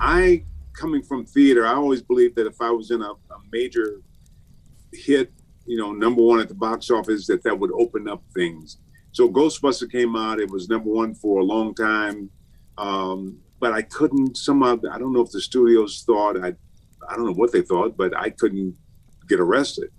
I, 0.00 0.44
coming 0.72 1.02
from 1.02 1.24
theater, 1.24 1.66
I 1.66 1.74
always 1.74 2.02
believed 2.02 2.36
that 2.36 2.46
if 2.46 2.60
I 2.60 2.70
was 2.70 2.90
in 2.90 3.02
a, 3.02 3.10
a 3.10 3.38
major 3.52 4.00
hit, 4.92 5.32
you 5.66 5.76
know, 5.76 5.92
number 5.92 6.22
one 6.22 6.40
at 6.40 6.48
the 6.48 6.54
box 6.54 6.90
office, 6.90 7.26
that 7.26 7.42
that 7.44 7.58
would 7.58 7.72
open 7.72 8.08
up 8.08 8.22
things. 8.34 8.78
So 9.12 9.28
Ghostbuster 9.28 9.90
came 9.90 10.16
out. 10.16 10.40
It 10.40 10.50
was 10.50 10.68
number 10.68 10.90
one 10.90 11.14
for 11.14 11.40
a 11.40 11.44
long 11.44 11.74
time, 11.74 12.30
um, 12.76 13.38
but 13.60 13.72
I 13.72 13.82
couldn't. 13.82 14.36
Somehow, 14.36 14.78
I 14.92 14.98
don't 14.98 15.12
know 15.12 15.22
if 15.22 15.30
the 15.30 15.40
studios 15.40 16.04
thought 16.06 16.36
I, 16.36 16.54
I 17.08 17.16
don't 17.16 17.26
know 17.26 17.34
what 17.34 17.52
they 17.52 17.62
thought, 17.62 17.96
but 17.96 18.16
I 18.16 18.30
couldn't 18.30 18.76
get 19.28 19.40
arrested. 19.40 19.90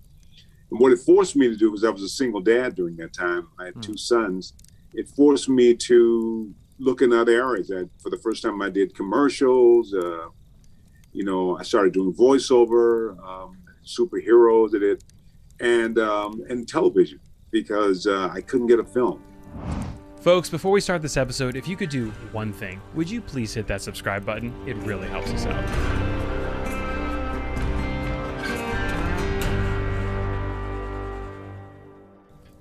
And 0.71 0.79
what 0.79 0.91
it 0.91 1.00
forced 1.00 1.36
me 1.36 1.47
to 1.47 1.55
do 1.55 1.71
was 1.71 1.84
I 1.84 1.89
was 1.89 2.04
a 2.04 2.09
single 2.09 2.41
dad 2.41 2.75
during 2.75 2.95
that 2.97 3.13
time. 3.13 3.47
I 3.59 3.66
had 3.66 3.75
mm. 3.75 3.81
two 3.81 3.97
sons. 3.97 4.54
It 4.93 5.09
forced 5.09 5.50
me 5.50 5.75
to 5.75 6.54
look 6.80 7.02
in 7.02 7.14
other 7.14 7.34
areas. 7.34 7.71
I, 7.71 7.84
for 8.02 8.09
the 8.09 8.18
first 8.18 8.41
time, 8.43 8.62
I 8.62 8.70
did 8.70 8.95
commercials. 8.95 9.93
Uh, 9.93 10.30
you 11.12 11.23
know, 11.23 11.58
I 11.58 11.63
started 11.63 11.94
doing 11.94 12.13
voiceover, 12.13 13.17
um, 13.26 13.58
superheroes, 13.86 14.72
did 14.72 14.84
it, 14.84 15.03
and 15.59 15.98
um, 16.00 16.41
and 16.50 16.67
television 16.67 17.20
because 17.52 18.08
uh, 18.08 18.30
I 18.31 18.41
couldn't 18.41 18.67
get 18.67 18.80
a 18.80 18.84
film. 18.84 19.22
Folks, 20.22 20.50
before 20.50 20.72
we 20.72 20.81
start 20.81 21.02
this 21.02 21.17
episode, 21.17 21.55
if 21.55 21.67
you 21.67 21.77
could 21.77 21.89
do 21.89 22.09
one 22.31 22.52
thing, 22.52 22.81
would 22.94 23.09
you 23.09 23.22
please 23.22 23.53
hit 23.53 23.67
that 23.67 23.81
subscribe 23.81 24.25
button? 24.25 24.53
It 24.67 24.75
really 24.77 25.08
helps 25.08 25.31
us 25.31 25.45
out. 25.45 26.09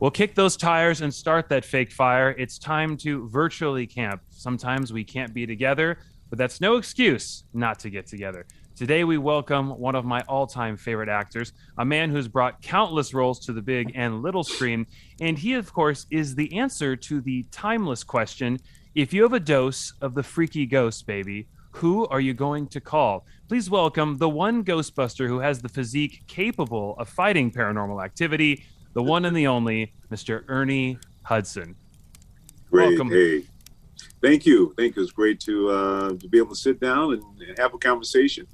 We'll 0.00 0.12
kick 0.12 0.36
those 0.36 0.56
tires 0.56 1.00
and 1.00 1.12
start 1.12 1.48
that 1.48 1.64
fake 1.64 1.90
fire. 1.90 2.30
It's 2.38 2.56
time 2.56 2.96
to 2.98 3.28
virtually 3.30 3.84
camp. 3.84 4.22
Sometimes 4.30 4.92
we 4.92 5.02
can't 5.02 5.34
be 5.34 5.44
together, 5.44 5.98
but 6.30 6.38
that's 6.38 6.60
no 6.60 6.76
excuse 6.76 7.42
not 7.52 7.80
to 7.80 7.90
get 7.90 8.06
together. 8.06 8.46
Today, 8.76 9.02
we 9.02 9.18
welcome 9.18 9.70
one 9.70 9.96
of 9.96 10.04
my 10.04 10.20
all 10.28 10.46
time 10.46 10.76
favorite 10.76 11.08
actors, 11.08 11.52
a 11.78 11.84
man 11.84 12.10
who's 12.10 12.28
brought 12.28 12.62
countless 12.62 13.12
roles 13.12 13.40
to 13.46 13.52
the 13.52 13.60
big 13.60 13.90
and 13.96 14.22
little 14.22 14.44
screen. 14.44 14.86
And 15.20 15.36
he, 15.36 15.54
of 15.54 15.72
course, 15.72 16.06
is 16.12 16.36
the 16.36 16.56
answer 16.56 16.94
to 16.94 17.20
the 17.20 17.44
timeless 17.50 18.04
question 18.04 18.60
if 18.94 19.12
you 19.12 19.24
have 19.24 19.32
a 19.32 19.40
dose 19.40 19.92
of 20.00 20.14
the 20.14 20.22
freaky 20.22 20.64
ghost, 20.64 21.08
baby, 21.08 21.48
who 21.72 22.06
are 22.06 22.20
you 22.20 22.34
going 22.34 22.68
to 22.68 22.80
call? 22.80 23.26
Please 23.48 23.68
welcome 23.68 24.18
the 24.18 24.28
one 24.28 24.64
Ghostbuster 24.64 25.26
who 25.26 25.40
has 25.40 25.60
the 25.60 25.68
physique 25.68 26.22
capable 26.28 26.94
of 26.98 27.08
fighting 27.08 27.50
paranormal 27.50 28.04
activity, 28.04 28.64
the 28.94 29.02
one 29.02 29.24
and 29.24 29.36
the 29.36 29.46
only 29.46 29.92
Mr. 30.10 30.44
Ernie 30.48 30.98
Hudson. 31.22 31.74
Great. 32.70 32.88
Welcome. 32.90 33.10
Hey, 33.10 33.44
thank 34.22 34.46
you. 34.46 34.74
Thank 34.76 34.96
you. 34.96 35.02
It's 35.02 35.12
great 35.12 35.40
to 35.40 35.70
uh, 35.70 36.08
to 36.10 36.28
be 36.28 36.38
able 36.38 36.50
to 36.50 36.56
sit 36.56 36.80
down 36.80 37.14
and, 37.14 37.22
and 37.40 37.58
have 37.58 37.74
a 37.74 37.78
conversation. 37.78 38.46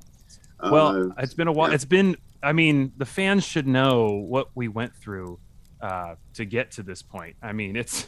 Well, 0.63 1.11
uh, 1.11 1.15
it's 1.19 1.35
been 1.35 1.49
a 1.49 1.53
while. 1.53 1.69
Yeah. 1.69 1.75
It's 1.75 1.85
been. 1.85 2.17
I 2.43 2.53
mean, 2.53 2.93
the 2.97 3.07
fans 3.07 3.45
should 3.45 3.67
know 3.67 4.25
what 4.29 4.49
we 4.55 4.69
went 4.69 4.95
through 4.97 5.39
uh, 5.81 6.15
to 6.35 6.45
get 6.45 6.71
to 6.73 6.83
this 6.83 7.03
point. 7.03 7.37
I 7.43 7.53
mean, 7.53 7.77
it's 7.77 8.07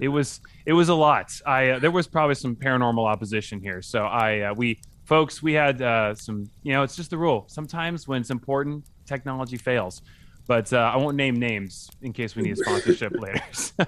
it 0.00 0.08
was 0.08 0.40
it 0.66 0.72
was 0.72 0.88
a 0.88 0.94
lot. 0.94 1.32
I 1.46 1.70
uh, 1.70 1.78
there 1.78 1.90
was 1.90 2.06
probably 2.06 2.34
some 2.34 2.56
paranormal 2.56 3.06
opposition 3.06 3.60
here. 3.60 3.82
So 3.82 4.04
I 4.04 4.40
uh, 4.40 4.54
we 4.54 4.80
folks 5.04 5.42
we 5.42 5.52
had 5.52 5.82
uh, 5.82 6.14
some. 6.14 6.48
You 6.62 6.72
know, 6.72 6.82
it's 6.82 6.96
just 6.96 7.10
the 7.10 7.18
rule. 7.18 7.44
Sometimes 7.48 8.06
when 8.06 8.20
it's 8.20 8.30
important, 8.30 8.86
technology 9.06 9.56
fails. 9.56 10.02
But 10.46 10.72
uh, 10.72 10.90
I 10.92 10.96
won't 10.96 11.16
name 11.16 11.36
names 11.36 11.88
in 12.02 12.12
case 12.12 12.34
we 12.34 12.42
need 12.42 12.52
a 12.52 12.56
sponsorship 12.56 13.12
later. 13.18 13.40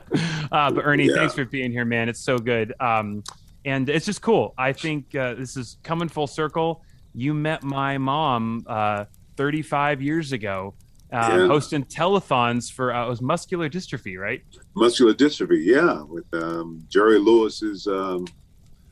uh, 0.53 0.71
but 0.71 0.85
Ernie, 0.85 1.07
yeah. 1.07 1.15
thanks 1.15 1.35
for 1.35 1.45
being 1.45 1.73
here, 1.73 1.85
man. 1.85 2.09
It's 2.09 2.21
so 2.21 2.39
good. 2.39 2.73
Um, 2.81 3.25
and 3.65 3.89
it's 3.89 4.07
just 4.07 4.23
cool. 4.23 4.55
I 4.57 4.73
think 4.73 5.15
uh, 5.15 5.35
this 5.35 5.57
is 5.57 5.79
coming 5.83 6.09
full 6.09 6.27
circle. 6.27 6.83
You 7.15 7.35
met 7.35 7.63
my 7.63 7.99
mom 7.99 8.65
uh, 8.67 9.07
35 9.37 10.03
years 10.03 10.33
ago, 10.33 10.75
uh, 11.13 11.17
yeah. 11.17 11.47
hosting 11.47 11.85
telethons 11.85 12.71
for 12.71 12.93
uh, 12.95 13.07
it 13.07 13.09
was 13.09 13.23
muscular 13.23 13.69
dystrophy, 13.69 14.19
right? 14.19 14.43
Muscular 14.75 15.15
dystrophy, 15.15 15.65
yeah. 15.65 16.03
With 16.03 16.27
um, 16.35 16.85
Jerry 16.89 17.19
Lewis's, 17.19 17.87
um, 17.87 18.27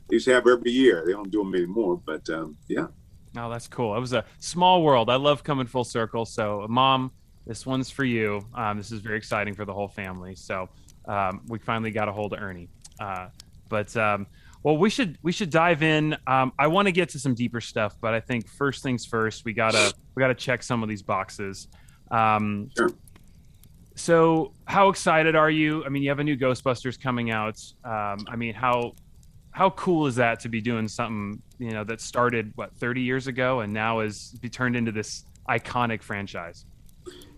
they 0.09 0.15
used 0.15 0.25
to 0.25 0.33
have 0.33 0.47
every 0.47 0.71
year. 0.71 1.03
They 1.05 1.11
don't 1.11 1.31
do 1.31 1.39
them 1.39 1.53
anymore, 1.53 2.01
but 2.05 2.27
um, 2.29 2.57
yeah. 2.67 2.87
Oh, 3.37 3.49
that's 3.49 3.67
cool. 3.67 3.95
It 3.95 3.99
was 3.99 4.13
a 4.13 4.25
small 4.39 4.83
world. 4.83 5.09
I 5.09 5.15
love 5.15 5.43
coming 5.43 5.65
full 5.65 5.83
circle. 5.83 6.25
So, 6.25 6.67
mom, 6.69 7.11
this 7.45 7.65
one's 7.65 7.89
for 7.89 8.05
you. 8.05 8.45
Um, 8.53 8.77
this 8.77 8.91
is 8.91 8.99
very 8.99 9.17
exciting 9.17 9.53
for 9.53 9.65
the 9.65 9.73
whole 9.73 9.87
family. 9.87 10.35
So 10.35 10.69
um, 11.05 11.41
we 11.47 11.59
finally 11.59 11.91
got 11.91 12.07
a 12.07 12.11
hold 12.11 12.33
of 12.33 12.41
Ernie. 12.41 12.69
Uh, 12.99 13.27
but 13.69 13.95
um, 13.97 14.27
well, 14.63 14.77
we 14.77 14.89
should 14.89 15.17
we 15.23 15.31
should 15.31 15.49
dive 15.49 15.83
in. 15.83 16.15
Um, 16.25 16.53
I 16.57 16.67
want 16.67 16.87
to 16.87 16.91
get 16.91 17.09
to 17.09 17.19
some 17.19 17.35
deeper 17.35 17.59
stuff, 17.59 17.97
but 17.99 18.13
I 18.13 18.19
think 18.19 18.47
first 18.47 18.81
things 18.81 19.05
first, 19.05 19.43
we 19.45 19.53
gotta 19.53 19.93
we 20.15 20.21
gotta 20.21 20.35
check 20.35 20.63
some 20.63 20.83
of 20.83 20.89
these 20.89 21.01
boxes. 21.01 21.67
Um, 22.11 22.69
sure. 22.77 22.89
So, 23.95 24.53
how 24.65 24.89
excited 24.89 25.35
are 25.35 25.51
you? 25.51 25.85
I 25.85 25.89
mean, 25.89 26.01
you 26.01 26.09
have 26.09 26.19
a 26.19 26.23
new 26.23 26.37
Ghostbusters 26.37 26.99
coming 26.99 27.29
out. 27.29 27.61
Um, 27.83 28.25
I 28.27 28.35
mean, 28.35 28.53
how 28.53 28.93
how 29.51 29.69
cool 29.71 30.07
is 30.07 30.15
that 30.15 30.39
to 30.41 30.49
be 30.49 30.61
doing 30.61 30.87
something 30.87 31.41
you 31.59 31.71
know 31.71 31.83
that 31.83 32.01
started 32.01 32.51
what 32.55 32.75
30 32.77 33.01
years 33.01 33.27
ago 33.27 33.59
and 33.59 33.71
now 33.71 33.99
is 33.99 34.31
be 34.41 34.49
turned 34.49 34.75
into 34.75 34.91
this 34.91 35.25
iconic 35.49 36.01
franchise? 36.01 36.65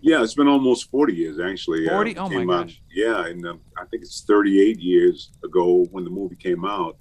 Yeah, 0.06 0.22
it's 0.22 0.34
been 0.34 0.46
almost 0.46 0.88
40 0.92 1.14
years 1.14 1.40
actually. 1.40 1.88
Uh, 1.88 1.94
40? 1.94 2.16
Uh, 2.16 2.24
oh 2.24 2.28
my 2.30 2.42
out, 2.42 2.66
gosh. 2.68 2.80
Yeah, 2.94 3.26
and 3.26 3.44
um, 3.44 3.60
I 3.76 3.84
think 3.86 4.04
it's 4.04 4.22
38 4.22 4.78
years 4.78 5.32
ago 5.42 5.84
when 5.90 6.04
the 6.04 6.10
movie 6.10 6.36
came 6.36 6.64
out. 6.64 6.96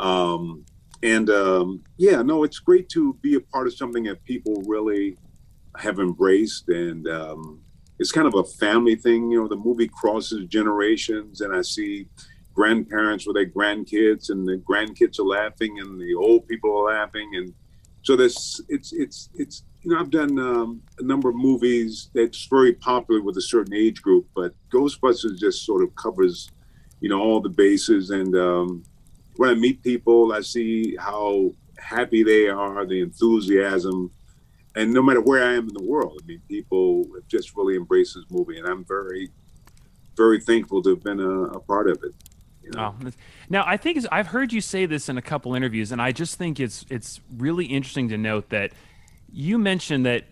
Um, 0.00 0.64
and 1.04 1.30
um, 1.30 1.84
yeah, 1.96 2.22
no, 2.22 2.42
it's 2.42 2.58
great 2.58 2.88
to 2.88 3.14
be 3.22 3.36
a 3.36 3.40
part 3.40 3.68
of 3.68 3.74
something 3.74 4.02
that 4.04 4.24
people 4.24 4.64
really 4.66 5.16
have 5.76 6.00
embraced. 6.00 6.68
And 6.70 7.06
um, 7.06 7.60
it's 8.00 8.10
kind 8.10 8.26
of 8.26 8.34
a 8.34 8.42
family 8.42 8.96
thing. 8.96 9.30
You 9.30 9.42
know, 9.42 9.48
the 9.48 9.54
movie 9.54 9.86
crosses 9.86 10.44
generations, 10.46 11.40
and 11.40 11.54
I 11.54 11.62
see 11.62 12.08
grandparents 12.52 13.28
with 13.28 13.36
their 13.36 13.46
grandkids, 13.48 14.30
and 14.30 14.44
the 14.44 14.56
grandkids 14.68 15.20
are 15.20 15.22
laughing, 15.22 15.78
and 15.78 16.00
the 16.00 16.14
old 16.16 16.48
people 16.48 16.76
are 16.76 16.92
laughing. 16.92 17.30
And 17.36 17.54
so 18.02 18.16
this, 18.16 18.60
it's, 18.68 18.92
it's, 18.92 19.30
it's, 19.34 19.62
you 19.84 19.92
know, 19.92 20.00
I've 20.00 20.10
done 20.10 20.38
um, 20.38 20.82
a 20.98 21.02
number 21.02 21.28
of 21.28 21.36
movies 21.36 22.08
that's 22.14 22.46
very 22.46 22.72
popular 22.72 23.20
with 23.20 23.36
a 23.36 23.42
certain 23.42 23.74
age 23.74 24.00
group, 24.00 24.26
but 24.34 24.54
Ghostbusters 24.72 25.38
just 25.38 25.64
sort 25.64 25.82
of 25.82 25.94
covers, 25.94 26.50
you 27.00 27.10
know, 27.10 27.20
all 27.20 27.40
the 27.40 27.50
bases. 27.50 28.10
And 28.10 28.34
um, 28.34 28.82
when 29.36 29.50
I 29.50 29.54
meet 29.54 29.82
people, 29.82 30.32
I 30.32 30.40
see 30.40 30.96
how 30.96 31.52
happy 31.78 32.22
they 32.22 32.48
are, 32.48 32.86
the 32.86 33.02
enthusiasm, 33.02 34.10
and 34.74 34.92
no 34.92 35.02
matter 35.02 35.20
where 35.20 35.44
I 35.44 35.52
am 35.52 35.68
in 35.68 35.74
the 35.74 35.84
world, 35.84 36.20
I 36.22 36.26
mean, 36.26 36.40
people 36.48 37.06
just 37.28 37.54
really 37.54 37.76
embrace 37.76 38.14
this 38.14 38.24
movie, 38.30 38.58
and 38.58 38.66
I'm 38.66 38.84
very, 38.84 39.30
very 40.16 40.40
thankful 40.40 40.82
to 40.82 40.90
have 40.90 41.04
been 41.04 41.20
a, 41.20 41.42
a 41.42 41.60
part 41.60 41.88
of 41.88 42.02
it. 42.02 42.12
You 42.62 42.70
know? 42.70 42.94
oh. 43.04 43.10
Now, 43.50 43.64
I 43.66 43.76
think 43.76 44.04
I've 44.10 44.28
heard 44.28 44.52
you 44.52 44.60
say 44.60 44.86
this 44.86 45.08
in 45.08 45.18
a 45.18 45.22
couple 45.22 45.54
interviews, 45.54 45.92
and 45.92 46.00
I 46.00 46.10
just 46.10 46.38
think 46.38 46.58
it's 46.58 46.86
it's 46.88 47.20
really 47.36 47.66
interesting 47.66 48.08
to 48.08 48.18
note 48.18 48.48
that 48.48 48.72
you 49.34 49.58
mentioned 49.58 50.06
that 50.06 50.24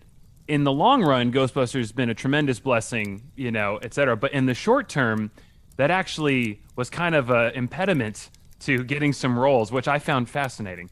in 0.46 0.64
the 0.64 0.72
long 0.72 1.02
run, 1.02 1.32
Ghostbusters 1.32 1.80
has 1.80 1.92
been 1.92 2.08
a 2.08 2.14
tremendous 2.14 2.60
blessing, 2.60 3.30
you 3.36 3.50
know, 3.50 3.78
et 3.82 3.92
cetera. 3.92 4.16
But 4.16 4.32
in 4.32 4.46
the 4.46 4.54
short 4.54 4.88
term, 4.88 5.30
that 5.76 5.90
actually 5.90 6.60
was 6.76 6.88
kind 6.88 7.14
of 7.14 7.30
an 7.30 7.52
impediment 7.54 8.30
to 8.60 8.84
getting 8.84 9.12
some 9.12 9.36
roles, 9.36 9.72
which 9.72 9.88
I 9.88 9.98
found 9.98 10.30
fascinating. 10.30 10.88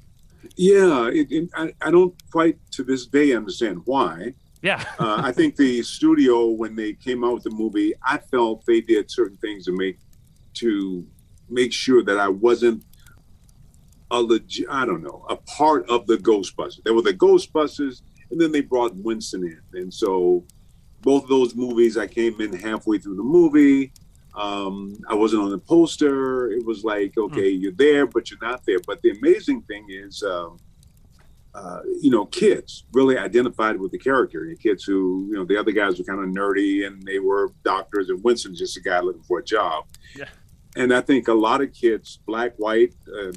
Yeah, 0.56 1.08
it, 1.08 1.30
it, 1.30 1.50
I, 1.54 1.72
I, 1.80 1.90
don't 1.90 2.14
quite 2.32 2.58
to 2.72 2.82
this 2.82 3.06
day 3.06 3.32
understand 3.32 3.82
why. 3.84 4.34
Yeah. 4.62 4.82
uh, 4.98 5.20
I 5.22 5.30
think 5.30 5.54
the 5.56 5.82
studio, 5.82 6.46
when 6.46 6.74
they 6.74 6.94
came 6.94 7.22
out 7.22 7.34
with 7.34 7.44
the 7.44 7.50
movie, 7.50 7.94
I 8.04 8.18
felt 8.18 8.64
they 8.66 8.80
did 8.80 9.10
certain 9.10 9.36
things 9.36 9.66
to 9.66 9.72
make 9.72 9.98
to 10.54 11.06
make 11.48 11.72
sure 11.72 12.02
that 12.02 12.18
I 12.18 12.28
wasn't 12.28 12.82
a 14.10 14.20
legit, 14.20 14.66
I 14.68 14.84
don't 14.84 15.02
know, 15.02 15.24
a 15.28 15.36
part 15.36 15.88
of 15.88 16.06
the 16.06 16.16
Ghostbusters. 16.16 16.82
There 16.84 16.94
were 16.94 17.02
the 17.02 17.14
Ghostbusters, 17.14 18.02
and 18.30 18.40
then 18.40 18.52
they 18.52 18.60
brought 18.60 18.94
Winston 18.96 19.44
in. 19.44 19.80
And 19.80 19.92
so 19.92 20.44
both 21.02 21.24
of 21.24 21.28
those 21.28 21.54
movies, 21.54 21.96
I 21.96 22.06
came 22.06 22.40
in 22.40 22.52
halfway 22.52 22.98
through 22.98 23.16
the 23.16 23.22
movie. 23.22 23.92
Um, 24.34 24.96
I 25.08 25.14
wasn't 25.14 25.42
on 25.42 25.50
the 25.50 25.58
poster. 25.58 26.52
It 26.52 26.64
was 26.64 26.84
like, 26.84 27.14
hmm. 27.14 27.22
okay, 27.22 27.52
mm. 27.52 27.60
you're 27.60 27.72
there, 27.72 28.06
but 28.06 28.30
you're 28.30 28.38
not 28.42 28.64
there. 28.66 28.78
But 28.86 29.02
the 29.02 29.10
amazing 29.10 29.62
thing 29.62 29.86
is, 29.88 30.22
um, 30.22 30.58
uh, 31.52 31.80
you 32.00 32.10
know, 32.10 32.26
kids 32.26 32.84
really 32.92 33.18
identified 33.18 33.78
with 33.78 33.90
the 33.90 33.98
character. 33.98 34.46
The 34.48 34.56
kids 34.56 34.84
who, 34.84 35.26
you 35.28 35.34
know, 35.34 35.44
the 35.44 35.58
other 35.58 35.72
guys 35.72 35.98
were 35.98 36.04
kind 36.04 36.20
of 36.20 36.28
nerdy 36.28 36.86
and 36.86 37.02
they 37.02 37.18
were 37.18 37.52
doctors, 37.64 38.08
and 38.08 38.22
Winston's 38.22 38.58
just 38.58 38.76
a 38.76 38.80
guy 38.80 39.00
looking 39.00 39.22
for 39.22 39.40
a 39.40 39.44
job. 39.44 39.86
Yeah. 40.16 40.28
And 40.76 40.94
I 40.94 41.00
think 41.00 41.26
a 41.26 41.34
lot 41.34 41.60
of 41.60 41.72
kids, 41.72 42.20
black, 42.26 42.52
white, 42.56 42.94
uh, 43.08 43.32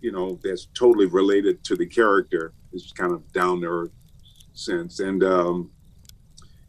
you 0.00 0.12
know, 0.12 0.38
that's 0.42 0.66
totally 0.74 1.06
related 1.06 1.64
to 1.64 1.76
the 1.76 1.86
character. 1.86 2.52
It's 2.72 2.92
kind 2.92 3.12
of 3.12 3.30
down 3.32 3.64
earth 3.64 3.90
sense. 4.54 5.00
And 5.00 5.22
um, 5.22 5.70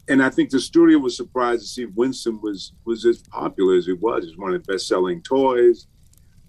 and 0.08 0.22
I 0.22 0.30
think 0.30 0.50
the 0.50 0.60
studio 0.60 0.98
was 0.98 1.16
surprised 1.16 1.62
to 1.62 1.68
see 1.68 1.84
Winston 1.86 2.40
was 2.40 2.72
was 2.84 3.04
as 3.04 3.22
popular 3.22 3.76
as 3.76 3.86
he 3.86 3.92
was. 3.92 4.24
He's 4.24 4.36
one 4.36 4.54
of 4.54 4.64
the 4.64 4.72
best 4.72 4.86
selling 4.86 5.22
toys. 5.22 5.86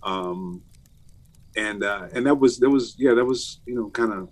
Um, 0.04 0.63
and 1.56 1.83
uh, 1.83 2.07
and 2.13 2.25
that 2.25 2.36
was 2.36 2.60
that 2.60 2.69
was 2.69 2.95
yeah 2.98 3.13
that 3.13 3.25
was 3.25 3.60
you 3.66 3.75
know 3.75 3.89
kind 3.89 4.13
of 4.13 4.30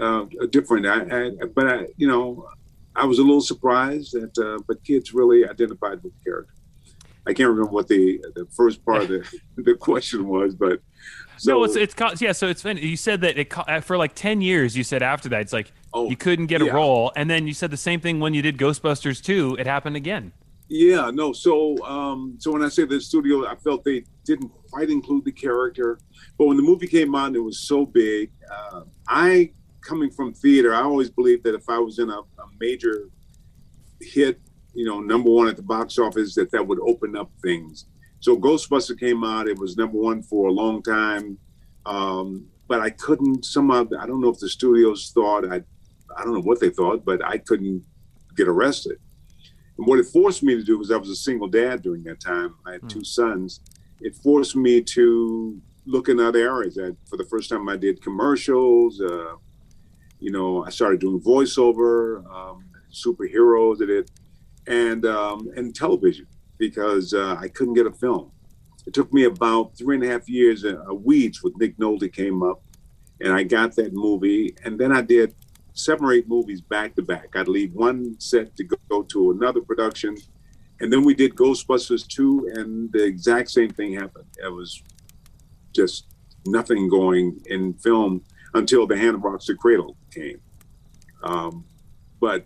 uh, 0.00 0.46
different. 0.46 0.86
I, 0.86 1.26
I, 1.26 1.30
but 1.54 1.68
I 1.68 1.86
you 1.96 2.06
know 2.06 2.48
I 2.94 3.04
was 3.04 3.18
a 3.18 3.22
little 3.22 3.40
surprised 3.40 4.12
that 4.12 4.36
uh, 4.38 4.62
but 4.66 4.82
kids 4.84 5.14
really 5.14 5.48
identified 5.48 6.02
with 6.02 6.12
the 6.12 6.24
character. 6.24 6.54
I 7.26 7.32
can't 7.32 7.48
remember 7.48 7.70
what 7.70 7.88
the 7.88 8.24
the 8.34 8.46
first 8.46 8.84
part 8.84 9.02
of 9.02 9.08
the, 9.08 9.24
the 9.62 9.74
question 9.74 10.28
was, 10.28 10.54
but 10.54 10.80
so, 11.36 11.52
no, 11.52 11.64
it's 11.64 11.76
it's 11.76 12.20
yeah. 12.20 12.32
So 12.32 12.48
it's 12.48 12.62
been 12.62 12.76
you 12.76 12.96
said 12.96 13.20
that 13.22 13.38
it 13.38 13.52
uh, 13.56 13.80
for 13.80 13.96
like 13.96 14.14
ten 14.14 14.40
years. 14.40 14.76
You 14.76 14.84
said 14.84 15.02
after 15.02 15.28
that, 15.30 15.40
it's 15.40 15.52
like 15.52 15.72
oh, 15.92 16.08
you 16.08 16.16
couldn't 16.16 16.46
get 16.46 16.62
a 16.62 16.72
role, 16.72 17.12
and 17.16 17.28
then 17.28 17.46
you 17.46 17.54
said 17.54 17.70
the 17.70 17.76
same 17.76 18.00
thing 18.00 18.20
when 18.20 18.34
you 18.34 18.42
did 18.42 18.58
Ghostbusters 18.58 19.22
two. 19.22 19.56
It 19.58 19.66
happened 19.66 19.96
again. 19.96 20.32
Yeah, 20.68 21.10
no. 21.12 21.32
So, 21.32 21.78
um, 21.84 22.36
so 22.38 22.50
when 22.50 22.62
I 22.62 22.68
say 22.68 22.84
the 22.84 23.00
studio, 23.00 23.46
I 23.46 23.54
felt 23.56 23.84
they 23.84 24.04
didn't 24.24 24.50
quite 24.70 24.88
include 24.90 25.24
the 25.24 25.32
character, 25.32 25.98
but 26.38 26.46
when 26.46 26.56
the 26.56 26.62
movie 26.62 26.86
came 26.86 27.14
on, 27.14 27.34
it 27.36 27.42
was 27.42 27.60
so 27.60 27.84
big. 27.84 28.30
Uh, 28.50 28.82
I, 29.06 29.52
coming 29.82 30.10
from 30.10 30.32
theater, 30.32 30.74
I 30.74 30.82
always 30.82 31.10
believed 31.10 31.44
that 31.44 31.54
if 31.54 31.68
I 31.68 31.78
was 31.78 31.98
in 31.98 32.08
a, 32.08 32.18
a 32.18 32.46
major 32.58 33.10
hit, 34.00 34.40
you 34.72 34.86
know, 34.86 35.00
number 35.00 35.30
one 35.30 35.48
at 35.48 35.56
the 35.56 35.62
box 35.62 35.98
office, 35.98 36.34
that 36.36 36.50
that 36.52 36.66
would 36.66 36.80
open 36.80 37.14
up 37.14 37.30
things. 37.42 37.86
So 38.24 38.38
Ghostbuster 38.38 38.98
came 38.98 39.22
out. 39.22 39.48
It 39.48 39.58
was 39.58 39.76
number 39.76 39.98
one 39.98 40.22
for 40.22 40.48
a 40.48 40.50
long 40.50 40.82
time, 40.82 41.36
um, 41.84 42.46
but 42.68 42.80
I 42.80 42.88
couldn't. 42.88 43.44
Somehow, 43.44 43.86
I 44.00 44.06
don't 44.06 44.22
know 44.22 44.30
if 44.30 44.38
the 44.38 44.48
studios 44.48 45.12
thought 45.14 45.44
I, 45.44 45.56
I 46.16 46.24
don't 46.24 46.32
know 46.32 46.40
what 46.40 46.58
they 46.58 46.70
thought, 46.70 47.04
but 47.04 47.22
I 47.22 47.36
couldn't 47.36 47.84
get 48.34 48.48
arrested. 48.48 48.96
And 49.76 49.86
what 49.86 49.98
it 49.98 50.06
forced 50.06 50.42
me 50.42 50.54
to 50.54 50.62
do 50.62 50.78
was 50.78 50.90
I 50.90 50.96
was 50.96 51.10
a 51.10 51.14
single 51.14 51.48
dad 51.48 51.82
during 51.82 52.02
that 52.04 52.18
time. 52.18 52.54
I 52.64 52.72
had 52.72 52.80
mm. 52.80 52.88
two 52.88 53.04
sons. 53.04 53.60
It 54.00 54.16
forced 54.16 54.56
me 54.56 54.80
to 54.80 55.60
look 55.84 56.08
in 56.08 56.18
other 56.18 56.38
areas. 56.38 56.78
I, 56.78 56.92
for 57.06 57.18
the 57.18 57.26
first 57.26 57.50
time, 57.50 57.68
I 57.68 57.76
did 57.76 58.00
commercials. 58.00 59.02
Uh, 59.02 59.34
you 60.18 60.30
know, 60.30 60.64
I 60.64 60.70
started 60.70 61.00
doing 61.00 61.20
voiceover, 61.20 62.24
um, 62.34 62.64
superheroes, 62.90 63.80
did 63.80 63.90
it, 63.90 64.10
and 64.66 65.04
um, 65.04 65.50
and 65.56 65.74
television 65.74 66.26
because 66.58 67.14
uh, 67.14 67.36
I 67.38 67.48
couldn't 67.48 67.74
get 67.74 67.86
a 67.86 67.92
film. 67.92 68.30
It 68.86 68.94
took 68.94 69.12
me 69.12 69.24
about 69.24 69.76
three 69.76 69.96
and 69.96 70.04
a 70.04 70.08
half 70.08 70.28
years. 70.28 70.64
Uh, 70.64 70.76
Weeds 70.92 71.42
with 71.42 71.56
Nick 71.56 71.76
Nolte 71.78 72.12
came 72.12 72.42
up, 72.42 72.62
and 73.20 73.32
I 73.32 73.42
got 73.42 73.74
that 73.76 73.94
movie. 73.94 74.54
And 74.64 74.78
then 74.78 74.92
I 74.92 75.00
did 75.00 75.34
seven 75.72 76.04
or 76.04 76.12
eight 76.12 76.28
movies 76.28 76.60
back 76.60 76.94
to 76.96 77.02
back. 77.02 77.34
I'd 77.34 77.48
leave 77.48 77.72
one 77.72 78.18
set 78.20 78.54
to 78.56 78.64
go 78.64 79.02
to 79.02 79.30
another 79.32 79.60
production, 79.60 80.16
and 80.80 80.92
then 80.92 81.02
we 81.04 81.14
did 81.14 81.34
Ghostbusters 81.34 82.06
2, 82.08 82.52
and 82.54 82.92
the 82.92 83.04
exact 83.04 83.50
same 83.50 83.70
thing 83.70 83.94
happened. 83.94 84.26
It 84.42 84.52
was 84.52 84.82
just 85.74 86.06
nothing 86.46 86.88
going 86.88 87.40
in 87.46 87.74
film 87.74 88.22
until 88.54 88.86
The 88.86 88.96
Hand 88.96 89.14
That 89.14 89.18
Rocks 89.18 89.46
the 89.46 89.54
Cradle 89.54 89.96
came. 90.12 90.40
Um, 91.22 91.64
but 92.20 92.44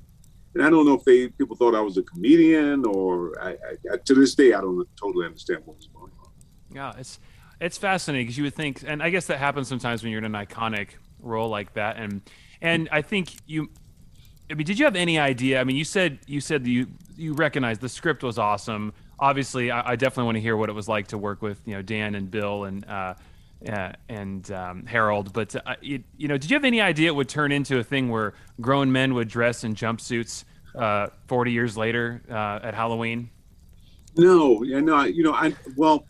and 0.55 0.65
I 0.65 0.71
don't 0.71 0.87
know 0.87 0.95
if 0.95 1.05
they 1.05 1.29
people 1.29 1.57
thought 1.57 1.75
I 1.75 1.81
was 1.81 1.97
a 1.99 2.03
comedian 2.03 2.85
or 2.85 3.33
I, 3.41 3.57
I, 3.93 3.97
to 4.05 4.15
this 4.15 4.35
day 4.35 4.55
I 4.55 4.61
don't 4.61 4.87
totally 4.97 5.27
understand 5.27 5.63
what 5.65 5.77
was 5.77 5.87
going 5.87 6.13
on. 6.23 6.31
Yeah, 6.73 6.93
it's 6.99 7.21
it's 7.61 7.77
fascinating 7.77 8.27
because 8.27 8.39
you 8.39 8.45
would 8.45 8.55
think, 8.55 8.85
and 8.87 9.03
I 9.03 9.11
guess 9.11 9.27
that 9.27 9.39
happens 9.39 9.69
sometimes 9.69 10.03
when 10.03 10.13
you're 10.13 10.23
in 10.23 10.35
an 10.35 10.47
iconic 10.47 10.91
role 11.21 11.49
like 11.49 11.75
that, 11.75 11.97
and 11.97 12.23
and 12.61 12.89
I 12.93 13.03
think 13.03 13.37
you. 13.47 13.71
I 14.51 14.55
mean, 14.55 14.65
did 14.65 14.79
you 14.79 14.87
have 14.87 14.97
any 14.97 15.19
idea? 15.19 15.61
I 15.61 15.65
mean, 15.65 15.77
you 15.77 15.85
said 15.85 16.21
you 16.27 16.41
said 16.41 16.67
you 16.67 16.87
you 17.17 17.35
recognized 17.35 17.81
the 17.81 17.89
script 17.89 18.23
was 18.23 18.39
awesome. 18.39 18.93
Obviously, 19.19 19.71
I, 19.71 19.91
I 19.91 19.97
definitely 19.97 20.25
want 20.25 20.37
to 20.37 20.41
hear 20.41 20.57
what 20.57 20.71
it 20.71 20.73
was 20.73 20.89
like 20.89 21.09
to 21.09 21.19
work 21.19 21.43
with 21.43 21.61
you 21.67 21.75
know 21.75 21.83
Dan 21.83 22.15
and 22.15 22.31
Bill 22.31 22.65
and 22.65 22.87
uh, 22.87 23.15
uh, 23.67 23.93
and 24.09 24.51
um, 24.53 24.87
Harold. 24.87 25.33
But 25.33 25.55
uh, 25.57 25.75
it, 25.83 26.03
you 26.17 26.29
know, 26.29 26.37
did 26.37 26.51
you 26.51 26.57
have 26.57 26.65
any 26.65 26.81
idea 26.81 27.09
it 27.09 27.15
would 27.15 27.29
turn 27.29 27.53
into 27.53 27.79
a 27.79 27.85
thing 27.85 28.09
where 28.09 28.35
grown 28.61 28.93
men 28.93 29.15
would 29.15 29.29
dress 29.29 29.65
in 29.65 29.75
jumpsuits 29.75 30.45
uh, 30.75 31.09
forty 31.27 31.53
years 31.53 31.77
later 31.77 32.23
uh, 32.31 32.61
at 32.63 32.75
Halloween? 32.75 33.31
No, 34.17 34.63
yeah, 34.63 34.81
no. 34.81 35.05
You 35.05 35.23
know, 35.23 35.35
I 35.35 35.55
well, 35.77 36.07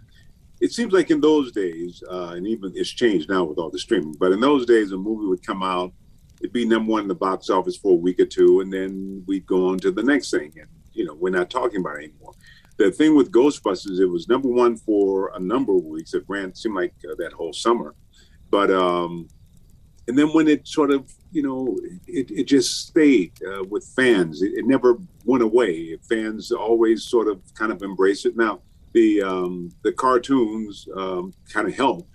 it 0.60 0.72
seems 0.72 0.92
like 0.92 1.10
in 1.10 1.20
those 1.20 1.52
days, 1.52 2.02
uh, 2.10 2.28
and 2.28 2.46
even 2.46 2.72
it's 2.74 2.90
changed 2.90 3.28
now 3.28 3.44
with 3.44 3.58
all 3.58 3.70
the 3.70 3.78
streaming. 3.78 4.14
But 4.18 4.32
in 4.32 4.40
those 4.40 4.66
days, 4.66 4.92
a 4.92 4.96
movie 4.96 5.26
would 5.26 5.46
come 5.46 5.62
out 5.62 5.92
it'd 6.40 6.52
be 6.52 6.64
number 6.64 6.90
one 6.92 7.02
in 7.02 7.08
the 7.08 7.14
box 7.14 7.50
office 7.50 7.76
for 7.76 7.92
a 7.92 7.96
week 7.96 8.20
or 8.20 8.26
two, 8.26 8.60
and 8.60 8.72
then 8.72 9.24
we'd 9.26 9.46
go 9.46 9.68
on 9.68 9.78
to 9.78 9.90
the 9.90 10.02
next 10.02 10.30
thing. 10.30 10.52
And 10.58 10.68
you 10.92 11.04
know, 11.04 11.14
we're 11.14 11.30
not 11.30 11.50
talking 11.50 11.80
about 11.80 11.96
it 11.96 12.10
anymore. 12.10 12.32
The 12.78 12.92
thing 12.92 13.16
with 13.16 13.32
Ghostbusters, 13.32 13.98
it 13.98 14.06
was 14.06 14.28
number 14.28 14.48
one 14.48 14.76
for 14.76 15.32
a 15.34 15.40
number 15.40 15.76
of 15.76 15.84
weeks. 15.84 16.14
It 16.14 16.24
ran 16.28 16.54
seemed 16.54 16.76
like 16.76 16.94
uh, 17.04 17.16
that 17.18 17.32
whole 17.32 17.52
summer, 17.52 17.96
but 18.50 18.70
um, 18.70 19.28
and 20.06 20.16
then 20.16 20.28
when 20.28 20.46
it 20.46 20.66
sort 20.66 20.92
of 20.92 21.12
you 21.32 21.42
know 21.42 21.76
it, 22.06 22.30
it 22.30 22.44
just 22.44 22.86
stayed 22.86 23.32
uh, 23.42 23.64
with 23.64 23.84
fans. 23.96 24.42
It, 24.42 24.52
it, 24.54 24.64
never 24.64 24.96
went 25.24 25.42
away. 25.42 25.96
Fans 26.08 26.52
always 26.52 27.02
sort 27.02 27.26
of 27.26 27.42
kind 27.54 27.72
of 27.72 27.82
embraced 27.82 28.26
it. 28.26 28.36
Now 28.36 28.60
the 28.92 29.22
um, 29.22 29.72
the 29.82 29.92
cartoons 29.92 30.86
um, 30.96 31.34
kind 31.52 31.66
of 31.66 31.74
helped, 31.74 32.14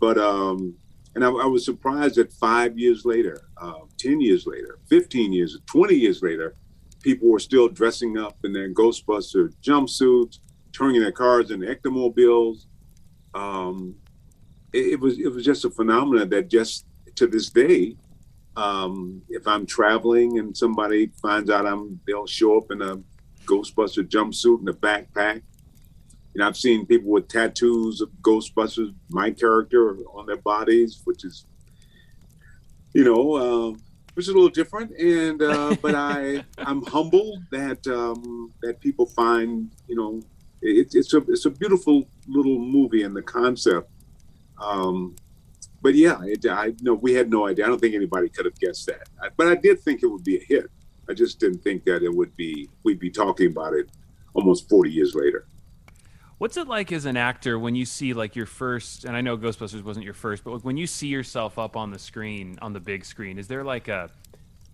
but 0.00 0.16
um, 0.16 0.74
and 1.14 1.22
I, 1.22 1.28
I, 1.28 1.46
was 1.46 1.66
surprised 1.66 2.14
that 2.14 2.32
five 2.32 2.78
years 2.78 3.04
later, 3.04 3.42
uh, 3.60 3.80
10 3.98 4.20
years 4.20 4.46
later, 4.46 4.78
15 4.88 5.32
years, 5.32 5.58
20 5.66 5.94
years 5.94 6.22
later, 6.22 6.54
people 7.02 7.28
were 7.28 7.38
still 7.38 7.68
dressing 7.68 8.18
up 8.18 8.36
in 8.44 8.52
their 8.52 8.72
Ghostbuster 8.72 9.52
jumpsuits, 9.62 10.38
turning 10.72 11.00
their 11.00 11.12
cars 11.12 11.50
into 11.50 11.66
ectomobiles. 11.66 12.66
Um, 13.34 13.96
it, 14.72 14.94
it, 14.94 15.00
was 15.00 15.18
it 15.18 15.28
was 15.28 15.44
just 15.44 15.64
a 15.64 15.70
phenomenon 15.70 16.28
that 16.30 16.48
just 16.48 16.86
to 17.16 17.26
this 17.26 17.50
day, 17.50 17.96
um, 18.56 19.22
if 19.28 19.46
I'm 19.46 19.66
traveling 19.66 20.38
and 20.38 20.56
somebody 20.56 21.10
finds 21.22 21.50
out 21.50 21.66
I'm, 21.66 22.00
they'll 22.06 22.26
show 22.26 22.58
up 22.58 22.70
in 22.70 22.82
a 22.82 22.96
Ghostbuster 23.44 24.06
jumpsuit 24.08 24.60
and 24.60 24.68
a 24.68 24.72
backpack 24.72 25.42
you 26.38 26.44
know, 26.44 26.46
I've 26.46 26.56
seen 26.56 26.86
people 26.86 27.10
with 27.10 27.26
tattoos 27.26 28.00
of 28.00 28.10
Ghostbusters, 28.22 28.94
my 29.10 29.32
character, 29.32 29.96
on 30.14 30.24
their 30.24 30.36
bodies, 30.36 31.00
which 31.02 31.24
is, 31.24 31.46
you 32.94 33.02
know, 33.02 33.32
uh, 33.34 33.76
which 34.18 34.26
is 34.26 34.30
a 34.30 34.34
little 34.34 34.48
different. 34.48 34.90
And 34.98 35.40
uh, 35.40 35.76
but 35.82 35.94
I, 35.94 36.44
I'm 36.58 36.84
humbled 36.84 37.40
that 37.52 37.86
um, 37.86 38.52
that 38.62 38.80
people 38.80 39.06
find, 39.06 39.70
you 39.86 39.94
know, 39.94 40.20
it, 40.60 40.92
it's 40.92 41.14
a 41.14 41.18
it's 41.28 41.46
a 41.46 41.50
beautiful 41.50 42.04
little 42.26 42.58
movie 42.58 43.04
and 43.04 43.14
the 43.14 43.22
concept. 43.22 43.88
Um, 44.60 45.14
but 45.80 45.94
yeah, 45.94 46.18
it, 46.24 46.44
I 46.46 46.74
know 46.80 46.94
we 46.94 47.14
had 47.14 47.30
no 47.30 47.46
idea. 47.46 47.64
I 47.64 47.68
don't 47.68 47.80
think 47.80 47.94
anybody 47.94 48.28
could 48.28 48.44
have 48.44 48.58
guessed 48.58 48.86
that. 48.86 49.08
I, 49.22 49.28
but 49.36 49.46
I 49.46 49.54
did 49.54 49.78
think 49.82 50.02
it 50.02 50.08
would 50.08 50.24
be 50.24 50.36
a 50.38 50.44
hit. 50.44 50.68
I 51.08 51.14
just 51.14 51.38
didn't 51.38 51.62
think 51.62 51.84
that 51.84 52.02
it 52.02 52.12
would 52.12 52.34
be. 52.34 52.68
We'd 52.82 52.98
be 52.98 53.10
talking 53.10 53.52
about 53.52 53.74
it 53.74 53.88
almost 54.34 54.68
40 54.68 54.90
years 54.90 55.14
later. 55.14 55.46
What's 56.38 56.56
it 56.56 56.68
like 56.68 56.92
as 56.92 57.04
an 57.04 57.16
actor 57.16 57.58
when 57.58 57.74
you 57.74 57.84
see 57.84 58.14
like 58.14 58.36
your 58.36 58.46
first? 58.46 59.04
And 59.04 59.16
I 59.16 59.20
know 59.20 59.36
Ghostbusters 59.36 59.82
wasn't 59.82 60.04
your 60.04 60.14
first, 60.14 60.44
but 60.44 60.64
when 60.64 60.76
you 60.76 60.86
see 60.86 61.08
yourself 61.08 61.58
up 61.58 61.76
on 61.76 61.90
the 61.90 61.98
screen, 61.98 62.58
on 62.62 62.72
the 62.72 62.80
big 62.80 63.04
screen, 63.04 63.38
is 63.38 63.48
there 63.48 63.64
like 63.64 63.88
a 63.88 64.08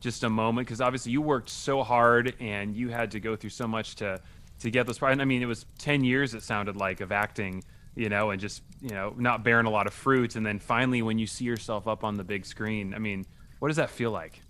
just 0.01 0.25
a 0.25 0.29
moment? 0.29 0.69
Because 0.69 0.83
obviously 0.83 1.13
you 1.13 1.23
worked 1.23 1.49
so 1.49 1.83
hard 1.83 2.35
and 2.39 2.77
you 2.77 2.91
had 2.91 3.11
to 3.13 3.21
go 3.21 3.35
through 3.35 3.51
so 3.51 3.67
much 3.67 3.97
to 3.97 4.21
to 4.61 4.71
get 4.71 4.87
those. 4.87 5.03
I 5.03 5.15
mean, 5.25 5.43
it 5.43 5.47
was 5.47 5.65
ten 5.79 6.05
years. 6.05 6.35
It 6.35 6.43
sounded 6.43 6.77
like 6.77 7.01
of 7.01 7.11
acting, 7.11 7.65
you 7.95 8.11
know, 8.11 8.31
and 8.31 8.39
just 8.39 8.63
you 8.83 8.91
know 8.91 9.15
not 9.17 9.43
bearing 9.43 9.65
a 9.65 9.71
lot 9.71 9.87
of 9.87 9.95
fruit. 9.95 10.37
And 10.37 10.45
then 10.45 10.59
finally, 10.59 11.01
when 11.01 11.19
you 11.19 11.27
see 11.27 11.47
yourself 11.47 11.89
up 11.89 12.05
on 12.05 12.17
the 12.17 12.25
big 12.25 12.45
screen, 12.45 12.93
I 12.93 12.99
mean, 12.99 13.25
what 13.59 13.69
does 13.69 13.79
that 13.79 13.89
feel 13.89 14.11
like? 14.11 14.43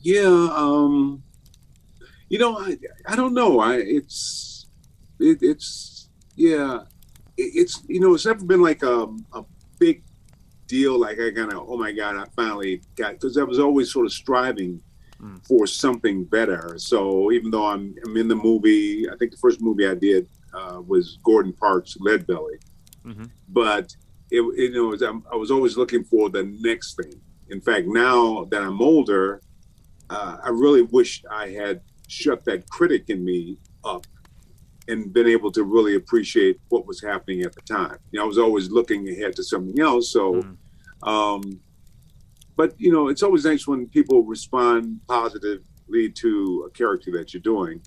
Yeah, 0.00 0.48
um, 0.52 1.24
you 2.28 2.38
know, 2.38 2.56
I 2.56 2.78
I 3.04 3.16
don't 3.16 3.34
know. 3.34 3.58
I 3.58 3.78
it's 3.78 4.66
it, 5.18 5.38
it's 5.42 5.99
yeah, 6.40 6.80
it's 7.36 7.82
you 7.86 8.00
know 8.00 8.14
it's 8.14 8.24
never 8.24 8.44
been 8.44 8.62
like 8.62 8.82
a, 8.82 9.06
a 9.34 9.44
big 9.78 10.02
deal. 10.66 10.98
Like 10.98 11.20
I 11.20 11.30
kind 11.32 11.52
of 11.52 11.68
oh 11.68 11.76
my 11.76 11.92
god, 11.92 12.16
I 12.16 12.24
finally 12.34 12.82
got 12.96 13.12
because 13.12 13.36
I 13.36 13.42
was 13.42 13.58
always 13.58 13.92
sort 13.92 14.06
of 14.06 14.12
striving 14.12 14.80
mm. 15.20 15.46
for 15.46 15.66
something 15.66 16.24
better. 16.24 16.74
So 16.78 17.30
even 17.30 17.50
though 17.50 17.66
I'm 17.66 17.94
I'm 18.06 18.16
in 18.16 18.26
the 18.26 18.34
movie, 18.34 19.08
I 19.08 19.16
think 19.16 19.32
the 19.32 19.36
first 19.36 19.60
movie 19.60 19.86
I 19.86 19.94
did 19.94 20.28
uh, 20.54 20.80
was 20.80 21.18
Gordon 21.22 21.52
Parks' 21.52 21.98
Lead 22.00 22.26
Belly, 22.26 22.58
mm-hmm. 23.04 23.26
but 23.50 23.94
it, 24.30 24.40
it, 24.40 24.72
you 24.72 24.98
know 24.98 25.22
I 25.30 25.36
was 25.36 25.50
always 25.50 25.76
looking 25.76 26.04
for 26.04 26.30
the 26.30 26.44
next 26.60 26.96
thing. 26.96 27.20
In 27.50 27.60
fact, 27.60 27.86
now 27.86 28.44
that 28.44 28.62
I'm 28.62 28.80
older, 28.80 29.42
uh, 30.08 30.38
I 30.42 30.48
really 30.48 30.82
wish 30.82 31.22
I 31.30 31.48
had 31.48 31.82
shut 32.08 32.46
that 32.46 32.68
critic 32.70 33.10
in 33.10 33.22
me 33.22 33.58
up 33.84 34.06
and 34.90 35.12
been 35.12 35.28
able 35.28 35.52
to 35.52 35.62
really 35.62 35.94
appreciate 35.94 36.58
what 36.68 36.86
was 36.86 37.00
happening 37.00 37.42
at 37.42 37.54
the 37.54 37.62
time. 37.62 37.96
You 38.10 38.18
know, 38.18 38.24
I 38.24 38.28
was 38.28 38.38
always 38.38 38.70
looking 38.70 39.08
ahead 39.08 39.36
to 39.36 39.44
something 39.44 39.78
else. 39.80 40.12
So, 40.12 40.34
mm. 40.34 40.56
um, 41.08 41.60
but 42.56 42.74
you 42.78 42.92
know, 42.92 43.08
it's 43.08 43.22
always 43.22 43.44
nice 43.44 43.66
when 43.66 43.86
people 43.86 44.24
respond 44.24 45.00
positively 45.08 46.10
to 46.10 46.68
a 46.68 46.70
character 46.70 47.10
that 47.12 47.32
you're 47.32 47.40
doing. 47.40 47.80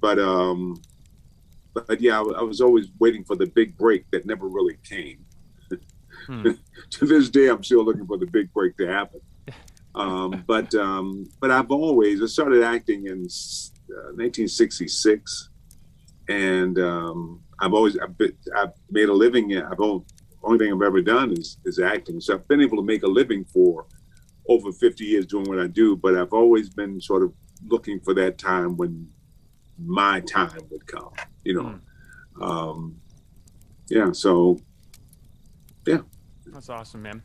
But 0.00 0.18
um, 0.18 0.80
but 1.74 2.00
yeah, 2.00 2.20
I, 2.20 2.40
I 2.40 2.42
was 2.42 2.60
always 2.60 2.88
waiting 2.98 3.24
for 3.24 3.36
the 3.36 3.46
big 3.46 3.76
break 3.76 4.10
that 4.10 4.26
never 4.26 4.48
really 4.48 4.78
came. 4.88 5.24
hmm. 6.26 6.50
to 6.90 7.06
this 7.06 7.28
day, 7.28 7.48
I'm 7.48 7.62
still 7.62 7.84
looking 7.84 8.06
for 8.06 8.18
the 8.18 8.26
big 8.26 8.52
break 8.52 8.76
to 8.78 8.86
happen. 8.86 9.20
Um, 9.94 10.42
but 10.46 10.74
um, 10.74 11.26
but 11.38 11.50
I've 11.50 11.70
always 11.70 12.22
I 12.22 12.24
started 12.26 12.62
acting 12.62 13.08
in 13.08 13.26
uh, 13.92 14.16
1966, 14.16 15.50
and 16.32 16.78
um, 16.78 17.40
I've 17.60 17.74
always 17.74 17.98
I've, 17.98 18.16
been, 18.16 18.36
I've, 18.56 18.72
made 18.90 19.08
a 19.08 19.12
living. 19.12 19.56
I've 19.56 19.80
only, 19.80 20.04
only 20.42 20.58
thing 20.58 20.72
I've 20.72 20.82
ever 20.82 21.02
done 21.02 21.32
is 21.32 21.58
is 21.64 21.78
acting. 21.78 22.20
So 22.20 22.34
I've 22.34 22.48
been 22.48 22.60
able 22.60 22.78
to 22.78 22.82
make 22.82 23.02
a 23.02 23.08
living 23.08 23.44
for 23.44 23.86
over 24.48 24.72
50 24.72 25.04
years 25.04 25.26
doing 25.26 25.44
what 25.44 25.60
I 25.60 25.66
do. 25.66 25.96
But 25.96 26.16
I've 26.16 26.32
always 26.32 26.70
been 26.70 27.00
sort 27.00 27.22
of 27.22 27.32
looking 27.66 28.00
for 28.00 28.14
that 28.14 28.38
time 28.38 28.76
when 28.76 29.08
my 29.78 30.20
time 30.20 30.60
would 30.70 30.86
come. 30.86 31.12
You 31.44 31.54
know, 31.54 31.78
mm. 32.38 32.48
um, 32.48 32.96
yeah. 33.90 34.12
So 34.12 34.58
yeah, 35.86 36.00
that's 36.46 36.70
awesome, 36.70 37.02
man. 37.02 37.22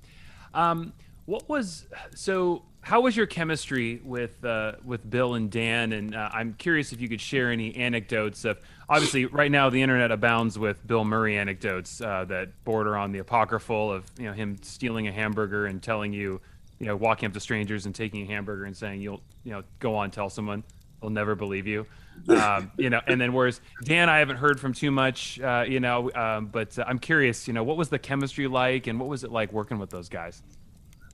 Um, 0.53 0.93
what 1.25 1.47
was 1.47 1.87
so? 2.13 2.63
How 2.81 3.01
was 3.01 3.17
your 3.17 3.25
chemistry 3.25 4.01
with 4.03 4.43
uh, 4.43 4.73
with 4.83 5.09
Bill 5.09 5.35
and 5.35 5.49
Dan? 5.49 5.93
And 5.93 6.13
uh, 6.13 6.29
I'm 6.33 6.53
curious 6.53 6.91
if 6.91 6.99
you 6.99 7.07
could 7.07 7.21
share 7.21 7.51
any 7.51 7.73
anecdotes 7.75 8.43
of. 8.43 8.59
Obviously, 8.89 9.25
right 9.25 9.51
now 9.51 9.70
the 9.70 9.82
internet 9.82 10.12
abounds 10.12 10.58
with 10.58 10.86
Bill 10.88 11.03
Murray 11.03 11.38
anecdotes 11.38 12.00
uh, 12.00 12.24
that 12.25 12.63
border 12.63 12.96
on 12.96 13.12
the 13.12 13.20
apocryphal 13.20 13.91
of 13.91 14.06
you 14.17 14.25
know 14.25 14.34
him 14.34 14.58
stealing 14.62 15.08
a 15.08 15.12
hamburger 15.12 15.65
and 15.65 15.84
telling 15.84 16.13
you, 16.13 16.39
you 16.79 16.86
know, 16.86 16.96
walking 16.96 17.27
up 17.27 17.34
to 17.34 17.39
strangers 17.39 17.86
and 17.86 17.94
taking 17.94 18.24
a 18.24 18.25
hamburger 18.25 18.65
and 18.65 18.75
saying 18.75 19.01
you'll 19.01 19.22
you 19.44 19.51
know 19.51 19.63
go 19.79 19.96
on 19.96 20.10
tell 20.10 20.29
someone 20.29 20.63
they'll 21.01 21.10
never 21.10 21.36
believe 21.36 21.67
you. 21.67 21.86
Um, 22.29 22.72
you 22.77 22.89
know, 22.89 23.00
and 23.06 23.22
then 23.22 23.32
whereas 23.32 23.62
Dan, 23.84 24.10
I 24.10 24.17
haven't 24.17 24.38
heard 24.38 24.60
from 24.60 24.74
too 24.74 24.89
much, 24.89 25.39
uh, 25.39 25.63
you 25.67 25.79
know, 25.79 26.12
um, 26.15 26.48
but 26.48 26.77
uh, 26.79 26.84
I'm 26.88 26.98
curious, 26.98 27.48
you 27.48 27.53
know, 27.53 27.63
what 27.63 27.77
was 27.77 27.89
the 27.89 28.00
chemistry 28.00 28.48
like, 28.48 28.88
and 28.88 29.00
what 29.00 29.08
was 29.08 29.24
it 29.24 29.32
like 29.32 29.53
working 29.53 29.77
with 29.77 29.91
those 29.91 30.10
guys? 30.10 30.41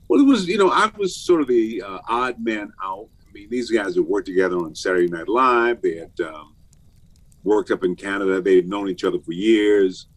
Well, 0.08 0.22
it 0.22 0.24
was, 0.24 0.48
you 0.48 0.58
know, 0.58 0.70
I 0.70 0.90
was 0.98 1.14
sort 1.14 1.42
of 1.42 1.48
the 1.48 1.82
uh, 1.82 2.00
odd 2.08 2.40
man 2.40 2.72
out. 2.82 3.10
I 3.28 3.34
mean, 3.34 3.50
these 3.50 3.70
guys 3.70 3.96
had 3.96 4.06
worked 4.06 4.28
together 4.28 4.56
on 4.56 4.74
Saturday 4.76 5.10
Night 5.10 5.28
Live. 5.28 5.82
They 5.82 5.98
had 5.98 6.12
um, 6.22 6.53
worked 7.44 7.72
up 7.72 7.84
in 7.84 7.96
Canada. 7.96 8.42
They 8.42 8.56
had 8.58 8.68
known 8.68 8.90
each 8.90 9.04
other 9.04 9.20
for 9.20 9.34
years. 9.34 10.08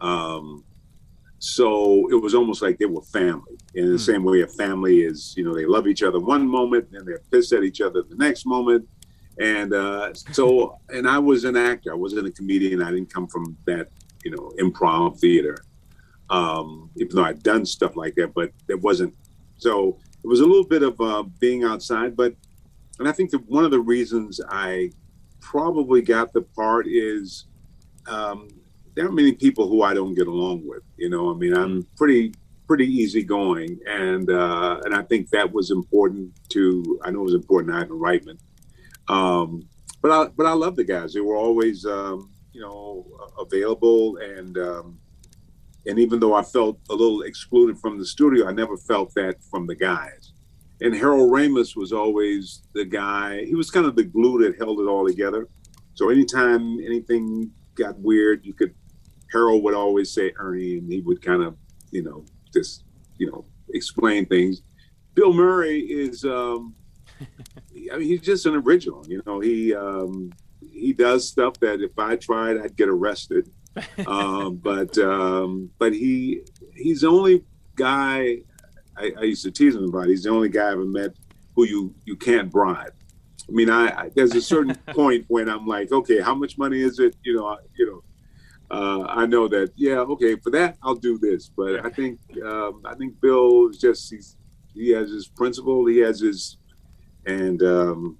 Um, 0.00 0.64
so 1.38 2.08
it 2.10 2.14
was 2.14 2.34
almost 2.34 2.62
like 2.62 2.78
they 2.78 2.86
were 2.86 3.02
family. 3.02 3.58
In 3.74 3.86
the 3.90 3.96
mm. 3.96 4.00
same 4.00 4.24
way 4.24 4.40
a 4.40 4.46
family 4.46 5.00
is, 5.00 5.34
you 5.36 5.44
know, 5.44 5.54
they 5.54 5.66
love 5.66 5.86
each 5.86 6.02
other 6.02 6.18
one 6.18 6.48
moment 6.48 6.88
and 6.92 7.06
they're 7.06 7.22
pissed 7.30 7.52
at 7.52 7.62
each 7.62 7.80
other 7.80 8.02
the 8.02 8.16
next 8.16 8.46
moment. 8.46 8.88
And 9.38 9.74
uh, 9.74 10.14
so, 10.14 10.78
and 10.88 11.06
I 11.06 11.18
was 11.18 11.44
an 11.44 11.56
actor. 11.56 11.92
I 11.92 11.96
wasn't 11.96 12.26
a 12.26 12.30
comedian. 12.30 12.82
I 12.82 12.90
didn't 12.90 13.12
come 13.12 13.26
from 13.26 13.56
that, 13.66 13.88
you 14.24 14.30
know, 14.30 14.50
improv 14.58 15.18
theater. 15.18 15.58
Um, 16.30 16.90
even 16.96 17.16
though 17.16 17.24
I'd 17.24 17.42
done 17.42 17.66
stuff 17.66 17.96
like 17.96 18.14
that, 18.16 18.34
but 18.34 18.50
it 18.68 18.80
wasn't 18.80 19.14
so 19.58 19.98
it 20.24 20.26
was 20.26 20.40
a 20.40 20.44
little 20.44 20.66
bit 20.66 20.82
of 20.82 21.00
uh, 21.00 21.22
being 21.38 21.62
outside, 21.62 22.16
but 22.16 22.34
and 22.98 23.08
I 23.08 23.12
think 23.12 23.30
that 23.30 23.48
one 23.48 23.64
of 23.64 23.70
the 23.70 23.80
reasons 23.80 24.40
I 24.48 24.90
probably 25.46 26.02
got 26.02 26.32
the 26.32 26.42
part 26.42 26.88
is 26.88 27.46
um, 28.08 28.48
there 28.94 29.06
are 29.06 29.12
many 29.12 29.32
people 29.32 29.68
who 29.68 29.82
I 29.82 29.94
don't 29.94 30.14
get 30.14 30.26
along 30.26 30.66
with. 30.66 30.82
You 30.96 31.08
know, 31.08 31.30
I 31.30 31.34
mean, 31.34 31.54
I'm 31.54 31.82
mm. 31.82 31.86
pretty 31.96 32.34
pretty 32.66 32.86
easygoing, 32.86 33.78
and 33.86 34.28
uh, 34.28 34.80
and 34.84 34.94
I 34.94 35.02
think 35.02 35.30
that 35.30 35.52
was 35.52 35.70
important 35.70 36.32
to. 36.50 37.00
I 37.04 37.10
know 37.10 37.20
it 37.20 37.30
was 37.30 37.34
important 37.34 37.72
to 37.72 37.78
Ivan 37.78 38.00
Reitman, 38.00 38.38
um, 39.08 39.68
but 40.02 40.10
I 40.10 40.28
but 40.36 40.46
I 40.46 40.52
love 40.52 40.74
the 40.74 40.84
guys. 40.84 41.14
They 41.14 41.20
were 41.20 41.36
always 41.36 41.86
um, 41.86 42.32
you 42.52 42.60
know 42.60 43.06
available 43.38 44.16
and 44.16 44.58
um, 44.58 44.98
and 45.86 45.98
even 46.00 46.18
though 46.18 46.34
I 46.34 46.42
felt 46.42 46.80
a 46.90 46.94
little 46.94 47.22
excluded 47.22 47.78
from 47.78 47.98
the 47.98 48.04
studio, 48.04 48.48
I 48.48 48.52
never 48.52 48.76
felt 48.76 49.14
that 49.14 49.36
from 49.44 49.66
the 49.66 49.76
guys. 49.76 50.32
And 50.80 50.94
Harold 50.94 51.32
Ramis 51.32 51.76
was 51.76 51.92
always 51.92 52.62
the 52.74 52.84
guy. 52.84 53.44
He 53.44 53.54
was 53.54 53.70
kind 53.70 53.86
of 53.86 53.96
the 53.96 54.04
glue 54.04 54.42
that 54.44 54.58
held 54.58 54.80
it 54.80 54.84
all 54.84 55.06
together. 55.06 55.48
So 55.94 56.10
anytime 56.10 56.78
anything 56.80 57.50
got 57.74 57.98
weird, 57.98 58.44
you 58.44 58.52
could 58.52 58.74
Harold 59.32 59.62
would 59.64 59.74
always 59.74 60.12
say 60.12 60.32
Ernie, 60.38 60.78
and 60.78 60.90
he 60.90 61.00
would 61.00 61.20
kind 61.20 61.42
of, 61.42 61.56
you 61.90 62.02
know, 62.02 62.24
just 62.52 62.84
you 63.18 63.30
know 63.30 63.44
explain 63.70 64.26
things. 64.26 64.62
Bill 65.14 65.32
Murray 65.32 65.80
is, 65.80 66.24
um, 66.24 66.74
I 67.20 67.96
mean, 67.96 68.02
he's 68.02 68.20
just 68.20 68.46
an 68.46 68.54
original. 68.54 69.04
You 69.08 69.22
know, 69.26 69.40
he 69.40 69.74
um, 69.74 70.30
he 70.60 70.92
does 70.92 71.28
stuff 71.28 71.58
that 71.60 71.80
if 71.80 71.98
I 71.98 72.16
tried, 72.16 72.58
I'd 72.58 72.76
get 72.76 72.88
arrested 72.88 73.50
um, 74.06 74.56
but 74.56 74.96
um, 74.98 75.70
but 75.78 75.92
he 75.92 76.42
he's 76.74 77.02
the 77.02 77.08
only 77.08 77.44
guy 77.74 78.38
I, 78.96 79.12
I, 79.18 79.22
used 79.24 79.42
to 79.44 79.50
tease 79.50 79.74
him 79.74 79.84
about. 79.84 80.08
He's 80.08 80.22
the 80.24 80.30
only 80.30 80.48
guy 80.48 80.68
I 80.68 80.72
ever 80.72 80.84
met 80.84 81.12
who 81.54 81.64
you 81.64 81.94
you 82.04 82.16
can't 82.16 82.50
bribe. 82.50 82.94
I 83.48 83.52
mean, 83.52 83.70
I, 83.70 83.86
I 83.88 84.10
there's 84.14 84.34
a 84.34 84.42
certain 84.42 84.74
point 84.88 85.24
when 85.28 85.48
I'm 85.48 85.66
like, 85.66 85.92
okay, 85.92 86.20
how 86.20 86.34
much 86.34 86.58
money 86.58 86.80
is 86.80 86.98
it? 86.98 87.16
You 87.24 87.36
know, 87.36 87.46
I, 87.46 87.56
you 87.76 87.86
know. 87.86 88.02
Uh, 88.68 89.06
I 89.08 89.26
know 89.26 89.46
that, 89.46 89.70
yeah, 89.76 89.98
okay, 89.98 90.34
for 90.34 90.50
that 90.50 90.76
I'll 90.82 90.96
do 90.96 91.18
this. 91.18 91.48
But 91.48 91.86
I 91.86 91.88
think 91.88 92.18
um, 92.44 92.82
I 92.84 92.96
think 92.96 93.20
Bill 93.20 93.68
is 93.68 93.78
just 93.78 94.10
he's 94.10 94.36
he 94.74 94.90
has 94.90 95.10
his 95.10 95.28
principle, 95.28 95.86
he 95.86 95.98
has 95.98 96.20
his, 96.20 96.58
and 97.26 97.62
um, 97.62 98.18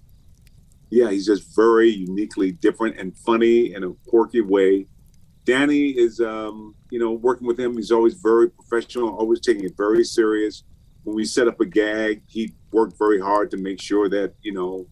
yeah, 0.90 1.11
he's 1.11 1.26
just 1.26 1.54
very 1.54 1.90
uniquely 1.90 2.52
different 2.52 2.97
and 2.99 3.16
funny 3.16 3.75
in 3.75 3.85
a 3.85 3.92
quirky 4.06 4.40
way. 4.40 4.87
Danny 5.47 5.91
is, 5.91 6.19
um, 6.21 6.75
you 6.91 6.99
know, 6.99 7.12
working 7.12 7.47
with 7.47 7.59
him. 7.59 7.76
He's 7.76 7.93
always 7.93 8.15
very 8.15 8.50
professional, 8.50 9.17
always 9.17 9.41
taking 9.41 9.65
it 9.65 9.76
very 9.76 10.03
serious. 10.03 10.65
When 11.05 11.15
we 11.15 11.25
set 11.25 11.47
up 11.47 11.61
a 11.61 11.65
gag, 11.65 12.23
he 12.26 12.53
worked 12.73 12.99
very 12.99 13.21
hard 13.21 13.53
to 13.53 13.57
make 13.57 13.81
sure 13.81 14.09
that, 14.09 14.35
you 14.43 14.53
know, 14.53 14.88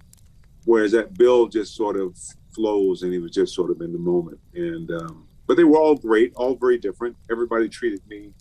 whereas 0.65 0.93
that 0.93 1.15
Bill 1.15 1.49
just 1.49 1.75
sort 1.75 1.97
of 1.97 2.17
flows 2.55 3.03
and 3.03 3.13
he 3.13 3.19
was 3.19 3.33
just 3.33 3.53
sort 3.53 3.73
of 3.73 3.81
in 3.81 3.93
the 3.93 3.99
moment. 3.99 4.39
And, 4.55 4.93
um, 4.93 5.27
but 5.49 5.57
they 5.57 5.65
were 5.65 5.77
all 5.77 5.97
great, 5.97 6.33
all 6.37 6.55
very 6.55 6.79
different. 6.79 7.17
Everybody 7.29 7.69
treated 7.69 8.07
me, 8.09 8.33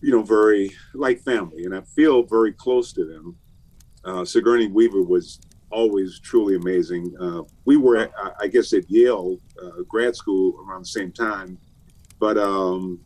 you 0.00 0.10
know, 0.10 0.22
very 0.22 0.74
like 0.94 1.20
family. 1.20 1.64
And 1.64 1.76
I 1.76 1.82
feel 1.82 2.22
very 2.22 2.52
close 2.52 2.94
to 2.94 3.04
them. 3.04 3.36
Uh, 4.06 4.24
Sigourney 4.24 4.68
Weaver 4.68 5.02
was 5.02 5.38
always 5.70 6.18
truly 6.20 6.56
amazing. 6.56 7.14
Uh, 7.20 7.42
we 7.64 7.76
were, 7.76 8.10
I 8.40 8.46
guess, 8.46 8.72
at 8.72 8.90
Yale 8.90 9.38
uh, 9.62 9.82
grad 9.88 10.16
school 10.16 10.64
around 10.66 10.82
the 10.82 10.88
same 10.88 11.12
time, 11.12 11.58
but 12.18 12.38
um, 12.38 13.00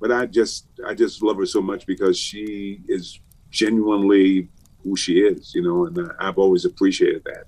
but 0.00 0.12
I 0.12 0.26
just 0.26 0.66
I 0.86 0.94
just 0.94 1.22
love 1.22 1.36
her 1.36 1.46
so 1.46 1.60
much 1.60 1.86
because 1.86 2.18
she 2.18 2.80
is 2.88 3.20
genuinely 3.50 4.48
who 4.82 4.96
she 4.96 5.20
is, 5.20 5.54
you 5.54 5.62
know, 5.62 5.86
and 5.86 6.12
I've 6.18 6.38
always 6.38 6.64
appreciated 6.64 7.24
that. 7.24 7.44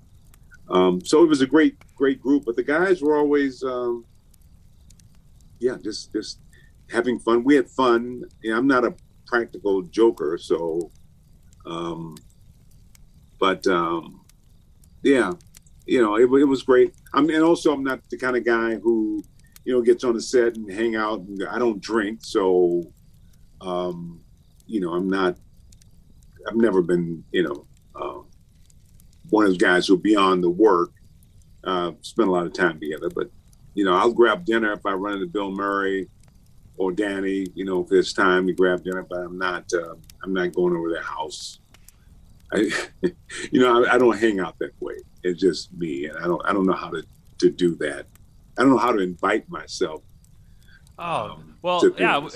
Um, 0.74 1.04
so 1.04 1.22
it 1.22 1.28
was 1.28 1.40
a 1.40 1.46
great 1.46 1.76
great 1.94 2.20
group, 2.20 2.44
but 2.44 2.56
the 2.56 2.62
guys 2.62 3.02
were 3.02 3.16
always, 3.16 3.62
um, 3.62 4.04
yeah, 5.58 5.76
just 5.82 6.12
just 6.12 6.40
having 6.90 7.18
fun. 7.18 7.44
We 7.44 7.54
had 7.56 7.70
fun. 7.70 8.24
You 8.42 8.52
know, 8.52 8.58
I'm 8.58 8.66
not 8.66 8.84
a 8.84 8.94
practical 9.26 9.82
joker, 9.82 10.38
so. 10.40 10.90
Um, 11.64 12.16
but 13.42 13.66
um, 13.66 14.20
yeah, 15.02 15.32
you 15.86 16.00
know, 16.00 16.16
it, 16.16 16.22
it 16.22 16.44
was 16.44 16.62
great. 16.62 16.94
I 17.12 17.20
mean, 17.20 17.34
and 17.34 17.44
also 17.44 17.72
I'm 17.72 17.82
not 17.82 18.00
the 18.10 18.16
kind 18.16 18.36
of 18.36 18.44
guy 18.44 18.76
who, 18.76 19.22
you 19.64 19.72
know, 19.72 19.82
gets 19.82 20.04
on 20.04 20.14
the 20.14 20.20
set 20.20 20.56
and 20.56 20.70
hang 20.70 20.96
out. 20.96 21.20
And 21.20 21.46
I 21.48 21.58
don't 21.58 21.80
drink, 21.80 22.20
so, 22.22 22.82
um, 23.60 24.20
you 24.66 24.80
know, 24.80 24.92
I'm 24.92 25.08
not. 25.08 25.36
I've 26.48 26.56
never 26.56 26.82
been, 26.82 27.22
you 27.30 27.44
know, 27.44 27.66
uh, 27.94 28.22
one 29.30 29.44
of 29.44 29.50
those 29.50 29.58
guys 29.58 29.86
who 29.86 29.96
beyond 29.96 30.42
the 30.42 30.50
work 30.50 30.90
uh, 31.64 31.92
spend 32.00 32.28
a 32.28 32.32
lot 32.32 32.46
of 32.46 32.52
time 32.52 32.80
together. 32.80 33.08
But 33.10 33.30
you 33.74 33.84
know, 33.84 33.94
I'll 33.94 34.12
grab 34.12 34.44
dinner 34.44 34.72
if 34.72 34.84
I 34.84 34.92
run 34.92 35.14
into 35.14 35.26
Bill 35.26 35.50
Murray 35.50 36.08
or 36.76 36.92
Danny. 36.92 37.46
You 37.54 37.64
know, 37.64 37.82
if 37.82 37.88
there's 37.88 38.12
time 38.12 38.46
to 38.46 38.52
grab 38.52 38.82
dinner, 38.84 39.06
but 39.08 39.20
I'm 39.20 39.38
not. 39.38 39.72
Uh, 39.72 39.94
I'm 40.22 40.32
not 40.32 40.52
going 40.52 40.76
over 40.76 40.90
their 40.90 41.02
house 41.02 41.60
I, 42.52 42.70
you 43.50 43.60
know, 43.60 43.84
I, 43.84 43.94
I, 43.94 43.98
don't 43.98 44.18
hang 44.18 44.40
out 44.40 44.58
that 44.58 44.72
way. 44.80 44.94
It's 45.22 45.40
just 45.40 45.72
me, 45.72 46.06
and 46.06 46.18
I 46.18 46.22
don't, 46.22 46.42
I 46.44 46.52
don't 46.52 46.66
know 46.66 46.74
how 46.74 46.90
to 46.90 47.02
to 47.38 47.50
do 47.50 47.74
that. 47.76 48.06
I 48.58 48.62
don't 48.62 48.70
know 48.70 48.78
how 48.78 48.92
to 48.92 49.00
invite 49.00 49.48
myself. 49.48 50.02
Oh 50.98 51.32
um, 51.32 51.56
well, 51.62 51.82
yeah. 51.98 52.28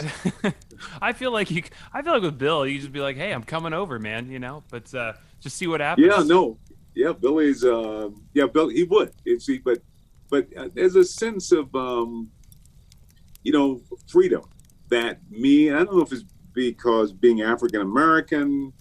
I 1.02 1.12
feel 1.12 1.32
like 1.32 1.50
you. 1.50 1.62
I 1.92 2.02
feel 2.02 2.12
like 2.12 2.22
with 2.22 2.38
Bill, 2.38 2.66
you 2.66 2.78
just 2.78 2.92
be 2.92 3.00
like, 3.00 3.16
"Hey, 3.16 3.32
I'm 3.32 3.42
coming 3.42 3.72
over, 3.72 3.98
man," 3.98 4.30
you 4.30 4.38
know. 4.38 4.62
But 4.70 4.92
uh, 4.94 5.14
just 5.40 5.56
see 5.56 5.66
what 5.66 5.80
happens. 5.80 6.06
Yeah, 6.06 6.22
no, 6.22 6.58
yeah. 6.94 7.12
Billy's, 7.12 7.64
uh, 7.64 8.10
yeah, 8.34 8.46
Bill. 8.46 8.68
He 8.68 8.84
would. 8.84 9.12
It's, 9.24 9.48
but, 9.64 9.78
but 10.30 10.48
uh, 10.56 10.68
there's 10.74 10.96
a 10.96 11.04
sense 11.04 11.52
of, 11.52 11.74
um, 11.74 12.30
you 13.42 13.52
know, 13.52 13.80
freedom 14.08 14.42
that 14.88 15.18
me. 15.30 15.70
I 15.70 15.84
don't 15.84 15.96
know 15.96 16.02
if 16.02 16.12
it's 16.12 16.24
because 16.52 17.12
being 17.12 17.42
African 17.42 17.82
American 17.82 18.72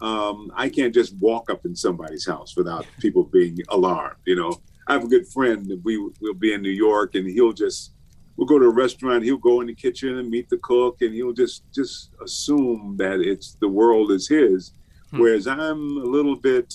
um, 0.00 0.50
I 0.54 0.68
can't 0.68 0.94
just 0.94 1.14
walk 1.18 1.50
up 1.50 1.64
in 1.64 1.76
somebody's 1.76 2.26
house 2.26 2.56
without 2.56 2.86
people 3.00 3.24
being 3.24 3.58
alarmed. 3.68 4.16
You 4.26 4.36
know, 4.36 4.60
I 4.86 4.94
have 4.94 5.04
a 5.04 5.08
good 5.08 5.28
friend. 5.28 5.70
We 5.84 5.98
will 5.98 6.34
be 6.34 6.54
in 6.54 6.62
New 6.62 6.70
York, 6.70 7.14
and 7.14 7.26
he'll 7.28 7.52
just 7.52 7.92
we'll 8.36 8.46
go 8.46 8.58
to 8.58 8.66
a 8.66 8.74
restaurant. 8.74 9.24
He'll 9.24 9.36
go 9.36 9.60
in 9.60 9.66
the 9.66 9.74
kitchen 9.74 10.18
and 10.18 10.30
meet 10.30 10.48
the 10.48 10.58
cook, 10.58 11.02
and 11.02 11.12
he'll 11.14 11.34
just 11.34 11.64
just 11.72 12.10
assume 12.22 12.96
that 12.98 13.20
it's 13.20 13.56
the 13.60 13.68
world 13.68 14.10
is 14.10 14.28
his. 14.28 14.72
Hmm. 15.10 15.20
Whereas 15.20 15.46
I'm 15.46 15.96
a 15.98 16.04
little 16.04 16.36
bit, 16.36 16.72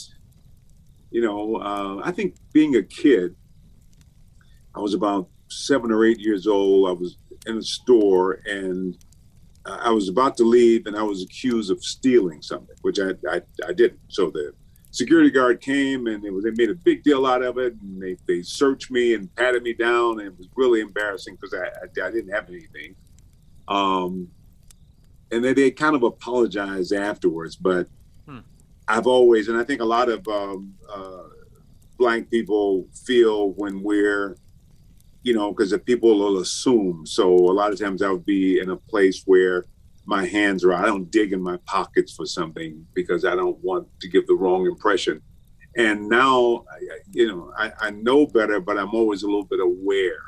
you 1.09 1.21
know, 1.21 1.55
uh, 1.55 2.01
I 2.03 2.11
think 2.11 2.35
being 2.53 2.75
a 2.75 2.83
kid, 2.83 3.35
I 4.75 4.79
was 4.79 4.93
about 4.93 5.29
seven 5.49 5.91
or 5.91 6.05
eight 6.05 6.19
years 6.19 6.45
old. 6.45 6.89
I 6.89 6.91
was 6.91 7.17
in 7.47 7.57
a 7.57 7.63
store 7.63 8.39
and 8.45 8.97
I 9.65 9.89
was 9.89 10.09
about 10.09 10.37
to 10.37 10.43
leave, 10.43 10.85
and 10.85 10.95
I 10.95 11.03
was 11.03 11.23
accused 11.23 11.71
of 11.71 11.83
stealing 11.83 12.41
something, 12.41 12.75
which 12.81 12.99
I 12.99 13.11
I, 13.29 13.41
I 13.67 13.73
didn't. 13.73 13.99
So 14.09 14.29
the 14.29 14.53
security 14.95 15.29
guard 15.29 15.59
came 15.59 16.07
and 16.07 16.23
was, 16.33 16.45
they 16.45 16.51
made 16.51 16.69
a 16.69 16.75
big 16.75 17.03
deal 17.03 17.25
out 17.25 17.43
of 17.43 17.57
it 17.57 17.75
and 17.81 18.01
they, 18.01 18.15
they 18.27 18.41
searched 18.41 18.89
me 18.89 19.13
and 19.13 19.33
patted 19.35 19.61
me 19.61 19.73
down 19.73 20.19
and 20.19 20.29
it 20.29 20.37
was 20.37 20.47
really 20.55 20.79
embarrassing 20.79 21.35
because 21.35 21.53
I, 21.53 21.65
I, 21.65 22.07
I, 22.07 22.11
didn't 22.11 22.33
have 22.33 22.47
anything 22.47 22.95
um, 23.67 24.29
and 25.31 25.43
then 25.43 25.53
they 25.53 25.69
kind 25.69 25.97
of 25.97 26.03
apologized 26.03 26.93
afterwards 26.93 27.57
but 27.57 27.89
hmm. 28.25 28.39
i've 28.87 29.05
always 29.05 29.49
and 29.49 29.57
i 29.57 29.65
think 29.65 29.81
a 29.81 29.85
lot 29.85 30.07
of 30.07 30.25
um, 30.29 30.73
uh, 30.89 31.23
blank 31.97 32.29
people 32.31 32.87
feel 33.05 33.49
when 33.51 33.83
we're 33.83 34.37
you 35.25 35.33
know 35.33 35.47
because 35.51 35.71
the 35.71 35.79
people 35.79 36.17
will 36.17 36.37
assume 36.39 37.05
so 37.05 37.27
a 37.33 37.55
lot 37.59 37.71
of 37.73 37.79
times 37.79 38.01
i 38.01 38.09
would 38.09 38.25
be 38.25 38.59
in 38.59 38.69
a 38.69 38.77
place 38.77 39.23
where 39.25 39.65
my 40.05 40.25
hands 40.25 40.63
are. 40.63 40.73
I 40.73 40.85
don't 40.85 41.09
dig 41.11 41.33
in 41.33 41.41
my 41.41 41.57
pockets 41.65 42.13
for 42.13 42.25
something 42.25 42.85
because 42.93 43.25
I 43.25 43.35
don't 43.35 43.57
want 43.63 43.87
to 44.01 44.07
give 44.07 44.27
the 44.27 44.35
wrong 44.35 44.65
impression. 44.67 45.21
And 45.75 46.07
now, 46.07 46.65
you 47.11 47.27
know, 47.27 47.51
I, 47.57 47.71
I 47.79 47.89
know 47.91 48.25
better, 48.25 48.59
but 48.59 48.77
I'm 48.77 48.93
always 48.93 49.23
a 49.23 49.25
little 49.25 49.45
bit 49.45 49.59
aware. 49.59 50.21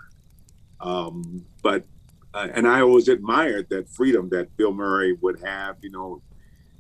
Um, 0.82 1.46
but 1.63 1.86
uh, 2.34 2.50
and 2.54 2.68
I 2.68 2.82
always 2.82 3.08
admired 3.08 3.70
that 3.70 3.89
freedom 3.89 4.30
that 4.30 4.56
Bill 4.58 4.74
Murray 4.74 5.13
would 5.22 5.42
have. 5.44 5.77
You 5.82 5.92
know, 5.92 6.22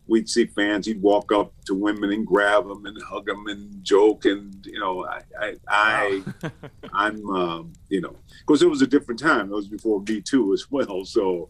we'd 0.07 0.29
see 0.29 0.45
fans, 0.45 0.85
he'd 0.85 1.01
walk 1.01 1.31
up 1.31 1.53
to 1.65 1.73
women 1.73 2.11
and 2.11 2.25
grab 2.25 2.67
them 2.67 2.85
and 2.85 3.01
hug 3.03 3.25
them 3.25 3.47
and 3.47 3.83
joke, 3.83 4.25
and 4.25 4.65
you 4.65 4.79
know, 4.79 5.05
I, 5.05 5.21
I, 5.39 5.55
I 5.67 6.23
I'm, 6.93 7.29
um, 7.29 7.73
you 7.89 8.01
know, 8.01 8.15
because 8.39 8.61
it 8.61 8.69
was 8.69 8.81
a 8.81 8.87
different 8.87 9.19
time. 9.19 9.51
It 9.51 9.55
was 9.55 9.67
before 9.67 10.01
Me 10.07 10.21
Too 10.21 10.53
as 10.53 10.71
well, 10.71 11.05
so 11.05 11.49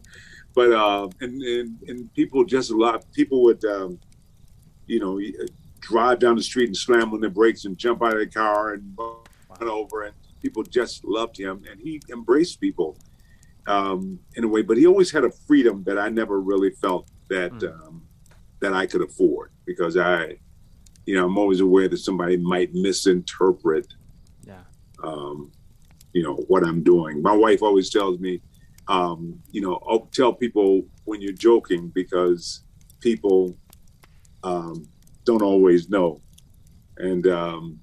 but 0.54 0.72
uh, 0.72 1.08
and, 1.20 1.40
and 1.42 1.82
and 1.86 2.14
people 2.14 2.44
just 2.44 2.70
a 2.70 2.76
lot. 2.76 3.04
People 3.12 3.42
would, 3.44 3.64
um, 3.64 3.98
you 4.86 4.98
know, 4.98 5.20
drive 5.80 6.18
down 6.18 6.36
the 6.36 6.42
street 6.42 6.66
and 6.66 6.76
slam 6.76 7.12
on 7.12 7.20
their 7.20 7.30
brakes 7.30 7.64
and 7.64 7.78
jump 7.78 8.02
out 8.02 8.14
of 8.14 8.18
the 8.18 8.26
car 8.26 8.74
and 8.74 8.98
run 8.98 9.68
over, 9.68 10.02
and 10.02 10.14
people 10.42 10.62
just 10.64 11.04
loved 11.04 11.38
him, 11.38 11.62
and 11.70 11.80
he 11.80 12.00
embraced 12.10 12.60
people 12.60 12.96
um, 13.68 14.18
in 14.34 14.44
a 14.44 14.48
way. 14.48 14.62
But 14.62 14.78
he 14.78 14.86
always 14.86 15.10
had 15.12 15.24
a 15.24 15.30
freedom 15.30 15.84
that 15.84 15.98
I 15.98 16.08
never 16.08 16.40
really 16.40 16.70
felt 16.70 17.08
that 17.28 17.52
mm. 17.52 17.86
um, 17.86 18.02
that 18.60 18.72
I 18.72 18.86
could 18.86 19.02
afford 19.02 19.50
because 19.64 19.96
I, 19.96 20.38
you 21.06 21.14
know, 21.14 21.26
I'm 21.26 21.38
always 21.38 21.60
aware 21.60 21.88
that 21.88 21.98
somebody 21.98 22.36
might 22.36 22.74
misinterpret, 22.74 23.86
yeah, 24.46 24.62
um, 25.02 25.52
you 26.12 26.22
know, 26.22 26.34
what 26.48 26.64
I'm 26.64 26.82
doing. 26.82 27.22
My 27.22 27.34
wife 27.34 27.62
always 27.62 27.90
tells 27.90 28.18
me 28.18 28.40
um, 28.88 29.42
you 29.52 29.60
know, 29.60 29.78
I'll 29.88 30.08
tell 30.12 30.32
people 30.32 30.82
when 31.04 31.20
you're 31.20 31.32
joking 31.32 31.88
because 31.88 32.62
people 33.00 33.56
um, 34.42 34.88
don't 35.24 35.42
always 35.42 35.90
know. 35.90 36.22
And 36.96 37.26
um, 37.26 37.80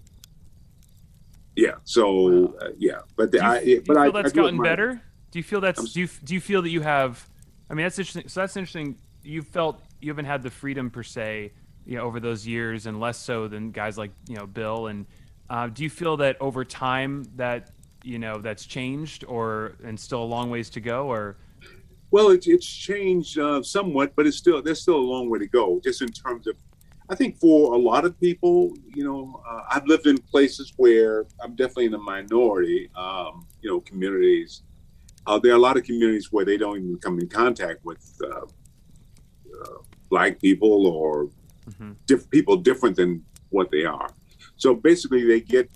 yeah, 1.56 1.76
so 1.84 2.56
uh, 2.60 2.70
yeah, 2.78 3.02
but 3.16 3.32
do 3.32 3.38
you, 3.38 3.44
I, 3.44 3.64
do 3.64 3.70
you 3.70 3.84
but 3.86 3.94
feel 3.94 4.04
I, 4.04 4.10
that's 4.10 4.34
I 4.34 4.36
gotten 4.36 4.62
better. 4.62 5.02
Do 5.32 5.40
you 5.40 5.44
feel 5.44 5.62
that's 5.62 5.94
do 5.94 6.02
you 6.02 6.10
do 6.24 6.34
you 6.34 6.42
feel 6.42 6.62
that 6.64 6.70
you 6.70 6.82
have? 6.82 7.30
I 7.70 7.76
mean, 7.76 7.86
that's 7.86 8.00
interesting. 8.00 8.28
So 8.28 8.42
that's 8.42 8.58
interesting. 8.58 8.98
You 9.26 9.42
felt 9.42 9.82
you 10.02 10.12
haven't 10.12 10.26
had 10.26 10.44
the 10.44 10.52
freedom 10.52 10.90
per 10.90 11.04
se, 11.04 11.52
you 11.86 11.98
know, 11.98 12.04
over 12.04 12.20
those 12.20 12.46
years, 12.46 12.86
and 12.86 13.00
less 13.00 13.18
so 13.18 13.48
than 13.48 13.72
guys 13.72 13.98
like 13.98 14.12
you 14.30 14.36
know 14.36 14.46
Bill. 14.46 14.88
And 14.88 15.06
uh, 15.50 15.68
do 15.68 15.84
you 15.84 15.90
feel 15.90 16.18
that 16.18 16.40
over 16.40 16.64
time 16.64 17.26
that 17.36 17.72
you 18.04 18.20
know 18.20 18.38
that's 18.38 18.66
changed, 18.66 19.24
or 19.26 19.74
and 19.84 20.00
still 20.00 20.24
a 20.24 20.26
long 20.26 20.50
ways 20.50 20.70
to 20.72 20.80
go, 20.80 21.08
or? 21.12 21.38
Well, 22.12 22.30
it, 22.30 22.48
it's 22.48 22.68
changed 22.68 23.40
uh, 23.40 23.64
somewhat, 23.64 24.14
but 24.16 24.28
it's 24.28 24.38
still 24.38 24.62
there's 24.62 24.82
still 24.82 24.96
a 24.96 25.08
long 25.14 25.30
way 25.30 25.40
to 25.40 25.48
go, 25.48 25.82
just 25.84 26.02
in 26.02 26.10
terms 26.10 26.48
of. 26.48 26.56
I 27.08 27.14
think 27.14 27.38
for 27.40 27.76
a 27.76 27.78
lot 27.78 28.04
of 28.04 28.20
people, 28.20 28.74
you 28.96 29.04
know, 29.04 29.40
uh, 29.48 29.62
I've 29.70 29.86
lived 29.86 30.08
in 30.08 30.18
places 30.18 30.74
where 30.78 31.28
I'm 31.40 31.56
definitely 31.56 31.86
in 31.86 31.94
a 31.94 32.00
minority, 32.00 32.90
um, 32.96 33.46
you 33.62 33.70
know, 33.70 33.80
communities. 33.82 34.64
Uh, 35.28 35.38
there 35.38 35.52
are 35.52 35.56
a 35.56 35.60
lot 35.60 35.78
of 35.78 35.84
communities 35.84 36.32
where 36.32 36.46
they 36.46 36.58
don't 36.58 36.78
even 36.78 36.98
come 36.98 37.20
in 37.20 37.28
contact 37.28 37.86
with 37.86 38.20
uh, 39.66 39.82
black 40.10 40.40
people 40.40 40.88
or 40.88 41.30
mm-hmm. 41.70 41.94
diff- 42.06 42.30
people 42.30 42.58
different 42.58 42.96
than 42.96 43.24
what 43.50 43.72
they 43.72 43.86
are. 43.86 44.10
So 44.58 44.74
basically, 44.74 45.26
they 45.26 45.42
get 45.42 45.70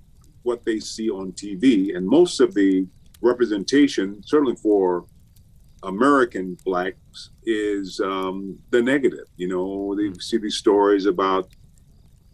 what 0.44 0.64
they 0.64 0.80
see 0.80 1.10
on 1.10 1.32
TV. 1.34 1.96
And 1.96 2.08
most 2.08 2.40
of 2.40 2.54
the 2.54 2.88
representation, 3.22 4.22
certainly 4.24 4.56
for 4.56 5.06
American 5.84 6.58
blacks, 6.66 7.32
is 7.44 8.00
um, 8.00 8.58
the 8.70 8.82
negative. 8.82 9.28
You 9.38 9.48
know, 9.48 9.96
they 9.96 10.18
see 10.20 10.38
these 10.38 10.56
stories 10.56 11.06
about, 11.06 11.50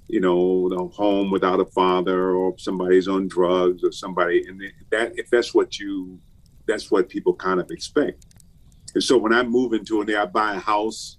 you 0.08 0.20
know, 0.20 0.70
the 0.70 0.84
home 0.96 1.32
without 1.32 1.60
a 1.60 1.66
father, 1.66 2.36
or 2.36 2.58
somebody's 2.58 3.08
on 3.08 3.28
drugs, 3.28 3.84
or 3.84 3.92
somebody, 3.92 4.46
and 4.48 4.62
that 4.92 5.14
if 5.18 5.30
that's 5.30 5.54
what 5.54 5.80
you, 5.80 6.20
that's 6.68 6.92
what 6.92 7.10
people 7.10 7.34
kind 7.34 7.60
of 7.60 7.72
expect. 7.72 8.26
And 8.94 9.04
so 9.04 9.18
when 9.18 9.34
I 9.34 9.44
move 9.44 9.74
into 9.74 10.02
and 10.02 10.12
I 10.16 10.26
buy 10.26 10.56
a 10.56 10.60
house, 10.60 11.18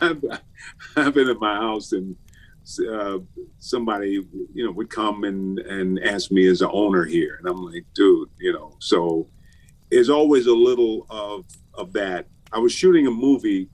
I've, 0.00 0.24
I've 0.96 1.14
been 1.14 1.28
in 1.28 1.38
my 1.38 1.54
house 1.54 1.92
and 1.92 2.16
uh, 2.90 3.18
somebody 3.58 4.24
you 4.54 4.64
know 4.64 4.72
would 4.72 4.88
come 4.88 5.24
and 5.24 5.58
and 5.58 6.02
ask 6.02 6.30
me 6.30 6.46
as 6.46 6.62
an 6.62 6.70
owner 6.72 7.04
here. 7.04 7.36
And 7.38 7.48
i'm 7.48 7.62
like 7.62 7.84
dude 7.94 8.30
you 8.38 8.52
know 8.52 8.76
so 8.78 9.28
there's 9.90 10.08
always 10.08 10.46
a 10.46 10.54
little 10.54 11.06
of 11.10 11.44
of 11.74 11.92
that. 11.92 12.26
I 12.52 12.58
was 12.58 12.72
shooting 12.72 13.06
a 13.06 13.10
movie 13.10 13.68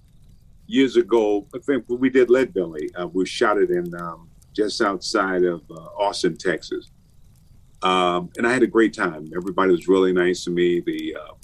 years 0.66 0.96
ago. 0.96 1.46
I 1.54 1.58
think 1.58 1.84
we 1.88 2.10
did 2.10 2.28
leadbelly 2.28 2.88
uh, 3.00 3.06
we 3.06 3.26
shot 3.26 3.58
it 3.58 3.70
in 3.70 3.94
um, 3.94 4.28
just 4.52 4.80
outside 4.80 5.44
of 5.44 5.62
uh, 5.70 5.88
austin 5.98 6.36
texas. 6.36 6.90
Um, 7.82 8.30
and 8.36 8.46
i 8.46 8.52
had 8.52 8.62
a 8.62 8.66
great 8.66 8.92
time. 8.92 9.30
Everybody 9.36 9.70
was 9.70 9.88
really 9.88 10.12
nice 10.12 10.44
to 10.44 10.50
me. 10.50 10.80
The 10.80 11.16
uh, 11.16 11.34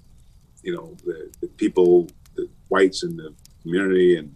you 0.62 0.74
know 0.74 0.96
the, 1.04 1.32
the 1.40 1.46
people 1.46 2.08
the 2.34 2.48
whites 2.68 3.04
and 3.04 3.16
the 3.16 3.32
community 3.66 4.16
and 4.16 4.34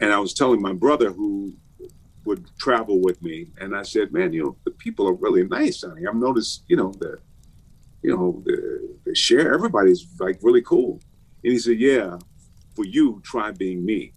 and 0.00 0.12
i 0.12 0.18
was 0.18 0.34
telling 0.34 0.60
my 0.60 0.72
brother 0.72 1.12
who 1.12 1.54
would 2.24 2.46
travel 2.58 3.00
with 3.00 3.20
me, 3.22 3.48
and 3.58 3.74
I 3.74 3.82
said, 3.82 4.12
"Man, 4.12 4.32
you 4.32 4.44
know, 4.44 4.56
the 4.64 4.70
people 4.72 5.08
are 5.08 5.14
really 5.14 5.44
nice 5.44 5.82
honey. 5.82 6.06
I've 6.06 6.14
noticed, 6.14 6.64
you 6.68 6.76
know, 6.76 6.92
the, 6.98 7.18
you 8.02 8.14
know, 8.16 8.42
the, 8.44 8.96
the 9.04 9.14
share. 9.14 9.54
Everybody's 9.54 10.06
like 10.18 10.38
really 10.42 10.62
cool." 10.62 11.00
And 11.44 11.52
he 11.52 11.58
said, 11.58 11.78
"Yeah, 11.78 12.18
for 12.74 12.84
you, 12.84 13.20
try 13.24 13.50
being 13.50 13.84
me." 13.84 14.12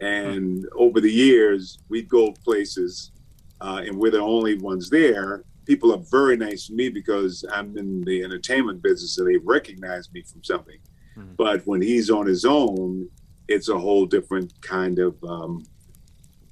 And 0.00 0.66
over 0.76 1.00
the 1.00 1.12
years, 1.12 1.78
we'd 1.88 2.08
go 2.08 2.32
places, 2.44 3.12
uh, 3.60 3.82
and 3.86 3.96
we're 3.96 4.10
the 4.10 4.20
only 4.20 4.58
ones 4.58 4.90
there. 4.90 5.44
People 5.66 5.94
are 5.94 6.02
very 6.10 6.36
nice 6.36 6.66
to 6.66 6.74
me 6.74 6.88
because 6.90 7.44
I'm 7.50 7.76
in 7.78 8.02
the 8.02 8.22
entertainment 8.22 8.82
business, 8.82 9.18
and 9.18 9.26
they 9.26 9.38
recognize 9.38 10.12
me 10.12 10.22
from 10.22 10.42
something. 10.42 10.78
Mm-hmm. 11.16 11.34
But 11.36 11.66
when 11.66 11.80
he's 11.80 12.10
on 12.10 12.26
his 12.26 12.44
own, 12.44 13.08
it's 13.48 13.68
a 13.68 13.78
whole 13.78 14.06
different 14.06 14.52
kind 14.62 14.98
of 14.98 15.22
um, 15.24 15.64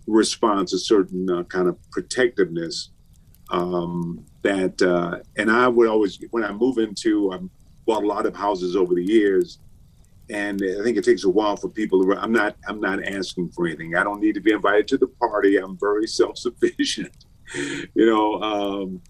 response, 0.06 0.72
a 0.72 0.78
certain 0.78 1.28
uh, 1.30 1.42
kind 1.44 1.68
of 1.68 1.78
protectiveness 1.90 2.90
um, 3.50 4.24
that, 4.42 4.80
uh, 4.82 5.18
and 5.36 5.50
I 5.50 5.68
would 5.68 5.88
always, 5.88 6.18
when 6.30 6.44
I 6.44 6.52
move 6.52 6.78
into, 6.78 7.32
I've 7.32 7.48
bought 7.86 8.02
a 8.02 8.06
lot 8.06 8.26
of 8.26 8.34
houses 8.34 8.76
over 8.76 8.94
the 8.94 9.04
years, 9.04 9.58
and 10.30 10.62
I 10.62 10.82
think 10.82 10.96
it 10.96 11.04
takes 11.04 11.24
a 11.24 11.28
while 11.30 11.56
for 11.56 11.68
people 11.68 12.02
to. 12.04 12.16
I'm 12.16 12.32
not. 12.32 12.56
I'm 12.66 12.80
not 12.80 13.04
asking 13.04 13.50
for 13.50 13.66
anything. 13.66 13.96
I 13.96 14.04
don't 14.04 14.20
need 14.20 14.34
to 14.36 14.40
be 14.40 14.52
invited 14.52 14.88
to 14.88 14.98
the 14.98 15.08
party. 15.08 15.58
I'm 15.58 15.76
very 15.78 16.06
self 16.20 16.38
sufficient. 16.38 17.26
you 17.54 18.06
know, 18.06 18.40
um, 18.40 19.02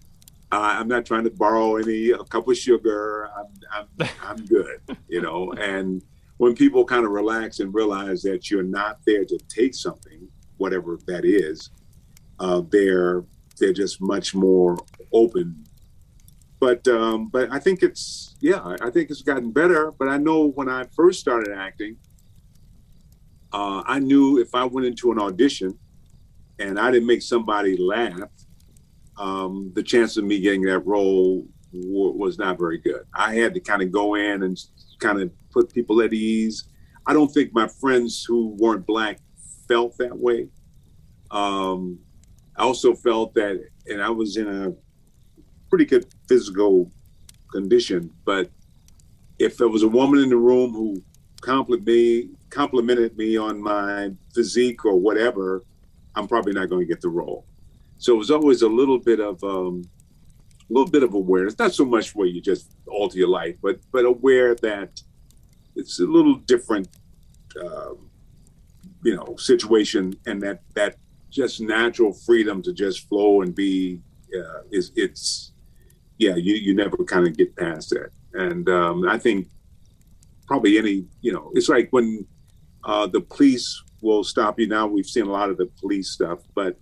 I, 0.51 0.81
am 0.81 0.87
not 0.87 1.05
trying 1.05 1.23
to 1.23 1.29
borrow 1.29 1.77
any 1.77 2.09
a 2.09 2.23
cup 2.25 2.47
of 2.47 2.57
sugar. 2.57 3.29
I'm 3.37 3.87
I'm, 3.99 4.09
I'm 4.23 4.45
good. 4.45 4.81
You 5.07 5.21
know, 5.21 5.53
and 5.53 6.03
when 6.43 6.53
people 6.53 6.83
kind 6.83 7.05
of 7.05 7.11
relax 7.11 7.61
and 7.61 7.73
realize 7.73 8.21
that 8.21 8.51
you're 8.51 8.63
not 8.63 8.99
there 9.05 9.23
to 9.23 9.37
take 9.47 9.73
something, 9.73 10.27
whatever 10.57 10.99
that 11.07 11.23
is, 11.23 11.69
uh, 12.41 12.61
they're 12.69 13.23
they're 13.57 13.71
just 13.71 14.01
much 14.01 14.35
more 14.35 14.77
open. 15.13 15.63
But 16.59 16.85
um, 16.89 17.29
but 17.29 17.49
I 17.49 17.59
think 17.59 17.81
it's 17.81 18.35
yeah, 18.41 18.75
I 18.81 18.89
think 18.89 19.09
it's 19.09 19.21
gotten 19.21 19.51
better. 19.51 19.93
But 19.93 20.09
I 20.09 20.17
know 20.17 20.47
when 20.47 20.67
I 20.67 20.83
first 20.93 21.21
started 21.21 21.55
acting, 21.55 21.95
uh, 23.53 23.81
I 23.85 23.99
knew 23.99 24.37
if 24.37 24.53
I 24.53 24.65
went 24.65 24.85
into 24.85 25.13
an 25.13 25.19
audition 25.19 25.79
and 26.59 26.77
I 26.77 26.91
didn't 26.91 27.07
make 27.07 27.21
somebody 27.21 27.77
laugh, 27.77 28.31
um, 29.17 29.71
the 29.75 29.83
chance 29.83 30.17
of 30.17 30.25
me 30.25 30.41
getting 30.41 30.63
that 30.63 30.79
role 30.79 31.47
w- 31.71 32.17
was 32.17 32.37
not 32.37 32.59
very 32.59 32.79
good. 32.79 33.03
I 33.13 33.35
had 33.35 33.53
to 33.53 33.61
kind 33.61 33.81
of 33.81 33.93
go 33.93 34.15
in 34.15 34.43
and 34.43 34.57
kind 35.03 35.21
of 35.21 35.31
put 35.51 35.73
people 35.73 36.01
at 36.01 36.13
ease. 36.13 36.65
I 37.05 37.13
don't 37.13 37.27
think 37.27 37.53
my 37.53 37.67
friends 37.67 38.23
who 38.23 38.55
weren't 38.57 38.85
black 38.85 39.19
felt 39.67 39.97
that 39.97 40.17
way. 40.17 40.47
Um, 41.31 41.99
I 42.55 42.63
also 42.63 42.93
felt 42.93 43.33
that, 43.33 43.55
and 43.87 44.01
I 44.01 44.09
was 44.09 44.37
in 44.37 44.47
a 44.47 44.73
pretty 45.69 45.85
good 45.85 46.05
physical 46.29 46.91
condition, 47.51 48.11
but 48.25 48.49
if 49.39 49.57
there 49.57 49.67
was 49.67 49.83
a 49.83 49.87
woman 49.87 50.19
in 50.19 50.29
the 50.29 50.37
room 50.37 50.71
who 50.71 51.03
complimented 51.41 51.85
me, 51.85 52.29
complimented 52.49 53.17
me 53.17 53.35
on 53.35 53.61
my 53.61 54.11
physique 54.33 54.85
or 54.85 54.97
whatever, 54.99 55.65
I'm 56.15 56.27
probably 56.27 56.53
not 56.53 56.69
going 56.69 56.81
to 56.81 56.87
get 56.87 57.01
the 57.01 57.09
role. 57.09 57.45
So 57.97 58.13
it 58.13 58.17
was 58.17 58.31
always 58.31 58.61
a 58.61 58.67
little 58.67 58.99
bit 58.99 59.19
of 59.19 59.43
um, 59.43 59.83
little 60.73 60.89
bit 60.89 61.03
of 61.03 61.13
awareness, 61.13 61.57
not 61.57 61.73
so 61.73 61.85
much 61.85 62.15
where 62.15 62.27
you 62.27 62.41
just 62.41 62.75
alter 62.87 63.17
your 63.17 63.27
life, 63.27 63.55
but 63.61 63.79
but 63.91 64.05
aware 64.05 64.55
that 64.55 65.01
it's 65.75 65.99
a 65.99 66.05
little 66.05 66.35
different, 66.35 66.87
um, 67.63 68.09
you 69.03 69.15
know, 69.15 69.35
situation, 69.37 70.15
and 70.25 70.41
that 70.41 70.61
that 70.73 70.95
just 71.29 71.61
natural 71.61 72.13
freedom 72.13 72.61
to 72.61 72.73
just 72.73 73.07
flow 73.07 73.41
and 73.41 73.55
be 73.55 73.99
uh, 74.35 74.61
is 74.71 74.91
it's 74.95 75.53
yeah 76.19 76.35
you 76.35 76.55
you 76.55 76.75
never 76.75 76.97
kind 76.97 77.27
of 77.27 77.37
get 77.37 77.55
past 77.55 77.89
that, 77.91 78.09
and 78.33 78.67
um, 78.69 79.07
I 79.07 79.17
think 79.17 79.47
probably 80.47 80.77
any 80.77 81.05
you 81.21 81.33
know 81.33 81.51
it's 81.53 81.69
like 81.69 81.87
when 81.91 82.25
uh, 82.83 83.07
the 83.07 83.21
police 83.21 83.81
will 84.01 84.23
stop 84.23 84.59
you 84.59 84.67
now. 84.67 84.87
We've 84.87 85.05
seen 85.05 85.25
a 85.25 85.31
lot 85.31 85.49
of 85.49 85.57
the 85.57 85.67
police 85.79 86.09
stuff, 86.09 86.39
but 86.53 86.77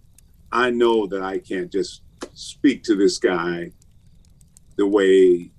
I 0.51 0.69
know 0.69 1.07
that 1.07 1.21
I 1.21 1.37
can't 1.37 1.71
just 1.71 2.01
speak 2.33 2.83
to 2.83 2.95
this 2.95 3.17
guy 3.17 3.71
the 4.81 4.87
way 4.87 5.51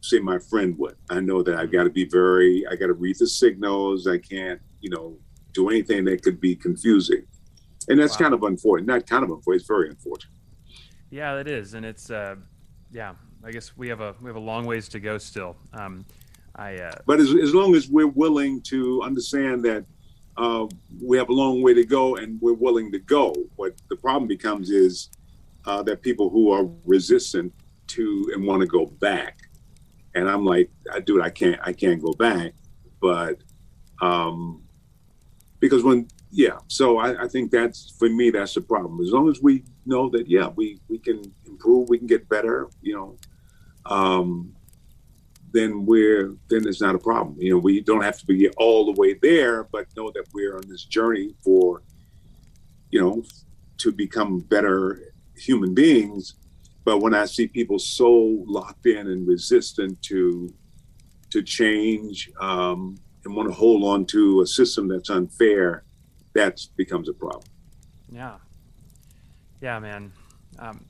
say 0.00 0.18
my 0.18 0.36
friend 0.36 0.76
would. 0.76 0.96
I 1.08 1.20
know 1.20 1.44
that 1.44 1.54
I've 1.54 1.70
got 1.70 1.84
to 1.84 1.90
be 1.90 2.04
very, 2.04 2.66
I 2.68 2.74
got 2.74 2.88
to 2.88 2.92
read 2.92 3.16
the 3.20 3.28
signals. 3.28 4.08
I 4.08 4.18
can't, 4.18 4.60
you 4.80 4.90
know, 4.90 5.16
do 5.52 5.68
anything 5.68 6.04
that 6.06 6.22
could 6.24 6.40
be 6.40 6.56
confusing. 6.56 7.24
And 7.88 8.00
that's 8.00 8.14
wow. 8.14 8.24
kind 8.24 8.34
of 8.34 8.42
unfortunate. 8.42 8.92
Not 8.92 9.06
kind 9.06 9.22
of 9.22 9.30
unfortunate. 9.30 9.60
It's 9.60 9.68
very 9.68 9.90
unfortunate. 9.90 10.34
Yeah, 11.10 11.38
it 11.38 11.46
is, 11.46 11.74
and 11.74 11.86
it's, 11.86 12.10
uh, 12.10 12.34
yeah. 12.90 13.14
I 13.44 13.50
guess 13.52 13.76
we 13.76 13.88
have 13.88 14.00
a 14.00 14.14
we 14.20 14.28
have 14.28 14.36
a 14.36 14.46
long 14.52 14.66
ways 14.66 14.88
to 14.90 15.00
go 15.00 15.18
still. 15.18 15.56
Um, 15.72 16.04
I. 16.56 16.76
Uh, 16.76 16.94
but 17.06 17.20
as 17.20 17.34
as 17.34 17.52
long 17.54 17.74
as 17.74 17.88
we're 17.88 18.14
willing 18.24 18.60
to 18.72 19.02
understand 19.02 19.64
that 19.64 19.84
uh, 20.36 20.66
we 21.00 21.16
have 21.18 21.28
a 21.28 21.32
long 21.32 21.60
way 21.60 21.74
to 21.74 21.84
go, 21.84 22.16
and 22.16 22.40
we're 22.40 22.60
willing 22.66 22.92
to 22.92 23.00
go. 23.00 23.34
What 23.56 23.72
the 23.88 23.96
problem 23.96 24.28
becomes 24.28 24.70
is 24.70 25.10
uh, 25.64 25.82
that 25.82 26.02
people 26.02 26.30
who 26.30 26.52
are 26.52 26.64
resistant 26.84 27.52
to 27.92 28.30
and 28.34 28.46
want 28.46 28.60
to 28.60 28.66
go 28.66 28.86
back. 28.86 29.38
And 30.14 30.28
I'm 30.28 30.44
like, 30.44 30.70
dude, 31.04 31.22
I 31.22 31.30
can't, 31.30 31.60
I 31.62 31.72
can't 31.72 32.02
go 32.02 32.12
back. 32.12 32.52
But 33.00 33.38
um, 34.00 34.62
because 35.60 35.82
when, 35.82 36.08
yeah, 36.30 36.58
so 36.68 36.98
I, 36.98 37.24
I 37.24 37.28
think 37.28 37.50
that's 37.50 37.94
for 37.98 38.08
me, 38.08 38.30
that's 38.30 38.54
the 38.54 38.60
problem. 38.60 39.00
As 39.00 39.10
long 39.10 39.28
as 39.28 39.42
we 39.42 39.64
know 39.86 40.08
that, 40.10 40.28
yeah, 40.28 40.48
we 40.48 40.80
we 40.88 40.98
can 40.98 41.22
improve, 41.46 41.88
we 41.88 41.98
can 41.98 42.06
get 42.06 42.28
better, 42.28 42.68
you 42.80 42.94
know, 42.94 43.16
um, 43.86 44.54
then 45.52 45.84
we're 45.84 46.34
then 46.48 46.66
it's 46.66 46.80
not 46.80 46.94
a 46.94 46.98
problem. 46.98 47.36
You 47.38 47.50
know, 47.50 47.58
we 47.58 47.80
don't 47.80 48.02
have 48.02 48.18
to 48.18 48.26
be 48.26 48.48
all 48.50 48.86
the 48.86 49.00
way 49.00 49.14
there, 49.14 49.64
but 49.64 49.86
know 49.96 50.10
that 50.12 50.24
we're 50.32 50.56
on 50.56 50.68
this 50.68 50.84
journey 50.84 51.34
for, 51.44 51.82
you 52.90 53.00
know, 53.00 53.22
to 53.78 53.92
become 53.92 54.40
better 54.40 55.12
human 55.36 55.74
beings 55.74 56.34
but 56.84 56.98
when 56.98 57.14
I 57.14 57.26
see 57.26 57.46
people 57.46 57.78
so 57.78 58.10
locked 58.46 58.86
in 58.86 59.06
and 59.08 59.26
resistant 59.26 60.00
to 60.02 60.52
to 61.30 61.42
change 61.42 62.30
um, 62.40 62.96
and 63.24 63.34
want 63.34 63.48
to 63.48 63.54
hold 63.54 63.84
on 63.84 64.04
to 64.04 64.42
a 64.42 64.46
system 64.46 64.86
that's 64.88 65.08
unfair, 65.08 65.84
that 66.34 66.60
becomes 66.76 67.08
a 67.08 67.12
problem. 67.14 67.44
Yeah, 68.10 68.36
yeah, 69.60 69.78
man. 69.78 70.12
Um, 70.58 70.84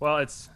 well, 0.00 0.18
it's 0.18 0.50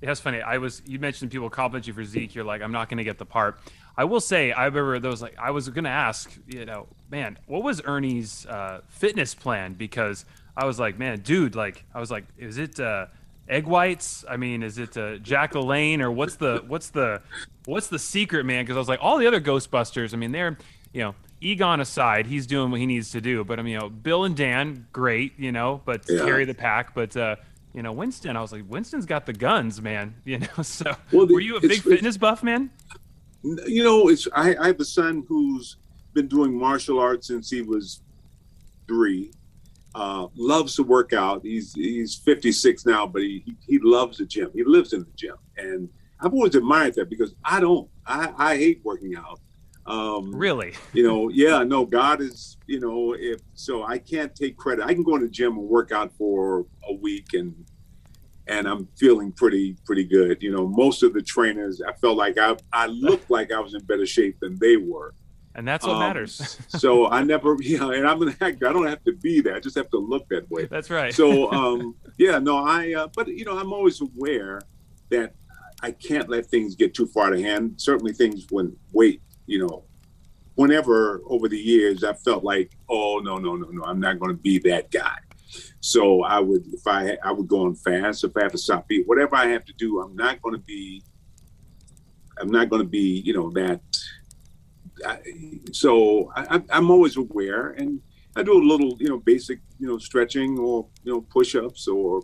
that's 0.00 0.20
funny. 0.20 0.40
I 0.40 0.58
was 0.58 0.82
you 0.86 0.98
mentioned 0.98 1.30
people 1.30 1.50
compliment 1.50 1.86
you 1.86 1.92
for 1.92 2.04
Zeke. 2.04 2.34
You're 2.34 2.44
like, 2.44 2.62
I'm 2.62 2.72
not 2.72 2.88
going 2.88 2.98
to 2.98 3.04
get 3.04 3.18
the 3.18 3.26
part. 3.26 3.58
I 3.96 4.04
will 4.04 4.20
say, 4.20 4.52
I 4.52 4.66
remember 4.66 4.98
those 4.98 5.20
like 5.20 5.36
I 5.38 5.50
was 5.50 5.68
going 5.68 5.84
to 5.84 5.90
ask, 5.90 6.30
you 6.46 6.64
know, 6.64 6.88
man, 7.10 7.38
what 7.46 7.62
was 7.62 7.82
Ernie's 7.84 8.46
uh, 8.46 8.82
fitness 8.88 9.34
plan? 9.34 9.74
Because 9.74 10.24
I 10.56 10.66
was 10.66 10.78
like, 10.78 10.98
man, 10.98 11.20
dude, 11.20 11.54
like 11.54 11.84
I 11.94 12.00
was 12.00 12.10
like, 12.10 12.24
is 12.38 12.58
it? 12.58 12.78
Uh, 12.78 13.06
egg 13.50 13.66
whites? 13.66 14.24
I 14.28 14.36
mean, 14.36 14.62
is 14.62 14.78
it 14.78 14.96
uh, 14.96 15.16
Jack 15.16 15.52
LaLanne 15.52 16.00
or 16.00 16.10
what's 16.10 16.36
the 16.36 16.64
what's 16.66 16.90
the 16.90 17.20
what's 17.66 17.88
the 17.88 17.98
secret, 17.98 18.46
man? 18.46 18.64
Because 18.64 18.76
I 18.76 18.78
was 18.78 18.88
like, 18.88 19.00
all 19.02 19.18
the 19.18 19.26
other 19.26 19.40
Ghostbusters. 19.40 20.14
I 20.14 20.16
mean, 20.16 20.32
they're 20.32 20.56
you 20.92 21.02
know 21.02 21.14
Egon 21.40 21.80
aside, 21.80 22.26
he's 22.26 22.46
doing 22.46 22.70
what 22.70 22.80
he 22.80 22.86
needs 22.86 23.10
to 23.12 23.20
do. 23.20 23.44
But 23.44 23.58
I 23.58 23.62
mean, 23.62 23.72
you 23.72 23.78
know, 23.80 23.88
Bill 23.88 24.24
and 24.24 24.36
Dan, 24.36 24.86
great, 24.92 25.38
you 25.38 25.52
know, 25.52 25.80
but 25.84 26.04
yeah. 26.08 26.24
carry 26.24 26.44
the 26.44 26.54
pack. 26.54 26.94
But 26.94 27.16
uh, 27.16 27.36
you 27.74 27.82
know, 27.82 27.92
Winston, 27.92 28.36
I 28.36 28.42
was 28.42 28.52
like, 28.52 28.64
Winston's 28.68 29.06
got 29.06 29.26
the 29.26 29.32
guns, 29.32 29.80
man. 29.80 30.14
You 30.24 30.38
know, 30.38 30.62
so 30.62 30.94
well, 31.12 31.26
the, 31.26 31.34
were 31.34 31.40
you 31.40 31.56
a 31.56 31.60
big 31.60 31.82
fitness 31.82 32.16
buff, 32.16 32.42
man? 32.42 32.70
You 33.42 33.82
know, 33.82 34.08
it's 34.08 34.28
I, 34.34 34.54
I 34.56 34.66
have 34.68 34.80
a 34.80 34.84
son 34.84 35.24
who's 35.28 35.76
been 36.12 36.28
doing 36.28 36.56
martial 36.56 36.98
arts 36.98 37.28
since 37.28 37.50
he 37.50 37.62
was 37.62 38.02
three 38.86 39.32
uh, 39.94 40.28
loves 40.34 40.76
to 40.76 40.82
work 40.82 41.12
out. 41.12 41.40
He's 41.42 41.74
he's 41.74 42.14
56 42.14 42.86
now, 42.86 43.06
but 43.06 43.22
he, 43.22 43.42
he, 43.44 43.56
he 43.66 43.78
loves 43.82 44.18
the 44.18 44.26
gym. 44.26 44.50
He 44.54 44.64
lives 44.64 44.92
in 44.92 45.00
the 45.00 45.12
gym, 45.16 45.36
and 45.56 45.88
I've 46.20 46.32
always 46.32 46.54
admired 46.54 46.94
that 46.94 47.10
because 47.10 47.34
I 47.44 47.60
don't. 47.60 47.88
I 48.06 48.32
I 48.36 48.56
hate 48.56 48.80
working 48.84 49.16
out. 49.16 49.40
Um, 49.86 50.32
really? 50.34 50.74
you 50.92 51.02
know, 51.02 51.30
yeah. 51.30 51.64
No, 51.64 51.84
God 51.84 52.20
is. 52.20 52.56
You 52.66 52.80
know, 52.80 53.14
if 53.18 53.40
so, 53.54 53.84
I 53.84 53.98
can't 53.98 54.34
take 54.34 54.56
credit. 54.56 54.84
I 54.84 54.94
can 54.94 55.02
go 55.02 55.16
in 55.16 55.22
the 55.22 55.28
gym 55.28 55.58
and 55.58 55.68
work 55.68 55.90
out 55.92 56.12
for 56.16 56.66
a 56.88 56.92
week 56.92 57.34
and 57.34 57.54
and 58.46 58.66
I'm 58.66 58.88
feeling 58.98 59.32
pretty 59.32 59.76
pretty 59.84 60.04
good. 60.04 60.42
You 60.42 60.52
know, 60.52 60.66
most 60.66 61.02
of 61.02 61.14
the 61.14 61.22
trainers, 61.22 61.80
I 61.80 61.92
felt 61.94 62.16
like 62.16 62.38
I 62.38 62.56
I 62.72 62.86
looked 62.86 63.30
like 63.30 63.52
I 63.52 63.60
was 63.60 63.74
in 63.74 63.82
better 63.84 64.06
shape 64.06 64.38
than 64.40 64.58
they 64.58 64.76
were 64.76 65.14
and 65.54 65.66
that's 65.66 65.84
what 65.84 65.94
um, 65.94 66.00
matters. 66.00 66.58
so 66.68 67.08
I 67.08 67.22
never, 67.22 67.56
you 67.60 67.78
know, 67.78 67.90
and 67.90 68.06
I'm 68.06 68.22
an 68.22 68.36
actor. 68.40 68.68
I 68.68 68.72
don't 68.72 68.86
have 68.86 69.02
to 69.04 69.12
be 69.12 69.40
that. 69.42 69.54
I 69.54 69.60
just 69.60 69.76
have 69.76 69.90
to 69.90 69.98
look 69.98 70.28
that 70.28 70.50
way. 70.50 70.66
That's 70.66 70.90
right. 70.90 71.12
so, 71.12 71.50
um, 71.52 71.96
yeah, 72.18 72.38
no, 72.38 72.58
I, 72.58 72.94
uh, 72.94 73.08
but 73.14 73.28
you 73.28 73.44
know, 73.44 73.58
I'm 73.58 73.72
always 73.72 74.00
aware 74.00 74.60
that 75.10 75.34
I 75.82 75.92
can't 75.92 76.28
let 76.28 76.46
things 76.46 76.74
get 76.74 76.94
too 76.94 77.06
far 77.06 77.30
to 77.30 77.42
hand. 77.42 77.74
Certainly, 77.80 78.12
things 78.12 78.46
when 78.50 78.76
weight, 78.92 79.22
you 79.46 79.66
know, 79.66 79.84
whenever 80.54 81.22
over 81.26 81.48
the 81.48 81.58
years 81.58 82.04
I 82.04 82.12
felt 82.12 82.44
like, 82.44 82.76
oh 82.88 83.18
no, 83.18 83.38
no, 83.38 83.56
no, 83.56 83.68
no, 83.70 83.82
I'm 83.84 83.98
not 83.98 84.18
going 84.18 84.30
to 84.30 84.40
be 84.40 84.58
that 84.60 84.90
guy. 84.90 85.16
So 85.80 86.22
I 86.22 86.38
would, 86.38 86.66
if 86.72 86.86
I, 86.86 87.16
I 87.24 87.32
would 87.32 87.48
go 87.48 87.64
on 87.64 87.74
fast. 87.74 88.22
If 88.22 88.36
I 88.36 88.42
have 88.42 88.52
to 88.52 88.58
stop 88.58 88.84
eating, 88.90 89.06
whatever 89.06 89.34
I 89.36 89.46
have 89.46 89.64
to 89.64 89.72
do, 89.72 90.00
I'm 90.00 90.14
not 90.14 90.40
going 90.42 90.54
to 90.54 90.60
be. 90.60 91.02
I'm 92.38 92.50
not 92.50 92.70
going 92.70 92.80
to 92.80 92.88
be, 92.88 93.20
you 93.24 93.34
know, 93.34 93.50
that 93.50 93.80
I, 95.06 95.18
so 95.72 96.32
I, 96.36 96.62
am 96.70 96.90
always 96.90 97.16
aware, 97.16 97.70
and 97.70 98.00
I 98.36 98.42
do 98.42 98.52
a 98.52 98.64
little, 98.64 98.96
you 98.98 99.08
know, 99.08 99.18
basic, 99.18 99.60
you 99.78 99.86
know, 99.88 99.98
stretching 99.98 100.58
or 100.58 100.86
you 101.04 101.12
know, 101.12 101.20
push-ups 101.20 101.88
or 101.88 102.22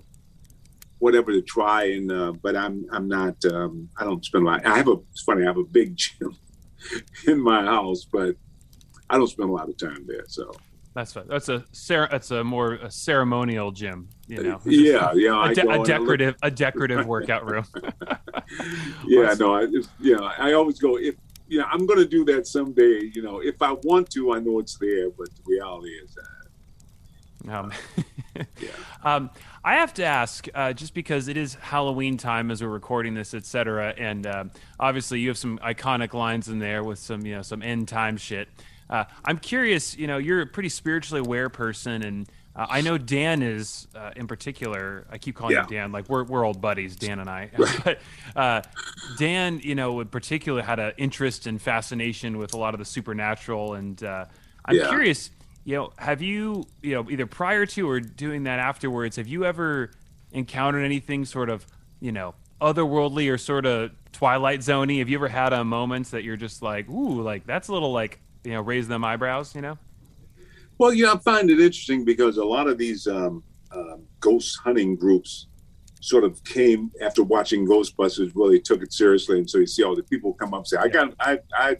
whatever 0.98 1.32
to 1.32 1.42
try. 1.42 1.84
And 1.84 2.10
uh, 2.10 2.32
but 2.42 2.56
I'm 2.56 2.86
I'm 2.92 3.08
not 3.08 3.36
um, 3.46 3.88
I 3.98 4.04
don't 4.04 4.24
spend 4.24 4.46
a 4.46 4.50
lot. 4.50 4.66
I 4.66 4.76
have 4.76 4.88
a 4.88 4.96
it's 5.10 5.22
funny 5.22 5.42
I 5.42 5.46
have 5.46 5.58
a 5.58 5.64
big 5.64 5.96
gym 5.96 6.36
in 7.26 7.40
my 7.42 7.64
house, 7.64 8.06
but 8.10 8.36
I 9.10 9.18
don't 9.18 9.28
spend 9.28 9.50
a 9.50 9.52
lot 9.52 9.68
of 9.68 9.76
time 9.76 10.04
there. 10.06 10.24
So 10.28 10.52
that's 10.96 11.14
a, 11.14 11.24
that's 11.28 11.48
a 11.50 11.64
that's 12.10 12.30
a 12.30 12.42
more 12.42 12.74
a 12.74 12.90
ceremonial 12.90 13.70
gym, 13.70 14.08
you 14.28 14.42
know. 14.42 14.60
Yeah, 14.64 15.12
yeah. 15.14 15.50
A, 15.50 15.54
de- 15.54 15.68
a 15.68 15.84
decorative 15.84 16.36
a 16.42 16.50
decorative 16.64 17.06
workout 17.06 17.44
room. 17.50 17.66
yeah, 19.06 19.34
no, 19.38 19.54
I 19.54 19.66
just, 19.66 19.90
yeah, 20.00 20.20
I 20.20 20.54
always 20.54 20.78
go 20.78 20.96
if 20.96 21.14
you 21.48 21.58
know, 21.58 21.66
I'm 21.70 21.86
going 21.86 21.98
to 21.98 22.06
do 22.06 22.24
that 22.26 22.46
someday. 22.46 23.10
You 23.14 23.22
know, 23.22 23.40
if 23.40 23.60
I 23.62 23.72
want 23.72 24.10
to, 24.10 24.32
I 24.32 24.40
know 24.40 24.58
it's 24.58 24.76
there, 24.78 25.10
but 25.10 25.28
the 25.34 25.42
reality 25.46 25.90
is 25.90 26.14
that. 26.14 26.36
Um, 27.48 27.72
yeah. 28.60 28.68
Um, 29.04 29.30
I 29.64 29.74
have 29.76 29.94
to 29.94 30.04
ask, 30.04 30.46
uh, 30.54 30.72
just 30.72 30.94
because 30.94 31.28
it 31.28 31.36
is 31.36 31.54
Halloween 31.54 32.16
time 32.16 32.50
as 32.50 32.62
we're 32.62 32.68
recording 32.68 33.14
this, 33.14 33.34
etc., 33.34 33.94
and 33.96 34.26
uh, 34.26 34.44
obviously 34.80 35.20
you 35.20 35.28
have 35.28 35.38
some 35.38 35.58
iconic 35.58 36.12
lines 36.14 36.48
in 36.48 36.58
there 36.58 36.82
with 36.82 36.98
some, 36.98 37.24
you 37.24 37.34
know, 37.34 37.42
some 37.42 37.62
end 37.62 37.88
time 37.88 38.16
shit. 38.16 38.48
Uh, 38.88 39.04
I'm 39.24 39.38
curious. 39.38 39.96
You 39.96 40.06
know, 40.06 40.18
you're 40.18 40.42
a 40.42 40.46
pretty 40.46 40.68
spiritually 40.68 41.20
aware 41.20 41.48
person, 41.48 42.02
and 42.02 42.28
uh, 42.56 42.66
I 42.70 42.80
know 42.80 42.96
Dan 42.96 43.42
is 43.42 43.86
uh, 43.94 44.12
in 44.16 44.26
particular. 44.26 45.06
I 45.10 45.18
keep 45.18 45.36
calling 45.36 45.54
yeah. 45.54 45.62
him 45.62 45.68
Dan, 45.68 45.92
like 45.92 46.08
we're 46.08 46.24
we're 46.24 46.44
old 46.44 46.60
buddies, 46.60 46.96
Dan 46.96 47.18
and 47.18 47.28
I. 47.28 47.50
but 47.84 47.98
uh, 48.34 48.62
Dan, 49.18 49.60
you 49.62 49.74
know, 49.74 50.00
in 50.00 50.08
particular, 50.08 50.62
had 50.62 50.78
an 50.78 50.92
interest 50.96 51.46
and 51.46 51.60
fascination 51.60 52.38
with 52.38 52.54
a 52.54 52.56
lot 52.56 52.72
of 52.72 52.78
the 52.78 52.86
supernatural, 52.86 53.74
and 53.74 54.02
uh, 54.02 54.24
I'm 54.64 54.76
yeah. 54.76 54.88
curious. 54.88 55.30
You 55.64 55.74
know, 55.74 55.92
have 55.98 56.22
you, 56.22 56.64
you 56.80 56.94
know, 56.94 57.10
either 57.10 57.26
prior 57.26 57.66
to 57.66 57.90
or 57.90 57.98
doing 57.98 58.44
that 58.44 58.60
afterwards, 58.60 59.16
have 59.16 59.26
you 59.26 59.44
ever 59.44 59.90
encountered 60.30 60.84
anything 60.84 61.24
sort 61.24 61.50
of, 61.50 61.66
you 61.98 62.12
know, 62.12 62.36
otherworldly 62.60 63.28
or 63.32 63.36
sort 63.36 63.66
of 63.66 63.90
Twilight 64.12 64.60
Zoney? 64.60 65.00
Have 65.00 65.08
you 65.08 65.18
ever 65.18 65.26
had 65.26 65.52
a 65.52 65.64
moment 65.64 66.12
that 66.12 66.22
you're 66.22 66.36
just 66.36 66.62
like, 66.62 66.88
ooh, 66.88 67.20
like 67.20 67.46
that's 67.46 67.66
a 67.66 67.72
little 67.72 67.92
like 67.92 68.20
you 68.44 68.52
know 68.52 68.60
raise 68.60 68.86
them 68.88 69.04
eyebrows, 69.04 69.54
you 69.54 69.60
know? 69.60 69.76
Well, 70.78 70.92
yeah, 70.92 71.12
I 71.12 71.18
find 71.18 71.50
it 71.50 71.58
interesting 71.58 72.04
because 72.04 72.36
a 72.36 72.44
lot 72.44 72.68
of 72.68 72.76
these 72.76 73.06
um, 73.06 73.42
uh, 73.70 73.96
ghost 74.20 74.58
hunting 74.62 74.94
groups 74.94 75.46
sort 76.00 76.22
of 76.22 76.42
came 76.44 76.90
after 77.00 77.22
watching 77.22 77.66
Ghostbusters, 77.66 78.32
really 78.34 78.60
took 78.60 78.82
it 78.82 78.92
seriously, 78.92 79.38
and 79.38 79.48
so 79.48 79.58
you 79.58 79.66
see 79.66 79.82
all 79.82 79.96
the 79.96 80.02
people 80.02 80.34
come 80.34 80.52
up 80.52 80.60
and 80.60 80.68
say, 80.68 80.76
"I 80.76 80.88
got, 80.88 81.14
I, 81.18 81.38
I 81.54 81.76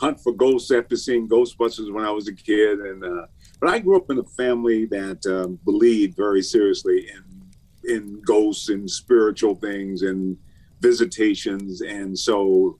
hunt 0.00 0.20
for 0.20 0.32
ghosts 0.32 0.70
after 0.70 0.96
seeing 0.96 1.28
Ghostbusters 1.28 1.92
when 1.92 2.04
I 2.04 2.10
was 2.10 2.28
a 2.28 2.34
kid," 2.34 2.80
and 2.80 3.04
uh, 3.04 3.26
but 3.60 3.68
I 3.70 3.78
grew 3.78 3.96
up 3.96 4.10
in 4.10 4.18
a 4.18 4.24
family 4.24 4.86
that 4.86 5.24
um, 5.26 5.58
believed 5.64 6.16
very 6.16 6.42
seriously 6.42 7.08
in 7.10 7.94
in 7.94 8.22
ghosts 8.22 8.70
and 8.70 8.90
spiritual 8.90 9.54
things 9.54 10.02
and 10.02 10.38
visitations, 10.80 11.82
and 11.82 12.18
so 12.18 12.78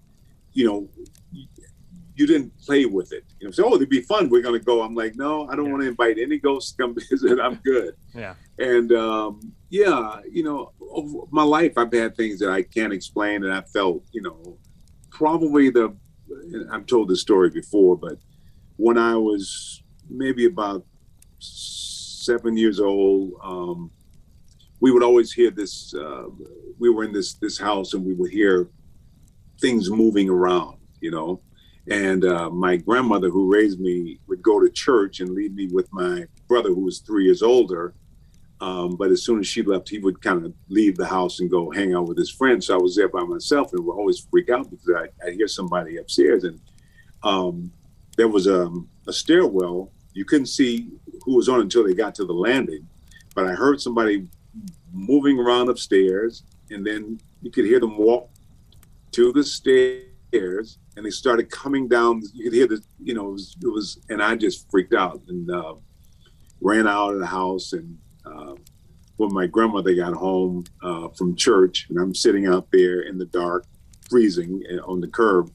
you 0.55 0.67
know 0.67 0.89
you 2.15 2.27
didn't 2.27 2.53
play 2.59 2.85
with 2.85 3.13
it. 3.13 3.25
You 3.41 3.47
know, 3.47 3.53
say, 3.53 3.63
oh, 3.65 3.75
it'd 3.75 3.89
be 3.89 4.03
fun. 4.03 4.29
We're 4.29 4.43
gonna 4.43 4.59
go. 4.59 4.83
I'm 4.83 4.95
like, 4.95 5.17
no, 5.17 5.49
I 5.49 5.57
don't 5.57 5.67
yeah. 5.67 5.71
want 5.73 5.83
to 5.83 5.89
invite 5.89 6.19
any 6.19 6.39
ghosts 6.39 6.73
to 6.73 6.83
come 6.83 6.95
visit. 7.11 7.41
I'm 7.41 7.57
good. 7.57 7.95
Yeah. 8.15 8.35
And 8.59 8.93
um, 8.93 9.53
yeah, 9.71 10.21
you 10.31 10.43
know, 10.43 10.73
over 10.81 11.27
my 11.31 11.43
life 11.43 11.79
I've 11.79 11.93
had 11.93 12.17
things 12.17 12.39
that 12.41 12.51
I 12.51 12.63
can't 12.63 12.93
explain, 12.93 13.45
and 13.45 13.53
I 13.53 13.63
felt, 13.63 14.03
you 14.13 14.23
know, 14.23 14.59
probably 15.11 15.71
the. 15.71 15.97
I've 16.71 16.87
told 16.87 17.09
this 17.09 17.21
story 17.21 17.51
before, 17.51 17.97
but 17.97 18.19
when 18.77 18.97
I 18.97 19.17
was 19.17 19.83
maybe 20.09 20.47
about 20.47 20.85
seven 21.39 22.57
years 22.57 22.81
old, 22.81 23.33
um, 23.43 23.91
we 24.81 24.91
would 24.91 25.03
always 25.03 25.33
hear 25.33 25.51
this. 25.51 25.95
Uh, 25.95 26.25
we 26.79 26.91
were 26.91 27.05
in 27.05 27.13
this 27.13 27.35
this 27.35 27.59
house, 27.59 27.95
and 27.95 28.05
we 28.05 28.15
would 28.15 28.31
hear 28.31 28.71
things 29.61 29.91
moving 29.91 30.29
around. 30.29 30.79
You 31.01 31.11
know, 31.11 31.41
and 31.89 32.25
uh, 32.25 32.49
my 32.51 32.77
grandmother, 32.77 33.29
who 33.29 33.53
raised 33.53 33.81
me, 33.81 34.19
would 34.29 34.43
go 34.43 34.61
to 34.61 34.71
church 34.71 35.21
and 35.21 35.31
leave 35.31 35.55
me 35.55 35.67
with 35.67 35.93
my 35.93 36.27
brother, 36.47 36.69
who 36.69 36.83
was 36.83 37.01
three 37.01 37.25
years 37.25 37.43
older. 37.43 37.95
Um, 38.61 38.95
but 38.95 39.11
as 39.11 39.25
soon 39.25 39.41
as 39.41 39.49
she 39.49 39.63
left, 39.63 39.89
he 39.89 39.99
would 39.99 40.23
kind 40.23 40.47
of 40.47 40.55
leave 40.69 40.97
the 40.97 41.07
house 41.07 41.41
and 41.41 41.51
go 41.51 41.71
hang 41.73 41.95
out 41.95 42.07
with 42.07 42.17
his 42.17 42.31
friends. 42.31 42.67
So 42.67 42.75
I 42.75 42.81
was 42.81 42.95
there 42.95 43.09
by 43.09 43.25
myself 43.25 43.73
and 43.73 43.85
would 43.85 43.97
always 43.97 44.21
freak 44.31 44.51
out 44.51 44.71
because 44.71 44.89
I, 44.97 45.27
I 45.27 45.33
hear 45.33 45.49
somebody 45.49 45.97
upstairs. 45.97 46.45
And 46.45 46.61
um, 47.25 47.73
there 48.17 48.29
was 48.29 48.47
a, 48.47 48.71
a 49.09 49.13
stairwell. 49.13 49.91
You 50.15 50.25
couldn't 50.25 50.47
see 50.47 50.91
who 51.25 51.35
was 51.35 51.49
on 51.49 51.61
until 51.61 51.85
they 51.85 51.95
got 51.95 52.15
to 52.17 52.25
the 52.25 52.33
landing. 52.33 52.87
But 53.35 53.49
I 53.49 53.55
heard 53.55 53.81
somebody 53.81 54.29
moving 54.93 55.41
around 55.41 55.69
upstairs, 55.69 56.45
and 56.71 56.87
then 56.87 57.19
you 57.41 57.51
could 57.51 57.65
hear 57.65 57.81
them 57.81 57.97
walk 57.97 58.31
to 59.13 59.33
the 59.33 59.43
stairs 59.43 60.12
and 60.33 61.05
they 61.05 61.11
started 61.11 61.51
coming 61.51 61.89
down. 61.89 62.23
You 62.35 62.45
could 62.45 62.53
hear 62.53 62.67
the, 62.67 62.83
you 63.03 63.15
know, 63.15 63.29
it 63.29 63.33
was, 63.33 63.57
it 63.63 63.69
was 63.69 63.99
and 64.09 64.23
I 64.23 64.37
just 64.37 64.71
freaked 64.71 64.95
out 64.95 65.21
and 65.29 65.51
uh, 65.51 65.75
ran 66.61 66.87
out 66.87 67.15
of 67.15 67.21
the 67.21 67.27
house. 67.27 67.73
And 67.73 67.99
uh, 68.25 68.55
when 69.17 69.33
my 69.33 69.47
grandmother 69.47 69.95
got 69.95 70.15
home 70.15 70.65
uh, 70.83 71.09
from 71.09 71.37
church, 71.37 71.87
and 71.91 71.99
I'm 71.99 72.15
sitting 72.15 72.47
out 72.47 72.69
there 72.73 73.03
in 73.03 73.19
the 73.19 73.27
dark, 73.27 73.67
freezing 74.11 74.63
eh, 74.71 74.79
on 74.85 75.01
the 75.01 75.09
curb. 75.09 75.51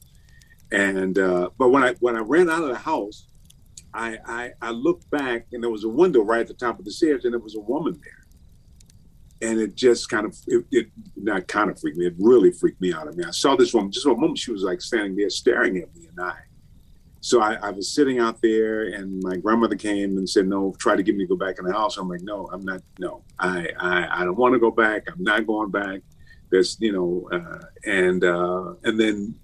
And 0.70 1.18
uh, 1.18 1.50
but 1.58 1.70
when 1.70 1.82
I 1.82 1.94
when 2.00 2.16
I 2.16 2.20
ran 2.20 2.50
out 2.50 2.62
of 2.62 2.68
the 2.68 2.76
house, 2.76 3.26
I, 3.94 4.18
I 4.26 4.50
I 4.60 4.70
looked 4.70 5.10
back 5.10 5.46
and 5.52 5.62
there 5.62 5.70
was 5.70 5.84
a 5.84 5.88
window 5.88 6.20
right 6.20 6.40
at 6.40 6.48
the 6.48 6.54
top 6.54 6.78
of 6.78 6.84
the 6.84 6.90
stairs, 6.90 7.24
and 7.24 7.32
there 7.32 7.40
was 7.40 7.56
a 7.56 7.60
woman 7.60 7.98
there 8.02 8.17
and 9.40 9.60
it 9.60 9.74
just 9.74 10.08
kind 10.08 10.26
of 10.26 10.36
it, 10.46 10.64
it, 10.70 10.86
not 11.16 11.46
kind 11.46 11.70
of 11.70 11.80
freaked 11.80 11.96
me 11.96 12.06
it 12.06 12.14
really 12.18 12.50
freaked 12.50 12.80
me 12.80 12.92
out. 12.92 13.08
I 13.08 13.12
mean 13.12 13.26
i 13.26 13.30
saw 13.30 13.56
this 13.56 13.72
woman 13.74 13.90
just 13.90 14.04
for 14.04 14.12
a 14.12 14.16
moment 14.16 14.38
she 14.38 14.52
was 14.52 14.62
like 14.62 14.80
standing 14.80 15.16
there 15.16 15.30
staring 15.30 15.78
at 15.78 15.94
me 15.94 16.08
and 16.08 16.20
i 16.20 16.34
so 17.20 17.40
I, 17.40 17.54
I, 17.54 17.70
was 17.70 17.92
sitting 17.92 18.20
out 18.20 18.40
there 18.40 18.94
and 18.94 19.20
my 19.24 19.36
grandmother 19.36 19.74
came 19.74 20.18
and 20.18 20.28
said 20.28 20.46
no 20.46 20.72
try 20.78 20.94
to 20.94 21.02
get 21.02 21.16
me 21.16 21.24
to 21.24 21.28
go 21.28 21.36
back 21.36 21.58
in 21.58 21.64
the 21.64 21.72
house. 21.72 21.96
I'm 21.96 22.08
like 22.08 22.22
no 22.22 22.48
i'm 22.52 22.64
not 22.64 22.82
no 22.98 23.24
i 23.38 23.68
i, 23.78 24.22
I 24.22 24.24
don't 24.24 24.38
want 24.38 24.54
to 24.54 24.60
go 24.60 24.70
back 24.70 25.04
i'm 25.08 25.22
not 25.22 25.46
going 25.46 25.70
back. 25.70 26.00
There's 26.50 26.76
you 26.80 26.92
know 26.92 27.28
uh, 27.32 27.66
and 27.84 28.24
uh, 28.24 28.74
and 28.84 28.98
then 28.98 29.34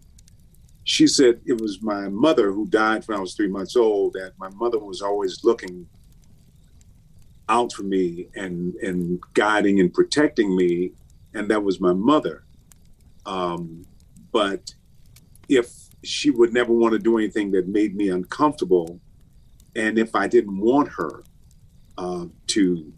she 0.84 1.06
said 1.06 1.40
it 1.46 1.60
was 1.60 1.82
my 1.82 2.08
mother 2.08 2.52
who 2.52 2.66
died 2.66 3.02
when 3.06 3.16
i 3.16 3.20
was 3.20 3.34
three 3.34 3.48
months 3.48 3.74
old 3.74 4.12
that 4.12 4.32
my 4.38 4.50
mother 4.50 4.78
was 4.78 5.00
always 5.00 5.42
looking 5.42 5.86
out 7.48 7.72
for 7.72 7.82
me 7.82 8.28
and 8.34 8.74
and 8.76 9.20
guiding 9.34 9.80
and 9.80 9.92
protecting 9.92 10.56
me, 10.56 10.92
and 11.34 11.50
that 11.50 11.62
was 11.62 11.80
my 11.80 11.92
mother. 11.92 12.44
Um, 13.26 13.86
but 14.32 14.74
if 15.48 15.72
she 16.02 16.30
would 16.30 16.52
never 16.52 16.72
want 16.72 16.92
to 16.92 16.98
do 16.98 17.18
anything 17.18 17.50
that 17.52 17.68
made 17.68 17.96
me 17.96 18.08
uncomfortable, 18.08 19.00
and 19.74 19.98
if 19.98 20.14
I 20.14 20.26
didn't 20.26 20.58
want 20.58 20.88
her 20.88 21.24
uh, 21.98 22.26
to 22.48 22.92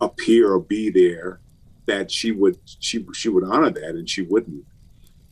appear 0.00 0.52
or 0.52 0.60
be 0.60 0.90
there, 0.90 1.40
that 1.86 2.10
she 2.10 2.32
would 2.32 2.58
she 2.64 3.06
she 3.12 3.28
would 3.28 3.44
honor 3.44 3.70
that, 3.70 3.90
and 3.96 4.08
she 4.08 4.22
wouldn't 4.22 4.64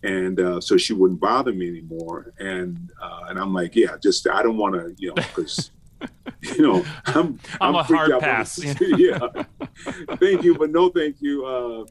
and 0.03 0.41
uh, 0.41 0.61
so 0.61 0.77
she 0.77 0.93
wouldn't 0.93 1.21
bother 1.21 1.53
me 1.53 1.69
anymore. 1.69 2.33
And 2.39 2.91
uh, 3.01 3.27
and 3.29 3.39
I'm 3.39 3.55
like, 3.55 3.77
yeah, 3.77 3.97
just 4.03 4.27
I 4.29 4.43
don't 4.43 4.57
want 4.57 4.75
to, 4.75 4.95
you 4.99 5.09
know, 5.09 5.15
because 5.15 5.71
you 6.43 6.63
know, 6.63 6.85
I'm 7.07 7.17
I'm, 7.17 7.41
I'm 7.61 7.75
a 7.75 7.83
hard 7.83 8.19
pass. 8.21 8.59
yeah, 8.81 9.19
thank 10.17 10.43
you, 10.43 10.57
but 10.57 10.71
no, 10.71 10.89
thank 10.89 11.21
you. 11.21 11.47
Uh, 11.47 11.85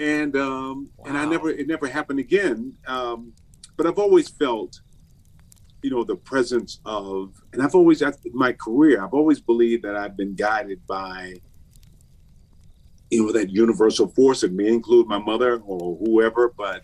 and 0.00 0.36
um, 0.36 0.90
wow. 0.96 1.06
and 1.08 1.18
I 1.18 1.24
never 1.24 1.50
it 1.50 1.66
never 1.66 1.86
happened 1.86 2.20
again. 2.20 2.74
Um, 2.86 3.32
but 3.76 3.86
I've 3.86 3.98
always 3.98 4.28
felt, 4.28 4.80
you 5.82 5.90
know, 5.90 6.02
the 6.04 6.16
presence 6.16 6.80
of, 6.84 7.40
and 7.52 7.62
I've 7.62 7.76
always 7.76 8.02
in 8.02 8.12
my 8.34 8.52
career, 8.52 9.02
I've 9.02 9.14
always 9.14 9.40
believed 9.40 9.84
that 9.84 9.94
I've 9.94 10.16
been 10.16 10.34
guided 10.34 10.84
by, 10.86 11.34
you 13.10 13.24
know, 13.24 13.32
that 13.32 13.50
universal 13.50 14.08
force. 14.08 14.42
It 14.42 14.52
may 14.52 14.66
include 14.66 15.06
my 15.06 15.18
mother 15.18 15.60
or 15.64 15.96
whoever, 15.98 16.52
but 16.56 16.82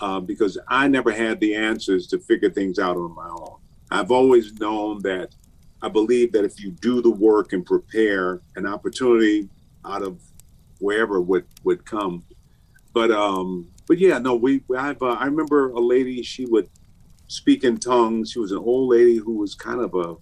uh, 0.00 0.20
because 0.20 0.58
I 0.68 0.88
never 0.88 1.10
had 1.10 1.40
the 1.40 1.54
answers 1.54 2.06
to 2.08 2.18
figure 2.18 2.50
things 2.50 2.78
out 2.78 2.96
on 2.96 3.14
my 3.14 3.28
own. 3.28 3.56
I've 3.90 4.10
always 4.10 4.52
known 4.60 5.00
that 5.02 5.34
I 5.82 5.88
believe 5.88 6.32
that 6.32 6.44
if 6.44 6.60
you 6.60 6.70
do 6.70 7.02
the 7.02 7.10
work 7.10 7.52
and 7.52 7.64
prepare, 7.64 8.40
an 8.56 8.66
opportunity 8.66 9.48
out 9.84 10.02
of 10.02 10.20
wherever 10.78 11.20
would 11.20 11.44
would 11.64 11.84
come. 11.84 12.24
But 12.92 13.10
um, 13.10 13.68
but 13.86 13.98
yeah, 13.98 14.18
no, 14.18 14.34
we 14.34 14.62
I've 14.76 15.02
uh, 15.02 15.16
I 15.20 15.26
remember 15.26 15.70
a 15.70 15.80
lady. 15.80 16.22
She 16.22 16.46
would 16.46 16.68
speak 17.28 17.64
in 17.64 17.78
tongues. 17.78 18.32
She 18.32 18.38
was 18.38 18.52
an 18.52 18.58
old 18.58 18.90
lady 18.90 19.16
who 19.16 19.36
was 19.36 19.54
kind 19.54 19.80
of 19.80 19.94
a 19.94 20.16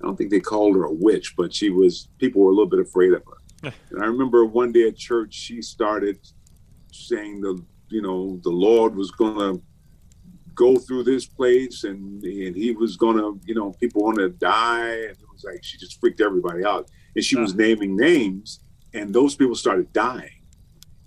I 0.00 0.04
don't 0.04 0.16
think 0.16 0.30
they 0.30 0.40
called 0.40 0.76
her 0.76 0.84
a 0.84 0.92
witch, 0.92 1.34
but 1.36 1.54
she 1.54 1.70
was 1.70 2.08
people 2.18 2.42
were 2.42 2.50
a 2.50 2.54
little 2.54 2.68
bit 2.68 2.80
afraid 2.80 3.12
of 3.12 3.22
her. 3.24 3.72
and 3.90 4.02
I 4.02 4.06
remember 4.06 4.44
one 4.44 4.72
day 4.72 4.88
at 4.88 4.96
church, 4.96 5.32
she 5.32 5.62
started 5.62 6.18
saying 6.92 7.40
the 7.40 7.62
you 7.88 8.02
know 8.02 8.40
the 8.42 8.50
Lord 8.50 8.96
was 8.96 9.10
gonna 9.10 9.60
go 10.56 10.76
through 10.76 11.04
this 11.04 11.26
place 11.26 11.84
and 11.84 12.22
and 12.24 12.56
he 12.56 12.72
was 12.72 12.96
gonna 12.96 13.30
you 13.44 13.54
know 13.54 13.72
people 13.72 14.02
want 14.02 14.18
to 14.18 14.30
die. 14.30 14.88
And 14.88 15.10
it 15.10 15.28
was 15.32 15.44
like 15.44 15.62
she 15.62 15.78
just 15.78 16.00
freaked 16.00 16.20
everybody 16.20 16.64
out. 16.64 16.90
And 17.14 17.24
she 17.24 17.36
was 17.36 17.54
naming 17.54 17.96
names 17.96 18.60
and 18.92 19.14
those 19.14 19.36
people 19.36 19.54
started 19.54 19.92
dying. 19.92 20.42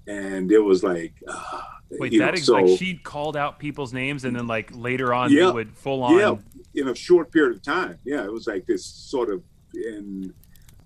And 0.07 0.51
it 0.51 0.59
was 0.59 0.83
like 0.83 1.13
uh, 1.27 1.61
wait 1.91 2.17
that 2.17 2.17
know, 2.17 2.31
is 2.33 2.45
so, 2.45 2.53
like 2.53 2.79
she 2.79 2.95
called 2.95 3.35
out 3.35 3.59
people's 3.59 3.91
names 3.91 4.23
and 4.23 4.35
then 4.35 4.47
like 4.47 4.69
later 4.73 5.13
on 5.13 5.31
yeah, 5.31 5.47
they 5.47 5.51
would 5.51 5.77
full 5.77 6.03
on 6.03 6.17
yeah 6.17 6.35
in 6.75 6.87
a 6.87 6.95
short 6.95 7.31
period 7.31 7.57
of 7.57 7.61
time. 7.61 7.99
Yeah 8.05 8.23
it 8.23 8.31
was 8.31 8.47
like 8.47 8.65
this 8.65 8.85
sort 8.85 9.29
of 9.29 9.43
and 9.73 10.33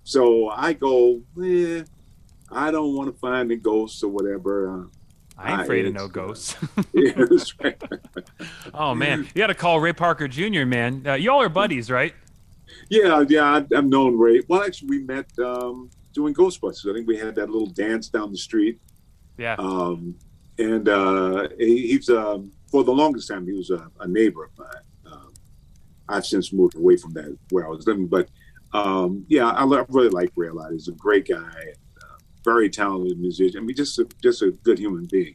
so 0.02 0.50
i 0.50 0.72
go 0.72 1.22
eh, 1.42 1.82
i 2.50 2.70
don't 2.70 2.94
want 2.94 3.12
to 3.12 3.18
find 3.18 3.50
a 3.50 3.56
ghosts 3.56 4.02
or 4.02 4.10
whatever 4.10 4.68
uh, 4.70 4.84
I 5.36 5.52
ain't 5.52 5.62
afraid 5.62 5.86
of 5.86 5.94
no 5.94 6.08
ghosts. 6.08 6.56
right. 7.62 7.82
oh 8.74 8.94
man, 8.94 9.24
you 9.34 9.38
got 9.38 9.48
to 9.48 9.54
call 9.54 9.80
Ray 9.80 9.92
Parker 9.92 10.28
Jr. 10.28 10.64
Man, 10.64 11.04
uh, 11.06 11.14
y'all 11.14 11.42
are 11.42 11.48
buddies, 11.48 11.90
right? 11.90 12.14
Yeah, 12.88 13.24
yeah, 13.28 13.44
I, 13.44 13.74
have 13.74 13.86
known 13.86 14.16
Ray. 14.16 14.42
Well, 14.48 14.62
actually, 14.62 14.88
we 14.88 15.04
met 15.04 15.26
um, 15.38 15.90
doing 16.12 16.34
Ghostbusters. 16.34 16.90
I 16.90 16.94
think 16.94 17.06
we 17.06 17.16
had 17.16 17.34
that 17.36 17.50
little 17.50 17.68
dance 17.68 18.08
down 18.08 18.30
the 18.30 18.38
street. 18.38 18.80
Yeah. 19.36 19.56
Um, 19.58 20.16
and 20.58 20.88
uh, 20.88 21.48
he, 21.58 21.88
he's 21.88 22.08
um, 22.10 22.52
for 22.70 22.84
the 22.84 22.92
longest 22.92 23.28
time 23.28 23.46
he 23.46 23.52
was 23.52 23.70
a, 23.70 23.90
a 24.00 24.06
neighbor 24.06 24.44
of 24.44 24.50
mine. 24.56 25.12
Um, 25.12 25.34
I've 26.08 26.26
since 26.26 26.52
moved 26.52 26.76
away 26.76 26.96
from 26.96 27.12
that 27.14 27.36
where 27.50 27.66
I 27.66 27.70
was 27.70 27.86
living, 27.86 28.06
but 28.06 28.28
um, 28.72 29.24
yeah, 29.28 29.48
I, 29.48 29.64
I, 29.64 29.84
really 29.88 30.08
like 30.08 30.32
Ray 30.36 30.48
a 30.48 30.52
lot. 30.52 30.72
He's 30.72 30.88
a 30.88 30.92
great 30.92 31.28
guy 31.28 31.74
very 32.44 32.68
talented 32.70 33.18
musician. 33.18 33.58
I 33.58 33.62
mean, 33.62 33.76
just 33.76 33.98
a, 33.98 34.06
just 34.22 34.42
a 34.42 34.50
good 34.50 34.78
human 34.78 35.06
being. 35.06 35.34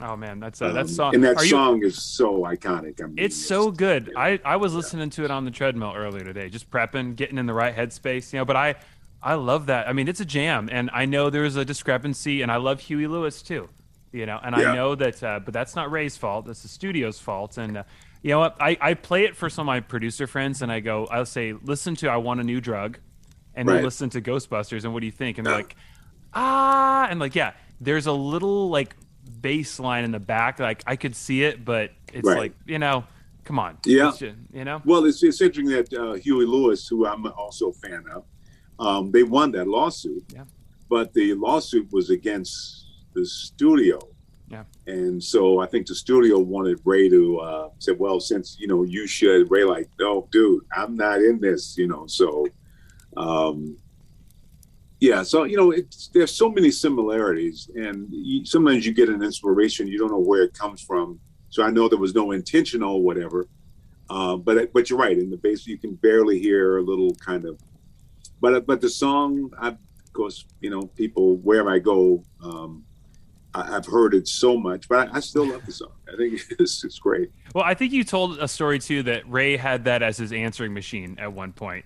Oh 0.00 0.16
man, 0.16 0.40
that's 0.40 0.60
uh, 0.60 0.72
that 0.72 0.88
song. 0.88 1.08
Um, 1.08 1.14
and 1.14 1.24
that 1.24 1.36
Are 1.36 1.46
song 1.46 1.80
you, 1.80 1.86
is 1.86 2.02
so 2.02 2.42
iconic. 2.42 3.00
I 3.00 3.06
mean, 3.06 3.18
it's, 3.18 3.36
it's 3.36 3.46
so 3.46 3.70
good. 3.70 4.12
I 4.16 4.40
I 4.44 4.56
was 4.56 4.74
listening 4.74 5.10
to 5.10 5.24
it 5.24 5.30
on 5.30 5.44
the 5.44 5.52
treadmill 5.52 5.92
earlier 5.94 6.24
today, 6.24 6.48
just 6.48 6.68
prepping, 6.68 7.14
getting 7.14 7.38
in 7.38 7.46
the 7.46 7.54
right 7.54 7.74
headspace. 7.76 8.32
You 8.32 8.40
know, 8.40 8.44
but 8.44 8.56
I 8.56 8.74
I 9.22 9.34
love 9.34 9.66
that. 9.66 9.86
I 9.88 9.92
mean, 9.92 10.08
it's 10.08 10.20
a 10.20 10.24
jam, 10.24 10.68
and 10.72 10.90
I 10.92 11.04
know 11.06 11.30
there's 11.30 11.54
a 11.54 11.64
discrepancy, 11.64 12.42
and 12.42 12.50
I 12.50 12.56
love 12.56 12.80
Huey 12.80 13.06
Lewis 13.06 13.40
too. 13.40 13.68
you 14.14 14.26
know. 14.26 14.38
And 14.42 14.56
yeah. 14.56 14.70
I 14.70 14.74
know 14.74 14.94
that, 14.94 15.22
uh, 15.22 15.40
but 15.40 15.52
that's 15.52 15.74
not 15.74 15.90
Ray's 15.90 16.16
fault. 16.16 16.46
That's 16.46 16.62
the 16.62 16.68
studio's 16.68 17.18
fault. 17.18 17.58
And 17.58 17.78
uh, 17.78 17.82
you 18.22 18.30
know 18.30 18.38
what? 18.38 18.56
I, 18.60 18.78
I 18.80 18.94
play 18.94 19.24
it 19.24 19.36
for 19.36 19.50
some 19.50 19.64
of 19.64 19.66
my 19.66 19.80
producer 19.80 20.26
friends, 20.26 20.62
and 20.62 20.72
I 20.72 20.80
go, 20.80 21.06
I'll 21.06 21.26
say, 21.26 21.52
listen 21.52 21.96
to 21.96 22.08
"I 22.08 22.16
Want 22.16 22.40
a 22.40 22.44
New 22.44 22.60
Drug," 22.60 22.98
and 23.54 23.68
right. 23.68 23.76
they 23.76 23.82
listen 23.82 24.08
to 24.10 24.22
Ghostbusters, 24.22 24.84
and 24.84 24.94
what 24.94 25.00
do 25.00 25.06
you 25.06 25.12
think? 25.12 25.38
And 25.38 25.46
they're 25.46 25.56
like, 25.56 25.76
ah, 26.34 27.06
and 27.08 27.20
like, 27.20 27.34
yeah, 27.34 27.52
there's 27.80 28.06
a 28.06 28.12
little 28.12 28.68
like 28.68 28.96
bass 29.40 29.78
line 29.78 30.04
in 30.04 30.10
the 30.10 30.20
back, 30.20 30.58
like 30.58 30.82
I 30.86 30.96
could 30.96 31.14
see 31.14 31.44
it, 31.44 31.64
but 31.64 31.90
it's 32.12 32.26
right. 32.26 32.38
like 32.38 32.52
you 32.66 32.78
know, 32.78 33.04
come 33.44 33.58
on, 33.58 33.78
yeah, 33.84 34.12
just, 34.18 34.22
you 34.52 34.64
know. 34.64 34.80
Well, 34.84 35.04
it's 35.04 35.22
it's 35.22 35.40
interesting 35.40 35.66
that 35.70 35.92
uh, 35.92 36.14
Huey 36.14 36.46
Lewis, 36.46 36.86
who 36.88 37.06
I'm 37.06 37.26
also 37.26 37.70
a 37.70 37.72
fan 37.74 38.04
of, 38.12 38.24
um, 38.78 39.10
they 39.10 39.22
won 39.22 39.52
that 39.52 39.68
lawsuit. 39.68 40.24
Yeah. 40.34 40.44
But 40.88 41.14
the 41.14 41.34
lawsuit 41.34 41.92
was 41.92 42.10
against 42.10 42.86
the 43.14 43.24
studio. 43.24 43.98
Yeah. 44.48 44.64
And 44.86 45.22
so 45.22 45.58
I 45.60 45.66
think 45.66 45.86
the 45.86 45.94
studio 45.94 46.38
wanted 46.38 46.78
Ray 46.84 47.08
to 47.08 47.38
uh, 47.38 47.68
say, 47.78 47.92
well, 47.92 48.20
since 48.20 48.56
you 48.58 48.66
know 48.66 48.82
you 48.84 49.06
should, 49.06 49.50
Ray 49.50 49.64
like, 49.64 49.88
no, 49.98 50.28
dude, 50.30 50.64
I'm 50.76 50.94
not 50.94 51.20
in 51.20 51.40
this, 51.40 51.76
you 51.78 51.86
know. 51.86 52.06
So, 52.06 52.46
um, 53.16 53.76
yeah. 55.04 55.22
So 55.22 55.44
you 55.44 55.56
know, 55.56 55.70
it's, 55.70 56.08
there's 56.08 56.34
so 56.34 56.50
many 56.50 56.70
similarities, 56.70 57.70
and 57.74 58.08
you, 58.10 58.46
sometimes 58.46 58.86
you 58.86 58.94
get 58.94 59.08
an 59.08 59.22
inspiration, 59.22 59.86
you 59.86 59.98
don't 59.98 60.10
know 60.10 60.18
where 60.18 60.42
it 60.42 60.54
comes 60.54 60.80
from. 60.80 61.20
So 61.50 61.62
I 61.62 61.70
know 61.70 61.88
there 61.88 61.98
was 61.98 62.14
no 62.14 62.32
intentional 62.32 63.02
whatever, 63.02 63.46
uh, 64.08 64.36
but 64.36 64.72
but 64.72 64.88
you're 64.88 64.98
right. 64.98 65.18
In 65.18 65.30
the 65.30 65.36
bass, 65.36 65.66
you 65.66 65.78
can 65.78 65.94
barely 65.94 66.38
hear 66.38 66.78
a 66.78 66.82
little 66.82 67.14
kind 67.16 67.44
of 67.44 67.60
but 68.40 68.66
but 68.66 68.80
the 68.80 68.88
song, 68.88 69.50
I, 69.58 69.68
of 69.68 70.12
course, 70.12 70.46
you 70.60 70.70
know, 70.70 70.82
people 70.82 71.36
wherever 71.36 71.70
I 71.70 71.78
go, 71.78 72.22
um, 72.42 72.84
I, 73.54 73.66
have 73.66 73.86
heard 73.86 74.14
it 74.14 74.26
so 74.26 74.56
much, 74.58 74.88
but 74.88 75.08
I, 75.08 75.16
I, 75.16 75.20
still 75.20 75.48
love 75.48 75.64
the 75.64 75.72
song. 75.72 75.92
I 76.12 76.16
think 76.16 76.42
it's, 76.58 76.82
it's 76.84 76.98
great. 76.98 77.30
Well, 77.54 77.64
I 77.64 77.74
think 77.74 77.92
you 77.92 78.04
told 78.04 78.38
a 78.38 78.48
story 78.48 78.78
too 78.78 79.02
that 79.04 79.30
Ray 79.30 79.56
had 79.56 79.84
that 79.84 80.02
as 80.02 80.16
his 80.16 80.32
answering 80.32 80.74
machine 80.74 81.16
at 81.18 81.32
one 81.32 81.52
point. 81.52 81.84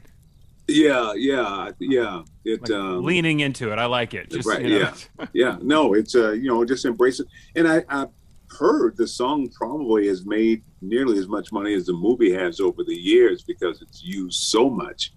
Yeah, 0.68 1.14
yeah, 1.14 1.70
yeah. 1.78 2.22
It 2.44 2.61
like 2.62 2.70
um, 2.70 3.02
leaning 3.02 3.40
into 3.40 3.72
it. 3.72 3.78
I 3.78 3.87
like 3.87 4.12
it. 4.12 4.31
Just, 4.31 4.46
right. 4.46 4.62
You 4.62 4.81
know. 4.81 4.92
Yeah, 5.18 5.26
yeah. 5.33 5.57
No, 5.62 5.94
it's 5.94 6.14
uh, 6.14 6.33
you 6.33 6.48
know, 6.48 6.64
just 6.64 6.85
embrace 6.85 7.20
it. 7.20 7.26
And 7.57 7.66
I, 7.66 7.85
I 7.88 8.07
heard 8.50 8.96
the 8.96 9.09
song 9.09 9.48
probably 9.48 10.09
has 10.09 10.26
made 10.26 10.62
nearly 10.83 11.18
as 11.18 11.26
much 11.26 11.52
money 11.52 11.74
as 11.74 11.87
the 11.87 11.94
movie 11.94 12.33
has 12.33 12.61
over 12.61 12.85
the 12.85 12.94
years 12.94 13.42
because 13.42 13.81
it's 13.83 14.02
used 14.02 14.40
so 14.40 14.68
much. 14.68 15.12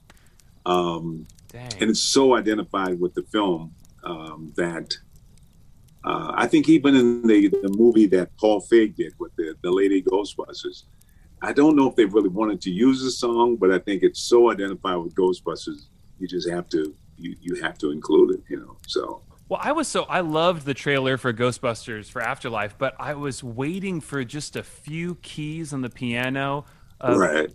Um, 0.66 1.28
and 1.54 1.90
it's 1.90 2.00
so 2.00 2.36
identified 2.36 3.00
with 3.00 3.14
the 3.14 3.24
film 3.24 3.74
um, 4.04 4.54
that 4.56 4.94
uh, 6.04 6.32
I 6.34 6.48
think 6.48 6.70
even 6.70 6.96
in 6.96 7.28
the, 7.28 7.50
the 7.50 7.74
movie 7.78 8.08
that 8.08 8.36
Paul 8.38 8.62
Feig 8.62 8.96
did 8.96 9.14
with 9.20 9.36
the, 9.36 9.56
the 9.62 9.72
Lady 9.72 10.02
Ghostbusters, 10.02 10.84
I 11.42 11.54
don't 11.54 11.76
know 11.76 11.90
if 11.90 11.96
they 11.96 12.06
really 12.06 12.30
wanted 12.30 12.62
to 12.62 12.72
use 12.72 13.02
the 13.02 13.12
song, 13.12 13.56
but 13.56 13.72
I 13.72 13.80
think 13.80 14.04
it's 14.04 14.22
so 14.22 14.52
identified 14.52 14.98
with 14.98 15.16
Ghostbusters, 15.16 15.88
you 16.20 16.28
just 16.28 16.50
have 16.50 16.70
to 16.70 16.96
you, 17.18 17.36
you 17.42 17.62
have 17.62 17.78
to 17.80 17.92
include 17.92 18.36
it, 18.36 18.44
you 18.50 18.60
know. 18.60 18.78
So 18.88 19.22
well, 19.50 19.60
I 19.62 19.74
was 19.74 19.88
so 19.88 20.04
I 20.04 20.22
loved 20.22 20.66
the 20.66 20.74
trailer 20.74 21.18
for 21.18 21.34
Ghostbusters 21.34 22.10
for 22.10 22.22
Afterlife, 22.22 22.78
but 22.78 22.96
I 23.00 23.16
was 23.16 23.44
waiting 23.44 24.00
for 24.00 24.24
just 24.24 24.56
a 24.56 24.64
few 24.64 25.16
keys 25.16 25.74
on 25.74 25.82
the 25.82 25.90
piano. 25.90 26.66
right. 27.04 27.50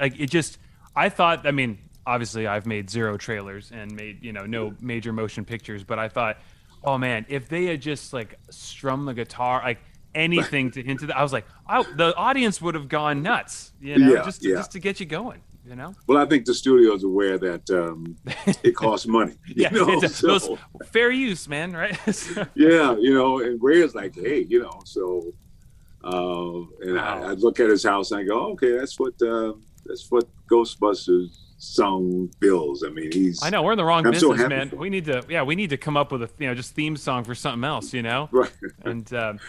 Like 0.00 0.18
it 0.18 0.30
just, 0.30 0.58
I 0.96 1.08
thought. 1.10 1.46
I 1.46 1.50
mean, 1.50 1.78
obviously 2.06 2.46
I've 2.46 2.64
made 2.64 2.88
zero 2.88 3.18
trailers 3.18 3.70
and 3.70 3.92
made 3.94 4.24
you 4.24 4.32
know 4.32 4.46
no 4.46 4.74
major 4.80 5.12
motion 5.12 5.44
pictures, 5.44 5.84
but 5.84 5.98
I 5.98 6.08
thought, 6.08 6.38
oh 6.82 6.96
man, 6.96 7.26
if 7.28 7.50
they 7.50 7.66
had 7.66 7.82
just 7.82 8.14
like 8.14 8.38
strummed 8.48 9.06
the 9.06 9.14
guitar, 9.14 9.60
like 9.62 9.80
anything 10.14 10.70
to 10.72 10.82
hint 10.82 11.00
to 11.00 11.06
that, 11.06 11.16
I 11.16 11.22
was 11.22 11.32
like, 11.32 11.46
oh, 11.68 11.86
the 11.96 12.14
audience 12.16 12.60
would 12.60 12.74
have 12.74 12.88
gone 12.88 13.22
nuts, 13.22 13.72
you 13.80 13.98
know, 13.98 14.14
yeah, 14.14 14.24
just 14.24 14.42
to, 14.42 14.48
yeah. 14.48 14.56
just 14.56 14.72
to 14.72 14.80
get 14.80 15.00
you 15.00 15.06
going. 15.06 15.40
You 15.66 15.76
know? 15.76 15.94
Well, 16.06 16.16
I 16.16 16.24
think 16.24 16.46
the 16.46 16.54
studio 16.54 16.94
is 16.94 17.04
aware 17.04 17.36
that 17.36 17.68
um, 17.68 18.16
it 18.62 18.72
costs 18.74 19.06
money. 19.06 19.34
yeah, 19.48 19.68
know? 19.68 20.00
so, 20.00 20.58
fair 20.86 21.10
use, 21.10 21.46
man, 21.46 21.74
right? 21.74 21.98
yeah, 22.54 22.96
you 22.96 23.12
know, 23.12 23.40
and 23.40 23.62
Ray 23.62 23.82
is 23.82 23.94
like, 23.94 24.14
hey, 24.14 24.46
you 24.48 24.62
know, 24.62 24.80
so, 24.86 25.30
uh, 26.02 26.60
and 26.80 26.96
wow. 26.96 27.22
I, 27.22 27.30
I, 27.30 27.32
look 27.32 27.60
at 27.60 27.68
his 27.68 27.84
house 27.84 28.12
and 28.12 28.20
I 28.20 28.24
go, 28.24 28.52
okay, 28.52 28.78
that's 28.78 28.98
what 28.98 29.20
uh, 29.20 29.52
that's 29.84 30.10
what 30.10 30.24
Ghostbusters 30.50 31.36
song 31.58 32.30
bills. 32.40 32.84
I 32.84 32.88
mean, 32.90 33.12
he's. 33.12 33.42
I 33.42 33.50
know 33.50 33.62
we're 33.62 33.72
in 33.72 33.78
the 33.78 33.84
wrong 33.84 34.06
I'm 34.06 34.12
business, 34.12 34.40
so 34.40 34.48
man. 34.48 34.72
We 34.74 34.88
need 34.88 35.04
to, 35.06 35.24
yeah, 35.28 35.42
we 35.42 35.54
need 35.54 35.70
to 35.70 35.76
come 35.76 35.96
up 35.96 36.10
with 36.12 36.22
a, 36.22 36.30
you 36.38 36.46
know, 36.46 36.54
just 36.54 36.74
theme 36.74 36.96
song 36.96 37.24
for 37.24 37.34
something 37.34 37.64
else, 37.64 37.92
you 37.92 38.02
know. 38.02 38.28
Right. 38.38 38.52
And 38.84 39.12
um, 39.14 39.40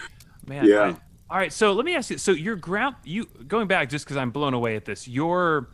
man, 0.49 0.65
yeah. 0.65 0.81
I, 0.81 0.95
all 1.31 1.37
right, 1.37 1.53
so 1.53 1.73
let 1.73 1.85
me 1.85 1.95
ask 1.95 2.09
you. 2.09 2.17
So 2.17 2.31
your 2.31 2.55
grand, 2.55 2.95
you 3.03 3.25
going 3.47 3.67
back 3.67 3.89
just 3.89 4.05
because 4.05 4.17
I'm 4.17 4.31
blown 4.31 4.53
away 4.53 4.75
at 4.75 4.85
this. 4.85 5.07
Your 5.07 5.69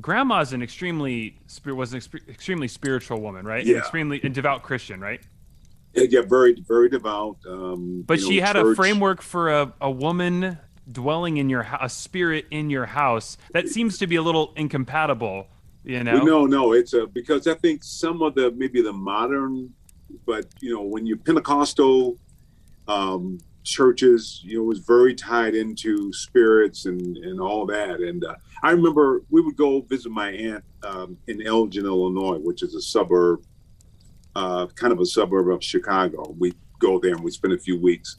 grandma's 0.00 0.52
an 0.52 0.62
extremely 0.62 1.36
spirit 1.46 1.76
was 1.76 1.94
an 1.94 2.02
extremely 2.28 2.68
spiritual 2.68 3.20
woman, 3.20 3.46
right? 3.46 3.64
Yeah. 3.64 3.76
An 3.76 3.80
extremely 3.80 4.20
and 4.22 4.34
devout 4.34 4.62
Christian, 4.62 5.00
right? 5.00 5.20
Yeah, 5.94 6.22
very 6.22 6.60
very 6.60 6.88
devout. 6.88 7.38
Um, 7.48 8.04
but 8.06 8.20
she 8.20 8.40
know, 8.40 8.46
had 8.46 8.52
church. 8.54 8.72
a 8.72 8.76
framework 8.76 9.22
for 9.22 9.50
a, 9.50 9.72
a 9.80 9.90
woman 9.90 10.58
dwelling 10.90 11.38
in 11.38 11.48
your 11.48 11.66
a 11.80 11.88
spirit 11.88 12.46
in 12.50 12.68
your 12.68 12.86
house 12.86 13.38
that 13.52 13.68
seems 13.68 13.98
to 13.98 14.06
be 14.06 14.16
a 14.16 14.22
little 14.22 14.52
incompatible 14.56 15.46
you 15.82 16.02
know 16.04 16.14
well, 16.14 16.26
no 16.26 16.46
no 16.46 16.72
it's 16.72 16.92
a 16.92 17.06
because 17.06 17.46
i 17.46 17.54
think 17.54 17.82
some 17.82 18.20
of 18.20 18.34
the 18.34 18.50
maybe 18.52 18.82
the 18.82 18.92
modern 18.92 19.72
but 20.26 20.46
you 20.60 20.74
know 20.74 20.82
when 20.82 21.06
you're 21.06 21.16
pentecostal 21.16 22.18
um 22.86 23.38
churches 23.64 24.40
you 24.44 24.58
know 24.58 24.64
was 24.64 24.80
very 24.80 25.14
tied 25.14 25.54
into 25.54 26.12
spirits 26.12 26.86
and 26.86 27.16
and 27.18 27.40
all 27.40 27.66
that. 27.66 28.00
And 28.00 28.24
uh, 28.24 28.34
i 28.62 28.70
remember 28.70 29.22
we 29.30 29.40
would 29.40 29.56
go 29.56 29.80
visit 29.82 30.10
my 30.10 30.30
aunt 30.30 30.64
um, 30.82 31.16
in 31.26 31.46
elgin 31.46 31.86
illinois 31.86 32.38
which 32.38 32.62
is 32.62 32.74
a 32.74 32.80
suburb 32.80 33.42
uh, 34.36 34.66
kind 34.74 34.92
of 34.92 35.00
a 35.00 35.06
suburb 35.06 35.48
of 35.48 35.62
chicago. 35.62 36.34
We 36.38 36.54
go 36.78 36.98
there 36.98 37.12
and 37.12 37.24
we 37.24 37.30
spend 37.30 37.54
a 37.54 37.58
few 37.58 37.80
weeks. 37.80 38.18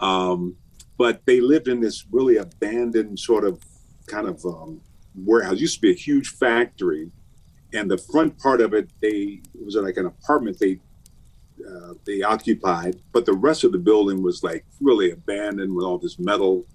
Um, 0.00 0.56
but 0.98 1.24
they 1.26 1.40
lived 1.40 1.68
in 1.68 1.80
this 1.80 2.04
really 2.10 2.36
abandoned 2.36 3.18
sort 3.18 3.44
of 3.44 3.62
kind 4.06 4.28
of 4.28 4.44
um, 4.44 4.80
warehouse. 5.14 5.54
It 5.54 5.60
used 5.60 5.76
to 5.76 5.80
be 5.80 5.90
a 5.90 5.94
huge 5.94 6.28
factory, 6.28 7.10
and 7.72 7.90
the 7.90 7.98
front 7.98 8.38
part 8.38 8.60
of 8.60 8.74
it, 8.74 8.90
they 9.00 9.40
it 9.54 9.64
was 9.64 9.76
like 9.76 9.96
an 9.96 10.06
apartment. 10.06 10.58
They 10.58 10.80
uh, 11.68 11.94
they 12.04 12.22
occupied, 12.22 13.00
but 13.12 13.26
the 13.26 13.32
rest 13.32 13.64
of 13.64 13.72
the 13.72 13.78
building 13.78 14.22
was 14.22 14.42
like 14.42 14.64
really 14.80 15.10
abandoned 15.10 15.74
with 15.74 15.84
all 15.84 15.98
this 15.98 16.18
metal. 16.18 16.66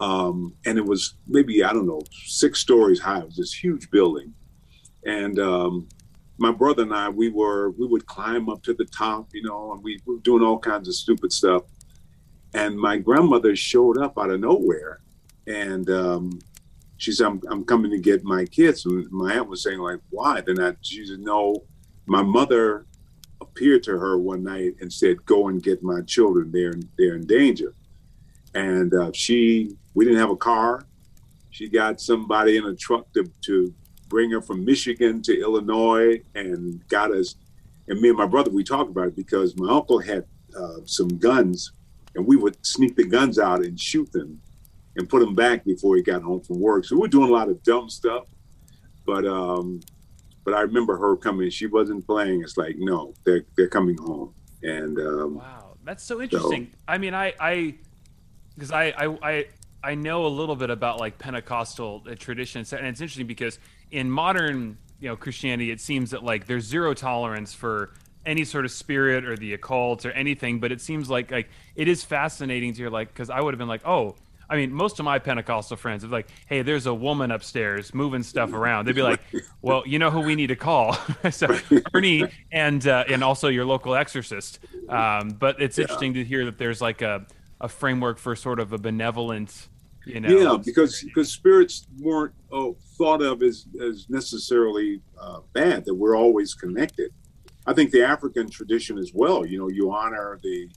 Um, 0.00 0.54
and 0.64 0.78
it 0.78 0.84
was 0.84 1.14
maybe 1.26 1.64
I 1.64 1.72
don't 1.72 1.86
know 1.86 2.02
six 2.12 2.60
stories 2.60 3.00
high. 3.00 3.20
It 3.20 3.26
was 3.26 3.36
this 3.36 3.52
huge 3.52 3.90
building, 3.90 4.32
and 5.04 5.38
um, 5.38 5.88
my 6.38 6.52
brother 6.52 6.82
and 6.84 6.94
I 6.94 7.08
we 7.08 7.30
were 7.30 7.70
we 7.70 7.86
would 7.86 8.06
climb 8.06 8.48
up 8.48 8.62
to 8.64 8.74
the 8.74 8.84
top, 8.84 9.28
you 9.32 9.42
know, 9.42 9.72
and 9.72 9.82
we 9.82 10.00
were 10.06 10.18
doing 10.18 10.44
all 10.44 10.58
kinds 10.58 10.88
of 10.88 10.94
stupid 10.94 11.32
stuff. 11.32 11.62
And 12.54 12.78
my 12.78 12.96
grandmother 12.96 13.56
showed 13.56 13.98
up 13.98 14.18
out 14.18 14.30
of 14.30 14.40
nowhere, 14.40 15.00
and 15.46 15.90
um, 15.90 16.38
she 16.98 17.12
said, 17.12 17.26
I'm, 17.26 17.40
I'm 17.48 17.64
coming 17.64 17.90
to 17.92 17.98
get 17.98 18.24
my 18.24 18.44
kids. 18.44 18.84
And 18.84 19.10
my 19.10 19.34
aunt 19.34 19.48
was 19.48 19.62
saying, 19.62 19.78
like, 19.78 20.00
why? 20.10 20.40
Then 20.40 20.60
I, 20.60 20.74
she 20.82 21.06
said, 21.06 21.20
no, 21.20 21.64
my 22.06 22.22
mother 22.22 22.86
appeared 23.58 23.82
to 23.82 23.98
her 23.98 24.16
one 24.18 24.44
night 24.44 24.76
and 24.80 24.92
said, 24.92 25.24
go 25.26 25.48
and 25.48 25.62
get 25.62 25.82
my 25.82 26.00
children. 26.02 26.52
They're, 26.52 26.74
they're 26.96 27.16
in 27.16 27.26
danger. 27.26 27.74
And 28.54 28.94
uh, 28.94 29.10
she, 29.12 29.76
we 29.94 30.04
didn't 30.04 30.20
have 30.20 30.30
a 30.30 30.36
car. 30.36 30.84
She 31.50 31.68
got 31.68 32.00
somebody 32.00 32.56
in 32.56 32.64
a 32.66 32.74
truck 32.74 33.12
to, 33.14 33.24
to 33.46 33.74
bring 34.08 34.30
her 34.30 34.40
from 34.40 34.64
Michigan 34.64 35.22
to 35.22 35.40
Illinois 35.40 36.22
and 36.36 36.86
got 36.88 37.12
us. 37.12 37.34
And 37.88 38.00
me 38.00 38.10
and 38.10 38.18
my 38.18 38.26
brother, 38.26 38.50
we 38.50 38.62
talked 38.62 38.90
about 38.90 39.08
it 39.08 39.16
because 39.16 39.56
my 39.56 39.72
uncle 39.72 39.98
had 39.98 40.24
uh, 40.56 40.80
some 40.84 41.08
guns 41.08 41.72
and 42.14 42.24
we 42.24 42.36
would 42.36 42.64
sneak 42.64 42.94
the 42.94 43.04
guns 43.04 43.40
out 43.40 43.64
and 43.64 43.78
shoot 43.78 44.10
them 44.12 44.40
and 44.96 45.08
put 45.08 45.18
them 45.20 45.34
back 45.34 45.64
before 45.64 45.96
he 45.96 46.02
got 46.02 46.22
home 46.22 46.42
from 46.42 46.60
work. 46.60 46.84
So 46.84 46.94
we 46.94 47.00
were 47.00 47.08
doing 47.08 47.28
a 47.28 47.32
lot 47.32 47.48
of 47.48 47.60
dumb 47.64 47.88
stuff. 47.88 48.28
But 49.04 49.26
um, 49.26 49.80
but 50.48 50.56
I 50.56 50.62
remember 50.62 50.96
her 50.96 51.14
coming. 51.14 51.50
She 51.50 51.66
wasn't 51.66 52.06
playing. 52.06 52.42
It's 52.42 52.56
like 52.56 52.76
no, 52.78 53.12
they're 53.24 53.44
they're 53.54 53.68
coming 53.68 53.98
home. 53.98 54.32
And 54.62 54.98
um, 54.98 55.34
wow, 55.34 55.76
that's 55.84 56.02
so 56.02 56.22
interesting. 56.22 56.70
So, 56.72 56.78
I 56.88 56.96
mean, 56.96 57.12
I 57.12 57.34
I 57.38 57.74
because 58.54 58.72
I, 58.72 58.84
I 58.96 59.18
I 59.22 59.46
I 59.84 59.94
know 59.94 60.24
a 60.24 60.28
little 60.28 60.56
bit 60.56 60.70
about 60.70 61.00
like 61.00 61.18
Pentecostal 61.18 62.02
uh, 62.08 62.14
traditions, 62.14 62.72
and 62.72 62.86
it's 62.86 63.02
interesting 63.02 63.26
because 63.26 63.58
in 63.90 64.10
modern 64.10 64.78
you 65.00 65.08
know 65.10 65.16
Christianity, 65.16 65.70
it 65.70 65.82
seems 65.82 66.12
that 66.12 66.24
like 66.24 66.46
there's 66.46 66.64
zero 66.64 66.94
tolerance 66.94 67.52
for 67.52 67.92
any 68.24 68.44
sort 68.44 68.64
of 68.64 68.70
spirit 68.70 69.26
or 69.26 69.36
the 69.36 69.52
occult 69.52 70.06
or 70.06 70.12
anything. 70.12 70.60
But 70.60 70.72
it 70.72 70.80
seems 70.80 71.10
like 71.10 71.30
like 71.30 71.50
it 71.76 71.88
is 71.88 72.04
fascinating 72.04 72.72
to 72.72 72.78
hear 72.78 72.90
like 72.90 73.08
because 73.08 73.28
I 73.28 73.42
would 73.42 73.52
have 73.52 73.58
been 73.58 73.68
like, 73.68 73.86
oh, 73.86 74.16
I 74.50 74.56
mean, 74.56 74.72
most 74.72 74.98
of 74.98 75.04
my 75.04 75.18
Pentecostal 75.18 75.76
friends 75.76 76.04
are 76.04 76.08
like, 76.08 76.28
"Hey, 76.46 76.62
there's 76.62 76.86
a 76.86 76.94
woman 76.94 77.30
upstairs 77.30 77.92
moving 77.92 78.22
stuff 78.22 78.52
around." 78.52 78.86
They'd 78.86 78.94
be 78.94 79.02
like, 79.02 79.20
"Well, 79.62 79.82
you 79.86 79.98
know 79.98 80.10
who 80.10 80.20
we 80.20 80.34
need 80.34 80.46
to 80.48 80.56
call?" 80.56 80.96
so 81.30 81.54
Ernie 81.92 82.24
and 82.50 82.86
uh, 82.86 83.04
and 83.08 83.22
also 83.22 83.48
your 83.48 83.64
local 83.64 83.94
exorcist. 83.94 84.60
Um, 84.88 85.30
but 85.30 85.60
it's 85.60 85.76
yeah. 85.76 85.82
interesting 85.82 86.14
to 86.14 86.24
hear 86.24 86.44
that 86.46 86.58
there's 86.58 86.80
like 86.80 87.02
a 87.02 87.26
a 87.60 87.68
framework 87.68 88.18
for 88.18 88.34
sort 88.36 88.60
of 88.60 88.72
a 88.72 88.78
benevolent. 88.78 89.68
You 90.06 90.20
know, 90.20 90.28
yeah, 90.30 90.56
because 90.56 91.02
because 91.02 91.30
spirits 91.30 91.86
weren't 92.00 92.32
oh, 92.50 92.76
thought 92.96 93.20
of 93.20 93.42
as 93.42 93.66
as 93.82 94.06
necessarily 94.08 95.02
uh, 95.20 95.40
bad. 95.52 95.84
That 95.84 95.94
we're 95.94 96.16
always 96.16 96.54
connected. 96.54 97.12
I 97.66 97.74
think 97.74 97.90
the 97.90 98.02
African 98.02 98.48
tradition 98.48 98.96
as 98.96 99.12
well. 99.12 99.44
You 99.44 99.58
know, 99.58 99.68
you 99.68 99.92
honor 99.92 100.40
the 100.42 100.70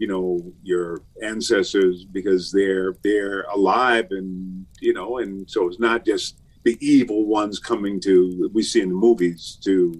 you 0.00 0.06
know 0.06 0.40
your 0.62 1.02
ancestors 1.22 2.06
because 2.06 2.50
they're 2.50 2.96
they're 3.04 3.42
alive 3.52 4.06
and 4.10 4.64
you 4.80 4.94
know 4.94 5.18
and 5.18 5.48
so 5.48 5.68
it's 5.68 5.78
not 5.78 6.06
just 6.06 6.40
the 6.64 6.78
evil 6.80 7.26
ones 7.26 7.58
coming 7.58 8.00
to 8.00 8.50
we 8.54 8.62
see 8.62 8.80
in 8.80 8.88
the 8.88 8.94
movies 8.94 9.58
to 9.62 9.92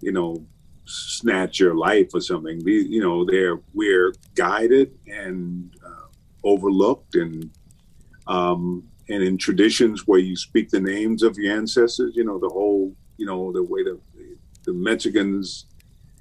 you 0.00 0.10
know 0.10 0.44
snatch 0.84 1.60
your 1.60 1.74
life 1.74 2.08
or 2.14 2.20
something. 2.20 2.60
We, 2.64 2.82
you 2.82 3.00
know 3.00 3.24
they're 3.24 3.60
we're 3.72 4.12
guided 4.34 4.98
and 5.06 5.72
uh, 5.86 6.08
overlooked 6.42 7.14
and 7.14 7.50
um 8.26 8.82
and 9.08 9.22
in 9.22 9.38
traditions 9.38 10.08
where 10.08 10.18
you 10.18 10.34
speak 10.34 10.70
the 10.70 10.80
names 10.80 11.22
of 11.22 11.36
your 11.38 11.56
ancestors 11.56 12.14
you 12.16 12.24
know 12.24 12.38
the 12.38 12.48
whole 12.48 12.94
you 13.16 13.26
know 13.26 13.52
the 13.52 13.62
way 13.62 13.82
the 13.84 13.98
the 14.64 14.72
mexicans 14.72 15.66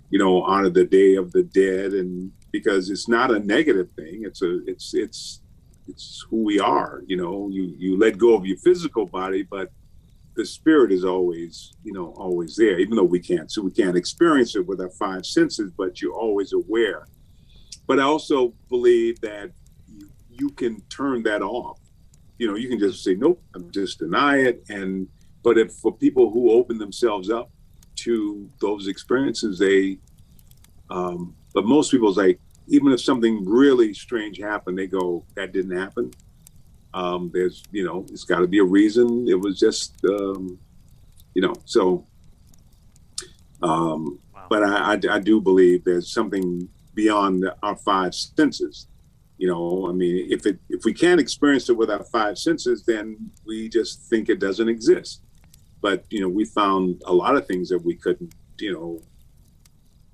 you 0.09 0.19
know 0.19 0.41
honor 0.43 0.69
the 0.69 0.85
day 0.85 1.15
of 1.15 1.31
the 1.31 1.43
dead 1.43 1.93
and 1.93 2.31
because 2.51 2.89
it's 2.89 3.07
not 3.07 3.31
a 3.31 3.39
negative 3.39 3.89
thing. 3.95 4.23
It's 4.23 4.41
a 4.41 4.59
it's 4.65 4.93
it's 4.93 5.41
it's 5.87 6.25
who 6.29 6.43
we 6.43 6.59
are. 6.59 7.01
You 7.07 7.17
know, 7.17 7.49
you 7.49 7.73
you 7.77 7.97
let 7.97 8.17
go 8.17 8.35
of 8.35 8.45
your 8.45 8.57
physical 8.57 9.05
body, 9.05 9.43
but 9.43 9.71
the 10.35 10.45
spirit 10.45 10.91
is 10.91 11.03
always 11.03 11.73
you 11.83 11.93
know 11.93 12.13
always 12.17 12.55
there. 12.55 12.79
Even 12.79 12.95
though 12.95 13.03
we 13.03 13.19
can't 13.19 13.51
so 13.51 13.61
we 13.61 13.71
can't 13.71 13.97
experience 13.97 14.55
it 14.55 14.65
with 14.65 14.81
our 14.81 14.89
five 14.91 15.25
senses, 15.25 15.71
but 15.77 16.01
you're 16.01 16.13
always 16.13 16.53
aware. 16.53 17.07
But 17.85 17.99
I 17.99 18.03
also 18.03 18.53
believe 18.69 19.19
that 19.21 19.51
you, 19.87 20.09
you 20.29 20.49
can 20.49 20.81
turn 20.89 21.23
that 21.23 21.41
off. 21.41 21.79
You 22.37 22.47
know, 22.47 22.55
you 22.55 22.69
can 22.69 22.79
just 22.79 23.03
say 23.03 23.15
nope, 23.15 23.41
I'm 23.55 23.71
just 23.71 23.99
deny 23.99 24.37
it. 24.37 24.63
And 24.69 25.07
but 25.43 25.57
if 25.57 25.73
for 25.73 25.95
people 25.95 26.31
who 26.31 26.51
open 26.51 26.77
themselves 26.77 27.29
up 27.29 27.49
to 27.97 28.49
those 28.61 28.87
experiences, 28.87 29.57
they 29.57 29.97
um, 30.89 31.35
but 31.57 31.65
most 31.65 31.89
people's 31.89 32.17
like, 32.17 32.39
even 32.67 32.91
if 32.91 33.01
something 33.01 33.43
really 33.43 33.91
strange 33.91 34.37
happened, 34.37 34.77
they 34.77 34.85
go, 34.85 35.25
that 35.33 35.53
didn't 35.53 35.75
happen. 35.75 36.11
Um, 36.93 37.31
there's, 37.33 37.63
you 37.71 37.83
know, 37.83 38.05
it's 38.11 38.25
got 38.25 38.41
to 38.41 38.47
be 38.47 38.59
a 38.59 38.63
reason. 38.63 39.27
It 39.27 39.41
was 39.41 39.59
just, 39.59 39.95
um, 40.05 40.59
you 41.33 41.41
know, 41.41 41.55
so. 41.65 42.05
Um, 43.63 44.19
wow. 44.35 44.45
But 44.51 44.65
I, 44.65 44.93
I, 44.93 45.15
I, 45.15 45.19
do 45.19 45.41
believe 45.41 45.83
there's 45.83 46.13
something 46.13 46.69
beyond 46.93 47.49
our 47.63 47.75
five 47.77 48.13
senses. 48.13 48.85
You 49.39 49.47
know, 49.47 49.87
I 49.89 49.93
mean, 49.93 50.27
if 50.29 50.45
it 50.45 50.59
if 50.69 50.85
we 50.85 50.93
can't 50.93 51.19
experience 51.19 51.69
it 51.69 51.77
with 51.77 51.89
our 51.89 52.03
five 52.03 52.37
senses, 52.37 52.83
then 52.85 53.31
we 53.47 53.67
just 53.67 54.03
think 54.11 54.29
it 54.29 54.39
doesn't 54.39 54.69
exist. 54.69 55.23
But 55.81 56.05
you 56.11 56.21
know, 56.21 56.29
we 56.29 56.45
found 56.45 57.01
a 57.07 57.13
lot 57.13 57.35
of 57.35 57.47
things 57.47 57.69
that 57.69 57.83
we 57.83 57.95
couldn't, 57.95 58.35
you 58.59 58.73
know, 58.73 59.01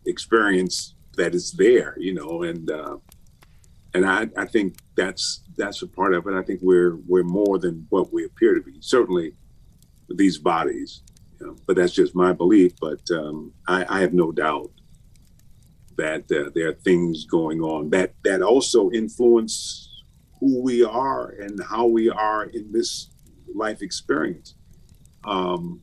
experience 0.05 0.95
that 1.17 1.35
is 1.35 1.51
there, 1.51 1.95
you 1.97 2.13
know, 2.13 2.43
and 2.43 2.69
uh, 2.69 2.97
and 3.93 4.05
I, 4.05 4.27
I 4.37 4.45
think 4.45 4.77
that's 4.95 5.43
that's 5.57 5.81
a 5.81 5.87
part 5.87 6.13
of 6.13 6.27
it. 6.27 6.33
I 6.33 6.41
think 6.41 6.61
we're 6.61 6.97
we're 7.07 7.23
more 7.23 7.59
than 7.59 7.85
what 7.89 8.11
we 8.11 8.25
appear 8.25 8.55
to 8.55 8.61
be. 8.61 8.77
Certainly, 8.79 9.33
these 10.09 10.37
bodies, 10.37 11.03
you 11.39 11.47
know, 11.47 11.55
but 11.67 11.75
that's 11.75 11.93
just 11.93 12.15
my 12.15 12.33
belief. 12.33 12.73
But 12.81 13.01
um, 13.11 13.53
I, 13.67 13.85
I, 13.87 14.01
have 14.01 14.13
no 14.13 14.31
doubt 14.31 14.71
that 15.97 16.31
uh, 16.31 16.49
there 16.55 16.69
are 16.69 16.73
things 16.73 17.25
going 17.25 17.61
on 17.61 17.89
that 17.91 18.13
that 18.23 18.41
also 18.41 18.89
influence 18.91 19.89
who 20.39 20.61
we 20.61 20.83
are 20.83 21.29
and 21.39 21.61
how 21.63 21.85
we 21.85 22.09
are 22.09 22.45
in 22.45 22.71
this 22.71 23.09
life 23.53 23.81
experience. 23.81 24.55
Um, 25.23 25.81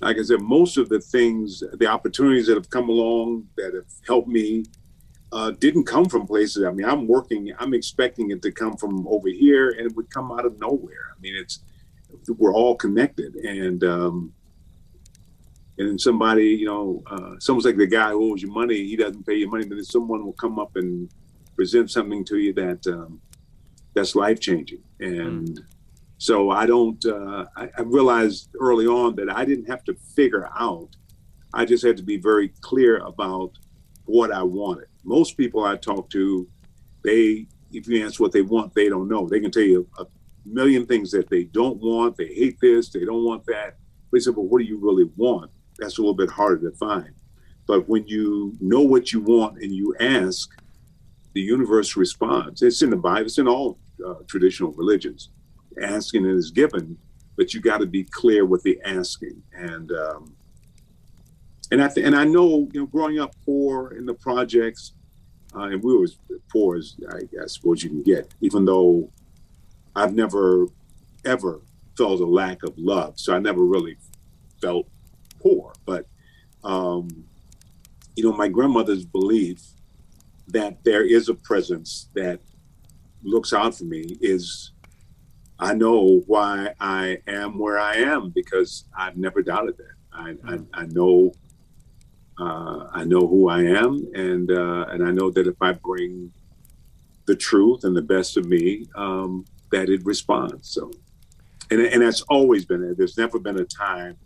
like 0.00 0.18
I 0.18 0.22
said, 0.22 0.40
most 0.40 0.76
of 0.76 0.88
the 0.88 1.00
things, 1.00 1.62
the 1.74 1.86
opportunities 1.86 2.46
that 2.46 2.54
have 2.56 2.70
come 2.70 2.88
along 2.88 3.48
that 3.56 3.74
have 3.74 3.92
helped 4.06 4.28
me 4.28 4.64
uh, 5.32 5.50
didn't 5.52 5.84
come 5.84 6.04
from 6.04 6.26
places. 6.26 6.64
I 6.64 6.70
mean, 6.70 6.86
I'm 6.86 7.06
working, 7.06 7.52
I'm 7.58 7.74
expecting 7.74 8.30
it 8.30 8.40
to 8.42 8.52
come 8.52 8.76
from 8.76 9.06
over 9.08 9.28
here 9.28 9.70
and 9.70 9.90
it 9.90 9.96
would 9.96 10.10
come 10.10 10.30
out 10.32 10.46
of 10.46 10.58
nowhere. 10.60 11.14
I 11.16 11.20
mean, 11.20 11.34
it's, 11.36 11.60
we're 12.28 12.54
all 12.54 12.76
connected. 12.76 13.34
And, 13.36 13.82
um, 13.84 14.32
and 15.78 16.00
somebody, 16.00 16.46
you 16.46 16.66
know, 16.66 17.02
uh, 17.06 17.38
someone's 17.38 17.66
like 17.66 17.76
the 17.76 17.86
guy 17.86 18.10
who 18.10 18.32
owes 18.32 18.42
you 18.42 18.50
money, 18.50 18.86
he 18.86 18.96
doesn't 18.96 19.26
pay 19.26 19.34
you 19.34 19.50
money, 19.50 19.64
but 19.64 19.76
then 19.76 19.84
someone 19.84 20.24
will 20.24 20.32
come 20.32 20.58
up 20.58 20.76
and 20.76 21.10
present 21.56 21.90
something 21.90 22.24
to 22.24 22.38
you 22.38 22.52
that 22.54 22.86
um, 22.86 23.20
that's 23.94 24.14
life 24.14 24.40
changing. 24.40 24.82
And, 25.00 25.48
mm 25.48 25.64
so 26.18 26.50
I 26.50 26.66
don't, 26.66 27.02
uh, 27.06 27.46
I, 27.56 27.70
I 27.78 27.82
realized 27.82 28.50
early 28.60 28.86
on 28.86 29.14
that 29.16 29.30
I 29.30 29.44
didn't 29.44 29.66
have 29.66 29.84
to 29.84 29.94
figure 30.16 30.50
out. 30.58 30.88
I 31.54 31.64
just 31.64 31.84
had 31.84 31.96
to 31.96 32.02
be 32.02 32.16
very 32.16 32.48
clear 32.60 32.98
about 32.98 33.52
what 34.04 34.32
I 34.32 34.42
wanted. 34.42 34.88
Most 35.04 35.36
people 35.36 35.64
I 35.64 35.76
talk 35.76 36.10
to, 36.10 36.46
they, 37.04 37.46
if 37.72 37.86
you 37.86 38.04
ask 38.04 38.18
what 38.18 38.32
they 38.32 38.42
want, 38.42 38.74
they 38.74 38.88
don't 38.88 39.08
know. 39.08 39.28
They 39.28 39.38
can 39.38 39.52
tell 39.52 39.62
you 39.62 39.88
a 39.98 40.06
million 40.44 40.86
things 40.86 41.12
that 41.12 41.30
they 41.30 41.44
don't 41.44 41.78
want. 41.78 42.16
They 42.16 42.26
hate 42.26 42.58
this, 42.60 42.88
they 42.88 43.04
don't 43.04 43.24
want 43.24 43.46
that. 43.46 43.76
But 44.10 44.22
say, 44.22 44.32
but 44.32 44.42
what 44.42 44.58
do 44.58 44.64
you 44.64 44.78
really 44.78 45.08
want? 45.16 45.52
That's 45.78 45.98
a 45.98 46.00
little 46.00 46.14
bit 46.14 46.30
harder 46.30 46.68
to 46.68 46.76
find. 46.76 47.12
But 47.66 47.88
when 47.88 48.08
you 48.08 48.56
know 48.60 48.80
what 48.80 49.12
you 49.12 49.20
want 49.20 49.62
and 49.62 49.72
you 49.72 49.94
ask, 50.00 50.50
the 51.34 51.42
universe 51.42 51.96
responds. 51.96 52.62
It's 52.62 52.82
in 52.82 52.90
the 52.90 52.96
Bible, 52.96 53.26
it's 53.26 53.38
in 53.38 53.46
all 53.46 53.78
uh, 54.04 54.14
traditional 54.26 54.72
religions 54.72 55.28
asking 55.82 56.26
and 56.26 56.38
is 56.38 56.50
given, 56.50 56.96
but 57.36 57.54
you 57.54 57.60
got 57.60 57.78
to 57.78 57.86
be 57.86 58.04
clear 58.04 58.44
with 58.44 58.62
the 58.62 58.80
asking. 58.84 59.42
And 59.52 59.92
um, 59.92 60.36
and 61.70 61.82
I 61.82 61.88
th- 61.88 62.06
and 62.06 62.16
I 62.16 62.24
know 62.24 62.68
you 62.72 62.80
know 62.80 62.86
growing 62.86 63.18
up 63.18 63.34
poor 63.44 63.92
in 63.92 64.06
the 64.06 64.14
projects, 64.14 64.92
uh, 65.54 65.64
and 65.64 65.82
we 65.82 65.96
were 65.96 66.04
as 66.04 66.16
poor 66.50 66.76
as 66.76 66.96
I, 67.10 67.42
I 67.42 67.46
suppose 67.46 67.82
you 67.82 67.90
can 67.90 68.02
get, 68.02 68.32
even 68.40 68.64
though 68.64 69.10
I've 69.94 70.14
never 70.14 70.66
ever 71.24 71.60
felt 71.96 72.20
a 72.20 72.26
lack 72.26 72.62
of 72.62 72.78
love, 72.78 73.18
so 73.18 73.34
I 73.34 73.38
never 73.38 73.64
really 73.64 73.96
felt 74.60 74.88
poor. 75.40 75.72
But 75.84 76.06
um, 76.64 77.24
you 78.16 78.24
know, 78.24 78.32
my 78.32 78.48
grandmother's 78.48 79.04
belief 79.04 79.62
that 80.48 80.82
there 80.82 81.04
is 81.04 81.28
a 81.28 81.34
presence 81.34 82.08
that 82.14 82.40
looks 83.22 83.52
out 83.52 83.74
for 83.74 83.84
me 83.84 84.16
is 84.20 84.72
I 85.58 85.74
know 85.74 86.22
why 86.26 86.74
I 86.80 87.18
am 87.26 87.58
where 87.58 87.78
I 87.78 87.96
am 87.96 88.30
because 88.30 88.84
I've 88.96 89.16
never 89.16 89.42
doubted 89.42 89.76
that. 89.78 89.94
I, 90.12 90.30
I, 90.30 90.56
mm. 90.56 90.66
I 90.72 90.86
know 90.86 91.32
uh, 92.40 92.86
I 92.92 93.04
know 93.04 93.26
who 93.26 93.48
I 93.48 93.62
am, 93.62 94.06
and 94.14 94.50
uh, 94.50 94.86
and 94.90 95.04
I 95.04 95.10
know 95.10 95.30
that 95.30 95.48
if 95.48 95.60
I 95.60 95.72
bring 95.72 96.32
the 97.26 97.34
truth 97.34 97.82
and 97.82 97.96
the 97.96 98.02
best 98.02 98.36
of 98.36 98.46
me, 98.46 98.86
um, 98.94 99.44
that 99.72 99.88
it 99.88 100.04
responds. 100.04 100.70
So, 100.70 100.90
and 101.70 101.80
and 101.80 102.02
that's 102.02 102.22
always 102.22 102.64
been 102.64 102.84
it. 102.84 102.96
There's 102.96 103.18
never 103.18 103.40
been 103.40 103.58
a 103.58 103.64
time. 103.64 104.16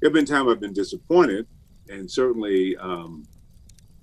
There've 0.00 0.12
been 0.12 0.26
times 0.26 0.50
I've 0.50 0.60
been 0.60 0.74
disappointed, 0.74 1.46
and 1.88 2.10
certainly, 2.10 2.76
um, 2.76 3.24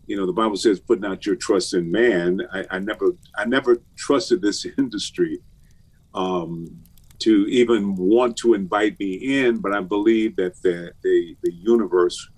you 0.08 0.18
know, 0.18 0.26
the 0.26 0.34
Bible 0.34 0.58
says, 0.58 0.80
"Put 0.80 1.00
not 1.00 1.28
your 1.28 1.36
trust 1.36 1.76
in 1.76 1.91
man." 1.91 2.41
I, 2.52 2.66
I 2.72 2.80
never 2.80 3.16
I 3.38 3.45
never 3.45 3.78
trusted 3.95 4.41
this 4.41 4.66
industry 4.80 5.39
um, 6.14 6.82
to 7.20 7.45
even 7.47 7.95
want 7.95 8.38
to 8.38 8.53
invite 8.53 8.99
me 8.99 9.14
in, 9.14 9.57
but 9.57 9.74
I 9.74 9.82
believe 9.82 10.36
that 10.38 10.62
the 10.62 10.91
the, 11.03 11.36
the 11.43 11.51
universe 11.51 12.30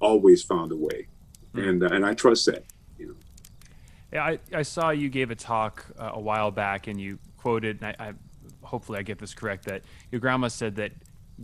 always 0.00 0.42
found 0.42 0.72
a 0.72 0.76
way, 0.76 1.08
mm-hmm. 1.54 1.68
and 1.68 1.82
uh, 1.82 1.88
and 1.92 2.04
I 2.04 2.14
trust 2.14 2.46
that. 2.46 2.64
You 2.98 3.08
know. 3.08 3.14
Yeah, 4.12 4.24
I, 4.24 4.38
I 4.52 4.62
saw 4.62 4.90
you 4.90 5.08
gave 5.08 5.30
a 5.30 5.36
talk 5.36 5.86
uh, 5.98 6.12
a 6.14 6.20
while 6.20 6.50
back, 6.50 6.86
and 6.86 7.00
you 7.00 7.18
quoted. 7.36 7.82
And 7.82 7.94
I, 7.98 8.08
I 8.08 8.12
hopefully 8.62 8.98
I 8.98 9.02
get 9.02 9.18
this 9.18 9.34
correct. 9.34 9.66
That 9.66 9.82
your 10.10 10.20
grandma 10.20 10.48
said 10.48 10.76
that 10.76 10.92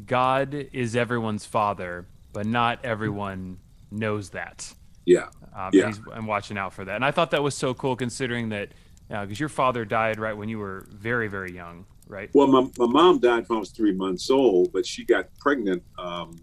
God 0.06 0.54
is 0.54 0.96
everyone's 0.96 1.44
father, 1.46 2.06
but 2.32 2.46
not 2.46 2.84
everyone 2.84 3.58
knows 3.90 4.30
that. 4.30 4.72
Yeah. 5.04 5.28
Um, 5.54 5.70
yeah. 5.72 5.86
And 5.86 5.98
I'm 6.12 6.26
watching 6.26 6.58
out 6.58 6.74
for 6.74 6.84
that. 6.84 6.96
And 6.96 7.04
I 7.04 7.12
thought 7.12 7.30
that 7.30 7.42
was 7.42 7.54
so 7.54 7.72
cool 7.72 7.96
considering 7.96 8.50
that 8.50 8.70
yeah, 9.10 9.24
because 9.24 9.38
your 9.38 9.48
father 9.48 9.84
died 9.84 10.18
right 10.18 10.36
when 10.36 10.48
you 10.48 10.58
were 10.58 10.86
very, 10.90 11.28
very 11.28 11.52
young, 11.52 11.86
right? 12.08 12.30
Well, 12.34 12.46
my, 12.46 12.68
my 12.78 12.86
mom 12.86 13.20
died 13.20 13.48
when 13.48 13.56
I 13.56 13.60
was 13.60 13.70
three 13.70 13.92
months 13.92 14.30
old, 14.30 14.72
but 14.72 14.84
she 14.86 15.04
got 15.04 15.28
pregnant 15.38 15.82
um, 15.98 16.40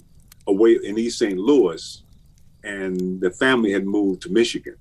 away 0.47 0.79
in 0.83 0.97
East 0.97 1.19
St. 1.19 1.37
Louis, 1.37 2.03
and 2.63 3.19
the 3.19 3.31
family 3.31 3.71
had 3.71 3.85
moved 3.85 4.21
to 4.23 4.29
Michigan. 4.29 4.75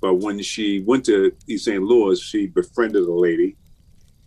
But 0.00 0.14
when 0.14 0.42
she 0.42 0.80
went 0.80 1.04
to 1.06 1.32
East 1.46 1.66
St. 1.66 1.82
Louis, 1.82 2.20
she 2.20 2.46
befriended 2.46 3.04
a 3.04 3.12
lady 3.12 3.56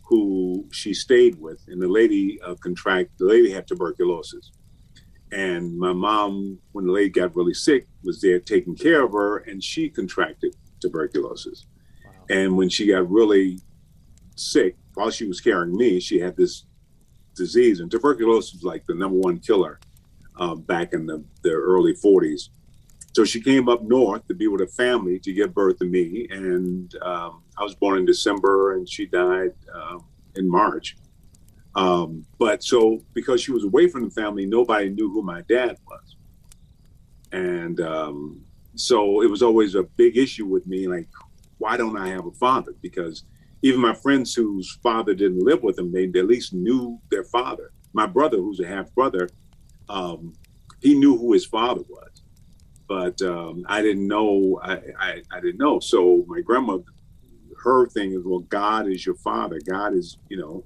who 0.04 0.66
she 0.72 0.94
stayed 0.94 1.40
with, 1.40 1.62
and 1.68 1.82
the 1.82 1.88
lady 1.88 2.40
uh, 2.42 2.56
contract 2.56 3.18
the 3.18 3.26
lady 3.26 3.52
had 3.52 3.68
tuberculosis. 3.68 4.52
And 5.32 5.76
my 5.78 5.92
mom, 5.92 6.60
when 6.74 6.86
the 6.86 6.92
lady 6.92 7.10
got 7.10 7.36
really 7.36 7.56
sick, 7.56 7.88
was 8.04 8.22
there 8.22 8.40
taking 8.40 8.76
care 8.76 9.04
of 9.04 9.14
her, 9.14 9.38
and 9.40 9.64
she 9.64 9.90
contracted 9.90 10.56
tuberculosis. 10.80 11.66
And 12.30 12.56
when 12.56 12.70
she 12.70 12.88
got 12.88 13.10
really 13.10 13.60
sick, 14.36 14.76
while 14.94 15.10
she 15.10 15.26
was 15.26 15.42
carrying 15.42 15.76
me, 15.76 16.00
she 16.00 16.20
had 16.20 16.36
this 16.36 16.66
disease, 17.36 17.80
and 17.80 17.90
tuberculosis 17.90 18.54
was 18.54 18.64
like 18.64 18.86
the 18.86 18.94
number 18.94 19.18
one 19.18 19.40
killer 19.40 19.80
um, 20.38 20.62
back 20.62 20.94
in 20.94 21.06
the, 21.06 21.24
the 21.42 21.52
early 21.52 21.94
40s. 21.94 22.50
So 23.14 23.24
she 23.24 23.42
came 23.42 23.70
up 23.70 23.84
north 23.84 24.28
to 24.28 24.34
be 24.34 24.48
with 24.48 24.62
her 24.62 24.68
family 24.68 25.20
to 25.20 25.34
give 25.34 25.54
birth 25.54 25.78
to 25.80 25.86
me, 25.86 26.28
and 26.32 26.94
um, 27.04 27.44
I 27.58 27.64
was 27.64 27.76
born 27.76 28.00
in 28.00 28.06
December, 28.06 28.74
and 28.74 28.90
she 28.90 29.06
died 29.06 29.54
uh, 29.74 30.00
in 30.36 30.50
March. 30.50 30.98
Um, 31.76 32.26
but 32.40 32.64
so 32.64 33.02
because 33.14 33.42
she 33.42 33.52
was 33.52 33.64
away 33.64 33.88
from 33.88 34.04
the 34.04 34.10
family, 34.10 34.46
nobody 34.46 34.90
knew 34.90 35.12
who 35.12 35.22
my 35.22 35.42
dad 35.42 35.78
was, 35.88 36.16
and 37.32 37.80
um, 37.82 38.42
so 38.76 39.22
it 39.22 39.30
was 39.30 39.44
always 39.44 39.76
a 39.76 39.84
big 39.84 40.18
issue 40.18 40.46
with 40.46 40.66
me. 40.66 40.88
Like, 40.88 41.08
why 41.64 41.78
don't 41.78 41.98
I 41.98 42.10
have 42.10 42.26
a 42.26 42.32
father? 42.32 42.74
Because 42.82 43.24
even 43.62 43.80
my 43.80 43.94
friends 43.94 44.36
whose 44.36 44.78
father 44.84 45.14
didn't 45.14 45.46
live 45.46 45.64
with 45.64 45.78
them, 45.78 45.94
they, 45.94 46.12
at 46.20 46.28
least 46.28 46.54
knew 46.54 47.00
their 47.10 47.24
father. 47.24 47.72
My 47.94 48.06
brother, 48.06 48.36
who's 48.36 48.60
a 48.60 48.68
half 48.68 48.94
brother, 48.94 49.30
um, 49.88 50.34
he 50.82 50.94
knew 50.94 51.18
who 51.18 51.32
his 51.32 51.46
father 51.46 51.80
was, 51.88 52.22
but 52.90 53.22
um, 53.22 53.64
I 53.70 53.82
didn't 53.82 54.10
know. 54.10 54.60
I, 54.62 54.74
I, 55.00 55.22
I 55.32 55.40
didn't 55.40 55.60
know. 55.60 55.80
So 55.80 56.26
my 56.28 56.42
grandma, 56.42 56.80
her 57.64 57.88
thing 57.88 58.12
is, 58.12 58.26
well, 58.26 58.40
God 58.40 58.90
is 58.90 59.06
your 59.06 59.16
father. 59.16 59.58
God 59.66 59.94
is, 59.94 60.18
you 60.28 60.36
know, 60.36 60.66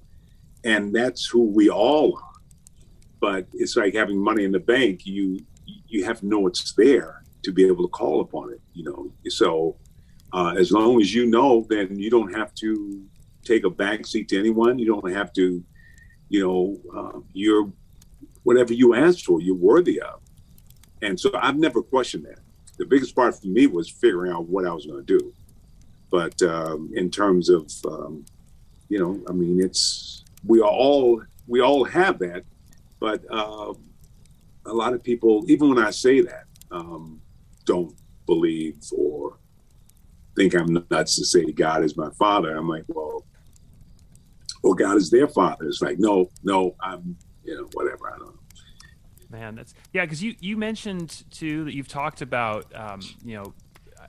and 0.64 0.96
that's 0.96 1.28
who 1.28 1.44
we 1.44 1.70
all 1.70 2.18
are. 2.18 2.42
But 3.20 3.46
it's 3.54 3.76
like 3.76 3.94
having 3.94 4.18
money 4.18 4.46
in 4.46 4.52
the 4.52 4.60
bank. 4.60 5.06
You 5.06 5.46
you 5.88 6.06
have 6.06 6.22
to 6.22 6.26
know 6.28 6.48
it's 6.48 6.74
there 6.74 7.22
to 7.44 7.52
be 7.52 7.68
able 7.68 7.84
to 7.84 7.90
call 7.90 8.22
upon 8.22 8.52
it. 8.52 8.62
You 8.74 8.86
know, 8.86 9.12
so 9.30 9.78
uh, 10.34 10.54
as 10.58 10.72
long 10.72 11.02
as 11.02 11.14
you 11.14 11.26
know, 11.26 11.66
then 11.70 11.98
you 11.98 12.10
don't 12.10 12.34
have 12.34 12.54
to 12.56 13.04
take 13.44 13.66
a 13.66 13.70
backseat 13.70 14.28
to 14.30 14.40
anyone. 14.40 14.78
You 14.78 14.86
don't 14.86 15.12
have 15.12 15.32
to, 15.34 15.64
you 16.30 16.46
know, 16.46 16.78
uh, 16.96 17.20
you're 17.34 17.72
whatever 18.44 18.74
you 18.74 18.94
asked 18.94 19.26
for, 19.26 19.42
you're 19.42 19.56
worthy 19.56 20.02
of. 20.02 20.22
And 21.02 21.20
so 21.20 21.32
I've 21.36 21.58
never 21.58 21.82
questioned 21.82 22.26
that. 22.26 22.40
The 22.78 22.86
biggest 22.86 23.16
part 23.16 23.40
for 23.40 23.48
me 23.48 23.68
was 23.68 23.90
figuring 23.90 24.32
out 24.32 24.48
what 24.48 24.66
I 24.66 24.72
was 24.72 24.86
going 24.86 25.06
to 25.06 25.18
do. 25.18 25.34
But 26.10 26.42
um, 26.44 26.92
in 26.96 27.10
terms 27.10 27.50
of, 27.50 27.72
um, 27.86 28.26
you 28.90 29.00
know, 29.00 29.22
I 29.28 29.34
mean, 29.34 29.60
it's 29.62 30.24
we 30.46 30.62
are 30.62 30.70
all 30.70 31.22
we 31.48 31.62
all 31.62 31.84
have 31.84 32.20
that, 32.20 32.44
but 33.00 33.22
uh, 33.30 33.74
a 34.66 34.74
lot 34.74 34.94
of 34.94 35.04
people, 35.04 35.44
even 35.48 35.70
when 35.70 35.80
I 35.80 35.92
say 35.92 36.22
that, 36.22 36.46
um, 36.72 37.22
don't 37.66 37.96
believe 38.26 38.78
or 38.92 39.38
think 40.38 40.56
I'm 40.56 40.86
nuts 40.92 41.16
to 41.18 41.26
say 41.26 41.52
God 41.52 41.84
is 41.84 41.98
my 41.98 42.10
father. 42.12 42.56
I'm 42.56 42.70
like, 42.70 42.84
well, 42.88 43.26
well, 44.64 44.74
God 44.74 44.98
is 44.98 45.10
their 45.10 45.28
father. 45.28 45.66
It's 45.66 45.82
like, 45.82 46.00
no, 46.00 46.30
no, 46.44 46.76
I'm, 46.82 47.18
you 47.44 47.56
know, 47.56 47.68
whatever. 47.74 48.14
I 48.14 48.18
don't 48.18 48.28
know. 48.28 48.34
Man, 49.30 49.56
that's 49.56 49.74
yeah. 49.92 50.06
Because 50.06 50.24
you 50.24 50.36
you 50.40 50.56
mentioned 50.56 51.24
too 51.32 51.66
that 51.66 51.74
you've 51.74 51.90
talked 51.90 52.22
about, 52.22 52.74
um, 52.74 53.02
you 53.26 53.36
know, 53.36 53.54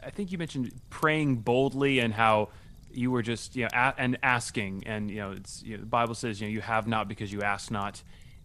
I 0.02 0.10
think 0.10 0.30
you 0.30 0.38
mentioned 0.38 0.72
praying 0.90 1.38
boldly 1.38 1.98
and 1.98 2.14
how 2.14 2.50
you 2.92 3.10
were 3.10 3.22
just 3.22 3.56
you 3.56 3.64
know 3.64 3.68
a- 3.72 3.94
and 3.98 4.16
asking 4.22 4.84
and 4.86 5.10
you 5.10 5.16
know 5.16 5.32
it's 5.32 5.62
you 5.62 5.76
know, 5.76 5.80
the 5.80 5.86
Bible 5.86 6.14
says 6.14 6.40
you 6.40 6.46
know 6.46 6.52
you 6.52 6.60
have 6.60 6.86
not 6.86 7.08
because 7.08 7.32
you 7.32 7.42
ask 7.42 7.72
not, 7.72 8.00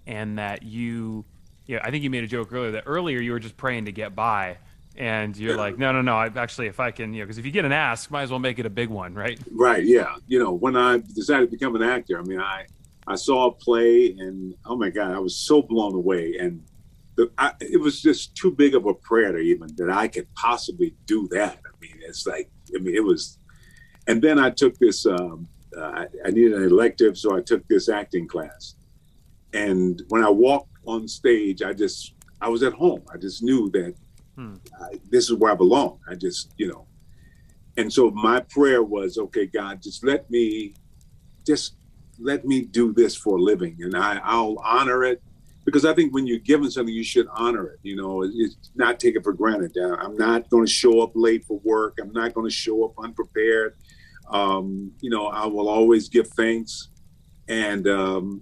and 0.07 0.39
that 0.39 0.63
you, 0.63 1.25
you 1.67 1.75
know, 1.75 1.81
I 1.83 1.91
think 1.91 2.03
you 2.03 2.09
made 2.09 2.23
a 2.23 2.27
joke 2.27 2.51
earlier 2.51 2.71
that 2.71 2.83
earlier 2.87 3.21
you 3.21 3.33
were 3.33 3.39
just 3.39 3.55
praying 3.55 3.85
to 3.85 3.91
get 3.91 4.15
by 4.15 4.57
and 4.95 5.35
you're 5.35 5.57
like, 5.57 5.77
no, 5.77 5.91
no, 5.91 6.01
no. 6.01 6.15
I 6.15 6.27
actually, 6.35 6.67
if 6.67 6.79
I 6.79 6.91
can, 6.91 7.13
you 7.13 7.21
know, 7.21 7.25
because 7.25 7.37
if 7.37 7.45
you 7.45 7.51
get 7.51 7.65
an 7.65 7.71
ask, 7.71 8.11
might 8.11 8.23
as 8.23 8.29
well 8.29 8.39
make 8.39 8.59
it 8.59 8.65
a 8.65 8.69
big 8.69 8.89
one, 8.89 9.13
right? 9.13 9.39
Right. 9.51 9.83
Yeah. 9.83 10.15
You 10.27 10.39
know, 10.39 10.51
when 10.51 10.75
I 10.75 11.01
decided 11.15 11.45
to 11.45 11.51
become 11.51 11.75
an 11.75 11.83
actor, 11.83 12.19
I 12.19 12.23
mean, 12.23 12.39
I 12.39 12.65
I 13.07 13.15
saw 13.15 13.47
a 13.47 13.51
play, 13.51 14.15
and 14.17 14.55
oh 14.65 14.75
my 14.75 14.89
god, 14.89 15.11
I 15.11 15.19
was 15.19 15.35
so 15.35 15.61
blown 15.61 15.93
away, 15.93 16.37
and 16.39 16.63
the, 17.15 17.29
I, 17.37 17.51
it 17.59 17.79
was 17.79 18.01
just 18.01 18.35
too 18.35 18.51
big 18.51 18.75
of 18.75 18.85
a 18.85 18.93
prayer 18.93 19.31
to 19.31 19.39
even 19.39 19.67
that 19.75 19.89
I 19.89 20.07
could 20.07 20.33
possibly 20.35 20.95
do 21.05 21.27
that. 21.31 21.59
I 21.65 21.69
mean, 21.81 21.99
it's 22.01 22.25
like, 22.25 22.49
I 22.75 22.79
mean, 22.79 22.95
it 22.95 23.03
was, 23.03 23.39
and 24.07 24.21
then 24.21 24.39
I 24.39 24.49
took 24.49 24.77
this. 24.77 25.05
Um, 25.05 25.47
uh, 25.75 25.81
I, 25.81 26.07
I 26.25 26.29
needed 26.29 26.53
an 26.53 26.63
elective, 26.63 27.17
so 27.17 27.35
I 27.35 27.41
took 27.41 27.67
this 27.67 27.89
acting 27.89 28.27
class, 28.27 28.75
and 29.53 30.01
when 30.09 30.23
I 30.23 30.29
walked 30.29 30.69
on 30.85 31.07
stage, 31.07 31.61
I 31.61 31.73
just 31.73 32.13
I 32.39 32.47
was 32.47 32.63
at 32.63 32.73
home. 32.73 33.03
I 33.13 33.17
just 33.17 33.43
knew 33.43 33.69
that 33.71 33.95
Hmm. 34.35 34.55
I, 34.81 34.99
this 35.09 35.29
is 35.29 35.35
where 35.35 35.51
I 35.51 35.55
belong. 35.55 35.99
I 36.09 36.15
just, 36.15 36.53
you 36.57 36.67
know. 36.67 36.87
And 37.77 37.91
so 37.91 38.11
my 38.11 38.39
prayer 38.39 38.83
was, 38.83 39.17
okay, 39.17 39.45
God, 39.47 39.81
just 39.81 40.03
let 40.03 40.29
me, 40.29 40.75
just 41.45 41.75
let 42.19 42.45
me 42.45 42.61
do 42.61 42.93
this 42.93 43.15
for 43.15 43.37
a 43.37 43.41
living, 43.41 43.77
and 43.81 43.95
I, 43.95 44.19
I'll 44.23 44.57
honor 44.63 45.03
it 45.03 45.21
because 45.65 45.85
I 45.85 45.93
think 45.93 46.13
when 46.13 46.27
you're 46.27 46.39
given 46.39 46.69
something, 46.69 46.93
you 46.93 47.03
should 47.03 47.27
honor 47.33 47.67
it. 47.67 47.79
You 47.83 47.95
know, 47.95 48.23
it's 48.23 48.71
not 48.75 48.99
take 48.99 49.15
it 49.15 49.23
for 49.23 49.33
granted. 49.33 49.75
I'm 49.77 50.15
not 50.17 50.49
going 50.49 50.65
to 50.65 50.71
show 50.71 51.01
up 51.01 51.11
late 51.15 51.45
for 51.45 51.59
work. 51.63 51.97
I'm 52.01 52.11
not 52.11 52.33
going 52.33 52.47
to 52.47 52.53
show 52.53 52.83
up 52.83 52.93
unprepared. 53.01 53.75
Um, 54.29 54.91
you 54.99 55.09
know, 55.09 55.27
I 55.27 55.45
will 55.47 55.69
always 55.69 56.09
give 56.09 56.27
thanks, 56.29 56.89
and 57.47 57.87
um, 57.87 58.41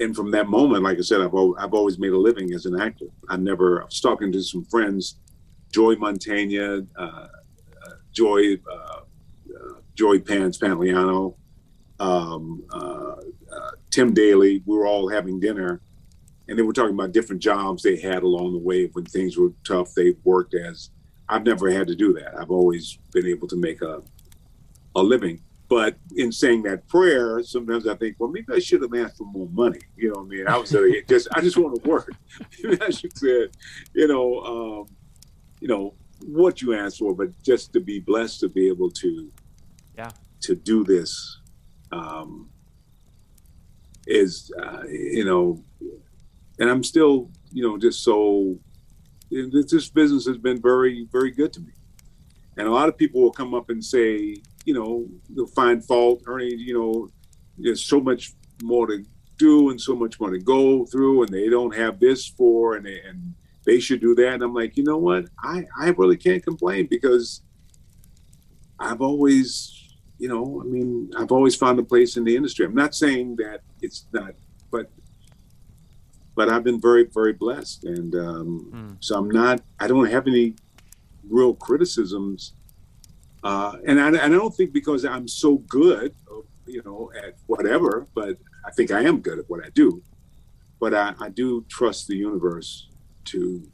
and 0.00 0.16
from 0.16 0.30
that 0.30 0.48
moment, 0.48 0.82
like 0.82 0.98
I 0.98 1.02
said, 1.02 1.20
I've 1.20 1.34
I've 1.58 1.74
always 1.74 1.98
made 1.98 2.12
a 2.12 2.18
living 2.18 2.52
as 2.54 2.66
an 2.66 2.80
actor. 2.80 3.06
I 3.28 3.36
never. 3.36 3.82
I 3.82 3.84
was 3.84 4.00
talking 4.00 4.32
to 4.32 4.42
some 4.42 4.64
friends, 4.64 5.16
Joe 5.70 5.94
Mantegna, 5.94 6.86
uh, 6.96 7.02
uh, 7.02 7.28
Joe 8.12 8.38
uh, 8.38 8.72
uh 8.74 9.74
Joe 9.94 10.18
Pants 10.18 10.58
Pantoliano, 10.58 11.36
um, 12.00 12.64
uh, 12.72 13.16
uh, 13.52 13.70
Tim 13.90 14.14
Daly. 14.14 14.62
We 14.64 14.76
were 14.76 14.86
all 14.86 15.08
having 15.10 15.38
dinner, 15.38 15.82
and 16.48 16.58
they 16.58 16.62
were 16.62 16.72
talking 16.72 16.94
about 16.94 17.12
different 17.12 17.42
jobs 17.42 17.82
they 17.82 18.00
had 18.00 18.22
along 18.22 18.54
the 18.54 18.58
way 18.58 18.86
when 18.86 19.04
things 19.04 19.36
were 19.36 19.52
tough. 19.64 19.92
They 19.94 20.16
worked 20.24 20.54
as. 20.54 20.90
I've 21.28 21.44
never 21.44 21.70
had 21.70 21.86
to 21.86 21.94
do 21.94 22.12
that. 22.14 22.36
I've 22.36 22.50
always 22.50 22.98
been 23.12 23.26
able 23.26 23.46
to 23.48 23.56
make 23.56 23.82
a 23.82 24.02
a 24.96 25.02
living 25.02 25.40
but 25.70 25.94
in 26.16 26.32
saying 26.32 26.64
that 26.64 26.88
prayer, 26.88 27.40
sometimes 27.44 27.86
I 27.86 27.94
think, 27.94 28.16
well, 28.18 28.28
maybe 28.28 28.52
I 28.52 28.58
should 28.58 28.82
have 28.82 28.92
asked 28.92 29.18
for 29.18 29.24
more 29.24 29.48
money. 29.50 29.78
You 29.96 30.08
know 30.08 30.14
what 30.16 30.26
I 30.26 30.28
mean? 30.28 30.48
I 30.48 30.56
was 30.58 30.76
just, 31.08 31.28
I 31.32 31.40
just 31.40 31.56
want 31.56 31.80
to 31.80 31.88
work. 31.88 32.12
maybe 32.62 32.82
I 32.82 32.90
should 32.90 33.16
say, 33.16 33.46
you 33.94 34.08
know, 34.08 34.40
um, 34.40 34.86
you 35.60 35.68
know 35.68 35.94
what 36.26 36.60
you 36.60 36.74
asked 36.74 36.98
for, 36.98 37.14
but 37.14 37.40
just 37.42 37.72
to 37.74 37.80
be 37.80 38.00
blessed 38.00 38.40
to 38.40 38.48
be 38.48 38.66
able 38.66 38.90
to, 38.90 39.30
yeah, 39.96 40.10
to 40.40 40.56
do 40.56 40.82
this, 40.82 41.38
um, 41.92 42.50
is 44.08 44.50
uh, 44.60 44.82
you 44.88 45.24
know, 45.24 45.62
and 46.58 46.68
I'm 46.68 46.82
still, 46.82 47.30
you 47.52 47.62
know, 47.62 47.78
just 47.78 48.02
so. 48.02 48.58
This 49.30 49.88
business 49.88 50.26
has 50.26 50.38
been 50.38 50.60
very, 50.60 51.06
very 51.12 51.30
good 51.30 51.52
to 51.52 51.60
me, 51.60 51.72
and 52.56 52.66
a 52.66 52.72
lot 52.72 52.88
of 52.88 52.98
people 52.98 53.20
will 53.20 53.30
come 53.30 53.54
up 53.54 53.70
and 53.70 53.84
say, 53.84 54.34
you 54.64 54.74
know, 54.74 55.06
they'll 55.30 55.46
find 55.46 55.84
fault. 55.84 56.22
Ernie, 56.26 56.54
you 56.54 56.74
know, 56.74 57.08
there's 57.58 57.82
so 57.82 58.00
much 58.00 58.32
more 58.62 58.86
to 58.86 59.04
do 59.38 59.70
and 59.70 59.80
so 59.80 59.94
much 59.94 60.20
more 60.20 60.30
to 60.30 60.38
go 60.38 60.84
through, 60.86 61.22
and 61.22 61.32
they 61.32 61.48
don't 61.48 61.74
have 61.74 61.98
this 61.98 62.26
for, 62.26 62.76
and 62.76 62.86
they, 62.86 63.00
and 63.00 63.34
they 63.64 63.80
should 63.80 64.00
do 64.00 64.14
that. 64.14 64.34
And 64.34 64.42
I'm 64.42 64.54
like, 64.54 64.76
you 64.76 64.84
know 64.84 64.98
what? 64.98 65.26
I 65.42 65.64
I 65.78 65.88
really 65.90 66.16
can't 66.16 66.42
complain 66.42 66.86
because 66.86 67.42
I've 68.78 69.00
always, 69.00 69.96
you 70.18 70.28
know, 70.28 70.62
I 70.62 70.64
mean, 70.64 71.10
I've 71.16 71.32
always 71.32 71.56
found 71.56 71.78
a 71.78 71.82
place 71.82 72.16
in 72.16 72.24
the 72.24 72.36
industry. 72.36 72.66
I'm 72.66 72.74
not 72.74 72.94
saying 72.94 73.36
that 73.36 73.60
it's 73.80 74.06
not, 74.12 74.34
but 74.70 74.90
but 76.34 76.48
I've 76.48 76.64
been 76.64 76.80
very 76.80 77.04
very 77.04 77.32
blessed, 77.32 77.84
and 77.84 78.14
um, 78.14 78.70
mm. 78.72 78.96
so 79.00 79.16
I'm 79.16 79.30
not. 79.30 79.62
I 79.78 79.86
don't 79.86 80.10
have 80.10 80.26
any 80.26 80.54
real 81.28 81.54
criticisms 81.54 82.54
uh, 83.42 83.76
and, 83.86 84.00
I, 84.00 84.26
I 84.26 84.28
don't 84.28 84.54
think 84.54 84.72
because 84.72 85.04
I'm 85.04 85.26
so 85.26 85.58
good, 85.68 86.14
you 86.66 86.82
know, 86.84 87.10
at 87.16 87.36
whatever, 87.46 88.06
but 88.14 88.36
I 88.64 88.70
think 88.70 88.90
I 88.90 89.02
am 89.02 89.20
good 89.20 89.38
at 89.38 89.48
what 89.48 89.64
I 89.64 89.70
do. 89.70 90.02
But 90.78 90.94
I, 90.94 91.14
I 91.20 91.28
do 91.28 91.64
trust 91.68 92.08
the 92.08 92.16
universe 92.16 92.88
to 93.26 93.66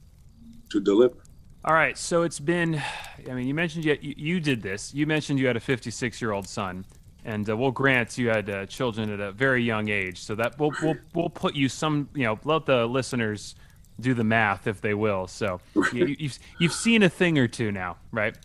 to 0.71 0.81
deliver. 0.81 1.17
All 1.65 1.75
right, 1.75 1.97
so 1.97 2.23
it's 2.23 2.41
been. 2.41 2.81
I 3.29 3.35
mean, 3.35 3.47
you 3.47 3.55
mentioned 3.55 3.85
you, 3.85 3.97
you 4.01 4.41
did 4.41 4.63
this. 4.63 4.95
You 4.95 5.07
mentioned 5.07 5.39
you 5.39 5.47
had 5.47 5.57
a 5.57 5.61
56 5.61 6.21
year 6.21 6.33
old 6.33 6.49
son, 6.49 6.85
and 7.25 7.49
uh, 7.49 7.57
we'll 7.57 7.73
grant 7.73 8.19
you 8.19 8.29
had 8.29 8.49
uh, 8.49 8.67
children 8.67 9.11
at 9.11 9.21
a 9.21 9.33
very 9.33 9.63
young 9.63 9.89
age. 9.89 10.19
So 10.19 10.35
that 10.37 10.59
we'll, 10.59 10.73
we'll 10.83 10.97
we'll 11.15 11.31
put 11.31 11.55
you 11.55 11.69
some. 11.69 12.09
You 12.15 12.25
know, 12.25 12.39
let 12.45 12.67
the 12.67 12.87
listeners 12.87 13.57
do 14.01 14.15
the 14.15 14.25
math 14.25 14.67
if 14.67 14.81
they 14.81 14.95
will. 14.95 15.27
So 15.27 15.61
you, 15.93 16.17
you've 16.19 16.39
you've 16.61 16.73
seen 16.73 17.03
a 17.03 17.09
thing 17.09 17.39
or 17.39 17.49
two 17.49 17.73
now, 17.73 17.97
right? 18.13 18.37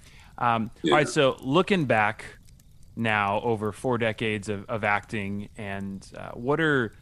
Um, 0.42 0.72
yeah. 0.82 0.92
All 0.92 0.98
right, 0.98 1.08
so 1.08 1.38
looking 1.39 1.86
back 1.86 2.26
now 2.96 3.39
over 3.42 3.72
four 3.72 3.98
decades 3.98 4.50
of, 4.50 4.66
of 4.68 4.84
acting, 4.84 5.50
and 5.58 6.06
uh, 6.18 6.32
what 6.32 6.60
are 6.60 6.94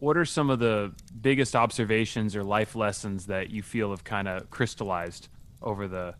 what 0.00 0.16
are 0.16 0.24
some 0.24 0.50
of 0.50 0.58
the 0.58 0.92
biggest 1.20 1.56
observations 1.56 2.36
or 2.36 2.44
life 2.44 2.76
lessons 2.76 3.26
that 3.26 3.50
you 3.50 3.62
feel 3.62 3.90
have 3.90 4.04
kind 4.04 4.28
of 4.28 4.50
crystallized 4.50 5.28
over 5.62 5.88
the? 5.88 6.14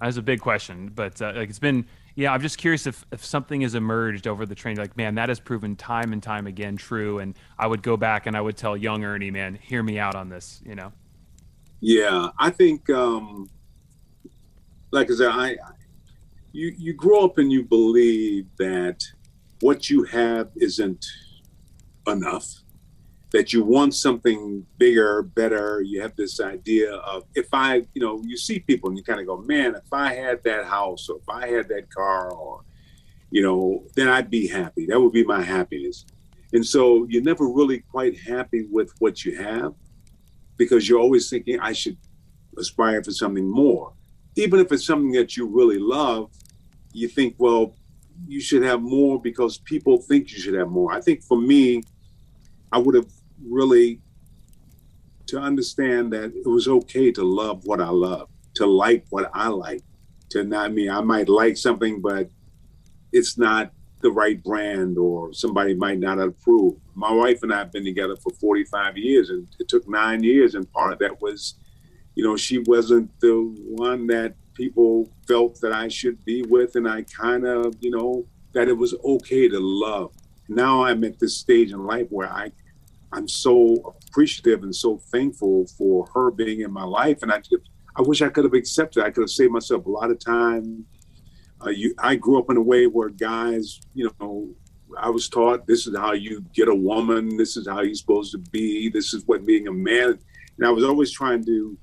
That's 0.00 0.16
a 0.16 0.22
big 0.22 0.40
question, 0.40 0.90
but 0.94 1.22
uh, 1.22 1.32
like 1.36 1.48
it's 1.48 1.58
been. 1.58 1.86
Yeah, 2.16 2.32
I'm 2.32 2.40
just 2.40 2.58
curious 2.58 2.86
if, 2.86 3.04
if 3.10 3.24
something 3.24 3.62
has 3.62 3.74
emerged 3.74 4.28
over 4.28 4.46
the 4.46 4.54
training, 4.54 4.78
like, 4.78 4.96
man, 4.96 5.16
that 5.16 5.30
has 5.30 5.40
proven 5.40 5.74
time 5.74 6.12
and 6.12 6.22
time 6.22 6.46
again 6.46 6.76
true. 6.76 7.18
And 7.18 7.34
I 7.58 7.66
would 7.66 7.82
go 7.82 7.96
back 7.96 8.26
and 8.26 8.36
I 8.36 8.40
would 8.40 8.56
tell 8.56 8.76
young 8.76 9.02
Ernie, 9.02 9.32
man, 9.32 9.58
hear 9.60 9.82
me 9.82 9.98
out 9.98 10.14
on 10.14 10.28
this, 10.28 10.62
you 10.64 10.76
know? 10.76 10.92
Yeah, 11.80 12.28
I 12.38 12.50
think, 12.50 12.88
um, 12.88 13.50
like 14.92 15.10
I 15.10 15.14
said, 15.14 15.26
I, 15.28 15.56
you 16.54 16.72
you 16.78 16.94
grow 16.94 17.24
up 17.24 17.38
and 17.38 17.50
you 17.50 17.64
believe 17.64 18.46
that 18.58 19.02
what 19.60 19.90
you 19.90 20.04
have 20.04 20.50
isn't 20.56 21.04
enough 22.06 22.46
that 23.32 23.52
you 23.52 23.64
want 23.64 23.92
something 23.92 24.64
bigger 24.78 25.22
better. 25.22 25.82
You 25.82 26.00
have 26.02 26.14
this 26.14 26.40
idea 26.40 26.94
of 26.94 27.24
if 27.34 27.48
i 27.52 27.82
you 27.92 28.00
know 28.00 28.22
you 28.24 28.36
see 28.36 28.60
people 28.60 28.88
and 28.88 28.96
you 28.96 29.02
kind 29.02 29.18
of 29.20 29.26
go 29.26 29.38
man 29.38 29.74
if 29.74 29.92
i 29.92 30.14
had 30.14 30.42
that 30.44 30.64
house 30.66 31.08
or 31.08 31.16
if 31.16 31.28
i 31.28 31.48
had 31.48 31.68
that 31.68 31.92
car 31.92 32.30
or 32.30 32.62
you 33.30 33.42
know 33.42 33.82
then 33.96 34.08
i'd 34.08 34.30
be 34.30 34.46
happy. 34.46 34.86
That 34.86 35.00
would 35.00 35.12
be 35.12 35.24
my 35.24 35.42
happiness. 35.42 36.06
And 36.52 36.64
so 36.64 37.04
you're 37.10 37.28
never 37.32 37.48
really 37.48 37.80
quite 37.80 38.16
happy 38.16 38.68
with 38.70 38.92
what 39.00 39.24
you 39.24 39.36
have 39.36 39.74
because 40.56 40.88
you're 40.88 41.00
always 41.00 41.28
thinking 41.28 41.58
i 41.58 41.72
should 41.72 41.98
aspire 42.56 43.02
for 43.02 43.10
something 43.10 43.50
more. 43.50 43.92
Even 44.36 44.60
if 44.60 44.70
it's 44.70 44.86
something 44.86 45.10
that 45.12 45.36
you 45.36 45.46
really 45.46 45.80
love 45.80 46.30
you 46.94 47.08
think, 47.08 47.34
well, 47.38 47.74
you 48.26 48.40
should 48.40 48.62
have 48.62 48.80
more 48.80 49.20
because 49.20 49.58
people 49.58 49.98
think 49.98 50.32
you 50.32 50.38
should 50.38 50.54
have 50.54 50.68
more. 50.68 50.92
I 50.92 51.00
think 51.00 51.22
for 51.22 51.36
me, 51.36 51.82
I 52.72 52.78
would 52.78 52.94
have 52.94 53.10
really 53.44 54.00
to 55.26 55.38
understand 55.38 56.12
that 56.12 56.32
it 56.34 56.46
was 56.48 56.68
okay 56.68 57.10
to 57.12 57.24
love 57.24 57.64
what 57.64 57.80
I 57.80 57.88
love, 57.88 58.28
to 58.54 58.66
like 58.66 59.06
what 59.10 59.30
I 59.34 59.48
like, 59.48 59.82
to 60.30 60.44
not 60.44 60.72
mean 60.72 60.90
I 60.90 61.00
might 61.00 61.28
like 61.28 61.56
something, 61.56 62.00
but 62.00 62.30
it's 63.12 63.36
not 63.36 63.72
the 64.00 64.10
right 64.10 64.42
brand 64.42 64.98
or 64.98 65.32
somebody 65.32 65.74
might 65.74 65.98
not 65.98 66.20
approve. 66.20 66.74
My 66.94 67.10
wife 67.10 67.42
and 67.42 67.52
I 67.52 67.58
have 67.58 67.72
been 67.72 67.84
together 67.84 68.16
for 68.16 68.32
45 68.34 68.98
years 68.98 69.30
and 69.30 69.48
it 69.58 69.66
took 69.68 69.88
nine 69.88 70.22
years 70.22 70.54
and 70.54 70.70
part 70.72 70.92
of 70.92 70.98
that 70.98 71.20
was, 71.22 71.54
you 72.14 72.22
know, 72.22 72.36
she 72.36 72.58
wasn't 72.58 73.10
the 73.20 73.54
one 73.66 74.06
that 74.08 74.34
people 74.54 75.10
felt 75.26 75.60
that 75.60 75.72
I 75.72 75.88
should 75.88 76.24
be 76.24 76.42
with, 76.42 76.76
and 76.76 76.88
I 76.88 77.02
kind 77.02 77.46
of, 77.46 77.74
you 77.80 77.90
know, 77.90 78.26
that 78.52 78.68
it 78.68 78.76
was 78.76 78.94
okay 79.04 79.48
to 79.48 79.58
love. 79.60 80.12
Now 80.48 80.84
I'm 80.84 81.04
at 81.04 81.18
this 81.18 81.36
stage 81.36 81.72
in 81.72 81.84
life 81.84 82.06
where 82.10 82.30
I, 82.30 82.52
I'm 83.12 83.28
so 83.28 83.94
appreciative 84.06 84.62
and 84.62 84.74
so 84.74 84.98
thankful 85.12 85.66
for 85.78 86.06
her 86.14 86.30
being 86.30 86.60
in 86.60 86.72
my 86.72 86.84
life, 86.84 87.22
and 87.22 87.32
I, 87.32 87.38
just, 87.38 87.68
I 87.96 88.02
wish 88.02 88.22
I 88.22 88.28
could 88.28 88.44
have 88.44 88.54
accepted. 88.54 89.04
I 89.04 89.10
could 89.10 89.22
have 89.22 89.30
saved 89.30 89.52
myself 89.52 89.86
a 89.86 89.90
lot 89.90 90.10
of 90.10 90.18
time. 90.18 90.86
Uh, 91.64 91.70
you, 91.70 91.94
I 91.98 92.16
grew 92.16 92.38
up 92.38 92.50
in 92.50 92.56
a 92.56 92.62
way 92.62 92.86
where 92.86 93.08
guys, 93.08 93.80
you 93.94 94.10
know, 94.20 94.50
I 94.98 95.08
was 95.10 95.28
taught 95.28 95.66
this 95.66 95.86
is 95.86 95.96
how 95.96 96.12
you 96.12 96.44
get 96.52 96.68
a 96.68 96.74
woman, 96.74 97.36
this 97.36 97.56
is 97.56 97.66
how 97.66 97.80
you're 97.80 97.94
supposed 97.94 98.32
to 98.32 98.38
be, 98.38 98.88
this 98.88 99.14
is 99.14 99.24
what 99.26 99.46
being 99.46 99.66
a 99.66 99.72
man. 99.72 100.18
And 100.56 100.66
I 100.66 100.70
was 100.70 100.84
always 100.84 101.10
trying 101.10 101.44
to 101.46 101.76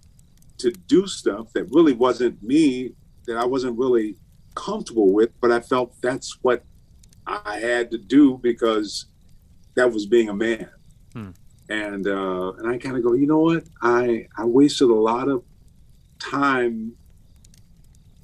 to 0.62 0.72
do 0.72 1.07
stuff 1.07 1.51
that 1.53 1.66
really 1.72 1.93
wasn't 1.93 2.41
me, 2.41 2.93
that 3.26 3.38
I 3.38 3.45
wasn't 3.45 3.78
really 3.78 4.16
comfortable 4.55 5.12
with, 5.12 5.30
but 5.41 5.51
I 5.51 5.59
felt 5.59 5.93
that's 6.01 6.38
what 6.41 6.64
I 7.28 7.59
had 7.59 7.91
to 7.91 7.97
do 7.97 8.38
because 8.38 9.05
that 9.76 9.91
was 9.91 10.05
being 10.05 10.30
a 10.30 10.34
man. 10.34 10.70
Hmm. 11.14 11.30
And 11.70 12.07
uh, 12.07 12.53
and 12.53 12.68
I 12.68 12.78
kind 12.78 12.97
of 12.97 13.03
go, 13.03 13.14
you 13.14 13.28
know 13.28 13.39
what? 13.39 13.64
I 13.82 14.28
I 14.38 14.45
wasted 14.45 14.89
a 14.89 14.93
lot 14.93 15.30
of 15.30 15.43
time 16.20 16.93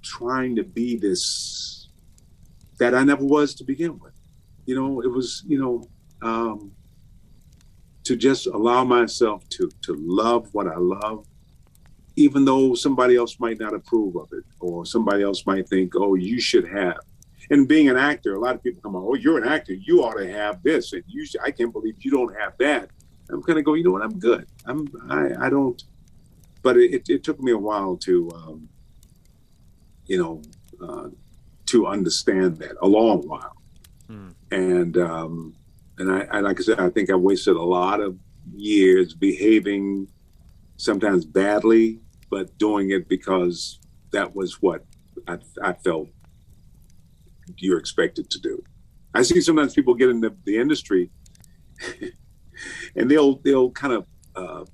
trying 0.02 0.56
to 0.56 0.64
be 0.64 0.98
this 0.98 1.90
that 2.78 2.94
I 2.94 3.04
never 3.04 3.24
was 3.24 3.56
to 3.56 3.64
begin 3.64 4.00
with. 4.00 4.14
You 4.66 4.76
know, 4.76 5.02
it 5.02 5.08
was 5.08 5.44
you 5.48 5.60
know 5.60 5.84
um, 6.22 6.74
to 8.04 8.16
just 8.16 8.48
allow 8.48 8.84
myself 8.84 9.48
to 9.50 9.70
to 9.84 9.96
love 9.98 10.54
what 10.54 10.68
I 10.68 10.78
love 10.78 11.26
even 12.18 12.44
though 12.44 12.74
somebody 12.74 13.16
else 13.16 13.40
might 13.40 13.60
not 13.60 13.76
approve 13.76 14.16
of 14.16 14.28
it 14.34 14.44
or 14.60 14.86
somebody 14.86 15.24
else 15.24 15.46
might 15.46 15.70
think, 15.70 15.94
oh, 15.96 16.16
you 16.16 16.42
should 16.42 16.68
have. 16.68 16.98
And 17.52 17.68
being 17.68 17.90
an 17.90 17.96
actor, 17.96 18.34
a 18.34 18.40
lot 18.40 18.56
of 18.56 18.64
people 18.64 18.82
come 18.82 18.96
on, 18.96 19.06
oh, 19.08 19.14
you're 19.14 19.38
an 19.38 19.48
actor, 19.48 19.74
you 19.74 20.04
ought 20.04 20.16
to 20.16 20.30
have 20.30 20.62
this, 20.64 20.94
and 20.94 21.04
you, 21.08 21.26
should, 21.26 21.42
I 21.42 21.52
can't 21.52 21.72
believe 21.72 21.96
you 22.00 22.10
don't 22.10 22.36
have 22.38 22.58
that. 22.58 22.90
I'm 23.30 23.44
kind 23.44 23.60
of 23.60 23.66
going, 23.66 23.80
you 23.80 23.86
know 23.86 23.92
what, 23.92 24.02
I'm 24.02 24.18
good. 24.18 24.48
I'm, 24.66 24.88
I, 25.10 25.46
I 25.46 25.50
don't. 25.50 25.82
But 26.64 26.78
it, 26.78 27.08
it 27.08 27.24
took 27.24 27.40
me 27.40 27.52
a 27.52 27.58
while 27.58 27.96
to, 27.98 28.32
um, 28.32 28.68
you 30.08 30.18
know, 30.18 30.42
uh, 30.86 31.10
to 31.68 31.86
understand 31.86 32.58
that, 32.58 32.76
a 32.82 32.88
long 32.88 33.28
while. 33.28 33.56
Hmm. 34.08 34.30
And 34.52 34.98
um, 34.98 35.56
and 35.98 36.12
I, 36.12 36.28
I, 36.32 36.40
like 36.40 36.60
I 36.60 36.64
said, 36.64 36.80
I 36.80 36.90
think 36.90 37.10
I 37.10 37.16
wasted 37.16 37.56
a 37.56 37.62
lot 37.62 38.00
of 38.00 38.18
years 38.56 39.14
behaving 39.14 40.08
sometimes 40.78 41.26
badly 41.26 42.00
but 42.30 42.58
doing 42.58 42.92
it 42.92 43.08
because 43.08 43.80
that 44.12 44.36
was 44.36 44.62
what 44.62 44.86
I, 45.28 45.38
I 45.62 45.74
felt 45.74 46.10
you're 47.58 47.80
expected 47.80 48.30
to 48.30 48.40
do. 48.40 48.64
I 49.14 49.22
see 49.24 49.42
sometimes 49.42 49.74
people 49.74 49.96
get 49.96 50.10
into 50.10 50.30
the, 50.30 50.36
the 50.44 50.58
industry 50.58 51.10
and 52.96 53.10
they'll 53.10 53.36
they'll 53.38 53.72
kind 53.72 53.94
of 53.94 54.06
uh, 54.36 54.66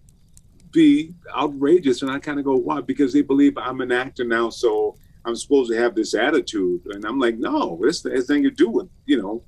be 0.72 1.14
outrageous, 1.36 2.02
and 2.02 2.12
I 2.12 2.20
kind 2.20 2.40
of 2.40 2.46
go, 2.46 2.56
why? 2.56 2.82
Because 2.82 3.14
they 3.14 3.22
believe 3.22 3.58
I'm 3.58 3.82
an 3.82 3.92
actor 3.92 4.24
now, 4.24 4.50
so 4.50 4.98
I'm 5.26 5.36
supposed 5.36 5.72
to 5.72 5.78
have 5.78 5.96
this 5.96 6.14
attitude, 6.14 6.82
and 6.88 7.06
I'm 7.06 7.20
like, 7.20 7.38
no, 7.38 7.80
this 7.82 8.04
has 8.04 8.30
nothing 8.30 8.44
to 8.44 8.52
do 8.52 8.70
with 8.70 8.90
you 9.06 9.22
know, 9.22 9.44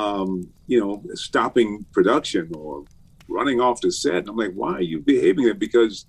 um, 0.00 0.50
you 0.66 0.80
know, 0.80 1.02
stopping 1.14 1.86
production 1.92 2.50
or 2.54 2.84
running 3.28 3.60
off 3.60 3.80
the 3.80 3.90
set. 3.90 4.16
And 4.16 4.28
I'm 4.28 4.36
like, 4.36 4.52
why 4.54 4.74
are 4.74 4.82
you 4.82 5.00
behaving 5.00 5.48
it? 5.48 5.58
Because 5.58 6.06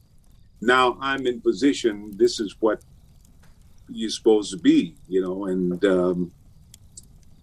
now 0.61 0.97
I'm 0.99 1.27
in 1.27 1.41
position. 1.41 2.11
This 2.15 2.39
is 2.39 2.55
what 2.59 2.81
you're 3.89 4.09
supposed 4.09 4.51
to 4.51 4.57
be, 4.57 4.95
you 5.07 5.21
know, 5.21 5.45
and 5.45 5.83
um, 5.85 6.31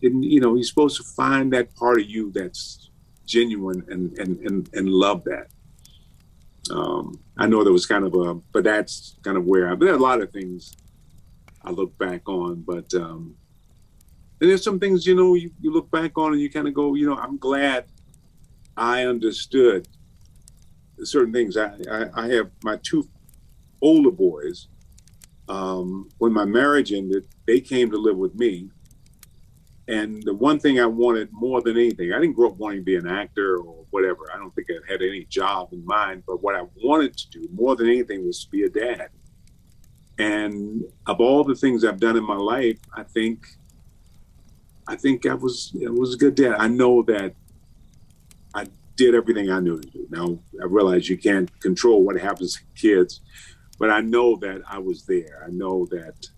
and 0.02 0.24
you 0.24 0.40
know 0.40 0.54
you're 0.54 0.64
supposed 0.64 0.96
to 0.98 1.04
find 1.04 1.52
that 1.52 1.74
part 1.74 2.00
of 2.00 2.06
you 2.08 2.32
that's 2.32 2.90
genuine 3.26 3.84
and 3.88 4.18
and 4.18 4.38
and, 4.40 4.70
and 4.74 4.88
love 4.88 5.24
that. 5.24 5.48
Um, 6.70 7.20
I 7.36 7.46
know 7.46 7.62
there 7.62 7.72
was 7.72 7.86
kind 7.86 8.04
of 8.04 8.14
a, 8.14 8.34
but 8.52 8.64
that's 8.64 9.16
kind 9.22 9.36
of 9.36 9.44
where 9.44 9.70
I. 9.70 9.74
There 9.74 9.90
are 9.90 9.96
a 9.96 9.98
lot 9.98 10.20
of 10.20 10.32
things 10.32 10.74
I 11.62 11.70
look 11.70 11.96
back 11.98 12.28
on, 12.28 12.62
but 12.62 12.92
um, 12.94 13.36
and 14.40 14.50
there's 14.50 14.64
some 14.64 14.78
things 14.78 15.06
you 15.06 15.14
know 15.14 15.34
you, 15.34 15.50
you 15.60 15.72
look 15.72 15.90
back 15.90 16.18
on 16.18 16.32
and 16.32 16.40
you 16.40 16.50
kind 16.50 16.68
of 16.68 16.74
go, 16.74 16.94
you 16.94 17.06
know, 17.06 17.16
I'm 17.16 17.38
glad 17.38 17.86
I 18.76 19.04
understood 19.04 19.88
certain 21.02 21.32
things. 21.32 21.56
I, 21.56 21.72
I, 21.90 22.06
I 22.14 22.28
have 22.28 22.50
my 22.62 22.78
two 22.82 23.08
older 23.82 24.10
boys. 24.10 24.68
Um, 25.48 26.08
when 26.18 26.32
my 26.32 26.44
marriage 26.44 26.92
ended, 26.92 27.26
they 27.46 27.60
came 27.60 27.90
to 27.90 27.98
live 27.98 28.16
with 28.16 28.34
me. 28.34 28.70
And 29.86 30.22
the 30.22 30.32
one 30.32 30.58
thing 30.58 30.80
I 30.80 30.86
wanted 30.86 31.28
more 31.30 31.60
than 31.60 31.76
anything, 31.76 32.12
I 32.12 32.18
didn't 32.18 32.36
grow 32.36 32.48
up 32.48 32.56
wanting 32.56 32.80
to 32.80 32.84
be 32.84 32.96
an 32.96 33.06
actor 33.06 33.58
or 33.58 33.84
whatever. 33.90 34.30
I 34.32 34.38
don't 34.38 34.54
think 34.54 34.68
I 34.70 34.90
had 34.90 35.02
any 35.02 35.26
job 35.26 35.72
in 35.72 35.84
mind. 35.84 36.22
But 36.26 36.42
what 36.42 36.54
I 36.54 36.62
wanted 36.82 37.16
to 37.18 37.30
do 37.30 37.48
more 37.52 37.76
than 37.76 37.88
anything 37.88 38.26
was 38.26 38.44
to 38.44 38.50
be 38.50 38.62
a 38.62 38.70
dad. 38.70 39.10
And 40.18 40.84
of 41.06 41.20
all 41.20 41.44
the 41.44 41.54
things 41.54 41.84
I've 41.84 42.00
done 42.00 42.16
in 42.16 42.24
my 42.24 42.36
life, 42.36 42.78
I 42.96 43.02
think, 43.02 43.46
I 44.88 44.96
think 44.96 45.26
I 45.26 45.34
was 45.34 45.76
I 45.84 45.90
was 45.90 46.14
a 46.14 46.18
good 46.18 46.36
dad. 46.36 46.54
I 46.58 46.68
know 46.68 47.02
that 47.02 47.34
did 48.96 49.14
everything 49.14 49.50
I 49.50 49.60
knew 49.60 49.80
to 49.80 49.88
do. 49.88 50.06
Now 50.10 50.38
I 50.60 50.66
realize 50.66 51.08
you 51.08 51.18
can't 51.18 51.50
control 51.60 52.02
what 52.02 52.18
happens 52.20 52.54
to 52.56 52.62
kids, 52.74 53.20
but 53.78 53.90
I 53.90 54.00
know 54.00 54.36
that 54.36 54.62
I 54.68 54.78
was 54.78 55.04
there. 55.06 55.42
I 55.46 55.50
know 55.50 55.86
that 55.86 56.28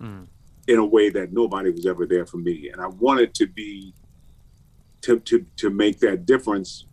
mm. 0.00 0.26
in 0.66 0.78
a 0.78 0.84
way 0.84 1.10
that 1.10 1.32
nobody 1.32 1.70
was 1.70 1.86
ever 1.86 2.06
there 2.06 2.26
for 2.26 2.38
me, 2.38 2.70
and 2.72 2.80
I 2.80 2.86
wanted 2.86 3.34
to 3.34 3.46
be 3.46 3.94
to 5.02 5.18
to 5.20 5.44
to 5.56 5.70
make 5.70 6.00
that 6.00 6.26
difference. 6.26 6.86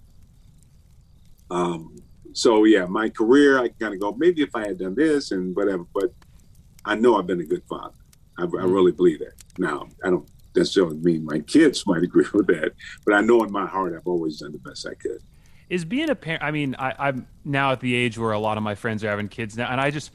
Um, 1.50 1.96
so 2.34 2.64
yeah, 2.64 2.86
my 2.86 3.10
career, 3.10 3.60
I 3.60 3.70
kind 3.70 3.94
of 3.94 4.00
go 4.00 4.14
maybe 4.14 4.42
if 4.42 4.56
I 4.56 4.68
had 4.68 4.80
done 4.80 4.96
this 4.96 5.32
and 5.32 5.56
whatever, 5.56 5.86
but 5.94 6.14
I 6.84 6.96
know 6.96 7.18
I've 7.18 7.28
been 7.28 7.42
a 7.42 7.46
good 7.46 7.64
father. 7.70 7.96
I, 8.38 8.44
mm. 8.44 8.62
I 8.62 8.66
really 8.66 8.92
believe 8.92 9.20
that. 9.20 9.34
Now 9.58 9.88
I 10.04 10.10
don't 10.10 10.28
necessarily 10.56 10.98
mean 10.98 11.26
my 11.26 11.40
kids 11.40 11.84
might 11.88 12.04
agree 12.04 12.26
with 12.34 12.48
that, 12.48 12.74
but 13.06 13.14
I 13.14 13.22
know 13.22 13.44
in 13.44 13.52
my 13.52 13.66
heart 13.66 13.94
I've 13.96 14.08
always 14.08 14.40
done 14.40 14.52
the 14.52 14.60
best 14.60 14.88
I 14.88 14.94
could. 14.96 15.22
Is 15.70 15.86
being 15.86 16.10
a 16.10 16.16
parent? 16.16 16.44
I 16.44 16.52
mean, 16.52 16.76
I, 16.78 16.94
I'm 17.00 17.28
now 17.46 17.72
at 17.72 17.80
the 17.80 17.96
age 17.96 18.18
where 18.18 18.32
a 18.32 18.40
lot 18.40 18.58
of 18.58 18.64
my 18.64 18.76
friends 18.76 19.04
are 19.04 19.10
having 19.10 19.30
kids 19.30 19.58
now, 19.58 19.72
and 19.72 19.80
I 19.80 19.92
just 19.92 20.12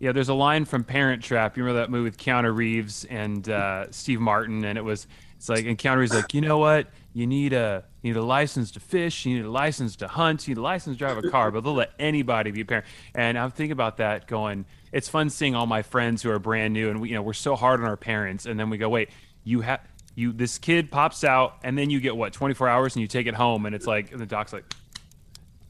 yeah, 0.00 0.12
there's 0.12 0.28
a 0.28 0.34
line 0.34 0.64
from 0.64 0.84
Parent 0.84 1.22
Trap. 1.22 1.56
You 1.56 1.64
remember 1.64 1.80
that 1.80 1.90
movie 1.90 2.04
with 2.04 2.18
Keanu 2.18 2.54
Reeves 2.54 3.04
and 3.04 3.48
uh, 3.48 3.90
Steve 3.90 4.20
Martin, 4.20 4.64
and 4.64 4.78
it 4.78 4.82
was 4.82 5.06
it's 5.36 5.48
like, 5.48 5.66
and 5.66 5.78
Keanu 5.78 5.98
Reeves 5.98 6.14
like, 6.14 6.34
you 6.34 6.40
know 6.40 6.58
what? 6.58 6.88
You 7.12 7.26
need 7.26 7.52
a 7.52 7.84
you 8.02 8.12
need 8.12 8.18
a 8.18 8.24
license 8.24 8.70
to 8.72 8.80
fish. 8.80 9.26
You 9.26 9.36
need 9.36 9.44
a 9.44 9.50
license 9.50 9.96
to 9.96 10.08
hunt. 10.08 10.46
You 10.46 10.54
need 10.54 10.60
a 10.60 10.62
license 10.62 10.96
to 10.96 10.98
drive 10.98 11.18
a 11.18 11.30
car, 11.30 11.50
but 11.50 11.64
they'll 11.64 11.74
let 11.74 11.92
anybody 11.98 12.52
be 12.52 12.60
a 12.60 12.64
parent. 12.64 12.86
And 13.14 13.36
I'm 13.36 13.50
thinking 13.50 13.72
about 13.72 13.96
that, 13.96 14.28
going, 14.28 14.66
it's 14.92 15.08
fun 15.08 15.30
seeing 15.30 15.54
all 15.54 15.66
my 15.66 15.82
friends 15.82 16.22
who 16.22 16.30
are 16.30 16.38
brand 16.38 16.74
new, 16.74 16.90
and 16.90 17.00
we, 17.00 17.10
you 17.10 17.14
know, 17.14 17.22
we're 17.22 17.32
so 17.32 17.56
hard 17.56 17.80
on 17.80 17.86
our 17.86 17.96
parents, 17.96 18.46
and 18.46 18.58
then 18.58 18.70
we 18.70 18.78
go, 18.78 18.88
wait, 18.88 19.10
you 19.48 19.62
have 19.62 19.80
you 20.14 20.32
this 20.32 20.58
kid 20.58 20.90
pops 20.90 21.24
out, 21.24 21.58
and 21.62 21.78
then 21.78 21.90
you 21.90 22.00
get 22.00 22.16
what 22.16 22.32
24 22.32 22.68
hours, 22.68 22.94
and 22.94 23.00
you 23.00 23.08
take 23.08 23.26
it 23.26 23.34
home, 23.34 23.66
and 23.66 23.74
it's 23.74 23.86
like, 23.86 24.12
and 24.12 24.20
the 24.20 24.26
doc's 24.26 24.52
like, 24.52 24.64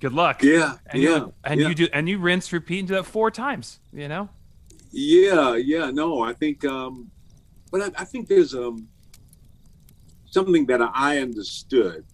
good 0.00 0.12
luck. 0.12 0.42
Yeah, 0.42 0.76
and 0.86 1.02
yeah, 1.02 1.16
you, 1.16 1.34
and 1.44 1.60
yeah. 1.60 1.68
you 1.68 1.74
do, 1.74 1.88
and 1.92 2.08
you 2.08 2.18
rinse, 2.18 2.52
repeat, 2.52 2.80
and 2.80 2.88
do 2.88 2.94
that 2.94 3.04
four 3.04 3.30
times. 3.30 3.78
You 3.92 4.08
know. 4.08 4.28
Yeah, 4.90 5.54
yeah, 5.56 5.90
no, 5.90 6.22
I 6.22 6.32
think, 6.32 6.64
um, 6.64 7.10
but 7.70 7.82
I, 7.82 8.02
I 8.02 8.04
think 8.04 8.26
there's 8.26 8.54
um 8.54 8.88
something 10.30 10.66
that 10.66 10.80
I 10.80 11.18
understood 11.18 12.04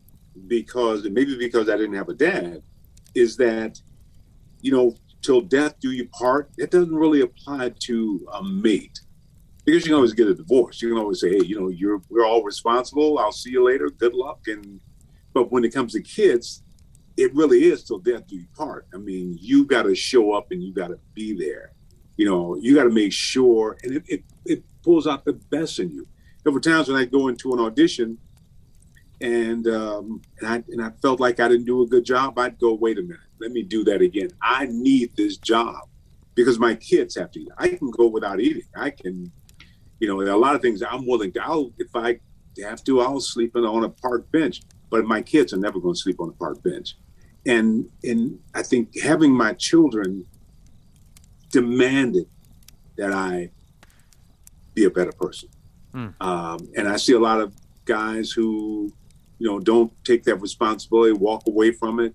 because 0.48 1.04
maybe 1.04 1.38
because 1.38 1.68
I 1.68 1.76
didn't 1.76 1.94
have 1.94 2.08
a 2.08 2.14
dad 2.14 2.62
is 3.14 3.36
that 3.36 3.80
you 4.60 4.72
know 4.72 4.96
till 5.22 5.40
death 5.40 5.78
do 5.80 5.92
you 5.92 6.08
part 6.08 6.50
it 6.58 6.70
doesn't 6.70 6.94
really 6.94 7.20
apply 7.20 7.72
to 7.78 8.26
a 8.32 8.42
mate 8.42 9.00
because 9.64 9.84
you 9.84 9.90
can 9.90 9.96
always 9.96 10.12
get 10.12 10.28
a 10.28 10.34
divorce. 10.34 10.82
You 10.82 10.90
can 10.90 10.98
always 10.98 11.20
say 11.20 11.30
hey 11.30 11.44
you 11.44 11.60
know 11.60 11.68
you're 11.68 12.00
we're 12.08 12.26
all 12.26 12.42
responsible. 12.42 13.18
I'll 13.18 13.32
see 13.32 13.50
you 13.50 13.64
later. 13.64 13.90
Good 13.90 14.14
luck. 14.14 14.40
And 14.46 14.80
but 15.32 15.50
when 15.50 15.64
it 15.64 15.72
comes 15.72 15.92
to 15.92 16.02
kids 16.02 16.62
it 17.16 17.32
really 17.32 17.64
is 17.64 17.84
till 17.84 18.00
death 18.00 18.26
do 18.26 18.36
you 18.36 18.46
part. 18.56 18.86
I 18.92 18.98
mean 18.98 19.36
you 19.40 19.64
got 19.64 19.84
to 19.84 19.94
show 19.94 20.32
up 20.32 20.50
and 20.50 20.62
you 20.62 20.72
got 20.72 20.88
to 20.88 20.98
be 21.14 21.36
there. 21.36 21.72
You 22.16 22.26
know 22.28 22.56
you 22.56 22.74
got 22.74 22.84
to 22.84 22.90
make 22.90 23.12
sure 23.12 23.76
and 23.82 23.96
it, 23.96 24.04
it, 24.06 24.24
it 24.44 24.64
pulls 24.82 25.06
out 25.06 25.24
the 25.24 25.34
best 25.34 25.78
in 25.78 25.90
you. 25.90 26.06
There 26.42 26.52
were 26.52 26.60
times 26.60 26.88
when 26.88 26.98
i 26.98 27.06
go 27.06 27.28
into 27.28 27.54
an 27.54 27.60
audition 27.60 28.18
and 29.20 29.66
um, 29.68 30.20
and 30.38 30.48
I 30.48 30.62
and 30.68 30.82
I 30.82 30.90
felt 31.00 31.20
like 31.20 31.40
I 31.40 31.48
didn't 31.48 31.66
do 31.66 31.82
a 31.82 31.86
good 31.86 32.04
job, 32.04 32.38
I'd 32.38 32.58
go, 32.58 32.74
wait 32.74 32.98
a 32.98 33.02
minute, 33.02 33.20
let 33.40 33.52
me 33.52 33.62
do 33.62 33.84
that 33.84 34.02
again. 34.02 34.28
I 34.42 34.66
need 34.70 35.16
this 35.16 35.36
job 35.38 35.88
because 36.34 36.58
my 36.58 36.74
kids 36.74 37.14
have 37.16 37.30
to 37.32 37.40
eat. 37.40 37.48
I 37.56 37.68
can 37.68 37.90
go 37.90 38.06
without 38.06 38.40
eating. 38.40 38.64
I 38.76 38.90
can, 38.90 39.32
you 40.04 40.24
know, 40.24 40.34
a 40.34 40.36
lot 40.36 40.54
of 40.54 40.62
things 40.62 40.82
I'm 40.82 41.06
willing 41.06 41.32
to. 41.32 41.44
I'll 41.44 41.72
if 41.78 41.94
I 41.94 42.20
have 42.62 42.84
to, 42.84 43.00
I'll 43.00 43.20
sleep 43.20 43.56
on 43.56 43.84
a 43.84 43.88
park 43.88 44.30
bench. 44.30 44.62
But 44.90 45.06
my 45.06 45.22
kids 45.22 45.52
are 45.52 45.56
never 45.58 45.80
going 45.80 45.94
to 45.94 46.00
sleep 46.00 46.20
on 46.20 46.28
a 46.28 46.32
park 46.32 46.62
bench. 46.62 46.96
And 47.46 47.88
and 48.02 48.38
I 48.54 48.62
think 48.62 49.00
having 49.00 49.32
my 49.32 49.54
children 49.54 50.26
demanded 51.50 52.26
that 52.96 53.12
I 53.12 53.50
be 54.74 54.84
a 54.84 54.90
better 54.90 55.12
person. 55.12 55.48
Hmm. 55.92 56.08
Um, 56.20 56.68
and 56.76 56.88
I 56.88 56.96
see 56.96 57.12
a 57.12 57.18
lot 57.18 57.40
of 57.40 57.54
guys 57.84 58.30
who 58.30 58.92
you 59.38 59.48
know, 59.48 59.58
don't 59.58 59.92
take 60.04 60.24
that 60.24 60.36
responsibility, 60.36 61.12
walk 61.12 61.46
away 61.46 61.72
from 61.72 62.00
it. 62.00 62.14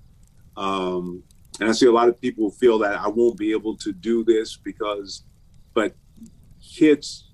Um, 0.58 1.24
and 1.60 1.70
I 1.70 1.74
see 1.74 1.86
a 1.86 1.92
lot 1.92 2.10
of 2.10 2.20
people 2.20 2.50
feel 2.50 2.80
that 2.80 3.00
I 3.00 3.08
won't 3.08 3.38
be 3.38 3.52
able 3.52 3.76
to 3.78 3.92
do 3.92 4.24
this 4.24 4.58
because, 4.58 5.24
but 5.74 5.94
kids, 6.62 7.29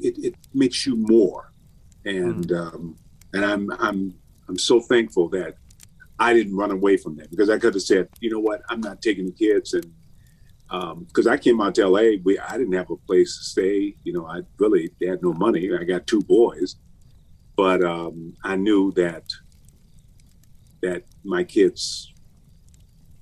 it, 0.00 0.18
it 0.24 0.34
makes 0.54 0.86
you 0.86 0.96
more, 0.96 1.52
and 2.04 2.48
mm. 2.48 2.58
um, 2.58 2.96
and 3.32 3.44
I'm 3.44 3.70
I'm 3.72 4.14
I'm 4.48 4.58
so 4.58 4.80
thankful 4.80 5.28
that 5.30 5.54
I 6.18 6.34
didn't 6.34 6.56
run 6.56 6.70
away 6.70 6.96
from 6.96 7.16
that 7.16 7.30
because 7.30 7.50
I 7.50 7.58
could 7.58 7.74
have 7.74 7.82
said, 7.82 8.08
you 8.20 8.30
know 8.30 8.40
what, 8.40 8.62
I'm 8.68 8.80
not 8.80 9.00
taking 9.02 9.26
the 9.26 9.32
kids, 9.32 9.74
and 9.74 9.92
because 11.06 11.26
um, 11.26 11.32
I 11.32 11.36
came 11.36 11.60
out 11.60 11.74
to 11.76 11.88
LA, 11.88 12.18
we 12.22 12.38
I 12.38 12.56
didn't 12.56 12.74
have 12.74 12.90
a 12.90 12.96
place 12.96 13.36
to 13.38 13.44
stay. 13.44 13.94
You 14.04 14.12
know, 14.12 14.26
I 14.26 14.42
really 14.58 14.90
had 15.02 15.22
no 15.22 15.32
money. 15.32 15.70
I 15.74 15.84
got 15.84 16.06
two 16.06 16.22
boys, 16.22 16.76
but 17.56 17.82
um, 17.82 18.34
I 18.44 18.56
knew 18.56 18.92
that 18.92 19.24
that 20.82 21.04
my 21.24 21.44
kids, 21.44 22.12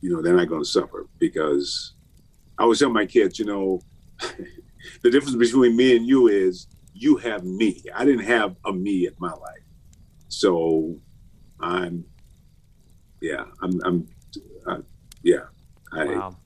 you 0.00 0.12
know, 0.12 0.22
they're 0.22 0.36
not 0.36 0.48
going 0.48 0.62
to 0.62 0.68
suffer 0.68 1.08
because 1.18 1.94
I 2.58 2.64
was 2.64 2.78
telling 2.78 2.94
my 2.94 3.06
kids, 3.06 3.38
you 3.38 3.44
know, 3.44 3.80
the 5.02 5.10
difference 5.10 5.36
between 5.36 5.76
me 5.76 5.96
and 5.96 6.06
you 6.06 6.28
is 6.28 6.66
you 6.94 7.16
have 7.16 7.44
me. 7.44 7.82
I 7.94 8.04
didn't 8.04 8.24
have 8.26 8.56
a 8.64 8.72
me 8.72 9.06
in 9.06 9.14
my 9.18 9.32
life, 9.32 9.62
so 10.28 10.96
I'm, 11.60 12.04
yeah, 13.20 13.44
I'm, 13.62 13.80
I'm, 13.84 14.08
uh, 14.66 14.78
yeah. 15.22 15.44
I, 15.92 16.04
wow. 16.04 16.36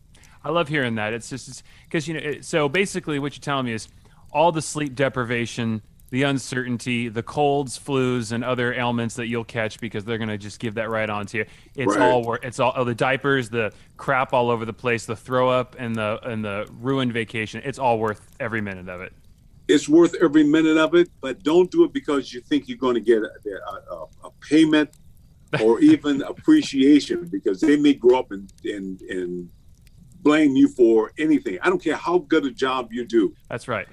I 0.44 0.50
love 0.50 0.68
hearing 0.68 0.96
that. 0.96 1.12
It's 1.12 1.30
just 1.30 1.62
because 1.84 2.06
you 2.08 2.14
know. 2.14 2.20
It, 2.20 2.44
so 2.44 2.68
basically, 2.68 3.18
what 3.18 3.34
you're 3.34 3.42
telling 3.42 3.66
me 3.66 3.72
is 3.72 3.88
all 4.32 4.52
the 4.52 4.62
sleep 4.62 4.94
deprivation 4.94 5.82
the 6.12 6.24
uncertainty, 6.24 7.08
the 7.08 7.22
colds, 7.22 7.78
flus, 7.78 8.32
and 8.32 8.44
other 8.44 8.74
ailments 8.74 9.14
that 9.14 9.28
you'll 9.28 9.44
catch 9.44 9.80
because 9.80 10.04
they're 10.04 10.18
gonna 10.18 10.36
just 10.36 10.60
give 10.60 10.74
that 10.74 10.90
right 10.90 11.08
on 11.08 11.24
to 11.24 11.38
you. 11.38 11.46
It's 11.74 11.96
right. 11.96 12.02
all 12.02 12.34
it's 12.34 12.60
all 12.60 12.74
oh, 12.76 12.84
the 12.84 12.94
diapers, 12.94 13.48
the 13.48 13.72
crap 13.96 14.34
all 14.34 14.50
over 14.50 14.66
the 14.66 14.74
place, 14.74 15.06
the 15.06 15.16
throw 15.16 15.48
up, 15.48 15.74
and 15.78 15.96
the 15.96 16.20
and 16.24 16.44
the 16.44 16.68
ruined 16.80 17.14
vacation. 17.14 17.62
It's 17.64 17.78
all 17.78 17.98
worth 17.98 18.28
every 18.38 18.60
minute 18.60 18.90
of 18.90 19.00
it. 19.00 19.14
It's 19.68 19.88
worth 19.88 20.14
every 20.20 20.44
minute 20.44 20.76
of 20.76 20.94
it, 20.94 21.08
but 21.22 21.42
don't 21.42 21.70
do 21.70 21.82
it 21.84 21.94
because 21.94 22.30
you 22.30 22.42
think 22.42 22.68
you're 22.68 22.76
going 22.76 22.94
to 22.94 23.00
get 23.00 23.22
a, 23.22 23.30
a, 23.90 24.06
a 24.24 24.30
payment 24.42 24.90
or 25.62 25.80
even 25.92 26.20
appreciation 26.22 27.24
because 27.24 27.58
they 27.62 27.76
may 27.76 27.94
grow 27.94 28.18
up 28.18 28.32
and 28.32 28.52
and 28.64 29.00
and 29.00 29.50
blame 30.20 30.54
you 30.56 30.68
for 30.68 31.10
anything. 31.18 31.58
I 31.62 31.70
don't 31.70 31.82
care 31.82 31.96
how 31.96 32.18
good 32.18 32.44
a 32.44 32.50
job 32.50 32.92
you 32.92 33.06
do. 33.06 33.34
That's 33.48 33.66
right. 33.66 33.88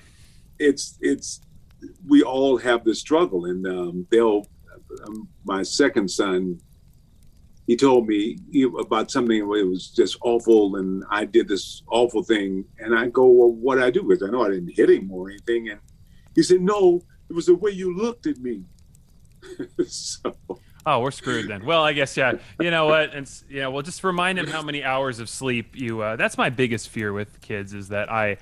It's 0.59 0.97
it's 0.99 1.39
we 2.07 2.23
all 2.23 2.57
have 2.57 2.83
this 2.83 2.99
struggle, 2.99 3.45
and 3.45 3.65
um, 3.67 4.07
they'll. 4.09 4.45
Um, 5.05 5.29
my 5.45 5.61
second 5.61 6.09
son, 6.09 6.59
he 7.67 7.77
told 7.77 8.07
me 8.07 8.37
about 8.79 9.11
something 9.11 9.37
it 9.37 9.43
was 9.43 9.91
just 9.91 10.17
awful, 10.21 10.77
and 10.77 11.03
I 11.11 11.25
did 11.25 11.47
this 11.47 11.83
awful 11.91 12.23
thing, 12.23 12.65
and 12.79 12.97
I 12.97 13.07
go, 13.07 13.27
"Well, 13.27 13.51
what 13.51 13.79
I 13.79 13.91
do?" 13.91 14.03
Because 14.03 14.23
I 14.23 14.31
know 14.31 14.43
I 14.43 14.49
didn't 14.49 14.75
hit 14.75 14.89
him 14.89 15.11
or 15.11 15.29
anything, 15.29 15.69
and 15.69 15.79
he 16.35 16.43
said, 16.43 16.61
"No, 16.61 17.01
it 17.29 17.33
was 17.33 17.45
the 17.45 17.55
way 17.55 17.71
you 17.71 17.95
looked 17.95 18.25
at 18.25 18.37
me." 18.37 18.63
so. 19.87 20.35
Oh, 20.85 21.01
we're 21.01 21.11
screwed 21.11 21.47
then. 21.47 21.65
Well, 21.65 21.83
I 21.83 21.93
guess 21.93 22.15
yeah. 22.17 22.33
You 22.59 22.71
know 22.71 22.87
what? 22.87 23.13
And 23.13 23.29
yeah, 23.49 23.67
well, 23.67 23.83
just 23.83 24.03
remind 24.03 24.39
him 24.39 24.47
how 24.47 24.61
many 24.61 24.83
hours 24.83 25.19
of 25.19 25.29
sleep 25.29 25.75
you. 25.75 26.01
Uh, 26.01 26.15
that's 26.15 26.37
my 26.37 26.49
biggest 26.49 26.89
fear 26.89 27.13
with 27.13 27.41
kids 27.41 27.73
is 27.73 27.89
that 27.89 28.11
I 28.11 28.37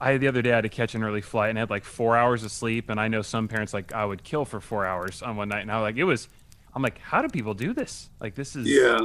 I 0.00 0.16
the 0.16 0.28
other 0.28 0.42
day 0.42 0.52
I 0.52 0.56
had 0.56 0.62
to 0.62 0.68
catch 0.68 0.94
an 0.94 1.02
early 1.02 1.20
flight 1.20 1.50
and 1.50 1.58
I 1.58 1.60
had 1.60 1.70
like 1.70 1.84
four 1.84 2.16
hours 2.16 2.44
of 2.44 2.52
sleep, 2.52 2.90
and 2.90 3.00
I 3.00 3.08
know 3.08 3.22
some 3.22 3.48
parents 3.48 3.74
like 3.74 3.92
I 3.92 4.04
would 4.04 4.22
kill 4.22 4.44
for 4.44 4.60
four 4.60 4.86
hours 4.86 5.22
on 5.22 5.36
one 5.36 5.48
night, 5.48 5.60
and 5.60 5.72
I 5.72 5.76
was 5.80 5.82
like, 5.82 5.96
it 5.96 6.04
was. 6.04 6.28
I'm 6.74 6.82
like, 6.82 6.98
how 6.98 7.22
do 7.22 7.28
people 7.28 7.54
do 7.54 7.72
this? 7.72 8.10
Like, 8.20 8.34
this 8.34 8.54
is 8.54 8.68
yeah. 8.68 8.98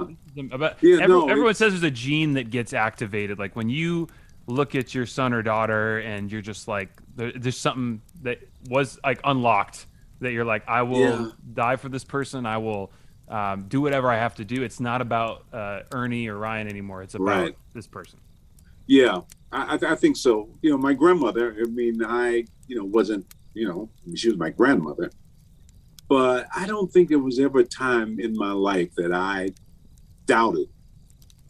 About, 0.51 0.83
yeah 0.83 0.95
every, 0.95 1.07
no, 1.07 1.29
everyone 1.29 1.55
says 1.55 1.71
there's 1.71 1.83
a 1.83 1.89
gene 1.89 2.33
that 2.33 2.51
gets 2.51 2.73
activated. 2.73 3.39
Like 3.39 3.55
when 3.55 3.69
you 3.69 4.09
look 4.47 4.75
at 4.75 4.93
your 4.93 5.05
son 5.05 5.33
or 5.33 5.41
daughter, 5.41 5.99
and 5.99 6.31
you're 6.31 6.41
just 6.41 6.67
like, 6.67 6.89
there, 7.15 7.31
there's 7.31 7.57
something 7.57 8.01
that 8.21 8.39
was 8.69 8.99
like 9.03 9.21
unlocked 9.23 9.87
that 10.19 10.33
you're 10.33 10.45
like, 10.45 10.67
I 10.67 10.81
will 10.83 10.99
yeah. 10.99 11.29
die 11.53 11.77
for 11.77 11.89
this 11.89 12.03
person. 12.03 12.45
I 12.45 12.57
will 12.57 12.91
um, 13.29 13.65
do 13.69 13.81
whatever 13.81 14.11
I 14.11 14.17
have 14.17 14.35
to 14.35 14.45
do. 14.45 14.61
It's 14.61 14.81
not 14.81 15.01
about 15.01 15.45
uh, 15.53 15.79
Ernie 15.93 16.27
or 16.27 16.37
Ryan 16.37 16.67
anymore. 16.67 17.01
It's 17.01 17.15
about 17.15 17.43
right. 17.43 17.57
this 17.73 17.87
person. 17.87 18.19
Yeah, 18.85 19.21
I, 19.53 19.79
I, 19.91 19.95
think 19.95 20.17
so. 20.17 20.49
You 20.61 20.71
know, 20.71 20.77
my 20.77 20.93
grandmother. 20.93 21.55
I 21.59 21.65
mean, 21.65 22.03
I 22.03 22.45
you 22.67 22.75
know 22.75 22.85
wasn't 22.85 23.25
you 23.53 23.67
know 23.67 23.89
she 24.15 24.29
was 24.29 24.37
my 24.37 24.49
grandmother, 24.49 25.11
but 26.09 26.47
I 26.55 26.65
don't 26.65 26.91
think 26.91 27.09
there 27.09 27.19
was 27.19 27.39
ever 27.39 27.59
a 27.59 27.63
time 27.63 28.19
in 28.19 28.35
my 28.35 28.51
life 28.51 28.93
that 28.95 29.13
I 29.13 29.49
doubted 30.25 30.69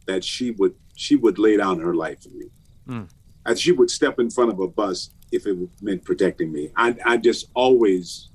that 0.05 0.23
she 0.23 0.51
would 0.51 0.75
she 0.95 1.15
would 1.15 1.39
lay 1.39 1.57
down 1.57 1.79
her 1.79 1.95
life 1.95 2.23
for 2.23 2.29
me. 2.29 2.47
Mm. 2.87 3.09
And 3.45 3.59
she 3.59 3.71
would 3.71 3.89
step 3.89 4.19
in 4.19 4.29
front 4.29 4.51
of 4.51 4.59
a 4.59 4.67
bus 4.67 5.09
if 5.31 5.47
it 5.47 5.57
meant 5.81 6.03
protecting 6.03 6.51
me. 6.51 6.71
I 6.75 6.95
I 7.05 7.17
just 7.17 7.49
always, 7.53 8.29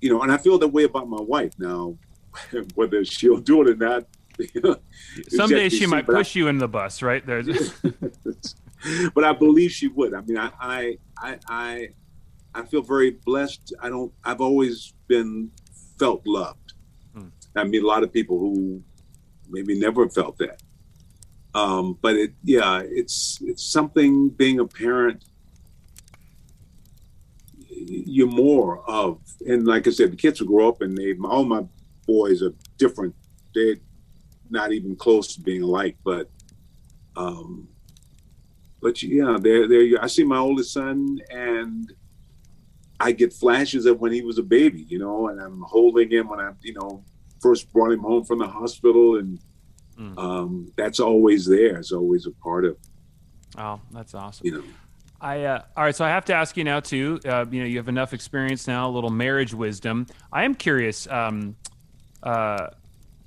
you 0.00 0.10
know, 0.12 0.22
and 0.22 0.30
I 0.30 0.38
feel 0.38 0.58
that 0.58 0.68
way 0.68 0.84
about 0.84 1.08
my 1.08 1.20
wife 1.20 1.52
now. 1.58 1.96
Whether 2.74 3.04
she'll 3.04 3.38
do 3.38 3.62
it 3.62 3.68
or 3.68 3.74
not, 3.74 4.04
Someday 5.28 5.68
she 5.68 5.86
might 5.86 6.06
push 6.06 6.36
I, 6.36 6.40
you 6.40 6.48
in 6.48 6.58
the 6.58 6.68
bus, 6.68 7.02
right? 7.02 7.24
There. 7.24 7.42
but 9.14 9.24
I 9.24 9.32
believe 9.32 9.72
she 9.72 9.88
would. 9.88 10.14
I 10.14 10.20
mean, 10.22 10.38
I, 10.38 10.50
I, 10.60 10.98
I, 11.18 11.38
I, 11.48 11.88
I 12.54 12.62
feel 12.64 12.82
very 12.82 13.10
blessed. 13.10 13.74
I 13.80 13.88
don't. 13.88 14.12
I've 14.24 14.40
always 14.40 14.94
been 15.06 15.50
felt 15.98 16.22
loved. 16.26 16.74
Hmm. 17.14 17.28
I 17.56 17.64
mean, 17.64 17.82
a 17.82 17.86
lot 17.86 18.02
of 18.02 18.12
people 18.12 18.38
who 18.38 18.82
maybe 19.48 19.78
never 19.78 20.08
felt 20.08 20.38
that. 20.38 20.62
Um, 21.54 21.98
but 22.00 22.16
it, 22.16 22.32
yeah, 22.44 22.82
it's 22.84 23.38
it's 23.42 23.64
something. 23.64 24.30
Being 24.30 24.60
a 24.60 24.66
parent, 24.66 25.24
you're 27.68 28.28
more 28.28 28.88
of, 28.88 29.20
and 29.46 29.66
like 29.66 29.86
I 29.86 29.90
said, 29.90 30.12
the 30.12 30.16
kids 30.16 30.40
will 30.40 30.48
grow 30.48 30.68
up, 30.68 30.82
and 30.82 30.96
they 30.96 31.14
all 31.24 31.44
my 31.44 31.64
boys 32.06 32.42
are 32.42 32.54
different. 32.76 33.14
They 33.54 33.76
not 34.50 34.72
even 34.72 34.96
close 34.96 35.34
to 35.34 35.40
being 35.40 35.62
alike. 35.62 35.96
But 36.04 36.30
um, 37.16 37.68
but 38.80 39.02
yeah, 39.02 39.36
there, 39.40 39.68
there. 39.68 40.02
I 40.02 40.06
see 40.06 40.24
my 40.24 40.38
oldest 40.38 40.72
son, 40.72 41.18
and 41.30 41.92
I 43.00 43.12
get 43.12 43.32
flashes 43.32 43.86
of 43.86 44.00
when 44.00 44.12
he 44.12 44.22
was 44.22 44.38
a 44.38 44.42
baby, 44.42 44.82
you 44.88 44.98
know, 44.98 45.28
and 45.28 45.40
I'm 45.40 45.62
holding 45.62 46.10
him 46.10 46.28
when 46.28 46.40
I, 46.40 46.52
you 46.62 46.74
know, 46.74 47.04
first 47.40 47.72
brought 47.72 47.92
him 47.92 48.00
home 48.00 48.24
from 48.24 48.38
the 48.38 48.46
hospital, 48.46 49.16
and 49.16 49.38
mm. 49.98 50.18
um, 50.18 50.72
that's 50.76 51.00
always 51.00 51.46
there. 51.46 51.76
It's 51.76 51.92
always 51.92 52.26
a 52.26 52.32
part 52.32 52.64
of. 52.64 52.76
Oh, 53.56 53.80
that's 53.90 54.14
awesome. 54.14 54.46
You 54.46 54.52
know. 54.52 54.64
I 55.20 55.44
uh, 55.44 55.62
all 55.76 55.84
right. 55.84 55.94
So 55.94 56.04
I 56.04 56.10
have 56.10 56.24
to 56.26 56.34
ask 56.34 56.56
you 56.56 56.64
now 56.64 56.78
too. 56.78 57.18
Uh, 57.24 57.44
you 57.50 57.60
know, 57.60 57.66
you 57.66 57.76
have 57.78 57.88
enough 57.88 58.12
experience 58.12 58.68
now, 58.68 58.88
a 58.88 58.92
little 58.92 59.10
marriage 59.10 59.52
wisdom. 59.52 60.06
I 60.32 60.44
am 60.44 60.54
curious. 60.54 61.08
Um, 61.08 61.56
uh, 62.22 62.68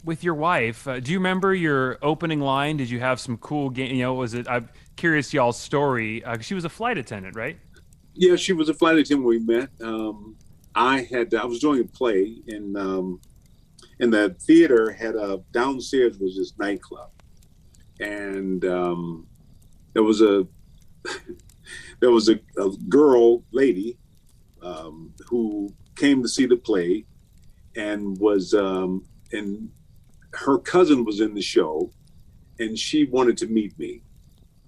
with 0.04 0.24
your 0.24 0.34
wife, 0.34 0.88
uh, 0.88 1.00
do 1.00 1.12
you 1.12 1.20
remember 1.20 1.54
your 1.54 1.98
opening 2.02 2.40
line? 2.40 2.78
Did 2.78 2.90
you 2.90 3.00
have 3.00 3.20
some 3.20 3.38
cool 3.38 3.70
game? 3.70 3.96
You 3.96 4.04
know, 4.04 4.14
was 4.14 4.34
it? 4.34 4.48
I'm 4.50 4.70
curious 4.96 5.34
y'all's 5.34 5.60
story. 5.60 6.24
Uh, 6.24 6.40
she 6.40 6.54
was 6.54 6.66
a 6.66 6.70
flight 6.70 6.98
attendant, 6.98 7.36
right? 7.36 7.58
Yeah, 8.14 8.36
she 8.36 8.54
was 8.54 8.70
a 8.70 8.74
flight 8.74 8.98
attendant. 8.98 9.26
When 9.26 9.40
we 9.40 9.46
met. 9.46 9.70
Um, 9.82 10.36
I 10.74 11.02
had 11.12 11.34
I 11.34 11.46
was 11.46 11.60
doing 11.60 11.82
a 11.82 11.84
play 11.84 12.38
in 12.48 12.76
um, 12.78 13.20
in 14.00 14.10
the 14.10 14.36
theater. 14.40 14.92
Had 14.92 15.16
a 15.16 15.42
downstairs 15.52 16.18
was 16.18 16.38
this 16.38 16.54
nightclub, 16.58 17.12
and 18.00 18.64
um, 18.66 19.28
there 19.94 20.04
was 20.04 20.22
a 20.22 20.48
there 22.00 22.12
was 22.12 22.30
a, 22.30 22.40
a 22.58 22.70
girl 22.90 23.44
lady 23.52 23.98
um, 24.62 25.14
who 25.28 25.74
came 25.96 26.22
to 26.24 26.30
see 26.30 26.46
the 26.46 26.56
play 26.56 27.06
and 27.76 28.18
was 28.18 28.54
um, 28.54 29.06
and 29.32 29.70
her 30.34 30.58
cousin 30.58 31.06
was 31.06 31.20
in 31.20 31.34
the 31.34 31.42
show 31.42 31.92
and 32.60 32.78
she 32.78 33.06
wanted 33.06 33.38
to 33.38 33.48
meet 33.48 33.78
me. 33.78 34.02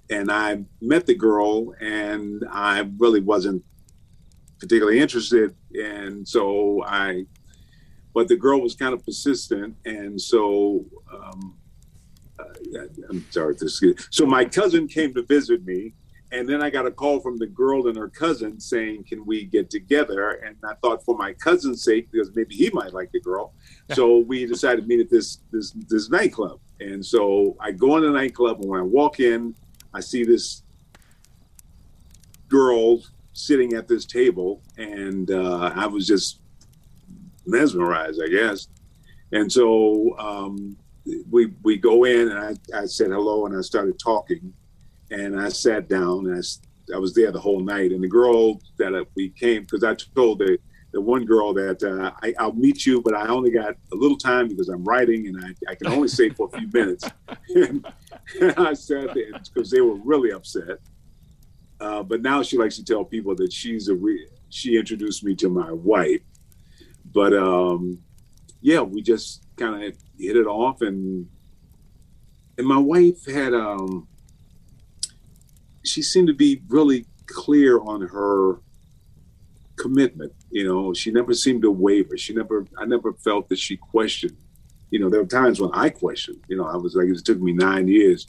And 0.09 0.31
i 0.31 0.63
met 0.81 1.05
the 1.05 1.15
girl 1.15 1.73
and 1.79 2.43
i 2.51 2.87
really 2.97 3.21
wasn't 3.21 3.63
particularly 4.59 4.99
interested. 4.99 5.55
And 5.73 6.27
so 6.27 6.83
i 6.83 7.25
but 8.13 8.27
the 8.27 8.35
girl 8.35 8.61
was 8.61 8.75
kind 8.75 8.93
of 8.93 9.03
persistent. 9.03 9.75
And 9.85 10.21
so 10.21 10.85
um, 11.11 11.57
uh, 12.39 12.79
i'm 13.09 13.25
sorry 13.29 13.55
so 14.09 14.25
my 14.25 14.43
cousin 14.45 14.87
came 14.87 15.13
to 15.13 15.23
visit 15.23 15.65
me 15.65 15.93
and 16.33 16.49
then 16.49 16.63
I 16.63 16.71
got 16.71 16.87
a 16.87 16.91
call 16.91 17.19
from 17.19 17.37
the 17.37 17.45
girl 17.45 17.87
and 17.87 17.95
her 17.95 18.09
cousin 18.09 18.59
saying, 18.59 19.03
"Can 19.03 19.23
we 19.23 19.45
get 19.45 19.69
together?" 19.69 20.31
And 20.45 20.57
I 20.63 20.73
thought, 20.81 21.05
for 21.05 21.15
my 21.15 21.33
cousin's 21.33 21.83
sake, 21.83 22.11
because 22.11 22.35
maybe 22.35 22.55
he 22.55 22.71
might 22.71 22.91
like 22.91 23.11
the 23.11 23.21
girl, 23.21 23.53
so 23.93 24.17
we 24.17 24.45
decided 24.47 24.81
to 24.81 24.87
meet 24.87 24.99
at 24.99 25.09
this 25.11 25.39
this 25.51 25.71
this 25.87 26.09
nightclub. 26.09 26.59
And 26.79 27.05
so 27.05 27.55
I 27.59 27.71
go 27.71 27.97
in 27.97 28.03
the 28.03 28.09
nightclub, 28.09 28.61
and 28.61 28.69
when 28.69 28.79
I 28.79 28.83
walk 28.83 29.19
in, 29.19 29.55
I 29.93 29.99
see 29.99 30.23
this 30.23 30.63
girl 32.49 33.03
sitting 33.33 33.73
at 33.73 33.87
this 33.87 34.05
table, 34.05 34.61
and 34.77 35.29
uh, 35.29 35.71
I 35.75 35.85
was 35.85 36.07
just 36.07 36.41
mesmerized, 37.45 38.19
I 38.23 38.29
guess. 38.29 38.67
And 39.31 39.51
so 39.51 40.17
um, 40.17 40.77
we 41.29 41.53
we 41.61 41.77
go 41.77 42.05
in, 42.05 42.29
and 42.29 42.39
I, 42.39 42.81
I 42.81 42.85
said 42.85 43.11
hello, 43.11 43.45
and 43.45 43.55
I 43.55 43.61
started 43.61 43.99
talking 43.99 44.51
and 45.11 45.39
I 45.39 45.49
sat 45.49 45.87
down 45.87 46.27
and 46.27 46.35
I, 46.35 46.95
I 46.95 46.97
was 46.97 47.13
there 47.13 47.31
the 47.31 47.39
whole 47.39 47.61
night. 47.61 47.91
And 47.91 48.03
the 48.03 48.07
girl 48.07 48.61
that 48.77 49.05
we 49.15 49.29
came, 49.29 49.63
because 49.63 49.83
I 49.83 49.95
told 50.15 50.39
the, 50.39 50.57
the 50.91 51.01
one 51.01 51.25
girl 51.25 51.53
that 51.53 51.83
uh, 51.83 52.11
I, 52.21 52.45
will 52.45 52.53
meet 52.53 52.85
you, 52.85 53.01
but 53.01 53.15
I 53.15 53.27
only 53.27 53.51
got 53.51 53.75
a 53.91 53.95
little 53.95 54.17
time 54.17 54.47
because 54.47 54.69
I'm 54.69 54.83
writing 54.83 55.27
and 55.27 55.43
I, 55.43 55.71
I 55.71 55.75
can 55.75 55.87
only 55.87 56.07
stay 56.07 56.29
for 56.29 56.49
a 56.51 56.57
few 56.57 56.69
minutes. 56.71 57.05
and, 57.55 57.85
and 58.39 58.53
I 58.57 58.73
said, 58.73 59.09
because 59.53 59.71
they 59.71 59.81
were 59.81 59.95
really 59.95 60.31
upset. 60.31 60.79
Uh, 61.79 62.01
but 62.01 62.21
now 62.21 62.41
she 62.41 62.57
likes 62.57 62.77
to 62.77 62.83
tell 62.83 63.03
people 63.03 63.35
that 63.35 63.51
she's 63.51 63.89
a 63.89 63.95
re- 63.95 64.27
she 64.49 64.77
introduced 64.77 65.23
me 65.23 65.35
to 65.35 65.49
my 65.49 65.71
wife. 65.71 66.21
But 67.11 67.33
um, 67.33 67.99
yeah, 68.61 68.81
we 68.81 69.01
just 69.01 69.43
kind 69.57 69.83
of 69.83 69.97
hit 70.17 70.37
it 70.37 70.47
off, 70.47 70.81
and 70.81 71.27
and 72.57 72.65
my 72.65 72.77
wife 72.77 73.25
had 73.25 73.53
um, 73.53 74.07
she 75.83 76.01
seemed 76.01 76.27
to 76.27 76.33
be 76.33 76.61
really 76.67 77.05
clear 77.25 77.79
on 77.81 78.01
her 78.01 78.59
commitment. 79.75 80.33
You 80.49 80.65
know, 80.65 80.93
she 80.93 81.11
never 81.11 81.33
seemed 81.33 81.63
to 81.63 81.71
waver. 81.71 82.17
She 82.17 82.33
never, 82.33 82.65
I 82.77 82.85
never 82.85 83.13
felt 83.13 83.49
that 83.49 83.59
she 83.59 83.77
questioned. 83.77 84.37
You 84.91 84.99
know, 84.99 85.09
there 85.09 85.21
were 85.21 85.27
times 85.27 85.59
when 85.59 85.71
I 85.73 85.89
questioned. 85.89 86.39
You 86.47 86.57
know, 86.57 86.65
I 86.65 86.77
was 86.77 86.95
like, 86.95 87.07
it 87.07 87.25
took 87.25 87.39
me 87.39 87.51
nine 87.51 87.87
years 87.87 88.27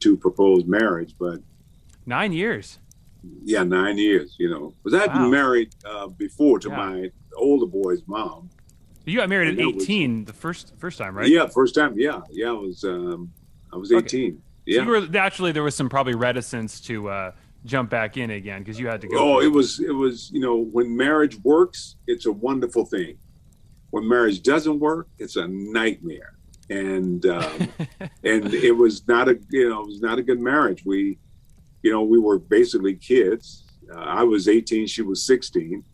to 0.00 0.16
propose 0.16 0.64
marriage, 0.66 1.14
but 1.18 1.40
nine 2.04 2.32
years. 2.32 2.78
Yeah, 3.42 3.62
nine 3.62 3.96
years. 3.96 4.36
You 4.38 4.50
know, 4.50 4.74
because 4.82 5.00
I'd 5.00 5.08
wow. 5.08 5.22
been 5.22 5.30
married 5.30 5.74
uh, 5.84 6.08
before 6.08 6.58
to 6.58 6.68
yeah. 6.68 6.76
my 6.76 7.10
older 7.36 7.66
boy's 7.66 8.02
mom. 8.06 8.50
You 9.06 9.18
got 9.18 9.28
married 9.28 9.58
at 9.58 9.64
eighteen, 9.64 10.20
was, 10.20 10.26
the 10.26 10.32
first 10.34 10.72
first 10.76 10.98
time, 10.98 11.16
right? 11.16 11.28
Yeah, 11.28 11.46
first 11.46 11.74
time. 11.74 11.94
Yeah, 11.96 12.20
yeah. 12.30 12.48
I 12.48 12.52
was 12.52 12.84
um, 12.84 13.32
I 13.72 13.76
was 13.76 13.92
eighteen. 13.92 14.32
Okay. 14.32 14.42
Yeah. 14.66 14.78
So 14.78 14.82
you 14.84 14.88
were 14.88 15.00
naturally 15.08 15.52
there 15.52 15.62
was 15.62 15.74
some 15.74 15.88
probably 15.88 16.14
reticence 16.14 16.80
to 16.82 17.08
uh, 17.08 17.32
jump 17.64 17.90
back 17.90 18.16
in 18.16 18.30
again 18.30 18.62
because 18.62 18.78
you 18.78 18.86
had 18.86 19.00
to 19.02 19.08
go. 19.08 19.18
Oh, 19.18 19.40
it 19.40 19.48
was 19.48 19.80
it 19.80 19.92
was 19.92 20.30
you 20.30 20.40
know 20.40 20.56
when 20.56 20.96
marriage 20.96 21.36
works, 21.42 21.96
it's 22.06 22.26
a 22.26 22.32
wonderful 22.32 22.84
thing. 22.84 23.18
When 23.90 24.08
marriage 24.08 24.42
doesn't 24.42 24.80
work, 24.80 25.08
it's 25.18 25.36
a 25.36 25.46
nightmare. 25.48 26.34
And 26.70 27.24
um, 27.26 27.68
and 28.24 28.52
it 28.54 28.72
was 28.72 29.06
not 29.06 29.28
a 29.28 29.38
you 29.50 29.68
know 29.68 29.82
it 29.82 29.86
was 29.86 30.00
not 30.00 30.18
a 30.18 30.22
good 30.22 30.40
marriage. 30.40 30.82
We, 30.84 31.18
you 31.82 31.92
know, 31.92 32.02
we 32.02 32.18
were 32.18 32.38
basically 32.38 32.94
kids. 32.94 33.62
Uh, 33.94 33.98
I 33.98 34.22
was 34.22 34.48
18, 34.48 34.86
she 34.86 35.02
was 35.02 35.26
16, 35.26 35.84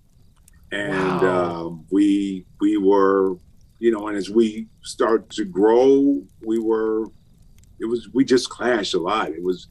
and 0.71 1.23
wow. 1.23 1.67
um, 1.67 1.87
we 1.91 2.47
we 2.61 2.77
were 2.77 3.37
you 3.81 3.91
know, 3.91 4.09
and 4.09 4.17
as 4.17 4.31
we 4.31 4.69
started 4.83 5.31
to 5.31 5.45
grow, 5.45 6.23
we 6.43 6.59
were 6.59 7.07
it 7.81 7.87
was 7.87 8.09
we 8.13 8.25
just 8.25 8.49
clashed 8.49 8.95
a 8.95 8.99
lot. 8.99 9.31
It 9.31 9.43
was, 9.43 9.69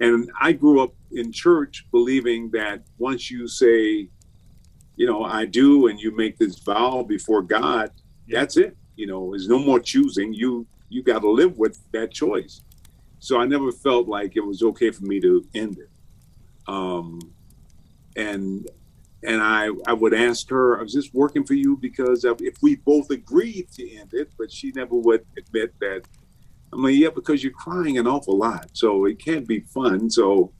and 0.00 0.30
I 0.40 0.52
grew 0.52 0.82
up 0.82 0.94
in 1.12 1.32
church 1.32 1.86
believing 1.90 2.50
that 2.50 2.82
once 2.98 3.30
you 3.30 3.46
say, 3.46 4.08
you 4.96 5.06
know, 5.06 5.24
I 5.24 5.46
do, 5.46 5.86
and 5.86 5.98
you 5.98 6.14
make 6.14 6.36
this 6.38 6.58
vow 6.58 7.02
before 7.02 7.42
God, 7.42 7.90
that's 8.28 8.56
it. 8.56 8.76
You 8.96 9.06
know, 9.06 9.30
there's 9.30 9.48
no 9.48 9.58
more 9.58 9.80
choosing. 9.80 10.34
You 10.34 10.66
you 10.88 11.02
got 11.02 11.20
to 11.20 11.30
live 11.30 11.56
with 11.56 11.78
that 11.92 12.12
choice. 12.12 12.62
So 13.18 13.40
I 13.40 13.46
never 13.46 13.70
felt 13.70 14.08
like 14.08 14.36
it 14.36 14.44
was 14.44 14.62
okay 14.62 14.90
for 14.90 15.04
me 15.04 15.20
to 15.20 15.46
end 15.54 15.78
it. 15.78 15.88
Um, 16.66 17.20
and 18.16 18.68
and 19.22 19.40
I 19.40 19.68
I 19.86 19.92
would 19.92 20.14
ask 20.14 20.50
her, 20.50 20.78
I 20.80 20.82
was 20.82 20.92
just 20.92 21.14
working 21.14 21.44
for 21.44 21.54
you?" 21.54 21.76
Because 21.76 22.24
if 22.24 22.56
we 22.60 22.76
both 22.76 23.10
agreed 23.10 23.70
to 23.76 23.88
end 23.94 24.14
it, 24.14 24.32
but 24.36 24.50
she 24.50 24.72
never 24.72 24.96
would 24.96 25.24
admit 25.38 25.74
that 25.80 26.02
I'm 26.72 26.82
like, 26.82 26.94
yeah, 26.94 27.10
because 27.14 27.42
you're 27.42 27.52
crying 27.52 27.98
an 27.98 28.06
awful 28.06 28.38
lot, 28.38 28.70
so 28.72 29.04
it 29.04 29.18
can't 29.18 29.46
be 29.46 29.60
fun. 29.60 30.08
So, 30.08 30.52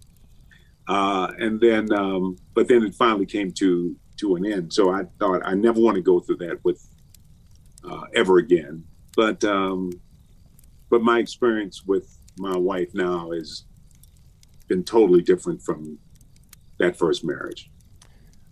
uh, 0.89 1.33
and 1.39 1.61
then, 1.61 1.93
um, 1.93 2.37
but 2.55 2.69
then 2.69 2.83
it 2.83 2.95
finally 2.95 3.27
came 3.27 3.51
to 3.53 3.97
to 4.19 4.37
an 4.37 4.45
end. 4.45 4.73
So 4.73 4.93
I 4.93 5.05
thought 5.19 5.41
I 5.45 5.55
never 5.55 5.81
want 5.81 5.97
to 5.97 6.03
go 6.03 6.21
through 6.21 6.37
that 6.37 6.63
with 6.65 6.87
uh, 7.89 8.05
ever 8.15 8.39
again. 8.39 8.85
But 9.17 9.43
um, 9.45 9.91
but 10.91 11.03
my 11.03 11.19
experience 11.19 11.85
with 11.85 12.19
my 12.39 12.57
wife 12.57 12.91
now 12.95 13.31
has 13.33 13.65
been 14.69 14.85
totally 14.85 15.23
different 15.23 15.63
from 15.63 15.99
that 16.79 16.97
first 16.97 17.25
marriage. 17.25 17.71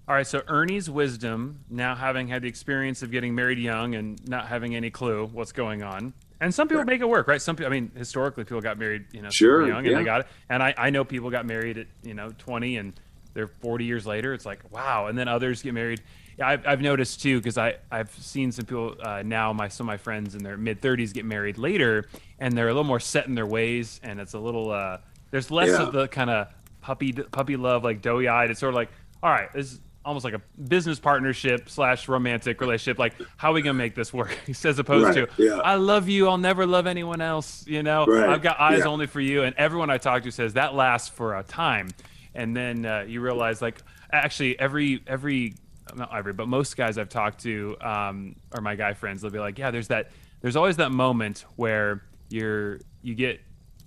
All 0.08 0.14
right, 0.16 0.26
so 0.26 0.42
Ernie's 0.48 0.90
wisdom, 0.90 1.60
now 1.70 1.94
having 1.94 2.26
had 2.26 2.42
the 2.42 2.48
experience 2.48 3.02
of 3.02 3.12
getting 3.12 3.34
married 3.34 3.58
young 3.58 3.94
and 3.94 4.20
not 4.28 4.48
having 4.48 4.74
any 4.74 4.90
clue 4.90 5.26
what's 5.26 5.52
going 5.52 5.84
on, 5.84 6.12
and 6.40 6.54
some 6.54 6.68
people 6.68 6.84
make 6.84 7.00
it 7.00 7.08
work, 7.08 7.28
right? 7.28 7.40
Some 7.40 7.54
people, 7.54 7.70
I 7.70 7.74
mean, 7.74 7.90
historically, 7.94 8.44
people 8.44 8.62
got 8.62 8.78
married, 8.78 9.06
you 9.12 9.20
know, 9.20 9.28
sure, 9.30 9.66
young, 9.66 9.86
and 9.86 9.96
they 9.96 10.04
got 10.04 10.22
it. 10.22 10.26
And 10.48 10.62
I, 10.62 10.74
I 10.76 10.90
know 10.90 11.04
people 11.04 11.30
got 11.30 11.44
married 11.44 11.76
at, 11.76 11.86
you 12.02 12.14
know, 12.14 12.32
20 12.38 12.78
and 12.78 12.98
they're 13.34 13.46
40 13.46 13.84
years 13.84 14.06
later. 14.06 14.32
It's 14.32 14.46
like, 14.46 14.60
wow. 14.72 15.06
And 15.06 15.18
then 15.18 15.28
others 15.28 15.62
get 15.62 15.74
married. 15.74 16.00
Yeah, 16.38 16.48
I've, 16.48 16.66
I've 16.66 16.80
noticed 16.80 17.22
too, 17.22 17.38
because 17.38 17.58
I, 17.58 17.76
I've 17.90 18.10
seen 18.12 18.52
some 18.52 18.64
people 18.64 18.96
uh, 19.02 19.22
now, 19.22 19.52
my, 19.52 19.68
some 19.68 19.84
of 19.84 19.88
my 19.88 19.98
friends 19.98 20.34
in 20.34 20.42
their 20.42 20.56
mid 20.56 20.80
30s 20.80 21.12
get 21.12 21.26
married 21.26 21.58
later 21.58 22.06
and 22.38 22.56
they're 22.56 22.68
a 22.68 22.72
little 22.72 22.84
more 22.84 23.00
set 23.00 23.26
in 23.26 23.34
their 23.34 23.46
ways. 23.46 24.00
And 24.02 24.18
it's 24.18 24.32
a 24.32 24.38
little, 24.38 24.70
uh, 24.70 24.98
there's 25.30 25.50
less 25.50 25.68
yeah. 25.68 25.82
of 25.82 25.92
the 25.92 26.08
kind 26.08 26.30
of 26.30 26.48
puppy, 26.80 27.12
puppy 27.12 27.56
love, 27.56 27.84
like 27.84 28.00
doughy 28.00 28.28
eyed. 28.28 28.50
It's 28.50 28.60
sort 28.60 28.70
of 28.70 28.76
like, 28.76 28.90
all 29.22 29.30
right, 29.30 29.52
this 29.52 29.78
almost 30.04 30.24
like 30.24 30.34
a 30.34 30.42
business 30.62 30.98
partnership 30.98 31.68
slash 31.68 32.08
romantic 32.08 32.60
relationship. 32.60 32.98
Like, 32.98 33.14
how 33.36 33.50
are 33.50 33.54
we 33.54 33.62
gonna 33.62 33.74
make 33.74 33.94
this 33.94 34.12
work? 34.12 34.36
As 34.64 34.78
opposed 34.78 35.16
right, 35.16 35.28
to, 35.28 35.42
yeah. 35.42 35.56
I 35.56 35.74
love 35.74 36.08
you, 36.08 36.28
I'll 36.28 36.38
never 36.38 36.66
love 36.66 36.86
anyone 36.86 37.20
else. 37.20 37.66
You 37.66 37.82
know, 37.82 38.06
right, 38.06 38.28
I've 38.28 38.42
got 38.42 38.58
eyes 38.60 38.80
yeah. 38.80 38.86
only 38.86 39.06
for 39.06 39.20
you. 39.20 39.42
And 39.42 39.54
everyone 39.56 39.90
I 39.90 39.98
talk 39.98 40.22
to 40.22 40.30
says 40.30 40.54
that 40.54 40.74
lasts 40.74 41.08
for 41.08 41.36
a 41.36 41.42
time, 41.42 41.90
and 42.34 42.56
then 42.56 42.86
uh, 42.86 43.04
you 43.06 43.20
realize 43.20 43.60
like 43.60 43.80
actually 44.12 44.58
every 44.58 45.02
every 45.06 45.54
not 45.94 46.14
every 46.14 46.32
but 46.32 46.48
most 46.48 46.76
guys 46.76 46.98
I've 46.98 47.08
talked 47.08 47.42
to 47.42 47.76
um, 47.80 48.36
or 48.54 48.60
my 48.60 48.76
guy 48.76 48.94
friends 48.94 49.22
they'll 49.22 49.30
be 49.30 49.38
like, 49.38 49.58
yeah, 49.58 49.70
there's 49.70 49.88
that 49.88 50.10
there's 50.40 50.56
always 50.56 50.76
that 50.76 50.92
moment 50.92 51.44
where 51.56 52.02
you're 52.28 52.80
you 53.02 53.14
get 53.14 53.40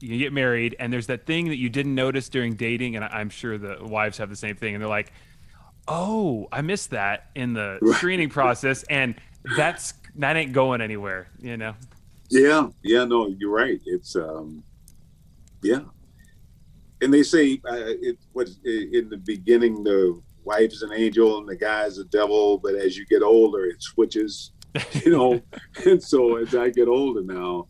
you 0.04 0.18
get 0.18 0.34
married, 0.34 0.76
and 0.80 0.92
there's 0.92 1.08
that 1.08 1.26
thing 1.26 1.48
that 1.48 1.58
you 1.58 1.70
didn't 1.70 1.96
notice 1.96 2.28
during 2.28 2.56
dating, 2.56 2.98
and 2.98 3.06
I'm 3.06 3.30
sure 3.30 3.58
the 3.58 3.78
wives 3.82 4.18
have 4.18 4.30
the 4.30 4.36
same 4.36 4.58
thing, 4.58 4.76
and 4.76 4.82
they're 4.82 4.90
like, 4.90 5.14
"Oh, 5.88 6.48
I 6.52 6.62
missed 6.62 6.92
that 6.92 7.30
in 7.36 7.54
the 7.54 7.80
right. 7.82 7.96
screening 7.96 8.30
process," 8.30 8.84
and 8.84 9.16
that's 9.58 9.94
that 10.16 10.36
ain't 10.36 10.54
going 10.54 10.82
anywhere, 10.82 11.28
you 11.40 11.58
know. 11.58 11.76
Yeah, 12.30 12.70
yeah, 12.84 13.06
no, 13.06 13.28
you're 13.28 13.52
right. 13.52 13.80
It's 13.86 14.16
um, 14.16 14.64
yeah, 15.62 15.82
and 17.02 17.14
they 17.14 17.24
say 17.24 17.62
uh, 17.66 17.76
it 18.02 18.18
was 18.34 18.60
in 18.64 19.10
the 19.10 19.18
beginning 19.18 19.84
the 19.84 20.22
wife's 20.44 20.82
an 20.82 20.92
angel 20.94 21.38
and 21.38 21.48
the 21.48 21.56
guy's 21.56 21.98
a 21.98 22.06
devil, 22.06 22.58
but 22.58 22.76
as 22.76 22.98
you 22.98 23.06
get 23.06 23.22
older, 23.22 23.66
it 23.66 23.82
switches, 23.82 24.52
you 25.04 25.12
know. 25.12 25.42
and 25.86 26.02
so 26.02 26.38
as 26.38 26.56
I 26.56 26.70
get 26.70 26.88
older 26.88 27.22
now, 27.22 27.68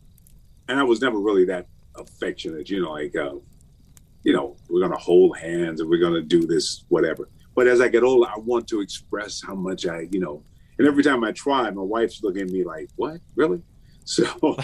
and 0.68 0.78
I 0.78 0.82
was 0.82 1.00
never 1.00 1.18
really 1.18 1.44
that 1.46 1.66
affectionate, 1.96 2.70
you 2.70 2.82
know, 2.82 2.92
like, 2.92 3.14
uh, 3.16 3.34
you 4.22 4.32
know, 4.32 4.56
we're 4.68 4.80
gonna 4.80 4.96
hold 4.98 5.36
hands 5.36 5.80
and 5.80 5.90
we're 5.90 6.00
gonna 6.00 6.22
do 6.22 6.46
this, 6.46 6.84
whatever. 6.88 7.28
But 7.54 7.66
as 7.66 7.80
I 7.80 7.88
get 7.88 8.02
older, 8.02 8.28
I 8.28 8.38
want 8.38 8.66
to 8.68 8.80
express 8.80 9.42
how 9.42 9.54
much 9.54 9.86
I, 9.86 10.08
you 10.10 10.20
know, 10.20 10.42
and 10.78 10.88
every 10.88 11.02
time 11.02 11.22
I 11.24 11.32
try, 11.32 11.70
my 11.70 11.82
wife's 11.82 12.22
looking 12.22 12.42
at 12.42 12.48
me 12.48 12.64
like, 12.64 12.88
"What, 12.96 13.20
really?" 13.36 13.62
So, 14.06 14.26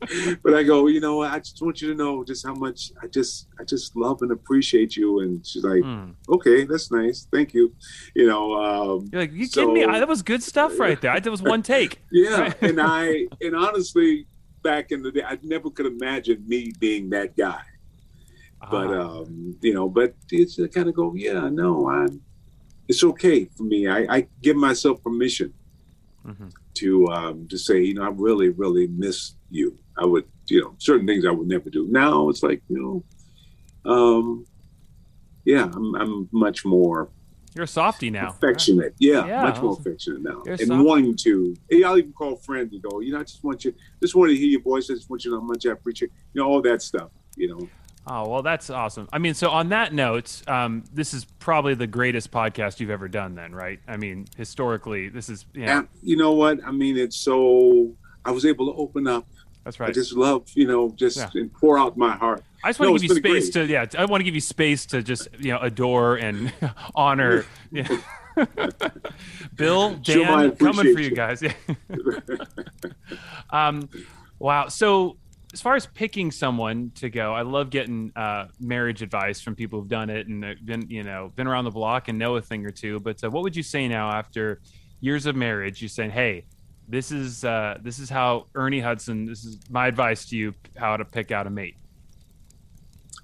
but 0.42 0.54
I 0.54 0.62
go, 0.62 0.86
you 0.86 1.00
know, 1.00 1.22
I 1.22 1.38
just 1.38 1.60
want 1.62 1.80
you 1.80 1.88
to 1.88 1.94
know 1.94 2.22
just 2.22 2.46
how 2.46 2.54
much 2.54 2.92
I 3.02 3.06
just 3.06 3.48
I 3.58 3.64
just 3.64 3.96
love 3.96 4.22
and 4.22 4.30
appreciate 4.30 4.96
you. 4.96 5.20
And 5.20 5.44
she's 5.46 5.64
like, 5.64 5.82
mm. 5.82 6.14
okay, 6.28 6.64
that's 6.64 6.90
nice, 6.92 7.26
thank 7.32 7.54
you. 7.54 7.74
You 8.14 8.26
know, 8.26 8.54
um, 8.54 9.08
you're 9.10 9.22
like, 9.22 9.32
you 9.32 9.46
so, 9.46 9.62
kidding 9.62 9.74
me? 9.74 9.84
I, 9.84 9.98
that 9.98 10.08
was 10.08 10.22
good 10.22 10.42
stuff 10.42 10.78
right 10.78 11.00
there. 11.00 11.10
I, 11.10 11.20
that 11.20 11.30
was 11.30 11.42
one 11.42 11.62
take. 11.62 12.02
yeah, 12.12 12.52
and 12.60 12.80
I 12.80 13.26
and 13.40 13.56
honestly, 13.56 14.26
back 14.62 14.92
in 14.92 15.02
the 15.02 15.10
day, 15.10 15.22
I 15.22 15.38
never 15.42 15.70
could 15.70 15.86
imagine 15.86 16.46
me 16.46 16.72
being 16.78 17.10
that 17.10 17.36
guy. 17.36 17.62
But 18.60 18.90
uh 18.90 19.20
um, 19.22 19.56
you 19.60 19.72
know, 19.72 19.88
but 19.88 20.14
it's 20.30 20.56
kind 20.74 20.88
of 20.88 20.94
go, 20.94 21.14
yeah, 21.14 21.48
no, 21.48 21.88
I'm. 21.88 22.20
It's 22.88 23.04
okay 23.04 23.44
for 23.44 23.64
me. 23.64 23.86
I, 23.86 24.06
I 24.08 24.26
give 24.42 24.56
myself 24.56 25.02
permission 25.02 25.52
mm-hmm. 26.26 26.48
to 26.74 27.06
um, 27.08 27.48
to 27.48 27.58
say, 27.58 27.82
you 27.82 27.94
know, 27.94 28.02
I 28.02 28.08
really, 28.08 28.48
really 28.48 28.86
miss 28.86 29.34
you. 29.50 29.78
I 29.96 30.04
would, 30.04 30.24
you 30.46 30.62
know, 30.62 30.74
certain 30.78 31.06
things 31.06 31.26
I 31.26 31.30
would 31.30 31.48
never 31.48 31.70
do. 31.70 31.86
Now 31.88 32.28
it's 32.30 32.42
like, 32.42 32.62
you 32.68 33.04
know, 33.84 33.92
um, 33.92 34.46
yeah, 35.44 35.64
I'm, 35.64 35.94
I'm 35.94 36.28
much 36.32 36.64
more. 36.64 37.10
You're 37.54 37.64
a 37.64 37.68
softy 37.68 38.10
now. 38.10 38.28
Affectionate, 38.28 38.84
right? 38.84 38.94
yeah, 38.98 39.26
yeah, 39.26 39.42
much 39.42 39.60
more 39.60 39.76
affectionate 39.78 40.22
now, 40.22 40.42
and 40.46 40.84
wanting 40.84 41.16
to. 41.16 41.56
Hey, 41.68 41.82
I'll 41.82 41.98
even 41.98 42.12
call 42.12 42.36
friends 42.36 42.72
and 42.72 42.82
go, 42.82 43.00
you 43.00 43.12
know, 43.12 43.20
I 43.20 43.24
just 43.24 43.42
want 43.42 43.64
you, 43.64 43.74
just 44.00 44.14
want 44.14 44.30
to 44.30 44.36
hear 44.36 44.46
your 44.48 44.62
voice. 44.62 44.90
I 44.90 44.94
just 44.94 45.10
want 45.10 45.24
you 45.24 45.30
to 45.30 45.36
know 45.36 45.40
how 45.40 45.46
much 45.46 45.66
I 45.66 45.72
appreciate, 45.72 46.12
you 46.32 46.40
know, 46.40 46.48
all 46.48 46.62
that 46.62 46.82
stuff. 46.82 47.10
You 47.36 47.48
know, 47.48 47.68
Oh 48.10 48.28
well, 48.28 48.42
that's 48.42 48.70
awesome. 48.70 49.08
I 49.12 49.18
mean, 49.18 49.34
so 49.34 49.50
on 49.50 49.68
that 49.68 49.92
note, 49.92 50.42
um, 50.48 50.84
this 50.92 51.12
is 51.12 51.26
probably 51.38 51.74
the 51.74 51.86
greatest 51.86 52.30
podcast 52.30 52.80
you've 52.80 52.90
ever 52.90 53.06
done. 53.06 53.34
Then, 53.34 53.54
right? 53.54 53.80
I 53.86 53.96
mean, 53.96 54.26
historically, 54.36 55.08
this 55.08 55.28
is. 55.28 55.44
You 55.52 55.66
know, 55.66 55.88
you 56.02 56.16
know 56.16 56.32
what? 56.32 56.64
I 56.64 56.70
mean, 56.70 56.96
it's 56.96 57.16
so. 57.16 57.92
I 58.24 58.30
was 58.30 58.46
able 58.46 58.72
to 58.72 58.78
open 58.78 59.06
up. 59.06 59.26
That's 59.64 59.78
right. 59.80 59.90
I 59.90 59.92
just 59.92 60.14
love, 60.14 60.48
you 60.54 60.66
know, 60.66 60.90
just 60.96 61.18
yeah. 61.18 61.28
and 61.34 61.52
pour 61.52 61.78
out 61.78 61.96
my 61.98 62.16
heart. 62.16 62.42
I 62.64 62.70
just 62.70 62.80
want 62.80 62.92
no, 62.92 62.96
to 62.96 63.02
give 63.06 63.10
you 63.10 63.22
space 63.22 63.50
great. 63.50 63.66
to, 63.66 63.72
yeah. 63.72 63.84
I 63.98 64.06
want 64.06 64.20
to 64.20 64.24
give 64.24 64.34
you 64.34 64.40
space 64.40 64.86
to 64.86 65.02
just, 65.02 65.28
you 65.38 65.52
know, 65.52 65.58
adore 65.58 66.16
and 66.16 66.52
honor. 66.94 67.44
Yeah. 67.70 67.86
Bill, 69.56 69.94
Dan, 69.96 70.56
coming 70.56 70.94
for 70.94 71.00
you, 71.00 71.10
you. 71.10 71.14
guys. 71.14 71.42
Um, 73.50 73.88
wow. 74.38 74.68
So 74.68 75.16
as 75.58 75.62
far 75.62 75.74
as 75.74 75.86
picking 75.86 76.30
someone 76.30 76.92
to 76.94 77.10
go, 77.10 77.34
I 77.34 77.42
love 77.42 77.70
getting 77.70 78.12
uh, 78.14 78.46
marriage 78.60 79.02
advice 79.02 79.40
from 79.40 79.56
people 79.56 79.80
who've 79.80 79.88
done 79.88 80.08
it 80.08 80.28
and 80.28 80.54
been, 80.64 80.88
you 80.88 81.02
know, 81.02 81.32
been 81.34 81.48
around 81.48 81.64
the 81.64 81.72
block 81.72 82.06
and 82.06 82.16
know 82.16 82.36
a 82.36 82.40
thing 82.40 82.64
or 82.64 82.70
two. 82.70 83.00
But 83.00 83.24
uh, 83.24 83.28
what 83.28 83.42
would 83.42 83.56
you 83.56 83.64
say 83.64 83.88
now 83.88 84.08
after 84.08 84.60
years 85.00 85.26
of 85.26 85.34
marriage? 85.34 85.82
You 85.82 85.88
saying, 85.88 86.12
"Hey, 86.12 86.44
this 86.86 87.10
is 87.10 87.44
uh, 87.44 87.78
this 87.82 87.98
is 87.98 88.08
how 88.08 88.46
Ernie 88.54 88.78
Hudson. 88.78 89.26
This 89.26 89.44
is 89.44 89.58
my 89.68 89.88
advice 89.88 90.26
to 90.26 90.36
you: 90.36 90.54
how 90.76 90.96
to 90.96 91.04
pick 91.04 91.32
out 91.32 91.48
a 91.48 91.50
mate." 91.50 91.74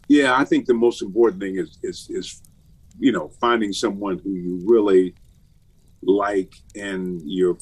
Yeah, 0.08 0.36
I 0.36 0.44
think 0.44 0.66
the 0.66 0.74
most 0.74 1.02
important 1.02 1.40
thing 1.40 1.54
is 1.56 1.78
is 1.84 2.10
is 2.10 2.42
you 2.98 3.12
know 3.12 3.28
finding 3.40 3.72
someone 3.72 4.18
who 4.18 4.30
you 4.30 4.60
really 4.66 5.14
like 6.02 6.52
and 6.74 7.22
your 7.24 7.58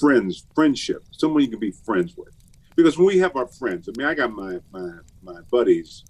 friends 0.00 0.48
friendship, 0.52 1.04
someone 1.12 1.42
you 1.42 1.48
can 1.48 1.60
be 1.60 1.70
friends 1.70 2.16
with 2.16 2.34
because 2.82 2.96
when 2.96 3.06
we 3.08 3.18
have 3.18 3.36
our 3.36 3.46
friends, 3.46 3.88
I 3.88 3.92
mean, 3.98 4.06
I 4.06 4.14
got 4.14 4.32
my 4.32 4.58
my 4.72 4.90
my 5.22 5.40
buddies 5.50 6.04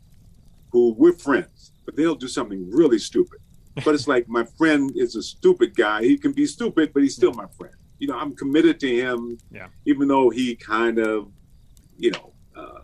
who 0.70 0.94
we're 0.96 1.12
friends, 1.12 1.72
but 1.84 1.96
they'll 1.96 2.14
do 2.14 2.28
something 2.28 2.70
really 2.70 2.98
stupid. 2.98 3.40
But 3.84 3.94
it's 3.94 4.06
like 4.06 4.28
my 4.28 4.44
friend 4.56 4.92
is 4.94 5.16
a 5.16 5.22
stupid 5.22 5.74
guy. 5.74 6.02
He 6.02 6.16
can 6.16 6.32
be 6.32 6.46
stupid, 6.46 6.92
but 6.92 7.02
he's 7.02 7.16
still 7.16 7.32
my 7.32 7.46
friend. 7.58 7.74
You 7.98 8.08
know, 8.08 8.16
I'm 8.16 8.36
committed 8.36 8.78
to 8.80 8.88
him, 8.88 9.38
yeah. 9.50 9.66
even 9.84 10.06
though 10.06 10.30
he 10.30 10.54
kind 10.54 10.98
of, 10.98 11.32
you 11.96 12.12
know, 12.12 12.32
uh, 12.56 12.80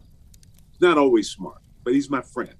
not 0.80 0.98
always 0.98 1.30
smart, 1.30 1.62
but 1.84 1.94
he's 1.94 2.10
my 2.10 2.22
friend. 2.22 2.54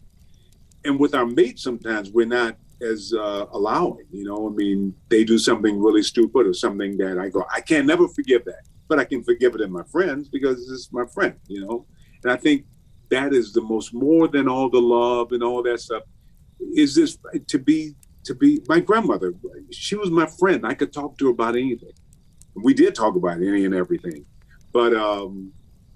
And 0.85 0.99
with 0.99 1.15
our 1.15 1.27
mates, 1.27 1.63
sometimes 1.63 2.11
we're 2.11 2.27
not 2.27 2.57
as 2.81 3.13
uh, 3.13 3.47
allowing. 3.53 4.07
You 4.13 4.25
know, 4.25 4.49
I 4.49 4.51
mean, 4.51 4.95
they 5.09 5.25
do 5.25 5.39
something 5.39 5.81
really 5.81 6.03
stupid 6.03 6.47
or 6.47 6.55
something 6.55 6.97
that 6.99 7.19
I 7.19 7.31
go, 7.31 7.45
I 7.53 7.61
can't 7.61 7.87
never 7.87 8.07
forgive 8.07 8.45
that 8.45 8.63
but 8.89 8.99
I 8.99 9.05
can 9.05 9.23
forgive 9.23 9.55
it 9.55 9.61
in 9.61 9.73
my 9.73 9.83
friends 9.85 10.29
because 10.29 10.71
it's 10.71 10.93
my 10.93 11.07
friend, 11.07 11.35
you 11.49 11.67
know. 11.67 11.87
And 12.23 12.33
I 12.33 12.37
think 12.37 12.65
that 13.11 13.33
is 13.33 13.53
the 13.53 13.63
most 13.63 13.95
more 13.95 14.29
than 14.29 14.49
all 14.49 14.69
the 14.69 14.81
love 14.81 15.33
and 15.33 15.43
all 15.43 15.63
that 15.63 15.81
stuff. 15.81 16.03
Is 16.75 16.95
this 16.95 17.19
to 17.49 17.59
be 17.59 17.95
to 18.25 18.35
be 18.35 18.61
my 18.69 18.81
grandmother? 18.81 19.35
She 19.71 19.97
was 19.97 20.11
my 20.11 20.27
friend. 20.27 20.67
I 20.67 20.75
could 20.75 20.93
talk 20.93 21.19
to 21.19 21.27
her 21.27 21.31
about 21.31 21.57
anything. 21.57 21.93
We 22.55 22.75
did 22.75 22.95
talk 22.95 23.17
about 23.17 23.37
any 23.37 23.65
and 23.65 23.75
everything, 23.75 24.25
but 24.73 24.95
um, 24.95 25.53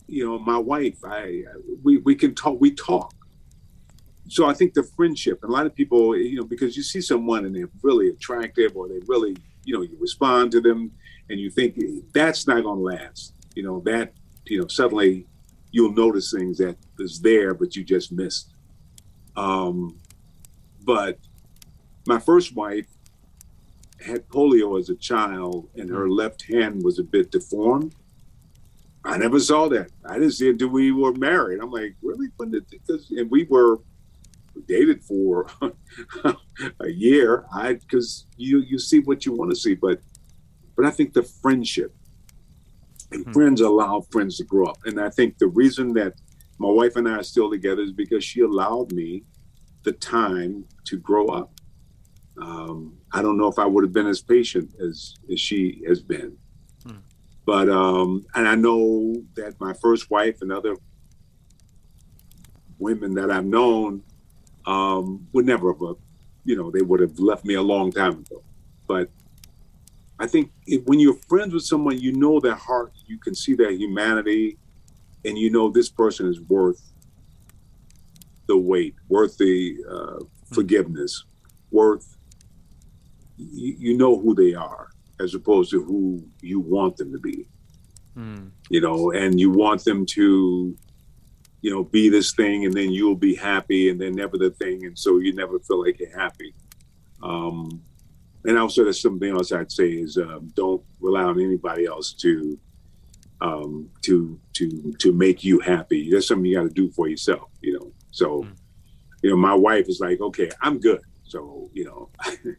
you 0.07 0.27
know, 0.27 0.39
my 0.39 0.59
wife, 0.59 0.99
I 1.05 1.45
we 1.83 1.99
we 1.99 2.15
can 2.15 2.35
talk. 2.35 2.61
We 2.61 2.73
talk. 2.73 3.15
So 4.29 4.47
I 4.47 4.55
think 4.55 4.75
the 4.75 4.83
friendship, 4.83 5.41
and 5.43 5.51
a 5.51 5.53
lot 5.53 5.67
of 5.67 5.75
people, 5.75 6.17
you 6.17 6.37
know, 6.37 6.45
because 6.45 6.77
you 6.77 6.83
see 6.83 7.01
someone 7.01 7.47
and 7.47 7.55
they're 7.55 7.71
really 7.83 8.09
attractive, 8.09 8.77
or 8.77 8.89
they 8.89 9.01
really, 9.07 9.37
you 9.65 9.75
know, 9.75 9.83
you 9.83 9.97
respond 9.99 10.53
to 10.53 10.61
them, 10.61 10.93
and 11.31 11.39
you 11.39 11.49
think 11.49 11.79
that's 12.13 12.47
not 12.47 12.63
going 12.63 12.79
to 12.79 12.83
last. 12.83 13.35
You 13.55 13.63
know 13.63 13.81
that 13.87 14.13
you 14.47 14.61
know 14.61 14.67
suddenly 14.67 15.27
you'll 15.73 15.93
notice 15.93 16.33
things 16.33 16.59
that 16.59 16.77
is 16.99 17.21
there, 17.21 17.55
but 17.55 17.77
you 17.77 17.85
just 17.85 18.13
missed. 18.13 18.53
Um, 19.37 19.99
but 20.85 21.19
my 22.07 22.19
first 22.19 22.55
wife 22.55 22.87
had 24.05 24.29
polio 24.29 24.79
as 24.79 24.91
a 24.91 24.97
child, 24.97 25.69
and 25.77 25.89
her 25.89 26.11
left 26.11 26.43
hand 26.43 26.83
was 26.83 26.99
a 26.99 27.05
bit 27.05 27.31
deformed. 27.31 27.95
I 29.05 29.17
never 29.17 29.39
saw 29.39 29.69
that. 29.69 29.91
I 30.05 30.15
didn't 30.15 30.33
see 30.33 30.49
it 30.49 30.53
until 30.53 30.69
we 30.69 30.93
were 30.93 31.13
married. 31.13 31.61
I'm 31.61 31.71
like, 31.71 31.95
really? 32.03 32.29
When 32.37 32.51
did 32.51 32.67
this? 32.87 33.11
And 33.11 33.31
we 33.31 33.45
were 33.45 33.79
dated 34.67 35.03
for 35.05 35.47
a 36.81 36.89
year. 36.89 37.47
I 37.55 37.75
because 37.75 38.27
you 38.37 38.61
you 38.61 38.79
see 38.79 38.99
what 38.99 39.25
you 39.25 39.33
want 39.33 39.51
to 39.51 39.57
see, 39.57 39.75
but 39.75 40.01
but 40.81 40.89
I 40.89 40.93
think 40.93 41.13
the 41.13 41.23
friendship 41.23 41.95
and 43.13 43.21
mm-hmm. 43.21 43.33
friends 43.33 43.61
allow 43.61 44.01
friends 44.11 44.39
to 44.39 44.45
grow 44.45 44.65
up. 44.65 44.79
And 44.87 44.99
I 44.99 45.11
think 45.11 45.37
the 45.37 45.49
reason 45.49 45.93
that 45.93 46.15
my 46.57 46.71
wife 46.71 46.97
and 46.97 47.07
I 47.07 47.17
are 47.17 47.23
still 47.23 47.51
together 47.51 47.83
is 47.83 47.93
because 47.93 48.25
she 48.25 48.41
allowed 48.41 48.91
me 48.93 49.25
the 49.83 49.93
time 49.93 50.65
to 50.87 50.97
grow 50.97 51.27
up. 51.27 51.53
Um, 52.41 52.97
I 53.13 53.21
don't 53.21 53.37
know 53.37 53.49
if 53.49 53.59
I 53.59 53.67
would 53.67 53.85
have 53.85 53.93
been 53.93 54.07
as 54.07 54.23
patient 54.23 54.71
as, 54.81 55.17
as 55.31 55.39
she 55.39 55.83
has 55.87 56.01
been. 56.01 56.39
Hmm. 56.87 57.01
But, 57.45 57.69
um, 57.69 58.25
and 58.35 58.49
I 58.49 58.55
know 58.55 59.15
that 59.35 59.61
my 59.61 59.75
first 59.75 60.11
wife 60.11 60.41
and 60.41 60.51
other 60.51 60.77
women 62.79 63.13
that 63.17 63.31
I've 63.31 63.45
known 63.45 64.03
um, 64.65 65.29
would 65.35 65.45
never 65.45 65.75
have, 65.75 65.97
you 66.45 66.57
know, 66.57 66.71
they 66.71 66.81
would 66.81 67.01
have 67.01 67.19
left 67.19 67.45
me 67.45 67.53
a 67.53 67.63
long 67.63 67.93
time 67.93 68.21
ago. 68.21 68.43
But 68.87 69.11
I 70.21 70.27
think 70.27 70.53
if, 70.67 70.85
when 70.85 71.01
you're 71.01 71.17
friends 71.29 71.55
with 71.55 71.65
someone, 71.65 71.99
you 71.99 72.13
know 72.13 72.41
their 72.41 72.55
heart, 72.55 72.93
you 73.07 73.19
can 73.19 73.35
see 73.35 73.55
their 73.55 73.73
humanity, 73.73 74.59
and 75.25 75.39
you 75.39 75.51
know 75.51 75.71
this 75.71 75.89
person 75.89 76.29
is 76.29 76.41
worth 76.43 76.83
the 78.47 78.57
wait, 78.57 78.95
worth 79.09 79.39
the 79.39 79.79
uh, 79.91 80.25
forgiveness, 80.53 81.25
worth. 81.71 82.19
You, 83.39 83.75
you, 83.79 83.97
know 83.97 84.19
who 84.21 84.35
they 84.35 84.53
are, 84.53 84.91
as 85.19 85.35
opposed 85.35 85.71
to 85.71 85.83
who 85.83 86.23
you 86.43 86.61
want 86.61 86.99
them 86.99 87.11
to 87.13 87.19
be. 87.19 87.47
Mm. 88.15 88.51
You 88.69 88.83
know, 88.83 89.13
and 89.13 89.41
you 89.41 89.51
want 89.51 89.85
them 89.85 90.05
to, 90.05 90.77
you 91.63 91.71
know, 91.71 91.85
be 91.85 92.11
this 92.11 92.35
thing, 92.35 92.67
and 92.67 92.75
then 92.75 92.91
you'll 92.91 93.17
be 93.17 93.35
happy, 93.35 93.89
and 93.89 93.99
they're 93.99 94.11
never 94.11 94.37
the 94.37 94.51
thing, 94.51 94.85
and 94.85 94.99
so 94.99 95.19
you 95.19 95.33
never 95.33 95.59
feel 95.61 95.83
like 95.83 95.99
you're 95.99 96.19
happy. 96.19 96.53
Um, 97.23 97.83
and 98.45 98.59
also, 98.59 98.85
there's 98.85 99.03
something 99.03 99.31
else 99.31 99.53
I'd 99.53 99.71
say 99.71 99.89
is 99.89 100.17
um, 100.17 100.51
don't 100.55 100.83
rely 101.01 101.25
on 101.25 101.41
anybody 101.41 101.85
else 101.87 102.13
to 102.15 102.59
um, 103.43 103.91
to 104.03 104.39
to 104.55 104.95
to 104.99 105.13
make 105.13 105.45
you 105.45 105.61
happy. 105.61 106.11
That's 106.11 106.29
something 106.29 106.47
you 106.47 106.57
got 106.57 106.65
to 106.65 106.71
do 106.71 106.91
for 106.91 107.09
yourself, 107.09 107.51
you 107.61 107.75
know. 107.75 107.93
So, 108.11 108.43
mm. 108.43 108.57
you 109.23 109.31
know, 109.31 109.37
my 109.37 109.55
wife 109.55 109.89
is 109.89 110.01
like, 110.01 110.21
okay, 110.21 110.51
I'm 110.63 110.79
good. 110.79 111.01
So, 111.23 111.71
you 111.75 111.85
know, 111.85 112.11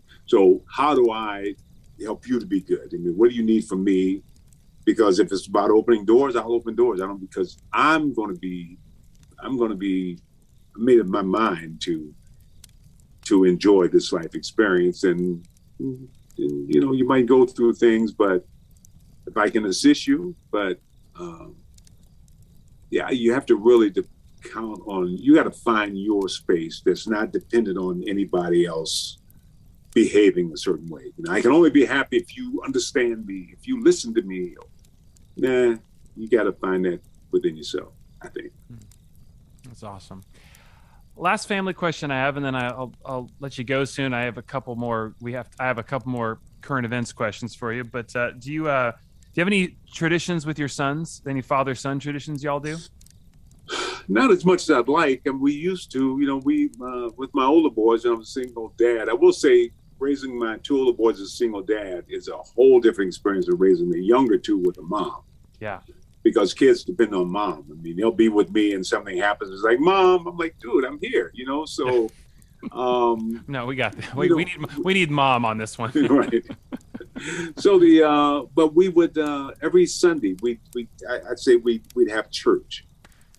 so 0.26 0.64
how 0.70 0.94
do 0.94 1.12
I 1.12 1.56
help 2.04 2.28
you 2.28 2.40
to 2.40 2.46
be 2.46 2.62
good? 2.62 2.92
I 2.94 2.98
mean, 2.98 3.18
what 3.18 3.30
do 3.30 3.36
you 3.36 3.44
need 3.44 3.66
from 3.66 3.84
me? 3.84 4.22
Because 4.86 5.20
if 5.20 5.32
it's 5.32 5.48
about 5.48 5.72
opening 5.72 6.06
doors, 6.06 6.36
I'll 6.36 6.54
open 6.54 6.76
doors. 6.76 7.02
I 7.02 7.08
don't 7.08 7.20
because 7.20 7.58
I'm 7.74 8.14
going 8.14 8.34
to 8.34 8.40
be, 8.40 8.78
I'm 9.40 9.58
going 9.58 9.72
to 9.72 9.78
be 9.78 10.20
made 10.76 11.00
up 11.00 11.08
my 11.08 11.22
mind 11.22 11.82
to 11.82 12.14
to 13.24 13.46
enjoy 13.46 13.88
this 13.88 14.12
life 14.12 14.34
experience 14.36 15.04
and, 15.04 15.46
and 15.82 16.10
you 16.38 16.80
know 16.80 16.94
you 16.94 17.06
might 17.08 17.26
go 17.26 17.46
through 17.46 17.74
things 17.74 18.12
but 18.12 18.46
if 19.28 19.38
I 19.38 19.50
can 19.50 19.66
assist 19.66 20.08
you. 20.08 20.36
But 20.52 20.80
um, 21.20 21.56
yeah, 22.90 23.10
you 23.10 23.34
have 23.34 23.46
to 23.48 23.56
really 23.56 23.90
de- 23.90 24.04
count 24.44 24.82
on. 24.86 25.18
You 25.18 25.36
got 25.36 25.44
to 25.44 25.52
find 25.52 25.98
your 25.98 26.30
space 26.30 26.82
that's 26.86 27.08
not 27.08 27.32
dependent 27.32 27.78
on 27.78 28.04
anybody 28.08 28.66
else 28.66 29.18
behaving 29.94 30.52
a 30.54 30.58
certain 30.58 30.88
way. 30.88 31.12
You 31.18 31.24
know, 31.24 31.32
I 31.32 31.42
can 31.42 31.52
only 31.52 31.70
be 31.70 31.86
happy 31.86 32.18
if 32.18 32.36
you 32.38 32.62
understand 32.66 33.26
me, 33.26 33.50
if 33.52 33.68
you 33.68 33.84
listen 33.84 34.14
to 34.16 34.22
me. 34.22 34.56
Nah, 35.38 35.76
you 36.16 36.30
got 36.30 36.44
to 36.44 36.54
find 36.54 36.86
that 36.86 37.02
within 37.32 37.56
yourself. 37.56 37.94
I 38.22 38.28
think. 38.28 38.52
Hmm. 38.68 38.76
That's 39.66 39.84
awesome. 39.84 40.24
Last 41.18 41.48
family 41.48 41.74
question 41.74 42.10
I 42.10 42.18
have, 42.18 42.38
and 42.38 42.46
then 42.46 42.56
I'll 42.56 42.94
I'll 43.06 43.30
let 43.40 43.58
you 43.58 43.64
go 43.64 43.86
soon. 43.86 44.14
I 44.14 44.24
have 44.24 44.38
a 44.38 44.42
couple 44.42 44.76
more. 44.76 45.14
We 45.20 45.34
have 45.34 45.50
I 45.60 45.68
have 45.68 45.78
a 45.78 45.84
couple 45.84 46.12
more 46.12 46.40
current 46.62 46.86
events 46.86 47.12
questions 47.12 47.54
for 47.54 47.74
you. 47.74 47.84
But 47.84 48.16
uh, 48.16 48.32
do 48.32 48.52
you 48.52 48.70
uh, 48.70 48.92
do 48.92 48.98
you 49.36 49.42
have 49.42 49.48
any 49.48 49.78
traditions 49.94 50.46
with 50.46 50.58
your 50.58 50.68
sons? 50.68 51.22
Any 51.28 51.42
father 51.42 51.76
son 51.76 52.00
traditions 52.00 52.44
y'all 52.44 52.60
do? 52.60 52.78
Not 54.08 54.32
as 54.32 54.46
much 54.46 54.64
as 54.64 54.72
I'd 54.72 54.88
like, 54.88 55.22
and 55.26 55.40
we 55.40 55.54
used 55.54 55.92
to. 55.92 56.18
You 56.20 56.28
know, 56.28 56.38
we 56.38 56.70
uh, 56.82 57.10
with 57.18 57.34
my 57.34 57.46
older 57.46 57.70
boys. 57.70 58.06
I'm 58.06 58.22
a 58.22 58.26
single 58.26 58.74
dad. 58.78 59.10
I 59.10 59.14
will 59.14 59.34
say, 59.34 59.72
raising 60.00 60.38
my 60.38 60.58
two 60.58 60.78
older 60.80 60.94
boys 60.94 61.20
as 61.20 61.28
a 61.28 61.32
single 61.32 61.62
dad 61.62 62.06
is 62.10 62.30
a 62.30 62.38
whole 62.38 62.80
different 62.80 63.10
experience 63.10 63.46
than 63.46 63.58
raising 63.58 63.90
the 63.90 64.02
younger 64.02 64.38
two 64.38 64.58
with 64.58 64.78
a 64.78 64.82
mom. 64.82 65.22
Yeah. 65.60 65.80
Because 66.24 66.54
kids 66.54 66.84
depend 66.84 67.16
on 67.16 67.32
mom. 67.32 67.66
I 67.72 67.82
mean, 67.82 67.98
they'll 67.98 68.12
be 68.12 68.30
with 68.30 68.52
me 68.52 68.74
and 68.74 68.86
something 68.86 69.18
happens. 69.18 69.52
It's 69.52 69.64
like, 69.64 69.80
mom. 69.80 70.28
I'm 70.28 70.38
like, 70.38 70.56
dude, 70.60 70.86
I'm 70.86 71.00
here. 71.02 71.32
You 71.34 71.46
know, 71.46 71.66
so. 71.66 72.10
Um, 72.74 73.44
no, 73.48 73.66
we 73.66 73.76
got 73.76 73.94
that. 73.94 74.14
We, 74.14 74.32
we 74.32 74.46
need 74.46 74.84
we 74.84 74.94
need 74.94 75.10
mom 75.10 75.46
on 75.46 75.58
this 75.58 75.80
one. 75.80 75.92
right 75.96 76.46
so 77.58 77.80
the 77.80 78.04
uh, 78.04 78.44
but 78.56 78.74
we 78.74 78.90
would 78.90 79.18
uh, 79.18 79.52
every 79.62 79.86
Sunday 79.86 80.36
we 80.42 80.60
we 80.74 80.88
I, 81.10 81.20
would 81.30 81.40
say 81.40 81.56
we 81.56 81.82
we'd 81.96 82.10
have 82.10 82.30
church, 82.30 82.86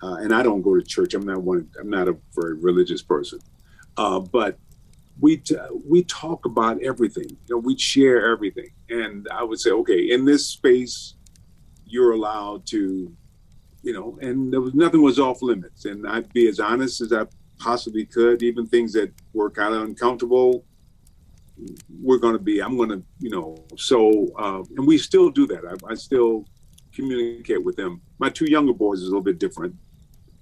uh, 0.03 0.15
and 0.15 0.35
I 0.35 0.43
don't 0.43 0.63
go 0.63 0.75
to 0.75 0.83
church. 0.83 1.15
I'm 1.15 1.27
not 1.27 1.43
one. 1.43 1.69
I'm 1.79 1.91
not 1.91 2.09
a 2.09 2.17
very 2.35 2.55
religious 2.55 3.03
person, 3.03 3.41
uh, 3.97 4.21
but 4.21 4.59
we 5.21 5.39
t- 5.39 5.57
we 5.87 6.05
talk 6.05 6.45
about 6.45 6.83
everything. 6.83 7.29
You 7.29 7.57
know, 7.57 7.59
we 7.59 7.77
share 7.77 8.31
everything, 8.31 8.71
and 8.89 9.27
I 9.31 9.43
would 9.43 9.59
say, 9.59 9.71
okay, 9.71 10.11
in 10.11 10.25
this 10.25 10.47
space, 10.47 11.15
you're 11.93 12.13
allowed 12.13 12.67
to, 12.67 13.13
you 13.83 13.93
know, 13.93 14.19
and 14.23 14.53
there 14.53 14.61
was 14.61 14.75
nothing 14.75 15.03
was 15.03 15.19
off 15.19 15.43
limits, 15.43 15.85
and 15.85 16.09
I'd 16.09 16.33
be 16.33 16.49
as 16.49 16.59
honest 16.59 17.01
as 17.01 17.13
I 17.13 17.27
possibly 17.59 18.05
could, 18.05 18.43
even 18.43 18.67
things 18.67 18.93
that 18.95 19.13
were 19.33 19.51
kind 19.51 19.75
of 19.75 19.83
uncomfortable 19.83 20.65
we're 22.01 22.19
going 22.19 22.33
to 22.33 22.39
be 22.39 22.61
i'm 22.61 22.77
going 22.77 22.89
to 22.89 23.03
you 23.19 23.31
know 23.31 23.57
so 23.77 24.29
uh, 24.39 24.63
and 24.77 24.87
we 24.87 24.99
still 24.99 25.31
do 25.31 25.47
that. 25.47 25.63
I, 25.65 25.93
I, 25.93 25.95
still 25.95 26.47
communicate 26.95 27.63
with 27.63 27.77
them. 27.77 28.01
My 28.19 28.29
two 28.29 28.51
younger 28.51 28.73
boys 28.73 28.99
is 28.99 29.05
a 29.05 29.07
little 29.07 29.23
bit 29.23 29.39
different. 29.39 29.75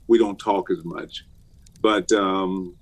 We 0.09 0.19
don't 0.19 0.39
talk 0.39 0.71
as 0.71 0.85
much. 0.85 1.25
But 1.81 2.11
um 2.13 2.77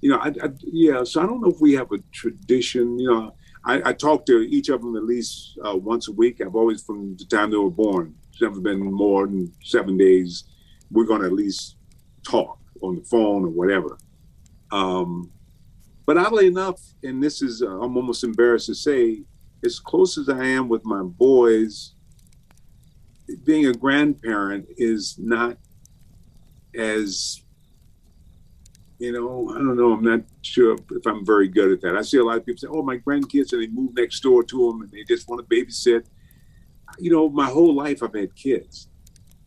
you 0.00 0.10
know 0.10 0.18
I, 0.18 0.28
I 0.28 0.50
yeah 0.60 1.04
so 1.04 1.22
i 1.22 1.26
don't 1.26 1.40
know 1.40 1.48
if 1.48 1.60
we 1.60 1.72
have 1.72 1.90
a 1.90 1.98
tradition 2.12 2.98
you 2.98 3.10
know 3.10 3.34
i, 3.66 3.90
I 3.90 3.92
talk 3.92 4.26
to 4.26 4.38
each 4.40 4.68
of 4.70 4.80
them 4.80 4.96
at 4.96 5.04
least 5.04 5.58
uh, 5.66 5.76
once 5.76 6.08
a 6.08 6.12
week. 6.12 6.40
I've 6.40 6.56
always 6.56 6.82
from 6.82 7.16
the 7.16 7.24
time 7.26 7.50
they 7.50 7.56
were 7.56 7.70
born 7.70 8.14
it's 8.32 8.42
never 8.42 8.60
been 8.60 8.80
more 8.92 9.26
than 9.26 9.52
seven 9.62 9.96
days. 9.96 10.44
We're 10.90 11.06
going 11.06 11.22
to 11.22 11.26
at 11.26 11.32
least 11.32 11.76
talk 12.22 12.58
on 12.82 12.96
the 12.96 13.02
phone 13.04 13.44
or 13.44 13.48
whatever. 13.48 13.98
Um 14.70 15.30
but 16.06 16.16
oddly 16.16 16.46
enough, 16.46 16.80
and 17.02 17.20
this 17.20 17.42
is, 17.42 17.62
uh, 17.62 17.80
I'm 17.80 17.96
almost 17.96 18.22
embarrassed 18.22 18.66
to 18.66 18.74
say, 18.76 19.24
as 19.64 19.80
close 19.80 20.16
as 20.16 20.28
I 20.28 20.44
am 20.44 20.68
with 20.68 20.84
my 20.84 21.02
boys, 21.02 21.94
being 23.44 23.66
a 23.66 23.72
grandparent 23.72 24.66
is 24.76 25.16
not 25.18 25.58
as, 26.76 27.42
you 28.98 29.12
know, 29.12 29.50
I 29.54 29.58
don't 29.58 29.76
know, 29.76 29.92
I'm 29.92 30.02
not 30.02 30.20
sure 30.42 30.76
if 30.90 31.06
I'm 31.06 31.24
very 31.24 31.48
good 31.48 31.72
at 31.72 31.80
that. 31.82 31.96
I 31.96 32.02
see 32.02 32.18
a 32.18 32.24
lot 32.24 32.38
of 32.38 32.46
people 32.46 32.58
say, 32.58 32.68
oh, 32.70 32.82
my 32.82 32.98
grandkids, 32.98 33.52
and 33.52 33.62
they 33.62 33.66
move 33.66 33.94
next 33.94 34.20
door 34.20 34.42
to 34.42 34.68
them 34.68 34.82
and 34.82 34.90
they 34.90 35.04
just 35.04 35.28
want 35.28 35.46
to 35.46 35.54
babysit. 35.54 36.06
You 36.98 37.10
know, 37.10 37.28
my 37.28 37.46
whole 37.46 37.74
life 37.74 38.02
I've 38.02 38.14
had 38.14 38.34
kids. 38.34 38.88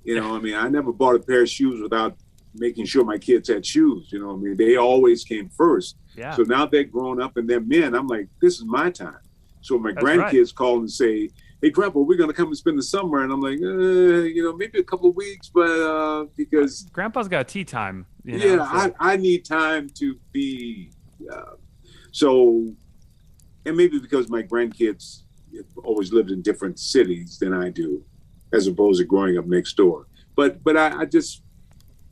You 0.03 0.19
know, 0.19 0.35
I 0.35 0.39
mean, 0.39 0.55
I 0.55 0.69
never 0.69 0.93
bought 0.93 1.15
a 1.15 1.19
pair 1.19 1.43
of 1.43 1.49
shoes 1.49 1.81
without 1.81 2.15
making 2.53 2.85
sure 2.85 3.03
my 3.03 3.17
kids 3.17 3.49
had 3.49 3.65
shoes. 3.65 4.09
You 4.11 4.19
know, 4.19 4.33
I 4.33 4.37
mean, 4.37 4.55
they 4.57 4.75
always 4.75 5.23
came 5.23 5.49
first. 5.49 5.97
Yeah. 6.15 6.35
So 6.35 6.43
now 6.43 6.65
they're 6.65 6.83
grown 6.83 7.21
up 7.21 7.37
and 7.37 7.49
they're 7.49 7.59
men. 7.59 7.95
I'm 7.95 8.07
like, 8.07 8.27
this 8.41 8.55
is 8.55 8.65
my 8.65 8.91
time. 8.91 9.19
So 9.61 9.77
my 9.77 9.91
That's 9.91 10.03
grandkids 10.03 10.45
right. 10.47 10.55
call 10.55 10.79
and 10.79 10.91
say, 10.91 11.29
"Hey, 11.61 11.69
Grandpa, 11.69 11.99
we're 11.99 12.17
going 12.17 12.29
to 12.29 12.35
come 12.35 12.47
and 12.47 12.57
spend 12.57 12.77
the 12.77 12.83
summer," 12.83 13.23
and 13.23 13.31
I'm 13.31 13.41
like, 13.41 13.59
uh, 13.61 14.23
you 14.23 14.43
know, 14.43 14.55
maybe 14.55 14.79
a 14.79 14.83
couple 14.83 15.09
of 15.09 15.15
weeks, 15.15 15.49
but 15.49 15.69
uh, 15.69 16.25
because 16.35 16.83
Grandpa's 16.93 17.27
got 17.27 17.47
tea 17.47 17.63
time. 17.63 18.05
You 18.23 18.37
know, 18.37 18.45
yeah, 18.45 18.55
so. 18.57 18.95
I, 18.99 19.13
I 19.13 19.17
need 19.17 19.45
time 19.45 19.89
to 19.95 20.15
be. 20.31 20.91
Uh, 21.31 21.55
so, 22.11 22.73
and 23.65 23.77
maybe 23.77 23.99
because 23.99 24.29
my 24.29 24.41
grandkids 24.43 25.23
always 25.83 26.11
lived 26.11 26.31
in 26.31 26.41
different 26.41 26.79
cities 26.79 27.37
than 27.39 27.53
I 27.53 27.69
do, 27.69 28.03
as 28.53 28.67
opposed 28.67 28.99
to 28.99 29.05
growing 29.05 29.37
up 29.37 29.45
next 29.45 29.73
door. 29.77 30.07
But 30.35 30.63
but 30.63 30.77
I, 30.77 31.01
I 31.01 31.05
just 31.05 31.43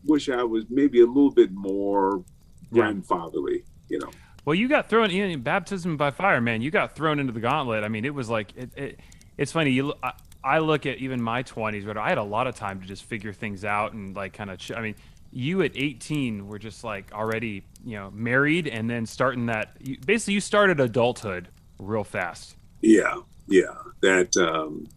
wish 0.05 0.29
I 0.29 0.43
was 0.43 0.65
maybe 0.69 1.01
a 1.01 1.05
little 1.05 1.31
bit 1.31 1.51
more 1.51 2.23
grandfatherly, 2.71 3.63
you 3.89 3.99
know. 3.99 4.09
Well, 4.45 4.55
you 4.55 4.69
got 4.69 4.89
thrown 4.89 5.11
in 5.11 5.41
baptism 5.41 5.97
by 5.97 6.11
fire, 6.11 6.39
man. 6.39 6.61
You 6.61 6.71
got 6.71 6.95
thrown 6.95 7.19
into 7.19 7.33
the 7.33 7.41
gauntlet. 7.41 7.83
I 7.83 7.89
mean, 7.89 8.05
it 8.05 8.13
was 8.13 8.29
like 8.29 8.55
it. 8.55 8.71
it 8.77 8.99
it's 9.37 9.51
funny. 9.51 9.71
You, 9.71 9.93
I, 10.01 10.13
I, 10.43 10.59
look 10.59 10.85
at 10.85 10.97
even 10.97 11.21
my 11.21 11.43
twenties, 11.43 11.85
but 11.85 11.97
I 11.97 12.09
had 12.09 12.17
a 12.17 12.23
lot 12.23 12.47
of 12.47 12.55
time 12.55 12.81
to 12.81 12.87
just 12.87 13.03
figure 13.03 13.33
things 13.33 13.65
out 13.65 13.93
and 13.93 14.15
like 14.15 14.33
kind 14.33 14.49
of. 14.49 14.59
Ch- 14.59 14.71
I 14.71 14.81
mean, 14.81 14.95
you 15.31 15.61
at 15.61 15.71
18 15.75 16.47
were 16.47 16.59
just 16.59 16.83
like 16.83 17.11
already, 17.13 17.63
you 17.85 17.97
know, 17.97 18.11
married 18.11 18.67
and 18.67 18.89
then 18.89 19.05
starting 19.05 19.47
that. 19.47 19.75
You, 19.79 19.97
basically, 20.05 20.35
you 20.35 20.41
started 20.41 20.79
adulthood 20.79 21.49
real 21.79 22.03
fast. 22.03 22.55
Yeah, 22.81 23.15
yeah, 23.47 23.75
that. 24.01 24.35
um 24.37 24.87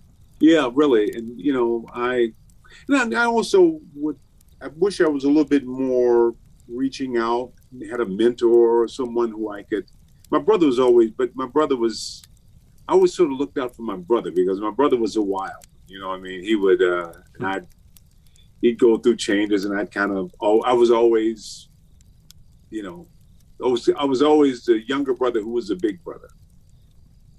Yeah, 0.40 0.70
really, 0.72 1.12
and 1.12 1.38
you 1.40 1.52
know, 1.52 1.86
I, 1.92 2.32
and 2.88 3.14
I 3.14 3.26
also 3.26 3.80
would 3.94 4.18
I 4.62 4.68
wish 4.76 5.00
I 5.00 5.08
was 5.08 5.24
a 5.24 5.28
little 5.28 5.44
bit 5.44 5.66
more 5.66 6.34
reaching 6.68 7.16
out, 7.16 7.52
had 7.90 8.00
a 8.00 8.06
mentor 8.06 8.82
or 8.82 8.88
someone 8.88 9.30
who 9.30 9.50
I 9.50 9.62
could. 9.62 9.86
My 10.30 10.38
brother 10.38 10.66
was 10.66 10.78
always, 10.78 11.10
but 11.10 11.34
my 11.34 11.46
brother 11.46 11.76
was. 11.76 12.22
I 12.90 12.92
always 12.92 13.14
sort 13.14 13.30
of 13.30 13.38
looked 13.38 13.56
out 13.56 13.76
for 13.76 13.82
my 13.82 13.96
brother 13.96 14.32
because 14.32 14.60
my 14.60 14.72
brother 14.72 14.96
was 14.96 15.14
a 15.14 15.22
wild. 15.22 15.64
You 15.86 16.00
know, 16.00 16.10
I 16.10 16.18
mean, 16.18 16.42
he 16.42 16.56
would, 16.56 16.82
uh, 16.82 17.12
and 17.36 17.46
I'd, 17.46 17.68
he'd 18.62 18.80
go 18.80 18.98
through 18.98 19.14
changes, 19.14 19.64
and 19.64 19.78
I'd 19.78 19.92
kind 19.92 20.10
of, 20.10 20.34
oh, 20.40 20.60
I 20.62 20.72
was 20.72 20.90
always, 20.90 21.68
you 22.68 22.82
know, 22.82 23.06
I 23.64 23.68
was, 23.68 23.88
I 23.96 24.04
was 24.04 24.22
always 24.22 24.64
the 24.64 24.80
younger 24.88 25.14
brother 25.14 25.40
who 25.40 25.50
was 25.50 25.68
the 25.68 25.76
big 25.76 26.02
brother. 26.02 26.30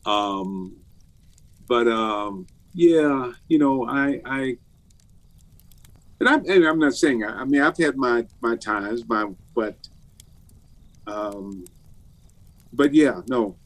Um, 0.06 0.78
but 1.68 1.86
um, 1.90 2.48
yeah, 2.73 3.34
you 3.49 3.60
know, 3.60 3.86
I, 3.90 4.22
I 4.23 4.57
and 6.22 6.30
I'm, 6.30 6.45
and 6.49 6.64
I'm 6.64 6.80
not 6.80 6.94
saying 6.94 7.26
I, 7.26 7.44
mean 7.44 7.61
I've 7.61 7.76
had 7.76 7.98
my 7.98 8.26
my 8.40 8.56
times, 8.56 9.06
my 9.06 9.30
but 9.53 9.76
um, 11.07 11.65
but 12.72 12.94
yeah, 12.94 13.19
no. 13.28 13.57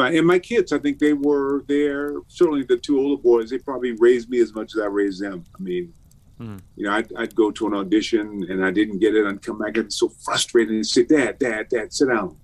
But 0.00 0.14
and 0.14 0.26
my 0.26 0.38
kids, 0.38 0.72
I 0.72 0.78
think 0.78 0.98
they 0.98 1.12
were 1.12 1.62
there. 1.68 2.14
Certainly, 2.28 2.64
the 2.64 2.78
two 2.78 2.98
older 2.98 3.20
boys, 3.20 3.50
they 3.50 3.58
probably 3.58 3.92
raised 3.92 4.30
me 4.30 4.40
as 4.40 4.54
much 4.54 4.74
as 4.74 4.80
I 4.80 4.86
raised 4.86 5.20
them. 5.22 5.44
I 5.58 5.62
mean, 5.62 5.92
mm. 6.40 6.58
you 6.74 6.86
know, 6.86 6.92
I'd, 6.92 7.12
I'd, 7.18 7.34
go 7.34 7.50
to 7.50 7.66
an 7.66 7.74
audition 7.74 8.46
and 8.48 8.64
I 8.64 8.70
didn't 8.70 9.00
get 9.00 9.14
it, 9.14 9.26
and 9.26 9.42
come 9.42 9.58
back 9.58 9.76
and 9.76 9.92
so 9.92 10.08
frustrated 10.08 10.74
and 10.74 10.86
say, 10.86 11.02
"Dad, 11.02 11.38
Dad, 11.38 11.68
Dad, 11.68 11.92
sit 11.92 12.08
down." 12.08 12.34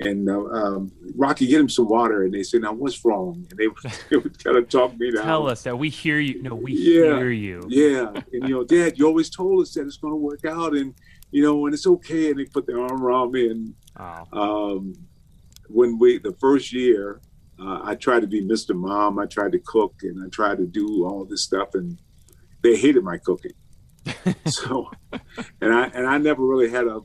and 0.00 0.28
uh, 0.28 0.44
um, 0.50 0.92
Rocky, 1.16 1.46
get 1.46 1.60
him 1.60 1.68
some 1.70 1.88
water. 1.88 2.24
And 2.24 2.32
they 2.32 2.42
say, 2.42 2.58
now 2.58 2.72
what's 2.72 3.04
wrong? 3.04 3.46
And 3.50 3.58
they, 3.58 3.66
they 4.10 4.16
would 4.16 4.42
kind 4.44 4.58
of 4.58 4.68
talk 4.68 4.98
me 4.98 5.10
down. 5.10 5.24
Tell 5.24 5.48
us 5.48 5.62
that 5.62 5.76
we 5.76 5.88
hear 5.88 6.20
you. 6.20 6.42
No, 6.42 6.54
we 6.54 6.72
yeah, 6.72 7.16
hear 7.16 7.30
you. 7.30 7.64
Yeah. 7.68 8.12
And, 8.32 8.48
you 8.48 8.54
know, 8.54 8.64
Dad, 8.64 8.98
you 8.98 9.06
always 9.06 9.30
told 9.30 9.62
us 9.62 9.74
that 9.74 9.86
it's 9.86 9.96
going 9.96 10.12
to 10.12 10.16
work 10.16 10.44
out 10.44 10.76
and, 10.76 10.94
you 11.30 11.42
know, 11.42 11.66
and 11.66 11.74
it's 11.74 11.86
okay. 11.86 12.30
And 12.30 12.38
they 12.38 12.44
put 12.44 12.66
their 12.66 12.80
arm 12.80 13.02
around 13.02 13.32
me. 13.32 13.50
And 13.50 13.74
um, 14.32 14.94
when 15.68 15.98
we, 15.98 16.18
the 16.18 16.34
first 16.40 16.72
year, 16.72 17.20
uh, 17.60 17.80
I 17.82 17.94
tried 17.94 18.20
to 18.20 18.26
be 18.26 18.42
Mr. 18.42 18.74
Mom. 18.74 19.18
I 19.18 19.26
tried 19.26 19.52
to 19.52 19.58
cook 19.58 19.94
and 20.02 20.24
I 20.24 20.28
tried 20.28 20.58
to 20.58 20.66
do 20.66 21.04
all 21.04 21.24
this 21.24 21.42
stuff, 21.42 21.74
and 21.74 21.98
they 22.62 22.76
hated 22.76 23.02
my 23.02 23.18
cooking. 23.18 23.52
so, 24.46 24.90
and 25.60 25.72
I 25.72 25.86
and 25.88 26.06
I 26.06 26.18
never 26.18 26.44
really 26.44 26.70
had 26.70 26.86
a, 26.86 27.00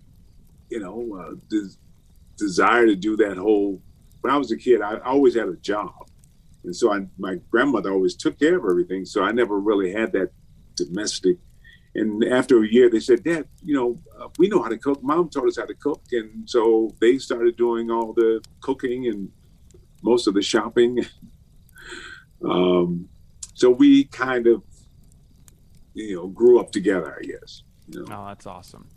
you 0.69 0.80
know, 0.80 1.38
des- 1.49 1.77
desire 2.38 2.85
to 2.85 2.95
do 2.95 3.18
that 3.18 3.38
whole. 3.38 3.81
When 4.22 4.31
I 4.31 4.38
was 4.38 4.52
a 4.52 4.57
kid, 4.57 4.81
I 4.81 4.99
always 4.99 5.35
had 5.35 5.49
a 5.49 5.56
job, 5.57 5.91
and 6.64 6.76
so 6.76 6.94
I, 6.94 7.02
my 7.18 7.35
grandmother 7.49 7.91
always 7.91 8.15
took 8.15 8.40
care 8.40 8.57
of 8.57 8.64
everything. 8.64 9.06
So 9.06 9.23
I 9.23 9.31
never 9.31 9.60
really 9.60 9.91
had 9.91 10.11
that 10.14 10.30
domestic. 10.76 11.38
And 11.95 12.24
after 12.24 12.64
a 12.64 12.68
year, 12.68 12.90
they 12.90 12.99
said, 12.99 13.24
"Dad, 13.24 13.48
you 13.61 13.76
know, 13.76 13.99
uh, 14.20 14.30
we 14.40 14.48
know 14.48 14.61
how 14.61 14.70
to 14.70 14.78
cook. 14.78 15.03
Mom 15.03 15.30
taught 15.30 15.48
us 15.48 15.57
how 15.57 15.65
to 15.65 15.76
cook," 15.76 16.02
and 16.11 16.49
so 16.49 16.91
they 16.99 17.18
started 17.20 17.56
doing 17.56 17.91
all 17.91 18.14
the 18.14 18.41
cooking 18.61 19.07
and 19.07 19.32
most 20.02 20.28
of 20.28 20.34
the 20.34 20.41
shopping. 20.41 21.06
um, 22.45 23.10
so 23.53 23.70
we 23.70 24.06
kind 24.06 24.48
of, 24.48 24.64
you 25.94 26.15
know, 26.15 26.28
grew 26.28 26.60
up 26.60 26.72
together, 26.72 27.18
I 27.20 27.26
guess. 27.26 27.61
You 27.88 28.02
know? 28.02 28.24
Oh, 28.24 28.28
that's 28.28 28.48
awesome, 28.48 28.88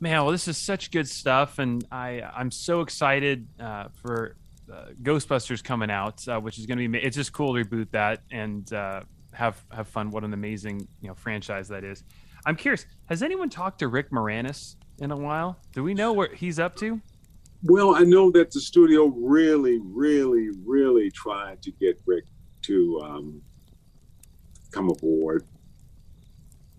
man. 0.00 0.22
Well, 0.22 0.32
this 0.32 0.48
is 0.48 0.56
such 0.56 0.90
good 0.90 1.08
stuff, 1.08 1.60
and 1.60 1.84
I 1.92 2.22
I'm 2.22 2.50
so 2.50 2.80
excited 2.80 3.46
uh, 3.60 3.86
for 4.02 4.34
uh, 4.72 4.86
Ghostbusters 5.02 5.62
coming 5.62 5.90
out, 5.92 6.26
uh, 6.26 6.40
which 6.40 6.58
is 6.58 6.66
going 6.66 6.78
to 6.78 6.88
be. 6.88 6.98
It's 6.98 7.16
just 7.16 7.32
cool 7.32 7.54
to 7.54 7.64
reboot 7.64 7.90
that 7.92 8.22
and 8.32 8.72
uh, 8.72 9.02
have 9.40 9.64
have 9.72 9.88
fun. 9.88 10.10
What 10.10 10.22
an 10.22 10.34
amazing 10.34 10.86
you 11.00 11.08
know 11.08 11.14
franchise 11.14 11.66
that 11.68 11.82
is. 11.82 12.04
I'm 12.46 12.56
curious. 12.56 12.86
Has 13.06 13.22
anyone 13.22 13.48
talked 13.48 13.78
to 13.80 13.88
Rick 13.88 14.10
Moranis 14.10 14.76
in 14.98 15.10
a 15.10 15.16
while? 15.16 15.58
Do 15.72 15.82
we 15.82 15.94
know 15.94 16.12
what 16.12 16.34
he's 16.34 16.58
up 16.58 16.76
to? 16.76 17.00
Well, 17.62 17.94
I 17.94 18.00
know 18.00 18.30
that 18.32 18.50
the 18.50 18.60
studio 18.60 19.06
really, 19.06 19.78
really, 19.82 20.50
really 20.64 21.10
tried 21.10 21.62
to 21.62 21.70
get 21.72 22.00
Rick 22.06 22.24
to 22.62 23.00
um, 23.02 23.42
come 24.70 24.90
aboard. 24.90 25.44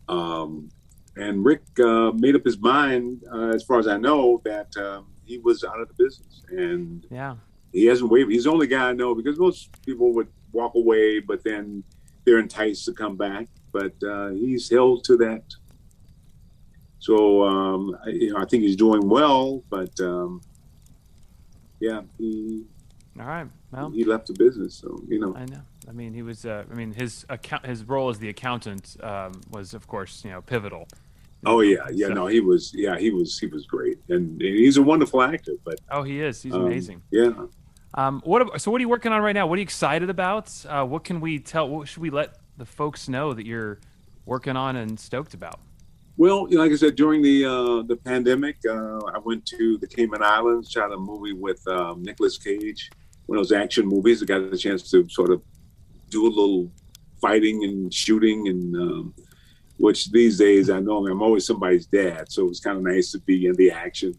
Um, 0.07 0.69
and 1.15 1.43
Rick 1.43 1.61
uh, 1.79 2.11
made 2.11 2.35
up 2.35 2.45
his 2.45 2.59
mind, 2.59 3.23
uh, 3.31 3.49
as 3.49 3.63
far 3.63 3.79
as 3.79 3.87
I 3.87 3.97
know, 3.97 4.41
that 4.45 4.75
um, 4.77 5.07
he 5.25 5.37
was 5.39 5.63
out 5.63 5.79
of 5.79 5.87
the 5.87 5.95
business. 6.03 6.43
And 6.49 7.05
yeah, 7.09 7.35
he 7.71 7.85
hasn't 7.85 8.09
wavered. 8.09 8.31
He's 8.31 8.45
the 8.45 8.51
only 8.51 8.67
guy 8.67 8.89
I 8.89 8.93
know 8.93 9.15
because 9.15 9.37
most 9.39 9.69
people 9.83 10.13
would 10.13 10.27
walk 10.51 10.75
away, 10.75 11.19
but 11.19 11.43
then 11.43 11.83
they're 12.25 12.39
enticed 12.39 12.85
to 12.85 12.93
come 12.93 13.15
back. 13.15 13.47
But 13.71 13.93
uh, 14.03 14.29
he's 14.29 14.69
held 14.69 15.03
to 15.05 15.17
that. 15.17 15.43
So 16.99 17.43
um, 17.43 17.97
I, 18.05 18.09
you 18.09 18.33
know, 18.33 18.39
I 18.39 18.45
think 18.45 18.63
he's 18.63 18.75
doing 18.75 19.07
well, 19.09 19.63
but 19.69 19.99
um, 19.99 20.41
yeah, 21.79 22.01
he. 22.17 22.63
All 23.19 23.25
right. 23.25 23.47
Well, 23.71 23.89
he 23.89 24.03
left 24.03 24.27
the 24.27 24.33
business, 24.33 24.75
so 24.75 25.01
you 25.07 25.19
know. 25.19 25.35
I 25.35 25.45
know. 25.45 25.61
I 25.89 25.93
mean, 25.93 26.13
he 26.13 26.21
was. 26.21 26.45
Uh, 26.45 26.63
I 26.69 26.73
mean, 26.73 26.93
his 26.93 27.25
account, 27.29 27.65
his 27.65 27.83
role 27.85 28.09
as 28.09 28.19
the 28.19 28.29
accountant 28.29 28.97
um, 29.01 29.41
was, 29.49 29.73
of 29.73 29.87
course, 29.87 30.23
you 30.23 30.31
know, 30.31 30.41
pivotal. 30.41 30.87
Oh 31.45 31.61
yeah, 31.61 31.87
yeah. 31.91 32.07
So, 32.07 32.13
no, 32.13 32.27
he 32.27 32.39
was. 32.39 32.71
Yeah, 32.75 32.97
he 32.99 33.09
was. 33.09 33.39
He 33.39 33.47
was 33.47 33.65
great, 33.65 33.97
and, 34.09 34.41
and 34.41 34.55
he's 34.55 34.77
a 34.77 34.83
wonderful 34.83 35.21
actor. 35.21 35.53
But 35.63 35.79
oh, 35.89 36.03
he 36.03 36.21
is. 36.21 36.41
He's 36.43 36.53
um, 36.53 36.65
amazing. 36.65 37.01
Yeah. 37.09 37.31
Um, 37.93 38.21
what? 38.23 38.61
So, 38.61 38.71
what 38.71 38.79
are 38.79 38.83
you 38.83 38.89
working 38.89 39.11
on 39.11 39.21
right 39.21 39.33
now? 39.33 39.47
What 39.47 39.55
are 39.55 39.59
you 39.59 39.63
excited 39.63 40.09
about? 40.09 40.53
Uh, 40.67 40.85
what 40.85 41.03
can 41.03 41.19
we 41.19 41.39
tell? 41.39 41.67
What 41.69 41.87
should 41.87 42.01
we 42.01 42.09
let 42.09 42.37
the 42.57 42.65
folks 42.65 43.09
know 43.09 43.33
that 43.33 43.45
you're 43.45 43.79
working 44.25 44.55
on 44.55 44.77
and 44.77 44.99
stoked 44.99 45.33
about? 45.33 45.59
Well, 46.17 46.47
like 46.51 46.71
I 46.71 46.75
said, 46.75 46.95
during 46.95 47.21
the 47.21 47.45
uh, 47.45 47.81
the 47.83 47.97
pandemic, 47.97 48.57
uh, 48.67 48.99
I 49.07 49.17
went 49.17 49.45
to 49.47 49.77
the 49.77 49.87
Cayman 49.87 50.23
Islands, 50.23 50.71
shot 50.71 50.91
a 50.91 50.97
movie 50.97 51.33
with 51.33 51.65
um, 51.67 52.03
Nicolas 52.03 52.37
Cage, 52.37 52.89
one 53.25 53.37
of 53.37 53.43
those 53.43 53.51
action 53.51 53.87
movies. 53.87 54.21
I 54.21 54.25
got 54.25 54.41
a 54.41 54.57
chance 54.57 54.89
to 54.91 55.07
sort 55.09 55.31
of 55.31 55.41
do 56.09 56.27
a 56.27 56.29
little 56.29 56.71
fighting 57.19 57.63
and 57.63 57.93
shooting, 57.93 58.47
and 58.47 58.75
um, 58.75 59.13
which 59.77 60.11
these 60.11 60.37
days 60.37 60.69
I 60.69 60.79
know 60.79 61.07
I'm 61.07 61.21
always 61.21 61.45
somebody's 61.45 61.87
dad, 61.87 62.31
so 62.31 62.45
it 62.45 62.49
was 62.49 62.59
kind 62.59 62.77
of 62.77 62.83
nice 62.83 63.11
to 63.11 63.19
be 63.19 63.47
in 63.47 63.55
the 63.55 63.71
action. 63.71 64.13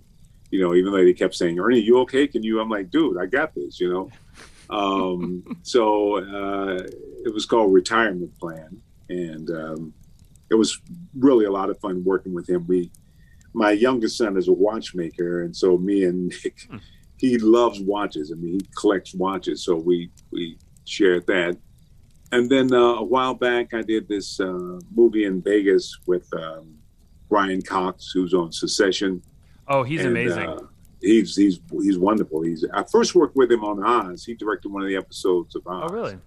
You 0.53 0.61
know, 0.61 0.75
even 0.75 0.93
though 0.93 1.03
they 1.03 1.15
kept 1.15 1.35
saying, 1.35 1.59
"Ernie, 1.59 1.81
you 1.81 1.99
okay? 2.01 2.29
Can 2.29 2.43
you?" 2.43 2.61
I'm 2.61 2.69
like, 2.69 2.91
"Dude, 2.91 3.19
I 3.19 3.25
got 3.27 3.55
this." 3.55 3.81
You 3.81 3.91
know. 3.91 4.11
Um, 4.69 5.43
so 5.63 6.19
uh, 6.19 6.83
it 7.25 7.33
was 7.33 7.47
called 7.47 7.73
Retirement 7.73 8.39
Plan, 8.39 8.81
and 9.09 9.51
um, 9.51 9.95
it 10.51 10.55
was 10.55 10.79
really 11.19 11.47
a 11.47 11.51
lot 11.51 11.71
of 11.71 11.81
fun 11.81 12.05
working 12.05 12.35
with 12.35 12.49
him. 12.49 12.67
We, 12.67 12.91
my 13.55 13.71
youngest 13.71 14.19
son 14.19 14.37
is 14.37 14.49
a 14.49 14.53
watchmaker, 14.53 15.43
and 15.43 15.57
so 15.57 15.79
me 15.79 16.05
and 16.05 16.27
Nick, 16.45 16.67
hmm. 16.71 16.77
he 17.17 17.39
loves 17.39 17.81
watches. 17.81 18.31
I 18.31 18.35
mean, 18.35 18.61
he 18.61 18.69
collects 18.79 19.15
watches, 19.15 19.65
so 19.65 19.75
we 19.75 20.11
we 20.31 20.59
shared 20.85 21.27
that. 21.29 21.57
And 22.31 22.51
then 22.51 22.75
uh, 22.75 22.97
a 22.97 23.05
while 23.05 23.35
back, 23.35 23.73
I 23.73 23.81
did 23.81 24.07
this 24.07 24.39
uh, 24.39 24.81
movie 24.95 25.25
in 25.25 25.43
Vegas 25.43 25.99
with 26.07 26.29
um, 26.35 26.77
Brian 27.29 27.63
Cox, 27.63 28.11
who's 28.13 28.35
on 28.35 28.53
Succession. 28.53 29.23
Oh, 29.73 29.83
he's 29.83 30.01
and, 30.01 30.11
amazing. 30.11 30.49
Uh, 30.49 30.67
he's 31.01 31.35
he's 31.35 31.61
he's 31.71 31.99
wonderful. 31.99 32.43
He's 32.43 32.65
I 32.73 32.85
first 32.85 33.15
worked 33.15 33.37
with 33.37 33.51
him 33.51 33.65
on 33.65 33.83
Oz. 33.83 34.25
He 34.25 34.35
directed 34.35 34.71
one 34.71 34.83
of 34.83 34.89
the 34.89 34.97
episodes 34.97 35.57
of 35.57 35.67
Oz. 35.67 35.91
Oh, 35.91 35.95
really? 35.95 36.19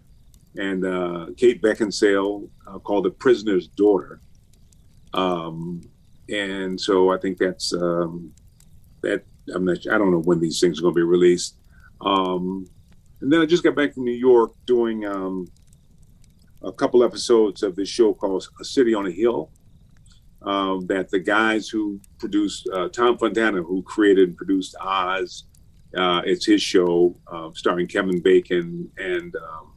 and 0.57 0.85
uh, 0.85 1.27
Kate 1.37 1.61
Beckinsale 1.61 2.47
uh, 2.67 2.79
called 2.79 3.05
The 3.05 3.11
Prisoner's 3.11 3.67
Daughter. 3.67 4.21
Um, 5.13 5.81
and 6.29 6.79
so 6.79 7.11
I 7.11 7.17
think 7.17 7.37
that's 7.37 7.73
um, 7.73 8.33
that. 9.01 9.23
I'm 9.53 9.63
not. 9.63 9.77
I 9.91 9.97
don't 9.97 10.11
know 10.11 10.21
when 10.21 10.39
these 10.39 10.59
things 10.59 10.79
are 10.79 10.81
going 10.81 10.95
to 10.95 10.99
be 10.99 11.03
released. 11.03 11.57
Um, 12.01 12.67
and 13.21 13.31
then 13.31 13.41
I 13.41 13.45
just 13.45 13.63
got 13.63 13.75
back 13.75 13.93
from 13.93 14.05
New 14.05 14.11
York 14.11 14.53
doing 14.65 15.05
um, 15.05 15.47
a 16.63 16.71
couple 16.71 17.03
episodes 17.03 17.63
of 17.63 17.75
this 17.75 17.89
show 17.89 18.13
called 18.13 18.47
A 18.59 18.65
City 18.65 18.93
on 18.93 19.05
a 19.05 19.11
Hill. 19.11 19.51
Um, 20.45 20.85
that 20.87 21.09
the 21.09 21.19
guys 21.19 21.67
who 21.67 21.99
produced 22.19 22.69
uh, 22.71 22.89
Tom 22.89 23.17
Fontana, 23.17 23.63
who 23.63 23.81
created 23.81 24.29
and 24.29 24.37
produced 24.37 24.75
Oz, 24.79 25.45
uh, 25.97 26.21
it's 26.23 26.45
his 26.45 26.61
show 26.61 27.15
uh, 27.31 27.49
starring 27.55 27.87
Kevin 27.87 28.19
Bacon 28.19 28.91
and 28.97 29.35
um, 29.35 29.73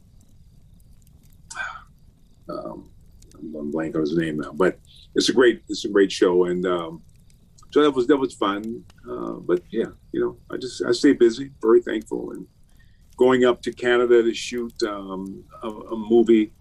um, 2.49 2.89
I'm 3.35 3.71
blank 3.71 3.95
on 3.95 4.01
his 4.01 4.15
name 4.15 4.37
now, 4.37 4.51
but 4.51 4.79
it's 5.15 5.29
a 5.29 5.33
great 5.33 5.63
it's 5.69 5.85
a 5.85 5.89
great 5.89 6.11
show, 6.11 6.45
and 6.45 6.65
um, 6.65 7.01
so 7.71 7.81
that 7.81 7.91
was 7.91 8.07
that 8.07 8.17
was 8.17 8.33
fun. 8.33 8.83
Uh, 9.09 9.33
but 9.33 9.61
yeah, 9.71 9.85
you 10.11 10.19
know, 10.19 10.37
I 10.51 10.57
just 10.57 10.83
I 10.83 10.91
stay 10.91 11.13
busy, 11.13 11.51
very 11.61 11.81
thankful, 11.81 12.31
and 12.31 12.45
going 13.17 13.45
up 13.45 13.61
to 13.61 13.71
Canada 13.71 14.23
to 14.23 14.33
shoot 14.33 14.73
um, 14.83 15.43
a, 15.63 15.67
a, 15.67 15.97
movie 15.97 16.53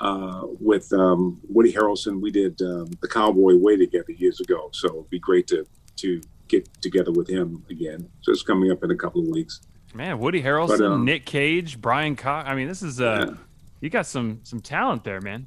uh, 0.00 0.42
with 0.60 0.92
um, 0.92 1.40
Woody 1.48 1.72
Harrelson. 1.72 2.20
We 2.20 2.30
did 2.30 2.60
um, 2.62 2.90
the 3.00 3.08
Cowboy 3.08 3.56
Way 3.56 3.76
together 3.76 4.12
years 4.12 4.40
ago, 4.40 4.70
so 4.72 4.88
it'd 4.88 5.10
be 5.10 5.18
great 5.18 5.46
to 5.48 5.66
to 5.96 6.20
get 6.48 6.68
together 6.82 7.12
with 7.12 7.28
him 7.28 7.64
again. 7.70 8.08
So 8.22 8.32
it's 8.32 8.42
coming 8.42 8.70
up 8.70 8.82
in 8.82 8.90
a 8.90 8.96
couple 8.96 9.20
of 9.22 9.28
weeks. 9.28 9.60
Man, 9.92 10.18
Woody 10.18 10.42
Harrelson, 10.42 10.78
but, 10.78 10.80
um, 10.82 11.04
Nick 11.04 11.26
Cage, 11.26 11.80
Brian 11.80 12.16
Cox. 12.16 12.48
I 12.48 12.54
mean, 12.54 12.68
this 12.68 12.82
is 12.82 13.00
uh, 13.00 13.26
yeah 13.28 13.36
you 13.80 13.88
got 13.88 14.06
some 14.06 14.40
some 14.42 14.60
talent 14.60 15.04
there, 15.04 15.20
man. 15.20 15.46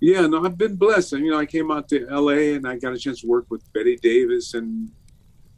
Yeah, 0.00 0.26
no, 0.26 0.44
I've 0.44 0.58
been 0.58 0.76
blessed. 0.76 1.14
And, 1.14 1.24
you 1.24 1.30
know, 1.30 1.38
I 1.38 1.46
came 1.46 1.70
out 1.70 1.88
to 1.88 2.06
L.A. 2.08 2.56
and 2.56 2.68
I 2.68 2.76
got 2.76 2.92
a 2.92 2.98
chance 2.98 3.22
to 3.22 3.26
work 3.26 3.46
with 3.48 3.70
Bette 3.72 3.96
Davis, 3.96 4.54
and 4.54 4.90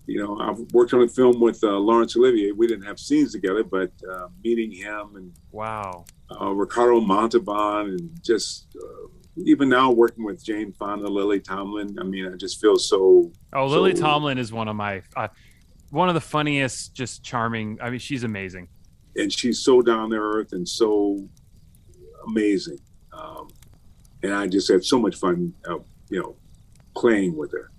you 0.06 0.22
know, 0.22 0.38
I've 0.38 0.58
worked 0.72 0.94
on 0.94 1.02
a 1.02 1.08
film 1.08 1.40
with 1.40 1.62
uh, 1.64 1.78
Laurence 1.78 2.16
Olivier. 2.16 2.52
We 2.52 2.66
didn't 2.66 2.84
have 2.84 2.98
scenes 2.98 3.32
together, 3.32 3.64
but 3.64 3.90
uh, 4.10 4.28
meeting 4.42 4.70
him 4.70 5.16
and 5.16 5.32
wow, 5.50 6.04
uh, 6.40 6.50
Ricardo 6.50 7.00
Montalban, 7.00 7.90
and 7.90 8.22
just 8.22 8.68
uh, 8.76 9.08
even 9.44 9.68
now 9.68 9.90
working 9.90 10.24
with 10.24 10.44
Jane 10.44 10.72
Fonda, 10.72 11.08
Lily 11.08 11.40
Tomlin. 11.40 11.98
I 11.98 12.04
mean, 12.04 12.32
I 12.32 12.36
just 12.36 12.60
feel 12.60 12.78
so. 12.78 13.32
Oh, 13.52 13.66
Lily 13.66 13.96
so, 13.96 14.02
Tomlin 14.02 14.38
is 14.38 14.52
one 14.52 14.68
of 14.68 14.76
my 14.76 15.02
uh, 15.16 15.28
one 15.90 16.08
of 16.08 16.14
the 16.14 16.20
funniest, 16.20 16.94
just 16.94 17.24
charming. 17.24 17.78
I 17.82 17.90
mean, 17.90 17.98
she's 17.98 18.22
amazing, 18.22 18.68
and 19.16 19.32
she's 19.32 19.58
so 19.58 19.82
down 19.82 20.10
to 20.10 20.16
earth 20.16 20.52
and 20.52 20.68
so 20.68 21.28
amazing. 22.28 22.78
Um, 23.12 23.48
and 24.22 24.34
I 24.34 24.46
just 24.46 24.70
had 24.70 24.84
so 24.84 25.00
much 25.00 25.16
fun, 25.16 25.52
uh, 25.68 25.78
you 26.10 26.20
know, 26.22 26.36
playing 26.94 27.36
with 27.36 27.52
her. 27.52 27.72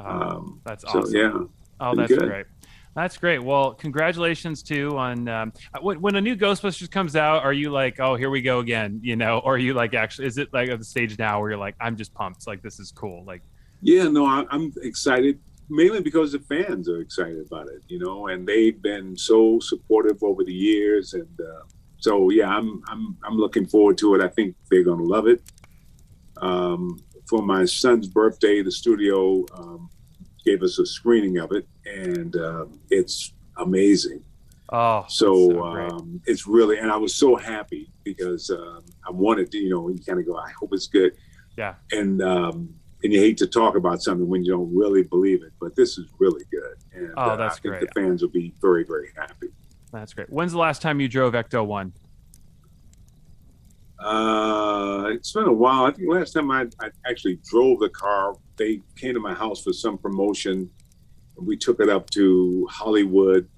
Um, 0.00 0.60
that's 0.64 0.84
awesome. 0.84 1.06
So, 1.06 1.16
yeah. 1.16 1.38
Oh, 1.80 1.94
that's 1.94 2.08
good. 2.08 2.28
great. 2.28 2.46
That's 2.94 3.16
great. 3.16 3.42
Well, 3.42 3.74
congratulations 3.74 4.62
too 4.62 4.96
on 4.96 5.26
um, 5.28 5.52
when, 5.80 6.00
when, 6.00 6.14
a 6.14 6.20
new 6.20 6.36
Ghostbusters 6.36 6.88
comes 6.88 7.16
out. 7.16 7.42
Are 7.42 7.52
you 7.52 7.70
like, 7.70 7.98
oh, 7.98 8.14
here 8.14 8.30
we 8.30 8.40
go 8.40 8.60
again? 8.60 9.00
You 9.02 9.16
know, 9.16 9.40
or 9.40 9.56
are 9.56 9.58
you 9.58 9.74
like, 9.74 9.94
actually, 9.94 10.28
is 10.28 10.38
it 10.38 10.52
like 10.52 10.68
at 10.68 10.78
the 10.78 10.84
stage 10.84 11.18
now 11.18 11.40
where 11.40 11.50
you're 11.50 11.58
like, 11.58 11.74
I'm 11.80 11.96
just 11.96 12.14
pumped, 12.14 12.46
like 12.46 12.62
this 12.62 12.78
is 12.78 12.92
cool, 12.92 13.24
like? 13.24 13.42
Yeah, 13.82 14.04
no, 14.04 14.24
I, 14.24 14.44
I'm 14.50 14.72
excited 14.82 15.40
mainly 15.68 16.00
because 16.00 16.32
the 16.32 16.38
fans 16.40 16.88
are 16.88 17.00
excited 17.00 17.46
about 17.46 17.68
it, 17.68 17.82
you 17.88 17.98
know, 17.98 18.28
and 18.28 18.46
they've 18.46 18.80
been 18.80 19.16
so 19.16 19.58
supportive 19.60 20.22
over 20.22 20.44
the 20.44 20.52
years, 20.52 21.14
and 21.14 21.40
uh, 21.40 21.62
so 21.98 22.30
yeah, 22.30 22.48
I'm 22.48 22.82
I'm 22.86 23.16
I'm 23.24 23.36
looking 23.36 23.66
forward 23.66 23.98
to 23.98 24.14
it. 24.14 24.22
I 24.22 24.28
think 24.28 24.54
they're 24.70 24.84
gonna 24.84 25.02
love 25.02 25.26
it. 25.26 25.42
Um, 26.38 27.02
for 27.28 27.42
my 27.42 27.64
son's 27.64 28.08
birthday, 28.08 28.62
the 28.62 28.72
studio 28.72 29.44
um, 29.54 29.90
gave 30.44 30.62
us 30.62 30.78
a 30.78 30.86
screening 30.86 31.38
of 31.38 31.52
it, 31.52 31.66
and 31.86 32.36
uh, 32.36 32.66
it's 32.90 33.32
amazing. 33.58 34.22
Oh, 34.70 35.04
so, 35.08 35.50
so 35.50 35.62
um, 35.64 36.20
it's 36.26 36.46
really, 36.46 36.78
and 36.78 36.90
I 36.90 36.96
was 36.96 37.14
so 37.14 37.36
happy 37.36 37.90
because 38.02 38.50
um, 38.50 38.84
I 39.06 39.10
wanted 39.10 39.50
to, 39.52 39.58
you 39.58 39.70
know, 39.70 39.88
you 39.88 39.98
kind 40.06 40.18
of 40.18 40.26
go, 40.26 40.36
I 40.36 40.50
hope 40.58 40.70
it's 40.72 40.86
good. 40.86 41.12
Yeah. 41.56 41.74
And 41.92 42.20
um, 42.22 42.74
and 43.04 43.12
you 43.12 43.20
hate 43.20 43.36
to 43.36 43.46
talk 43.46 43.76
about 43.76 44.02
something 44.02 44.26
when 44.26 44.42
you 44.44 44.52
don't 44.52 44.74
really 44.74 45.02
believe 45.02 45.42
it, 45.42 45.52
but 45.60 45.76
this 45.76 45.98
is 45.98 46.06
really 46.18 46.44
good. 46.50 46.76
And 46.94 47.12
oh, 47.18 47.36
that's 47.36 47.56
uh, 47.56 47.68
I 47.68 47.78
think 47.78 47.80
the 47.80 48.00
fans 48.00 48.22
will 48.22 48.30
be 48.30 48.54
very, 48.62 48.84
very 48.84 49.10
happy. 49.14 49.48
That's 49.92 50.14
great. 50.14 50.30
When's 50.30 50.52
the 50.52 50.58
last 50.58 50.80
time 50.80 51.00
you 51.00 51.08
drove 51.08 51.34
Ecto 51.34 51.64
One? 51.64 51.92
Uh, 53.98 55.04
it's 55.08 55.32
been 55.32 55.44
a 55.44 55.52
while. 55.52 55.84
I 55.84 55.92
think 55.92 56.08
last 56.10 56.32
time 56.32 56.50
I, 56.50 56.66
I 56.80 56.90
actually 57.08 57.38
drove 57.44 57.80
the 57.80 57.88
car, 57.88 58.34
they 58.56 58.80
came 58.96 59.14
to 59.14 59.20
my 59.20 59.34
house 59.34 59.62
for 59.62 59.72
some 59.72 59.98
promotion. 59.98 60.70
We 61.36 61.56
took 61.56 61.80
it 61.80 61.88
up 61.88 62.10
to 62.10 62.66
Hollywood, 62.70 63.48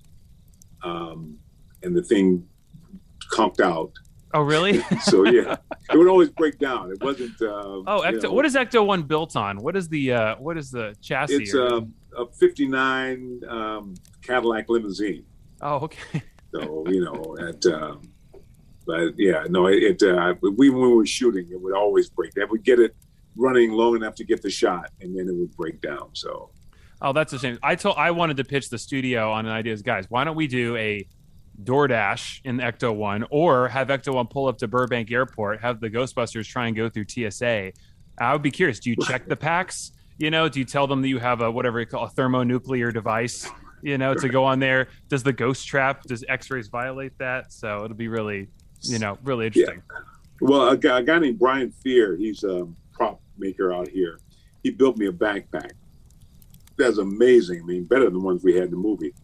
um, 0.82 1.38
and 1.82 1.96
the 1.96 2.02
thing 2.02 2.46
conked 3.30 3.60
out. 3.60 3.92
Oh, 4.34 4.42
really? 4.42 4.80
so 5.02 5.24
yeah, 5.24 5.56
it 5.92 5.96
would 5.96 6.08
always 6.08 6.30
break 6.30 6.58
down. 6.58 6.90
It 6.90 7.02
wasn't. 7.02 7.40
Uh, 7.40 7.82
oh, 7.86 8.02
Ecto. 8.04 8.24
Know, 8.24 8.32
what 8.32 8.44
is 8.44 8.54
Ecto 8.54 8.86
One 8.86 9.02
built 9.02 9.36
on? 9.36 9.58
What 9.58 9.76
is 9.76 9.88
the 9.88 10.12
uh, 10.12 10.36
what 10.36 10.56
is 10.56 10.70
the 10.70 10.94
chassis? 11.00 11.44
It's 11.44 11.54
a, 11.54 11.86
a 12.16 12.26
'59 12.38 13.40
um, 13.48 13.94
Cadillac 14.22 14.68
limousine. 14.68 15.24
Oh, 15.60 15.76
okay. 15.76 16.22
so 16.54 16.84
you 16.88 17.04
know, 17.04 17.36
at 17.40 17.64
um, 17.66 18.02
but 18.86 19.14
yeah, 19.16 19.44
no, 19.48 19.66
it. 19.66 20.02
uh, 20.02 20.34
we 20.40 20.70
when 20.70 20.82
we 20.82 20.94
were 20.94 21.06
shooting, 21.06 21.46
it 21.50 21.60
would 21.60 21.74
always 21.74 22.08
break. 22.08 22.32
That 22.34 22.50
would 22.50 22.64
get 22.64 22.78
it 22.78 22.94
running 23.36 23.72
long 23.72 23.96
enough 23.96 24.14
to 24.16 24.24
get 24.24 24.42
the 24.42 24.50
shot, 24.50 24.90
and 25.00 25.16
then 25.16 25.28
it 25.28 25.34
would 25.34 25.54
break 25.56 25.80
down. 25.80 26.10
So. 26.12 26.50
Oh, 27.02 27.12
that's 27.12 27.32
a 27.34 27.38
shame. 27.38 27.58
I 27.62 27.74
told 27.74 27.96
I 27.98 28.10
wanted 28.10 28.38
to 28.38 28.44
pitch 28.44 28.70
the 28.70 28.78
studio 28.78 29.30
on 29.30 29.44
an 29.44 29.52
idea. 29.52 29.76
Guys, 29.76 30.06
why 30.08 30.24
don't 30.24 30.36
we 30.36 30.46
do 30.46 30.76
a 30.76 31.06
DoorDash 31.62 32.40
in 32.44 32.58
Ecto 32.58 32.94
One, 32.94 33.26
or 33.30 33.68
have 33.68 33.88
Ecto 33.88 34.14
One 34.14 34.26
pull 34.26 34.46
up 34.48 34.58
to 34.58 34.68
Burbank 34.68 35.10
Airport, 35.10 35.60
have 35.60 35.80
the 35.80 35.90
Ghostbusters 35.90 36.46
try 36.46 36.66
and 36.66 36.76
go 36.76 36.88
through 36.88 37.06
TSA. 37.08 37.72
I 38.18 38.32
would 38.32 38.42
be 38.42 38.50
curious. 38.50 38.78
Do 38.78 38.90
you 38.90 38.96
check 39.06 39.28
the 39.28 39.36
packs? 39.36 39.92
You 40.18 40.30
know, 40.30 40.48
do 40.48 40.58
you 40.58 40.64
tell 40.64 40.86
them 40.86 41.02
that 41.02 41.08
you 41.08 41.18
have 41.18 41.42
a 41.42 41.50
whatever 41.50 41.80
you 41.80 41.86
call 41.86 42.04
a 42.04 42.08
thermonuclear 42.08 42.90
device? 42.92 43.50
You 43.82 43.98
know, 43.98 44.14
to 44.14 44.28
go 44.28 44.44
on 44.44 44.58
there. 44.58 44.88
Does 45.08 45.22
the 45.22 45.32
ghost 45.32 45.66
trap? 45.66 46.02
Does 46.04 46.24
X-rays 46.28 46.68
violate 46.68 47.16
that? 47.18 47.52
So 47.52 47.84
it'll 47.84 47.96
be 47.96 48.08
really, 48.08 48.48
you 48.82 48.98
know, 48.98 49.18
really 49.24 49.46
interesting. 49.46 49.82
Yeah. 49.90 49.98
Well, 50.40 50.68
a 50.68 50.76
guy, 50.76 51.00
a 51.00 51.02
guy 51.02 51.18
named 51.18 51.38
Brian 51.38 51.70
Fear, 51.70 52.16
he's 52.16 52.44
a 52.44 52.68
prop 52.92 53.20
maker 53.38 53.72
out 53.72 53.88
here. 53.88 54.18
He 54.62 54.70
built 54.70 54.96
me 54.96 55.06
a 55.06 55.12
backpack. 55.12 55.72
That's 56.76 56.98
amazing. 56.98 57.62
I 57.62 57.64
mean, 57.64 57.84
better 57.84 58.04
than 58.04 58.14
the 58.14 58.20
ones 58.20 58.44
we 58.44 58.54
had 58.54 58.64
in 58.64 58.70
the 58.72 58.76
movie 58.76 59.14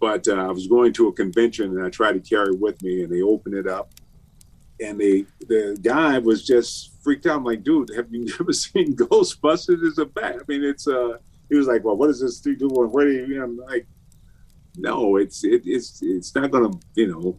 but 0.00 0.28
uh, 0.28 0.34
I 0.34 0.50
was 0.50 0.66
going 0.66 0.92
to 0.94 1.08
a 1.08 1.12
convention 1.12 1.76
and 1.76 1.84
I 1.84 1.90
tried 1.90 2.12
to 2.12 2.20
carry 2.20 2.50
it 2.50 2.60
with 2.60 2.82
me, 2.82 3.02
and 3.02 3.12
they 3.12 3.22
opened 3.22 3.54
it 3.54 3.66
up, 3.66 3.90
and 4.80 5.00
they 5.00 5.26
the 5.40 5.78
guy 5.82 6.18
was 6.18 6.44
just 6.44 7.02
freaked 7.02 7.26
out. 7.26 7.38
I'm 7.38 7.44
like, 7.44 7.62
dude, 7.62 7.90
have 7.96 8.12
you 8.12 8.24
never 8.38 8.52
seen 8.52 8.94
Ghostbusters? 8.96 9.84
It's 9.86 9.98
a 9.98 10.06
bat. 10.06 10.36
I 10.36 10.42
mean, 10.48 10.64
it's 10.64 10.86
uh. 10.86 11.18
He 11.48 11.54
was 11.54 11.68
like, 11.68 11.84
well, 11.84 11.96
what 11.96 12.10
is 12.10 12.20
this 12.20 12.40
thing 12.40 12.56
do? 12.58 12.66
Where 12.66 13.06
do 13.06 13.12
you? 13.12 13.40
I'm 13.40 13.56
like, 13.56 13.86
no, 14.76 15.14
it's 15.14 15.44
it, 15.44 15.62
it's 15.64 16.00
it's 16.02 16.34
not 16.34 16.50
gonna, 16.50 16.70
you 16.96 17.06
know. 17.06 17.38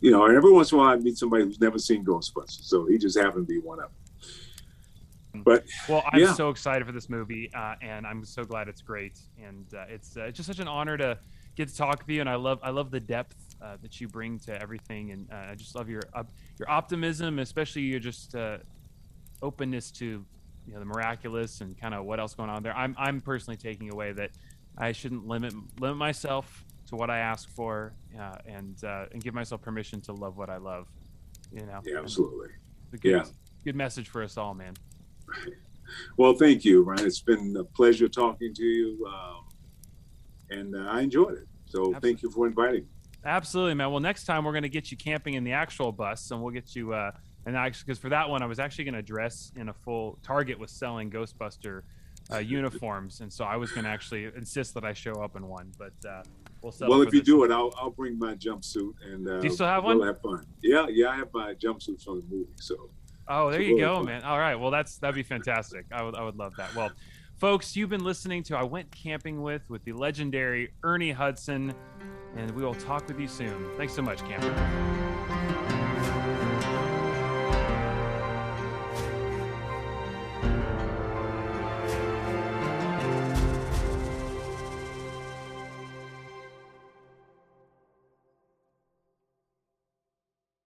You 0.00 0.12
know, 0.12 0.26
and 0.26 0.36
every 0.36 0.52
once 0.52 0.72
in 0.72 0.78
a 0.78 0.80
while 0.80 0.90
I 0.90 0.96
meet 0.96 1.18
somebody 1.18 1.44
who's 1.44 1.60
never 1.60 1.78
seen 1.78 2.04
Ghostbusters, 2.04 2.64
so 2.64 2.86
he 2.86 2.98
just 2.98 3.18
happened 3.18 3.48
to 3.48 3.52
be 3.52 3.58
one 3.58 3.80
of 3.80 3.90
them. 3.90 5.42
But 5.44 5.64
well, 5.88 6.04
I'm 6.12 6.20
yeah. 6.20 6.34
so 6.34 6.50
excited 6.50 6.86
for 6.86 6.92
this 6.92 7.08
movie, 7.08 7.50
uh, 7.54 7.74
and 7.82 8.06
I'm 8.06 8.24
so 8.24 8.44
glad 8.44 8.68
it's 8.68 8.80
great, 8.80 9.18
and 9.42 9.66
uh, 9.74 9.84
it's 9.88 10.16
uh, 10.16 10.30
just 10.30 10.46
such 10.46 10.58
an 10.58 10.68
honor 10.68 10.96
to 10.96 11.18
get 11.56 11.68
to 11.68 11.76
talk 11.76 12.00
with 12.00 12.08
you. 12.08 12.20
And 12.20 12.28
I 12.28 12.36
love 12.36 12.60
I 12.62 12.70
love 12.70 12.90
the 12.90 13.00
depth 13.00 13.36
uh, 13.60 13.76
that 13.82 14.00
you 14.00 14.08
bring 14.08 14.38
to 14.40 14.60
everything, 14.60 15.10
and 15.12 15.28
uh, 15.30 15.50
I 15.50 15.54
just 15.54 15.74
love 15.74 15.88
your 15.88 16.02
your 16.58 16.70
optimism, 16.70 17.38
especially 17.38 17.82
your 17.82 18.00
just 18.00 18.34
uh, 18.34 18.58
openness 19.42 19.90
to 19.92 20.24
you 20.66 20.74
know 20.74 20.78
the 20.78 20.86
miraculous 20.86 21.60
and 21.60 21.78
kind 21.78 21.94
of 21.94 22.04
what 22.04 22.20
else 22.20 22.34
going 22.34 22.50
on 22.50 22.62
there. 22.62 22.76
I'm 22.76 22.94
I'm 22.98 23.20
personally 23.20 23.56
taking 23.56 23.92
away 23.92 24.12
that 24.12 24.30
I 24.76 24.92
shouldn't 24.92 25.26
limit 25.26 25.54
limit 25.80 25.96
myself 25.96 26.64
to 26.88 26.96
what 26.96 27.10
I 27.10 27.18
ask 27.18 27.48
for, 27.50 27.94
and 28.46 28.76
and 28.82 29.22
give 29.22 29.34
myself 29.34 29.62
permission 29.62 30.00
to 30.02 30.12
love 30.12 30.36
what 30.36 30.50
I 30.50 30.56
love. 30.56 30.88
You 31.52 31.66
know, 31.66 31.80
yeah, 31.84 31.98
absolutely. 31.98 32.48
Good, 33.00 33.10
yeah. 33.10 33.24
good 33.64 33.76
message 33.76 34.08
for 34.08 34.22
us 34.22 34.36
all, 34.36 34.54
man. 34.54 34.74
Well, 36.16 36.34
thank 36.34 36.64
you, 36.64 36.82
Ryan. 36.82 37.06
It's 37.06 37.20
been 37.20 37.56
a 37.58 37.64
pleasure 37.64 38.08
talking 38.08 38.52
to 38.54 38.62
you, 38.62 39.06
um, 39.06 39.44
and 40.50 40.74
uh, 40.74 40.90
I 40.90 41.00
enjoyed 41.00 41.34
it. 41.34 41.48
So 41.66 41.80
Absolutely. 41.80 42.00
thank 42.00 42.22
you 42.22 42.30
for 42.30 42.46
inviting. 42.46 42.86
Absolutely, 43.24 43.74
man. 43.74 43.90
Well, 43.90 44.00
next 44.00 44.24
time 44.24 44.44
we're 44.44 44.52
going 44.52 44.62
to 44.62 44.68
get 44.68 44.90
you 44.90 44.96
camping 44.96 45.34
in 45.34 45.44
the 45.44 45.52
actual 45.52 45.92
bus, 45.92 46.30
and 46.30 46.42
we'll 46.42 46.52
get 46.52 46.74
you. 46.74 46.92
Uh, 46.92 47.12
and 47.46 47.56
actually, 47.56 47.84
because 47.86 47.98
for 47.98 48.08
that 48.10 48.28
one, 48.28 48.42
I 48.42 48.46
was 48.46 48.58
actually 48.58 48.84
going 48.84 48.94
to 48.94 49.02
dress 49.02 49.52
in 49.56 49.68
a 49.68 49.72
full. 49.72 50.18
Target 50.22 50.58
was 50.58 50.70
selling 50.70 51.10
Ghostbuster 51.10 51.82
uh, 52.32 52.38
uniforms, 52.38 53.20
and 53.20 53.32
so 53.32 53.44
I 53.44 53.56
was 53.56 53.72
going 53.72 53.84
to 53.84 53.90
actually 53.90 54.24
insist 54.24 54.74
that 54.74 54.84
I 54.84 54.92
show 54.92 55.14
up 55.14 55.36
in 55.36 55.46
one. 55.46 55.72
But 55.78 56.08
uh, 56.08 56.22
we'll 56.62 56.74
Well, 56.80 57.02
if 57.02 57.12
you 57.12 57.22
do 57.22 57.44
it, 57.44 57.50
I'll, 57.50 57.72
I'll 57.76 57.90
bring 57.90 58.18
my 58.18 58.34
jumpsuit, 58.34 58.94
and 59.04 59.28
uh, 59.28 59.40
do 59.40 59.46
you 59.46 59.52
still 59.52 59.66
have 59.66 59.84
one? 59.84 59.98
we'll? 59.98 60.06
Have 60.06 60.20
fun. 60.20 60.46
Yeah, 60.62 60.86
yeah, 60.88 61.08
I 61.08 61.16
have 61.16 61.32
my 61.32 61.54
jumpsuits 61.54 62.04
from 62.04 62.20
the 62.20 62.26
movie, 62.28 62.50
so. 62.56 62.90
Oh, 63.28 63.50
there 63.50 63.60
you 63.60 63.78
go, 63.78 64.02
man. 64.02 64.22
All 64.22 64.38
right. 64.38 64.54
Well, 64.54 64.70
that's 64.70 64.96
that'd 64.98 65.14
be 65.14 65.22
fantastic. 65.22 65.84
I 65.92 66.02
would 66.02 66.14
I 66.14 66.22
would 66.24 66.36
love 66.36 66.54
that. 66.56 66.74
Well, 66.74 66.90
folks, 67.36 67.76
you've 67.76 67.90
been 67.90 68.04
listening 68.04 68.42
to 68.44 68.56
I 68.56 68.62
went 68.62 68.90
camping 68.90 69.42
with 69.42 69.68
with 69.68 69.84
the 69.84 69.92
legendary 69.92 70.72
Ernie 70.82 71.12
Hudson, 71.12 71.74
and 72.36 72.50
we 72.52 72.62
will 72.64 72.74
talk 72.74 73.06
with 73.06 73.20
you 73.20 73.28
soon. 73.28 73.68
Thanks 73.76 73.92
so 73.92 74.02
much, 74.02 74.20
camper. 74.20 75.16